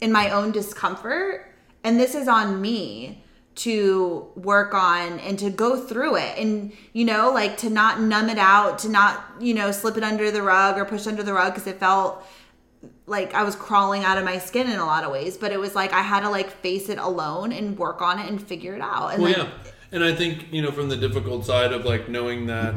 in 0.00 0.10
my 0.10 0.30
own 0.30 0.50
discomfort 0.50 1.46
and 1.84 2.00
this 2.00 2.14
is 2.14 2.26
on 2.26 2.60
me 2.60 3.22
to 3.56 4.26
work 4.36 4.72
on 4.72 5.18
and 5.20 5.38
to 5.38 5.50
go 5.50 5.78
through 5.78 6.16
it. 6.16 6.38
And 6.38 6.72
you 6.94 7.04
know 7.04 7.30
like 7.30 7.58
to 7.58 7.70
not 7.70 8.00
numb 8.00 8.30
it 8.30 8.38
out 8.38 8.78
to 8.80 8.88
not 8.88 9.22
you 9.38 9.54
know 9.54 9.70
slip 9.70 9.96
it 9.96 10.02
under 10.02 10.30
the 10.30 10.42
rug 10.42 10.78
or 10.78 10.84
push 10.84 11.06
under 11.06 11.22
the 11.22 11.34
rug 11.34 11.52
because 11.52 11.66
it 11.66 11.78
felt 11.78 12.26
like 13.06 13.34
I 13.34 13.42
was 13.42 13.54
crawling 13.54 14.04
out 14.04 14.16
of 14.16 14.24
my 14.24 14.38
skin 14.38 14.70
in 14.70 14.78
a 14.78 14.86
lot 14.86 15.04
of 15.04 15.12
ways 15.12 15.36
but 15.36 15.52
it 15.52 15.60
was 15.60 15.74
like 15.74 15.92
I 15.92 16.00
had 16.00 16.20
to 16.20 16.30
like 16.30 16.50
face 16.50 16.88
it 16.88 16.98
alone 16.98 17.52
and 17.52 17.78
work 17.78 18.00
on 18.00 18.18
it 18.18 18.28
and 18.30 18.42
figure 18.42 18.74
it 18.74 18.80
out. 18.80 19.08
And 19.08 19.22
well 19.22 19.32
like, 19.32 19.36
yeah. 19.36 19.72
And 19.92 20.04
i 20.04 20.14
think 20.14 20.46
you 20.52 20.62
know 20.62 20.70
from 20.70 20.88
the 20.88 20.96
difficult 20.96 21.44
side 21.44 21.72
of 21.72 21.84
like 21.84 22.08
knowing 22.08 22.46
that 22.46 22.74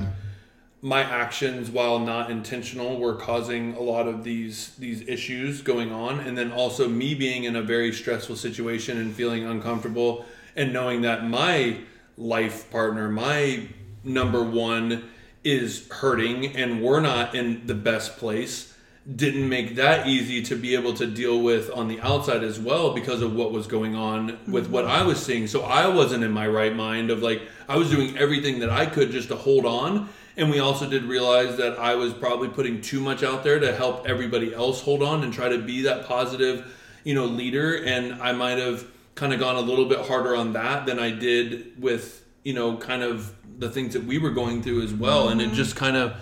my 0.83 1.01
actions 1.01 1.71
while 1.71 1.97
not 1.97 2.29
intentional 2.29 2.99
were 2.99 3.15
causing 3.15 3.73
a 3.75 3.79
lot 3.79 4.05
of 4.05 4.25
these 4.25 4.75
these 4.75 5.07
issues 5.07 5.61
going 5.61 5.93
on 5.93 6.19
and 6.19 6.37
then 6.37 6.51
also 6.51 6.89
me 6.89 7.15
being 7.15 7.45
in 7.45 7.55
a 7.55 7.61
very 7.61 7.93
stressful 7.93 8.35
situation 8.35 8.97
and 8.97 9.15
feeling 9.15 9.45
uncomfortable 9.45 10.25
and 10.57 10.73
knowing 10.73 11.01
that 11.01 11.25
my 11.25 11.77
life 12.17 12.69
partner 12.69 13.07
my 13.07 13.65
number 14.03 14.43
one 14.43 15.09
is 15.45 15.87
hurting 15.89 16.53
and 16.53 16.83
we're 16.83 16.99
not 16.99 17.33
in 17.33 17.65
the 17.65 17.73
best 17.73 18.17
place 18.17 18.73
didn't 19.15 19.47
make 19.47 19.75
that 19.75 20.07
easy 20.07 20.41
to 20.41 20.55
be 20.55 20.75
able 20.75 20.93
to 20.93 21.05
deal 21.05 21.41
with 21.41 21.69
on 21.71 21.87
the 21.87 21.99
outside 22.01 22.43
as 22.43 22.59
well 22.59 22.93
because 22.93 23.21
of 23.21 23.35
what 23.35 23.51
was 23.51 23.67
going 23.67 23.95
on 23.95 24.37
with 24.47 24.69
what 24.69 24.85
mm-hmm. 24.85 24.93
I 24.93 25.03
was 25.03 25.21
seeing. 25.21 25.45
So 25.47 25.63
I 25.63 25.87
wasn't 25.87 26.23
in 26.23 26.31
my 26.31 26.47
right 26.47 26.73
mind 26.73 27.11
of 27.11 27.21
like 27.21 27.41
I 27.67 27.75
was 27.75 27.89
doing 27.89 28.17
everything 28.17 28.59
that 28.59 28.69
I 28.69 28.85
could 28.85 29.11
just 29.11 29.27
to 29.27 29.35
hold 29.35 29.65
on. 29.65 30.07
And 30.35 30.49
we 30.49 30.59
also 30.59 30.89
did 30.89 31.03
realize 31.03 31.57
that 31.57 31.77
I 31.79 31.95
was 31.95 32.13
probably 32.13 32.49
putting 32.49 32.81
too 32.81 32.99
much 32.99 33.23
out 33.23 33.43
there 33.43 33.59
to 33.59 33.75
help 33.75 34.07
everybody 34.07 34.53
else 34.53 34.81
hold 34.81 35.03
on 35.03 35.23
and 35.23 35.31
try 35.31 35.49
to 35.49 35.59
be 35.59 35.83
that 35.83 36.05
positive, 36.07 36.75
you 37.03 37.13
know, 37.13 37.25
leader. 37.25 37.83
And 37.83 38.21
I 38.21 38.31
might 38.31 38.57
have 38.57 38.85
kind 39.15 39.31
of 39.31 39.39
gone 39.39 39.55
a 39.55 39.61
little 39.61 39.85
bit 39.85 39.99
harder 40.07 40.35
on 40.35 40.53
that 40.53 40.85
than 40.85 40.97
I 40.97 41.11
did 41.11 41.79
with, 41.81 42.25
you 42.43 42.53
know, 42.53 42.77
kind 42.77 43.03
of 43.03 43.33
the 43.59 43.69
things 43.69 43.93
that 43.93 44.03
we 44.05 44.17
were 44.17 44.31
going 44.31 44.63
through 44.63 44.81
as 44.81 44.93
well. 44.93 45.29
And 45.29 45.39
it 45.39 45.47
mm-hmm. 45.47 45.55
just 45.55 45.75
kind 45.75 45.95
of 45.95 46.15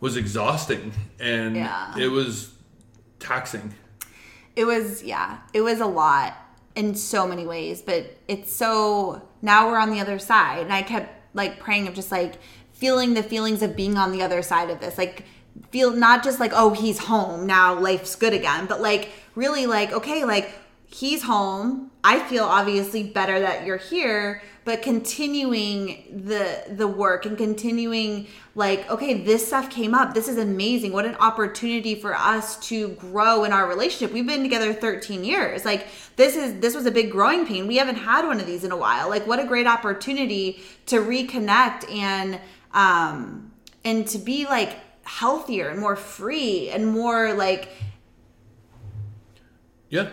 was 0.00 0.16
exhausting 0.16 0.92
and 1.18 1.56
Yeah. 1.56 1.96
it 1.98 2.08
was 2.08 2.50
taxing. 3.18 3.74
it 4.54 4.64
was 4.66 5.02
yeah 5.02 5.38
it 5.52 5.62
was 5.62 5.80
a 5.80 5.86
lot 5.86 6.36
in 6.74 6.94
so 6.94 7.26
many 7.26 7.46
ways 7.46 7.80
but 7.80 8.14
it's 8.28 8.52
so 8.52 9.20
now 9.40 9.66
we're 9.68 9.78
on 9.78 9.90
the 9.90 9.98
other 9.98 10.18
side 10.18 10.60
and 10.60 10.72
i 10.72 10.82
kept 10.82 11.10
like 11.34 11.58
praying 11.58 11.88
of 11.88 11.94
just 11.94 12.12
like 12.12 12.34
feeling 12.74 13.14
the 13.14 13.22
feelings 13.22 13.62
of 13.62 13.74
being 13.74 13.96
on 13.96 14.12
the 14.12 14.22
other 14.22 14.42
side 14.42 14.70
of 14.70 14.80
this 14.80 14.98
like 14.98 15.24
feel 15.70 15.90
not 15.90 16.22
just 16.22 16.38
like 16.38 16.52
oh 16.54 16.74
he's 16.74 16.98
home 16.98 17.46
now 17.46 17.78
life's 17.78 18.14
good 18.16 18.32
again 18.32 18.66
but 18.66 18.80
like 18.80 19.10
really 19.34 19.66
like 19.66 19.92
okay 19.92 20.24
like 20.24 20.54
he's 20.94 21.24
home. 21.24 21.90
I 22.04 22.20
feel 22.20 22.44
obviously 22.44 23.02
better 23.02 23.40
that 23.40 23.64
you're 23.64 23.78
here 23.78 24.42
but 24.64 24.80
continuing 24.80 26.22
the 26.24 26.64
the 26.70 26.86
work 26.86 27.26
and 27.26 27.36
continuing 27.36 28.26
like 28.54 28.88
okay 28.88 29.24
this 29.24 29.46
stuff 29.46 29.68
came 29.70 29.92
up. 29.92 30.14
This 30.14 30.28
is 30.28 30.38
amazing. 30.38 30.92
What 30.92 31.04
an 31.04 31.16
opportunity 31.16 31.96
for 31.96 32.14
us 32.14 32.56
to 32.68 32.90
grow 32.90 33.42
in 33.42 33.52
our 33.52 33.66
relationship. 33.66 34.14
We've 34.14 34.26
been 34.26 34.42
together 34.42 34.72
13 34.72 35.24
years. 35.24 35.64
Like 35.64 35.88
this 36.14 36.36
is 36.36 36.60
this 36.60 36.76
was 36.76 36.86
a 36.86 36.92
big 36.92 37.10
growing 37.10 37.44
pain. 37.44 37.66
We 37.66 37.76
haven't 37.78 37.96
had 37.96 38.24
one 38.24 38.38
of 38.38 38.46
these 38.46 38.62
in 38.62 38.70
a 38.70 38.76
while. 38.76 39.08
Like 39.08 39.26
what 39.26 39.40
a 39.40 39.44
great 39.44 39.66
opportunity 39.66 40.62
to 40.86 40.98
reconnect 41.00 41.90
and 41.90 42.38
um 42.74 43.50
and 43.84 44.06
to 44.08 44.18
be 44.18 44.44
like 44.46 44.76
healthier 45.04 45.68
and 45.68 45.80
more 45.80 45.96
free 45.96 46.70
and 46.70 46.86
more 46.86 47.32
like 47.34 47.68
Yeah. 49.88 50.08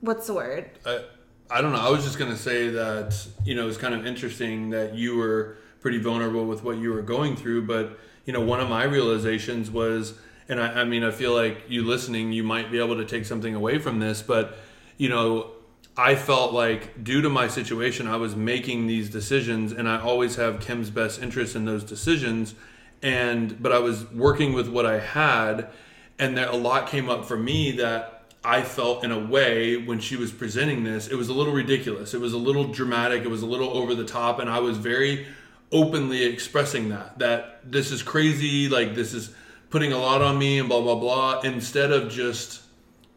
what's 0.00 0.26
the 0.26 0.34
word 0.34 0.70
I, 0.86 1.04
I 1.50 1.62
don't 1.62 1.72
know. 1.72 1.80
I 1.80 1.88
was 1.88 2.04
just 2.04 2.18
going 2.18 2.30
to 2.30 2.36
say 2.36 2.68
that, 2.70 3.26
you 3.44 3.54
know, 3.54 3.68
it's 3.68 3.78
kind 3.78 3.94
of 3.94 4.04
interesting 4.04 4.68
that 4.70 4.94
you 4.94 5.16
were 5.16 5.56
pretty 5.80 5.98
vulnerable 5.98 6.44
with 6.44 6.62
what 6.62 6.76
you 6.76 6.92
were 6.92 7.00
going 7.00 7.36
through. 7.36 7.62
But, 7.66 7.98
you 8.26 8.34
know, 8.34 8.40
one 8.42 8.60
of 8.60 8.68
my 8.68 8.84
realizations 8.84 9.70
was, 9.70 10.12
and 10.50 10.60
I, 10.60 10.82
I 10.82 10.84
mean, 10.84 11.04
I 11.04 11.10
feel 11.10 11.32
like 11.34 11.62
you 11.66 11.84
listening, 11.84 12.32
you 12.32 12.42
might 12.42 12.70
be 12.70 12.78
able 12.78 12.96
to 12.96 13.04
take 13.06 13.24
something 13.24 13.54
away 13.54 13.78
from 13.78 13.98
this, 13.98 14.20
but, 14.20 14.58
you 14.98 15.08
know, 15.08 15.52
I 15.98 16.14
felt 16.14 16.52
like 16.52 17.02
due 17.02 17.22
to 17.22 17.28
my 17.28 17.48
situation, 17.48 18.06
I 18.06 18.16
was 18.16 18.36
making 18.36 18.86
these 18.86 19.10
decisions, 19.10 19.72
and 19.72 19.88
I 19.88 20.00
always 20.00 20.36
have 20.36 20.60
Kim's 20.60 20.90
best 20.90 21.20
interest 21.20 21.56
in 21.56 21.64
those 21.64 21.82
decisions. 21.82 22.54
And 23.02 23.60
but 23.60 23.72
I 23.72 23.80
was 23.80 24.08
working 24.12 24.52
with 24.52 24.68
what 24.68 24.86
I 24.86 25.00
had, 25.00 25.68
and 26.16 26.36
there 26.36 26.48
a 26.48 26.56
lot 26.56 26.86
came 26.86 27.10
up 27.10 27.26
for 27.26 27.36
me 27.36 27.72
that 27.72 28.32
I 28.44 28.62
felt 28.62 29.02
in 29.02 29.10
a 29.10 29.18
way 29.18 29.76
when 29.76 29.98
she 29.98 30.14
was 30.14 30.30
presenting 30.30 30.84
this, 30.84 31.08
it 31.08 31.16
was 31.16 31.30
a 31.30 31.32
little 31.32 31.52
ridiculous. 31.52 32.14
It 32.14 32.20
was 32.20 32.32
a 32.32 32.38
little 32.38 32.72
dramatic. 32.72 33.24
It 33.24 33.28
was 33.28 33.42
a 33.42 33.46
little 33.46 33.76
over 33.76 33.96
the 33.96 34.04
top, 34.04 34.38
and 34.38 34.48
I 34.48 34.60
was 34.60 34.78
very 34.78 35.26
openly 35.72 36.22
expressing 36.24 36.90
that 36.90 37.18
that 37.18 37.60
this 37.64 37.90
is 37.90 38.04
crazy. 38.04 38.68
Like 38.68 38.94
this 38.94 39.14
is 39.14 39.34
putting 39.68 39.92
a 39.92 39.98
lot 39.98 40.22
on 40.22 40.38
me, 40.38 40.60
and 40.60 40.68
blah 40.68 40.80
blah 40.80 40.94
blah. 40.94 41.40
Instead 41.40 41.90
of 41.90 42.08
just 42.08 42.62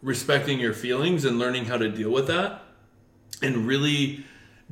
respecting 0.02 0.60
your 0.60 0.74
feelings 0.74 1.26
and 1.26 1.38
learning 1.38 1.66
how 1.66 1.78
to 1.78 1.88
deal 1.88 2.10
with 2.10 2.26
that 2.26 2.61
and 3.42 3.68
really 3.68 4.24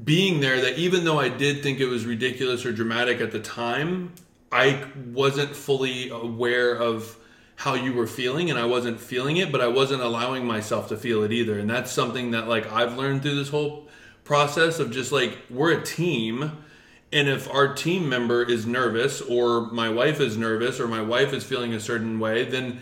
being 0.04 0.40
there 0.40 0.62
that 0.62 0.78
even 0.78 1.04
though 1.04 1.20
I 1.20 1.30
did 1.30 1.62
think 1.62 1.80
it 1.80 1.88
was 1.88 2.06
ridiculous 2.06 2.66
or 2.66 2.72
dramatic 2.72 3.22
at 3.22 3.32
the 3.32 3.40
time, 3.40 4.14
I 4.52 4.86
wasn't 5.12 5.56
fully 5.56 6.10
aware 6.10 6.76
of 6.76 7.18
how 7.56 7.74
you 7.74 7.94
were 7.94 8.08
feeling 8.08 8.50
and 8.50 8.58
I 8.58 8.66
wasn't 8.66 9.00
feeling 9.00 9.38
it, 9.38 9.52
but 9.52 9.60
I 9.60 9.68
wasn't 9.68 10.02
allowing 10.02 10.46
myself 10.46 10.88
to 10.90 10.98
feel 10.98 11.24
it 11.24 11.34
either. 11.34 11.60
And 11.60 11.70
that's 11.70 11.92
something 11.92 12.32
that 12.32 12.48
like 12.48 12.72
I've 12.72 12.98
learned 12.98 13.22
through 13.22 13.36
this 13.36 13.50
whole 13.50 13.88
process 14.24 14.80
of 14.80 14.92
just 14.92 15.12
like 15.12 15.38
we're 15.50 15.78
a 15.78 15.84
team 15.84 16.64
and 17.12 17.28
if 17.28 17.50
our 17.50 17.74
team 17.74 18.08
member 18.08 18.44
is 18.44 18.66
nervous 18.66 19.22
or 19.22 19.62
my 19.72 19.90
wife 19.90 20.20
is 20.20 20.38
nervous 20.38 20.80
or 20.80 20.88
my 20.88 21.02
wife 21.02 21.34
is 21.34 21.44
feeling 21.44 21.74
a 21.74 21.80
certain 21.80 22.20
way, 22.20 22.46
then 22.46 22.80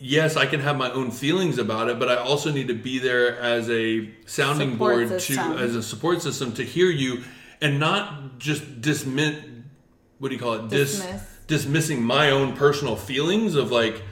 yes, 0.00 0.36
I 0.36 0.46
can 0.46 0.60
have 0.60 0.76
my 0.76 0.90
own 0.90 1.10
feelings 1.10 1.58
about 1.58 1.88
it, 1.88 1.98
but 1.98 2.08
I 2.08 2.16
also 2.16 2.50
need 2.50 2.68
to 2.68 2.74
be 2.74 2.98
there 2.98 3.38
as 3.38 3.68
a 3.70 4.10
sounding 4.26 4.72
Support 4.72 5.08
board 5.08 5.20
system. 5.20 5.56
to 5.56 5.58
as 5.58 5.74
a 5.74 5.82
support 5.82 6.22
system 6.22 6.52
to 6.54 6.64
hear 6.64 6.90
you 6.90 7.24
and 7.60 7.78
not 7.78 8.38
just 8.38 8.80
dismiss 8.80 9.36
what 10.18 10.28
do 10.28 10.34
you 10.34 10.40
call 10.40 10.54
it? 10.54 10.68
Dis- 10.68 10.96
Dismiss. 11.00 11.22
dismissing 11.46 12.02
my 12.02 12.30
own 12.30 12.56
personal 12.56 12.96
feelings 12.96 13.54
of 13.54 13.70
like 13.70 14.02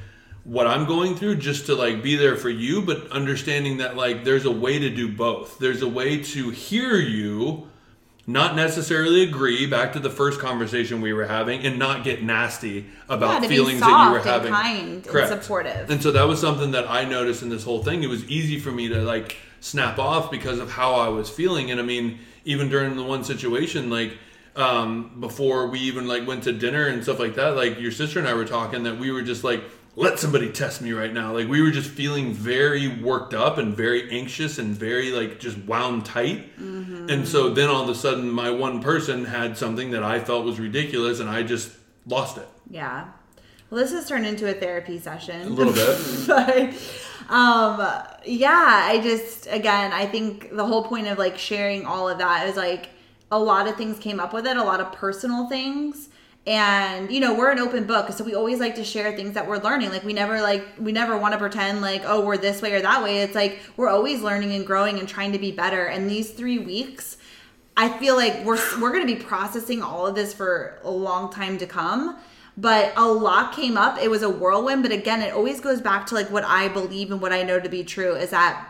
what 0.44 0.68
I'm 0.68 0.86
going 0.86 1.16
through 1.16 1.36
just 1.36 1.66
to 1.66 1.74
like 1.74 2.02
be 2.02 2.14
there 2.14 2.36
for 2.36 2.50
you, 2.50 2.82
but 2.82 3.10
understanding 3.10 3.78
that 3.78 3.96
like 3.96 4.24
there's 4.24 4.44
a 4.44 4.50
way 4.50 4.78
to 4.78 4.88
do 4.90 5.08
both. 5.12 5.58
There's 5.58 5.82
a 5.82 5.88
way 5.88 6.22
to 6.22 6.50
hear 6.50 6.96
you 6.96 7.68
not 8.28 8.56
necessarily 8.56 9.22
agree 9.22 9.66
back 9.66 9.92
to 9.92 10.00
the 10.00 10.10
first 10.10 10.40
conversation 10.40 11.00
we 11.00 11.12
were 11.12 11.26
having 11.26 11.60
and 11.64 11.78
not 11.78 12.02
get 12.02 12.22
nasty 12.24 12.86
about 13.08 13.42
Yeah, 13.42 13.48
feelings 13.48 13.80
that 13.80 14.04
you 14.06 14.10
were 14.10 14.18
and 14.18 14.26
having. 14.26 14.52
kind 14.52 15.06
and 15.06 15.28
supportive. 15.28 15.88
and 15.90 16.02
so 16.02 16.10
that 16.10 16.24
was 16.26 16.40
something 16.40 16.72
that 16.72 16.90
i 16.90 17.04
noticed 17.04 17.42
in 17.42 17.48
this 17.50 17.62
whole 17.64 17.82
thing. 17.84 18.02
It 18.02 18.08
was 18.08 18.24
easy 18.24 18.58
for 18.58 18.72
me 18.72 18.88
to 18.88 19.00
like 19.02 19.36
snap 19.60 19.98
off 19.98 20.30
because 20.30 20.58
of 20.58 20.70
how 20.70 20.94
i 20.94 21.08
was 21.08 21.30
feeling. 21.30 21.70
And 21.70 21.78
i 21.80 21.84
mean 21.84 22.18
even 22.44 22.68
during 22.68 22.96
the 22.96 23.02
one 23.04 23.22
situation 23.24 23.90
like 23.90 24.16
um, 24.56 25.20
before 25.20 25.66
we 25.66 25.80
even 25.80 26.08
like 26.08 26.26
went 26.26 26.44
to 26.44 26.52
dinner 26.52 26.86
and 26.86 27.02
stuff 27.02 27.18
like 27.18 27.34
that 27.34 27.54
like 27.56 27.78
your 27.78 27.90
sister 27.92 28.18
and 28.18 28.26
i 28.26 28.32
were 28.34 28.46
talking 28.46 28.84
that 28.84 28.98
we 28.98 29.10
were 29.10 29.20
just 29.22 29.44
like 29.44 29.62
let 29.98 30.18
somebody 30.18 30.52
test 30.52 30.82
me 30.82 30.92
right 30.92 31.12
now. 31.12 31.32
Like 31.32 31.48
we 31.48 31.62
were 31.62 31.70
just 31.70 31.90
feeling 31.90 32.34
very 32.34 32.86
worked 33.02 33.32
up 33.32 33.56
and 33.56 33.74
very 33.74 34.10
anxious 34.10 34.58
and 34.58 34.76
very 34.76 35.10
like 35.10 35.40
just 35.40 35.56
wound 35.58 36.04
tight. 36.04 36.50
And 36.58 37.26
so 37.26 37.48
then 37.50 37.70
all 37.70 37.82
of 37.82 37.88
a 37.88 37.94
sudden 37.94 38.30
my 38.30 38.50
one 38.50 38.82
person 38.82 39.24
had 39.24 39.56
something 39.56 39.90
that 39.92 40.02
i 40.02 40.18
felt 40.20 40.44
was 40.44 40.60
ridiculous 40.60 41.18
and 41.20 41.28
i 41.30 41.42
just 41.42 41.72
lost 42.06 42.36
it. 42.36 42.46
Yeah. 42.70 43.08
Well, 43.70 43.80
this 43.80 43.92
has 43.92 44.06
turned 44.08 44.26
into 44.26 44.48
a 44.48 44.54
therapy 44.54 44.98
session. 44.98 45.40
a 45.40 45.50
little 45.50 45.72
bit. 45.72 45.96
But 46.26 46.74
um 47.28 47.80
yeah 48.24 48.82
i 48.84 49.00
just 49.02 49.48
again 49.48 49.92
i 49.92 50.06
think 50.06 50.54
the 50.54 50.64
whole 50.64 50.84
point 50.84 51.08
of 51.08 51.18
like 51.18 51.36
sharing 51.36 51.84
all 51.84 52.08
of 52.08 52.18
that 52.18 52.46
is 52.46 52.56
like 52.56 52.90
a 53.32 53.38
lot 53.38 53.66
of 53.66 53.74
things 53.74 53.98
came 53.98 54.20
up 54.20 54.32
with 54.32 54.46
it 54.46 54.56
a 54.56 54.62
lot 54.62 54.80
of 54.80 54.92
personal 54.92 55.48
things 55.48 56.08
and 56.46 57.10
you 57.10 57.18
know 57.18 57.34
we're 57.34 57.50
an 57.50 57.58
open 57.58 57.84
book 57.84 58.10
so 58.12 58.22
we 58.22 58.34
always 58.34 58.60
like 58.60 58.76
to 58.76 58.84
share 58.84 59.16
things 59.16 59.34
that 59.34 59.46
we're 59.46 59.58
learning 59.58 59.90
like 59.90 60.04
we 60.04 60.12
never 60.12 60.40
like 60.40 60.64
we 60.78 60.92
never 60.92 61.18
want 61.18 61.32
to 61.32 61.38
pretend 61.38 61.80
like 61.80 62.02
oh 62.04 62.24
we're 62.24 62.36
this 62.36 62.62
way 62.62 62.72
or 62.72 62.80
that 62.80 63.02
way 63.02 63.18
it's 63.18 63.34
like 63.34 63.58
we're 63.76 63.88
always 63.88 64.22
learning 64.22 64.52
and 64.52 64.64
growing 64.66 64.98
and 64.98 65.08
trying 65.08 65.32
to 65.32 65.38
be 65.38 65.50
better 65.50 65.86
and 65.86 66.08
these 66.08 66.30
three 66.30 66.58
weeks 66.58 67.16
I 67.76 67.90
feel 67.98 68.16
like 68.16 68.44
we're 68.44 68.58
we're 68.80 68.92
going 68.92 69.06
to 69.06 69.14
be 69.14 69.20
processing 69.20 69.82
all 69.82 70.06
of 70.06 70.14
this 70.14 70.32
for 70.32 70.78
a 70.82 70.90
long 70.90 71.30
time 71.30 71.58
to 71.58 71.66
come. 71.66 72.16
But 72.58 72.94
a 72.96 73.06
lot 73.06 73.54
came 73.54 73.76
up. 73.76 73.98
It 73.98 74.10
was 74.10 74.22
a 74.22 74.30
whirlwind, 74.30 74.82
but 74.82 74.90
again, 74.90 75.20
it 75.20 75.34
always 75.34 75.60
goes 75.60 75.82
back 75.82 76.06
to 76.06 76.14
like 76.14 76.30
what 76.30 76.42
I 76.44 76.68
believe 76.68 77.10
and 77.12 77.20
what 77.20 77.30
I 77.30 77.42
know 77.42 77.60
to 77.60 77.68
be 77.68 77.84
true 77.84 78.14
is 78.14 78.30
that 78.30 78.66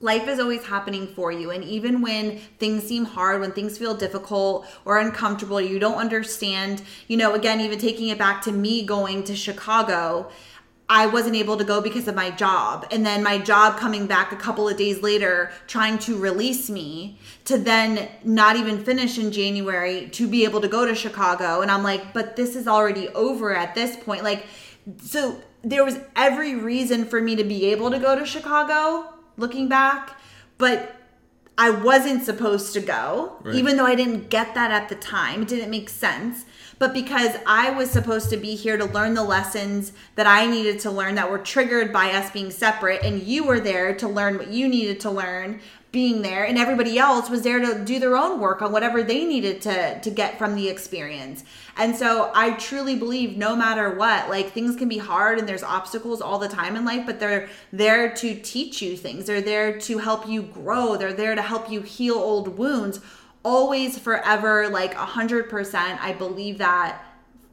life 0.00 0.28
is 0.28 0.38
always 0.38 0.64
happening 0.64 1.06
for 1.06 1.32
you 1.32 1.50
and 1.50 1.64
even 1.64 2.02
when 2.02 2.38
things 2.58 2.84
seem 2.84 3.04
hard 3.04 3.40
when 3.40 3.52
things 3.52 3.78
feel 3.78 3.94
difficult 3.94 4.66
or 4.84 4.98
uncomfortable 4.98 5.60
you 5.60 5.78
don't 5.78 5.96
understand 5.96 6.82
you 7.08 7.16
know 7.16 7.34
again 7.34 7.60
even 7.60 7.78
taking 7.78 8.08
it 8.08 8.18
back 8.18 8.42
to 8.42 8.52
me 8.52 8.84
going 8.84 9.24
to 9.24 9.34
chicago 9.34 10.30
I 10.88 11.06
wasn't 11.06 11.34
able 11.34 11.56
to 11.56 11.64
go 11.64 11.80
because 11.80 12.06
of 12.06 12.14
my 12.14 12.30
job. 12.30 12.86
And 12.92 13.04
then 13.04 13.22
my 13.22 13.38
job 13.38 13.76
coming 13.76 14.06
back 14.06 14.30
a 14.30 14.36
couple 14.36 14.68
of 14.68 14.76
days 14.76 15.02
later, 15.02 15.50
trying 15.66 15.98
to 16.00 16.16
release 16.16 16.70
me 16.70 17.18
to 17.46 17.58
then 17.58 18.08
not 18.22 18.54
even 18.54 18.84
finish 18.84 19.18
in 19.18 19.32
January 19.32 20.08
to 20.10 20.28
be 20.28 20.44
able 20.44 20.60
to 20.60 20.68
go 20.68 20.86
to 20.86 20.94
Chicago. 20.94 21.60
And 21.60 21.72
I'm 21.72 21.82
like, 21.82 22.12
but 22.12 22.36
this 22.36 22.54
is 22.54 22.68
already 22.68 23.08
over 23.08 23.52
at 23.52 23.74
this 23.74 23.96
point. 23.96 24.22
Like, 24.22 24.46
so 25.02 25.42
there 25.62 25.84
was 25.84 25.98
every 26.14 26.54
reason 26.54 27.04
for 27.04 27.20
me 27.20 27.34
to 27.34 27.42
be 27.42 27.66
able 27.66 27.90
to 27.90 27.98
go 27.98 28.16
to 28.16 28.24
Chicago 28.24 29.12
looking 29.36 29.68
back, 29.68 30.18
but 30.58 30.96
I 31.58 31.70
wasn't 31.70 32.22
supposed 32.22 32.74
to 32.74 32.80
go, 32.80 33.36
Right. 33.42 33.54
even 33.54 33.76
though 33.76 33.86
I 33.86 33.94
didn't 33.94 34.28
get 34.28 34.54
that 34.54 34.70
at 34.70 34.88
the 34.90 34.94
time. 34.94 35.42
It 35.42 35.48
didn't 35.48 35.70
make 35.70 35.88
sense. 35.88 36.44
But 36.78 36.92
because 36.92 37.30
I 37.46 37.70
was 37.70 37.90
supposed 37.90 38.28
to 38.28 38.36
be 38.36 38.54
here 38.54 38.76
to 38.76 38.84
learn 38.84 39.14
the 39.14 39.22
lessons 39.22 39.92
that 40.16 40.26
I 40.26 40.44
needed 40.44 40.78
to 40.80 40.90
learn 40.90 41.14
that 41.14 41.30
were 41.30 41.38
triggered 41.38 41.90
by 41.94 42.10
us 42.12 42.30
being 42.30 42.50
separate, 42.50 43.02
and 43.02 43.22
you 43.22 43.44
were 43.44 43.58
there 43.58 43.94
to 43.94 44.06
learn 44.06 44.36
what 44.36 44.48
you 44.48 44.68
needed 44.68 45.00
to 45.00 45.10
learn 45.10 45.60
being 45.96 46.20
there, 46.20 46.44
and 46.44 46.58
everybody 46.58 46.98
else 46.98 47.30
was 47.30 47.40
there 47.40 47.58
to 47.58 47.82
do 47.82 47.98
their 47.98 48.18
own 48.18 48.38
work 48.38 48.60
on 48.60 48.70
whatever 48.70 49.02
they 49.02 49.24
needed 49.24 49.62
to, 49.62 49.98
to 49.98 50.10
get 50.10 50.36
from 50.36 50.54
the 50.54 50.68
experience. 50.68 51.42
And 51.78 51.96
so 51.96 52.30
I 52.34 52.50
truly 52.50 52.96
believe 52.96 53.38
no 53.38 53.56
matter 53.56 53.88
what, 53.94 54.28
like 54.28 54.50
things 54.50 54.76
can 54.76 54.90
be 54.90 54.98
hard 54.98 55.38
and 55.38 55.48
there's 55.48 55.62
obstacles 55.62 56.20
all 56.20 56.38
the 56.38 56.50
time 56.50 56.76
in 56.76 56.84
life, 56.84 57.06
but 57.06 57.18
they're 57.18 57.48
there 57.72 58.14
to 58.16 58.38
teach 58.38 58.82
you 58.82 58.94
things. 58.94 59.24
They're 59.24 59.40
there 59.40 59.80
to 59.80 59.96
help 59.96 60.28
you 60.28 60.42
grow. 60.42 60.98
They're 60.98 61.14
there 61.14 61.34
to 61.34 61.40
help 61.40 61.70
you 61.70 61.80
heal 61.80 62.16
old 62.16 62.58
wounds. 62.58 63.00
Always, 63.42 63.98
forever, 63.98 64.68
like 64.68 64.92
a 64.96 65.06
hundred 65.06 65.48
percent. 65.48 66.04
I 66.04 66.12
believe 66.12 66.58
that 66.58 67.02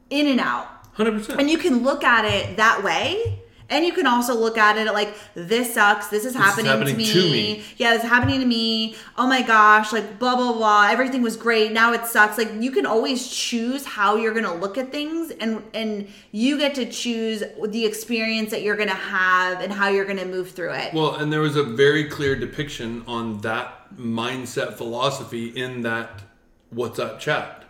in 0.10 0.28
and 0.28 0.42
out. 0.42 0.68
100% 0.98 1.40
And 1.40 1.50
you 1.50 1.58
can 1.58 1.82
look 1.82 2.04
at 2.04 2.26
it 2.26 2.58
that 2.58 2.84
way. 2.84 3.43
And 3.70 3.86
you 3.86 3.94
can 3.94 4.06
also 4.06 4.36
look 4.36 4.58
at 4.58 4.78
it 4.78 4.92
like 4.94 5.16
this 5.34 5.74
sucks. 5.74 6.08
This 6.08 6.26
is, 6.26 6.36
happening, 6.36 6.66
happening 6.66 6.96
to, 6.96 6.98
me. 6.98 7.14
to 7.14 7.32
me. 7.32 7.64
Yeah, 7.78 7.94
this 7.94 8.04
is 8.04 8.10
happening 8.10 8.40
to 8.40 8.46
me. 8.46 8.96
Oh 9.18 9.28
my 9.28 9.42
gosh, 9.42 9.92
like 9.92 10.20
blah 10.20 10.36
blah 10.36 10.54
blah. 10.54 10.88
Everything 10.90 11.22
was 11.22 11.38
great. 11.38 11.72
Now 11.72 11.94
it 11.94 12.06
sucks. 12.06 12.38
Like 12.38 12.52
you 12.60 12.72
can 12.72 12.86
always 12.86 13.28
choose 13.28 13.86
how 13.86 14.16
you're 14.16 14.34
gonna 14.34 14.56
look 14.56 14.78
at 14.78 14.92
things, 14.92 15.32
and 15.32 15.64
and 15.74 16.08
you 16.32 16.58
get 16.58 16.76
to 16.76 16.86
choose 16.86 17.44
the 17.68 17.86
experience 17.86 18.52
that 18.52 18.62
you're 18.62 18.78
gonna 18.78 18.92
have 18.92 19.62
and 19.62 19.72
how 19.72 19.88
you're 19.90 20.06
gonna 20.06 20.26
move 20.26 20.52
through 20.52 20.74
it. 20.74 20.94
Well, 20.94 21.16
and 21.16 21.32
there 21.32 21.42
was 21.42 21.56
a 21.56 21.64
very 21.64 22.06
clear 22.06 22.36
depiction 22.36 23.04
on 23.08 23.40
that 23.42 23.96
mindset 23.96 24.74
philosophy 24.74 25.48
in 25.48 25.82
that 25.82 26.24
WhatsApp 26.74 27.20
chat. 27.20 27.63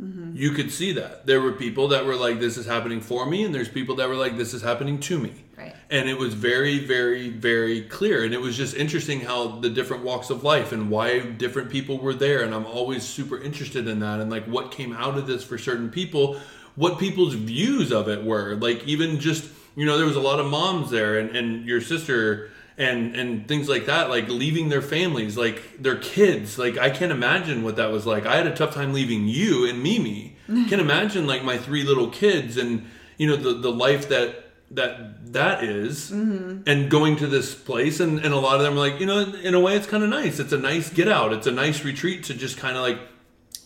Mm-hmm. 0.00 0.36
You 0.36 0.50
could 0.50 0.70
see 0.70 0.92
that. 0.92 1.26
There 1.26 1.40
were 1.40 1.52
people 1.52 1.88
that 1.88 2.04
were 2.04 2.16
like, 2.16 2.38
this 2.38 2.58
is 2.58 2.66
happening 2.66 3.00
for 3.00 3.24
me, 3.24 3.44
and 3.44 3.54
there's 3.54 3.68
people 3.68 3.96
that 3.96 4.08
were 4.08 4.14
like, 4.14 4.36
this 4.36 4.52
is 4.52 4.60
happening 4.60 5.00
to 5.00 5.18
me. 5.18 5.32
Right. 5.56 5.74
And 5.90 6.06
it 6.06 6.18
was 6.18 6.34
very, 6.34 6.80
very, 6.80 7.30
very 7.30 7.82
clear. 7.82 8.24
And 8.24 8.34
it 8.34 8.40
was 8.40 8.58
just 8.58 8.76
interesting 8.76 9.20
how 9.20 9.58
the 9.60 9.70
different 9.70 10.04
walks 10.04 10.28
of 10.28 10.44
life 10.44 10.72
and 10.72 10.90
why 10.90 11.20
different 11.20 11.70
people 11.70 11.98
were 11.98 12.12
there. 12.12 12.42
And 12.42 12.54
I'm 12.54 12.66
always 12.66 13.04
super 13.04 13.40
interested 13.40 13.88
in 13.88 14.00
that 14.00 14.20
and 14.20 14.30
like 14.30 14.44
what 14.44 14.70
came 14.70 14.92
out 14.92 15.16
of 15.16 15.26
this 15.26 15.42
for 15.42 15.56
certain 15.56 15.88
people, 15.88 16.38
what 16.74 16.98
people's 16.98 17.32
views 17.32 17.90
of 17.90 18.08
it 18.10 18.22
were. 18.22 18.54
Like, 18.56 18.84
even 18.84 19.18
just, 19.18 19.48
you 19.76 19.86
know, 19.86 19.96
there 19.96 20.06
was 20.06 20.16
a 20.16 20.20
lot 20.20 20.40
of 20.40 20.46
moms 20.46 20.90
there 20.90 21.18
and, 21.18 21.34
and 21.34 21.64
your 21.64 21.80
sister 21.80 22.50
and 22.78 23.16
and 23.16 23.48
things 23.48 23.68
like 23.68 23.86
that 23.86 24.10
like 24.10 24.28
leaving 24.28 24.68
their 24.68 24.82
families 24.82 25.36
like 25.36 25.82
their 25.82 25.96
kids. 25.96 26.58
Like 26.58 26.76
i 26.78 26.90
can't 26.90 27.12
imagine 27.12 27.62
what 27.62 27.76
that 27.76 27.90
was 27.90 28.06
like. 28.06 28.26
I 28.26 28.36
had 28.36 28.46
a 28.46 28.54
tough 28.54 28.74
time 28.74 28.92
leaving 28.92 29.26
you 29.28 29.68
and 29.68 29.82
mimi. 29.82 30.36
Can't 30.46 30.80
imagine 30.80 31.26
like 31.26 31.42
my 31.42 31.58
three 31.58 31.82
little 31.82 32.08
kids 32.08 32.56
and 32.56 32.88
you 33.18 33.26
know 33.26 33.36
the 33.36 33.54
the 33.54 33.72
life 33.72 34.08
that 34.10 34.44
that 34.72 35.32
that 35.32 35.62
is, 35.64 36.10
mm-hmm. 36.10 36.62
and 36.66 36.90
going 36.90 37.16
to 37.16 37.26
this 37.26 37.54
place. 37.54 38.00
And, 38.00 38.18
and 38.18 38.34
a 38.34 38.36
lot 38.36 38.56
of 38.56 38.62
them 38.62 38.74
are 38.74 38.78
like 38.78 39.00
you 39.00 39.06
know 39.06 39.20
in 39.20 39.54
a 39.54 39.60
way 39.60 39.74
it's 39.76 39.86
kind 39.86 40.04
of 40.04 40.10
nice. 40.10 40.38
It's 40.38 40.52
a 40.52 40.58
nice 40.58 40.90
get 40.90 41.08
out. 41.08 41.32
It's 41.32 41.46
a 41.46 41.52
nice 41.52 41.84
retreat 41.84 42.24
to 42.24 42.34
just 42.34 42.58
kind 42.58 42.76
of 42.76 42.82
like 42.82 42.98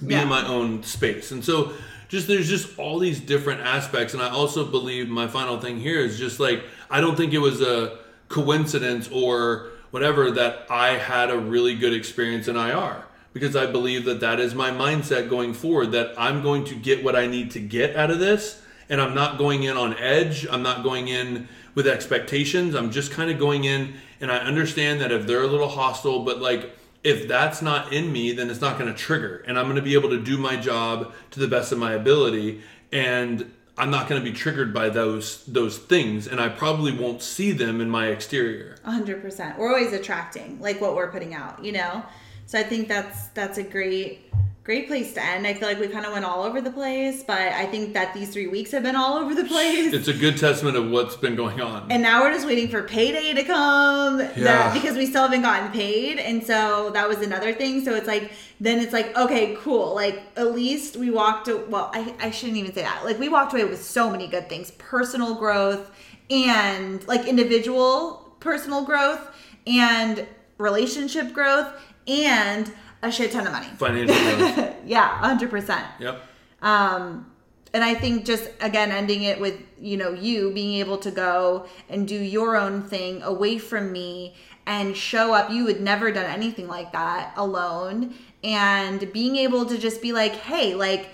be 0.06 0.14
Yeah. 0.14 0.22
in 0.22 0.28
my 0.28 0.46
own 0.46 0.82
space. 0.82 1.30
And 1.32 1.44
so 1.44 1.72
just 2.08 2.26
there's 2.26 2.48
just 2.48 2.78
all 2.78 2.98
these 2.98 3.20
different 3.20 3.60
aspects. 3.60 4.14
And 4.14 4.22
i 4.22 4.28
also 4.30 4.64
believe 4.64 5.08
my 5.08 5.28
final 5.28 5.60
thing 5.60 5.78
here 5.80 6.00
is 6.00 6.18
just 6.18 6.40
like 6.40 6.64
i 6.90 7.00
don't 7.00 7.16
think 7.16 7.32
it 7.32 7.38
was 7.38 7.60
a 7.60 7.98
coincidence 8.30 9.08
or 9.12 9.68
whatever 9.90 10.30
that 10.30 10.66
i 10.70 10.90
had 10.90 11.30
a 11.30 11.38
really 11.38 11.74
good 11.74 11.92
experience 11.92 12.48
in 12.48 12.56
ir 12.56 13.04
because 13.34 13.54
i 13.54 13.66
believe 13.66 14.06
that 14.06 14.20
that 14.20 14.40
is 14.40 14.54
my 14.54 14.70
mindset 14.70 15.28
going 15.28 15.52
forward 15.52 15.92
that 15.92 16.14
i'm 16.16 16.42
going 16.42 16.64
to 16.64 16.74
get 16.74 17.04
what 17.04 17.14
i 17.14 17.26
need 17.26 17.50
to 17.50 17.60
get 17.60 17.94
out 17.94 18.10
of 18.10 18.18
this 18.18 18.62
and 18.88 19.00
i'm 19.00 19.14
not 19.14 19.36
going 19.36 19.64
in 19.64 19.76
on 19.76 19.94
edge. 19.98 20.46
I'm 20.50 20.62
not 20.62 20.82
going 20.82 21.06
in 21.06 21.48
with 21.76 21.86
expectations. 21.86 22.74
I'm 22.74 22.90
just 22.90 23.12
kind 23.12 23.30
of 23.30 23.38
going 23.38 23.64
in 23.64 23.94
and 24.20 24.32
i 24.32 24.38
understand 24.38 25.00
that 25.02 25.12
if 25.12 25.26
they're 25.26 25.42
a 25.42 25.46
little 25.48 25.68
hostile 25.68 26.24
but 26.24 26.40
like 26.40 26.72
if 27.02 27.26
that's 27.26 27.62
not 27.62 27.92
in 27.92 28.12
me, 28.12 28.32
then 28.32 28.50
it's 28.50 28.60
not 28.60 28.78
going 28.78 28.92
to 28.92 28.98
trigger, 28.98 29.42
and 29.46 29.58
I'm 29.58 29.64
going 29.64 29.76
to 29.76 29.82
be 29.82 29.94
able 29.94 30.10
to 30.10 30.20
do 30.20 30.36
my 30.36 30.56
job 30.56 31.12
to 31.30 31.40
the 31.40 31.48
best 31.48 31.72
of 31.72 31.78
my 31.78 31.94
ability, 31.94 32.62
and 32.92 33.50
I'm 33.80 33.90
not 33.90 34.08
going 34.08 34.22
to 34.22 34.30
be 34.30 34.36
triggered 34.36 34.74
by 34.74 34.90
those 34.90 35.42
those 35.46 35.78
things, 35.78 36.26
and 36.26 36.38
I 36.38 36.50
probably 36.50 36.92
won't 36.92 37.22
see 37.22 37.52
them 37.52 37.80
in 37.80 37.88
my 37.88 38.08
exterior. 38.08 38.76
A 38.84 38.90
hundred 38.90 39.22
percent. 39.22 39.58
We're 39.58 39.70
always 39.70 39.94
attracting 39.94 40.60
like 40.60 40.82
what 40.82 40.94
we're 40.94 41.10
putting 41.10 41.32
out, 41.32 41.64
you 41.64 41.72
know. 41.72 42.04
So 42.44 42.58
I 42.58 42.62
think 42.62 42.88
that's 42.88 43.28
that's 43.28 43.56
a 43.56 43.62
great 43.62 44.29
great 44.62 44.86
place 44.86 45.14
to 45.14 45.24
end. 45.24 45.46
I 45.46 45.54
feel 45.54 45.66
like 45.68 45.80
we 45.80 45.88
kind 45.88 46.04
of 46.04 46.12
went 46.12 46.24
all 46.24 46.42
over 46.44 46.60
the 46.60 46.70
place, 46.70 47.22
but 47.22 47.38
I 47.38 47.64
think 47.66 47.94
that 47.94 48.12
these 48.14 48.30
three 48.32 48.46
weeks 48.46 48.70
have 48.72 48.82
been 48.82 48.94
all 48.94 49.16
over 49.16 49.34
the 49.34 49.44
place. 49.44 49.92
It's 49.92 50.06
a 50.08 50.12
good 50.12 50.36
testament 50.36 50.76
of 50.76 50.90
what's 50.90 51.16
been 51.16 51.34
going 51.34 51.60
on. 51.60 51.90
and 51.90 52.02
now 52.02 52.20
we're 52.22 52.32
just 52.32 52.46
waiting 52.46 52.68
for 52.68 52.82
payday 52.82 53.32
to 53.32 53.42
come 53.42 54.18
that- 54.18 54.36
Yeah. 54.36 54.72
because 54.72 54.96
we 54.96 55.06
still 55.06 55.22
haven't 55.22 55.42
gotten 55.42 55.70
paid 55.72 56.18
and 56.18 56.44
so 56.46 56.90
that 56.90 57.08
was 57.08 57.18
another 57.18 57.52
thing 57.54 57.82
so 57.84 57.94
it's 57.94 58.06
like 58.06 58.32
then 58.60 58.78
it's 58.80 58.92
like 58.92 59.16
okay 59.16 59.56
cool 59.60 59.94
like 59.94 60.22
at 60.36 60.52
least 60.54 60.96
we 60.96 61.10
walked 61.10 61.48
well 61.68 61.90
I, 61.94 62.14
I 62.20 62.30
shouldn't 62.30 62.58
even 62.58 62.72
say 62.74 62.82
that 62.82 63.04
like 63.04 63.18
we 63.18 63.28
walked 63.28 63.52
away 63.54 63.64
with 63.64 63.82
so 63.82 64.10
many 64.10 64.26
good 64.28 64.48
things 64.48 64.70
personal 64.72 65.34
growth 65.34 65.90
and 66.30 67.06
like 67.08 67.26
individual 67.26 68.34
personal 68.40 68.84
growth 68.84 69.20
and 69.66 70.26
relationship 70.58 71.32
growth 71.32 71.72
and 72.06 72.70
a 73.02 73.10
shit 73.10 73.32
ton 73.32 73.46
of 73.46 73.52
money 73.52 73.66
Financial 73.78 74.14
growth. 74.54 74.74
yeah 74.84 75.18
100% 75.22 75.84
Yep. 76.00 76.22
um 76.62 77.26
and 77.72 77.84
I 77.84 77.94
think 77.94 78.24
just 78.24 78.50
again 78.60 78.90
ending 78.90 79.22
it 79.22 79.40
with 79.40 79.54
you 79.78 79.96
know 79.96 80.10
you 80.12 80.50
being 80.50 80.74
able 80.80 80.98
to 80.98 81.10
go 81.12 81.66
and 81.88 82.06
do 82.08 82.16
your 82.16 82.56
own 82.56 82.82
thing 82.82 83.22
away 83.22 83.58
from 83.58 83.92
me 83.92 84.34
and 84.66 84.96
show 84.96 85.32
up. 85.32 85.50
You 85.50 85.66
had 85.66 85.80
never 85.80 86.10
done 86.12 86.26
anything 86.26 86.66
like 86.68 86.90
that 86.92 87.32
alone, 87.36 88.14
and 88.44 89.10
being 89.12 89.36
able 89.36 89.64
to 89.66 89.78
just 89.78 90.02
be 90.02 90.12
like, 90.12 90.32
hey, 90.32 90.74
like 90.74 91.10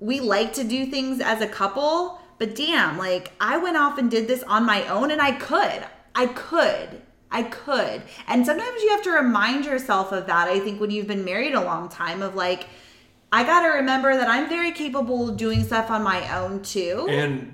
we 0.00 0.18
like 0.20 0.52
to 0.54 0.64
do 0.64 0.86
things 0.86 1.20
as 1.20 1.40
a 1.40 1.46
couple, 1.46 2.20
but 2.38 2.54
damn, 2.56 2.98
like 2.98 3.32
I 3.40 3.56
went 3.58 3.76
off 3.76 3.96
and 3.96 4.10
did 4.10 4.26
this 4.28 4.42
on 4.44 4.66
my 4.66 4.86
own, 4.88 5.10
and 5.12 5.20
I 5.22 5.32
could, 5.32 5.84
I 6.14 6.26
could. 6.26 7.02
I 7.32 7.44
could. 7.44 8.02
And 8.26 8.44
sometimes 8.44 8.82
you 8.82 8.90
have 8.90 9.02
to 9.02 9.10
remind 9.10 9.64
yourself 9.64 10.12
of 10.12 10.26
that. 10.26 10.48
I 10.48 10.58
think 10.60 10.80
when 10.80 10.90
you've 10.90 11.06
been 11.06 11.24
married 11.24 11.54
a 11.54 11.62
long 11.62 11.88
time, 11.88 12.22
of 12.22 12.34
like, 12.34 12.66
I 13.32 13.44
got 13.44 13.62
to 13.62 13.68
remember 13.68 14.16
that 14.16 14.28
I'm 14.28 14.48
very 14.48 14.72
capable 14.72 15.28
of 15.28 15.36
doing 15.36 15.62
stuff 15.62 15.90
on 15.90 16.02
my 16.02 16.36
own 16.38 16.62
too. 16.62 17.06
and 17.08 17.52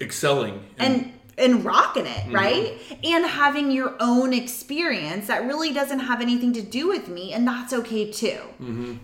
excelling. 0.00 0.64
and 0.78 1.12
and 1.36 1.64
rocking 1.64 2.04
it, 2.06 2.32
right? 2.32 2.76
And 3.04 3.24
having 3.24 3.70
your 3.70 3.94
own 4.00 4.32
experience 4.32 5.28
that 5.28 5.44
really 5.44 5.72
doesn't 5.72 6.00
have 6.00 6.20
anything 6.20 6.52
to 6.54 6.62
do 6.62 6.88
with 6.88 7.06
me, 7.08 7.32
and 7.32 7.46
that's 7.46 7.72
okay 7.72 8.10
too. 8.10 8.40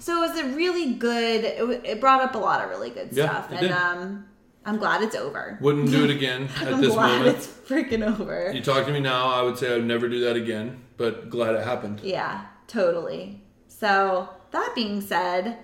So 0.01 0.21
it 0.25 0.29
was 0.31 0.39
a 0.41 0.47
really 0.49 0.95
good. 0.95 1.45
It, 1.45 1.83
it 1.85 2.01
brought 2.01 2.23
up 2.23 2.35
a 2.35 2.39
lot 2.39 2.61
of 2.65 2.71
really 2.71 2.91
good 2.91 3.11
Yeah, 3.13 3.27
stuff, 3.31 3.51
and 3.53 3.61
did. 3.61 3.71
um, 3.71 4.25
I'm 4.67 4.79
glad 4.79 5.03
it's 5.03 5.15
over. 5.17 5.59
wouldn't 5.61 5.91
do 5.91 6.05
it 6.05 6.11
again 6.19 6.49
at 6.61 6.69
I'm 6.73 6.81
this 6.81 6.93
glad 6.95 7.19
moment. 7.19 7.37
it's 7.37 7.47
freaking 7.47 8.03
over. 8.19 8.51
You 8.55 8.63
talk 8.63 8.87
to 8.87 8.93
me 8.93 9.01
now, 9.01 9.29
I 9.29 9.43
would 9.43 9.59
say 9.59 9.71
I 9.73 9.77
would 9.77 9.85
never 9.85 10.09
do 10.09 10.21
that 10.21 10.37
again, 10.37 10.83
but 10.97 11.29
glad 11.31 11.55
it 11.55 11.65
happened. 11.65 12.01
Yeah, 12.03 12.47
totally. 12.67 13.43
So 13.69 14.29
that 14.53 14.73
being 14.75 15.01
said, 15.01 15.59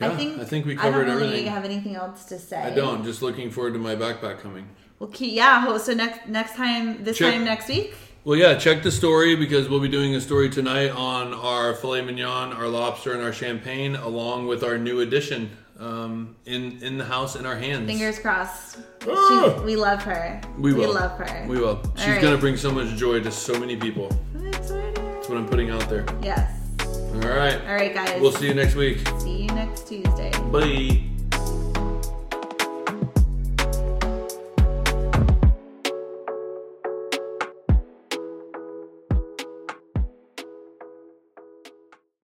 I 0.00 0.10
think 0.10 0.38
I 0.40 0.44
think 0.44 0.64
we 0.66 0.74
I 0.74 0.76
covered 0.82 1.06
don't 1.06 1.16
really 1.16 1.26
everything. 1.28 1.52
have 1.52 1.64
anything 1.64 1.96
else 1.96 2.24
to 2.26 2.38
say. 2.38 2.56
I 2.62 2.70
don't. 2.70 3.04
Just 3.04 3.20
looking 3.20 3.50
forward 3.50 3.72
to 3.74 3.78
my 3.80 3.96
backpack 3.96 4.40
coming. 4.40 4.68
Well, 5.00 5.10
keep, 5.10 5.32
yeah. 5.32 5.76
So 5.78 5.92
next 5.92 6.28
next 6.28 6.54
time, 6.54 7.02
this 7.04 7.18
Check- 7.18 7.34
time 7.34 7.44
next 7.44 7.68
week. 7.68 7.94
Well, 8.24 8.36
yeah, 8.38 8.56
check 8.56 8.82
the 8.82 8.90
story 8.90 9.36
because 9.36 9.68
we'll 9.68 9.80
be 9.80 9.88
doing 9.88 10.14
a 10.14 10.20
story 10.20 10.50
tonight 10.50 10.90
on 10.90 11.32
our 11.32 11.72
filet 11.74 12.02
mignon, 12.02 12.52
our 12.52 12.68
lobster, 12.68 13.12
and 13.14 13.22
our 13.22 13.32
champagne, 13.32 13.96
along 13.96 14.46
with 14.48 14.62
our 14.62 14.76
new 14.76 15.00
addition 15.00 15.50
um, 15.78 16.36
in 16.46 16.82
in 16.82 16.98
the 16.98 17.04
house 17.04 17.36
in 17.36 17.46
our 17.46 17.56
hands. 17.56 17.86
Fingers 17.86 18.18
crossed. 18.18 18.78
Ah! 19.08 19.54
She, 19.58 19.64
we 19.64 19.76
love 19.76 20.02
her. 20.02 20.40
we 20.58 20.72
will. 20.72 20.88
We 20.88 20.94
love 20.94 21.18
her. 21.18 21.46
We 21.48 21.58
will. 21.58 21.82
She's 21.96 22.08
right. 22.08 22.22
gonna 22.22 22.38
bring 22.38 22.56
so 22.56 22.70
much 22.70 22.96
joy 22.96 23.20
to 23.20 23.30
so 23.30 23.58
many 23.58 23.76
people. 23.76 24.08
That's 24.34 25.28
what 25.28 25.38
I'm 25.38 25.48
putting 25.48 25.70
out 25.70 25.88
there. 25.88 26.06
Yes. 26.22 26.54
All 26.86 27.20
right. 27.20 27.60
All 27.66 27.74
right, 27.74 27.94
guys. 27.94 28.20
We'll 28.20 28.32
see 28.32 28.48
you 28.48 28.54
next 28.54 28.74
week. 28.74 29.06
See 29.18 29.42
you 29.42 29.48
next 29.48 29.88
Tuesday. 29.88 30.30
Bye. 30.50 31.17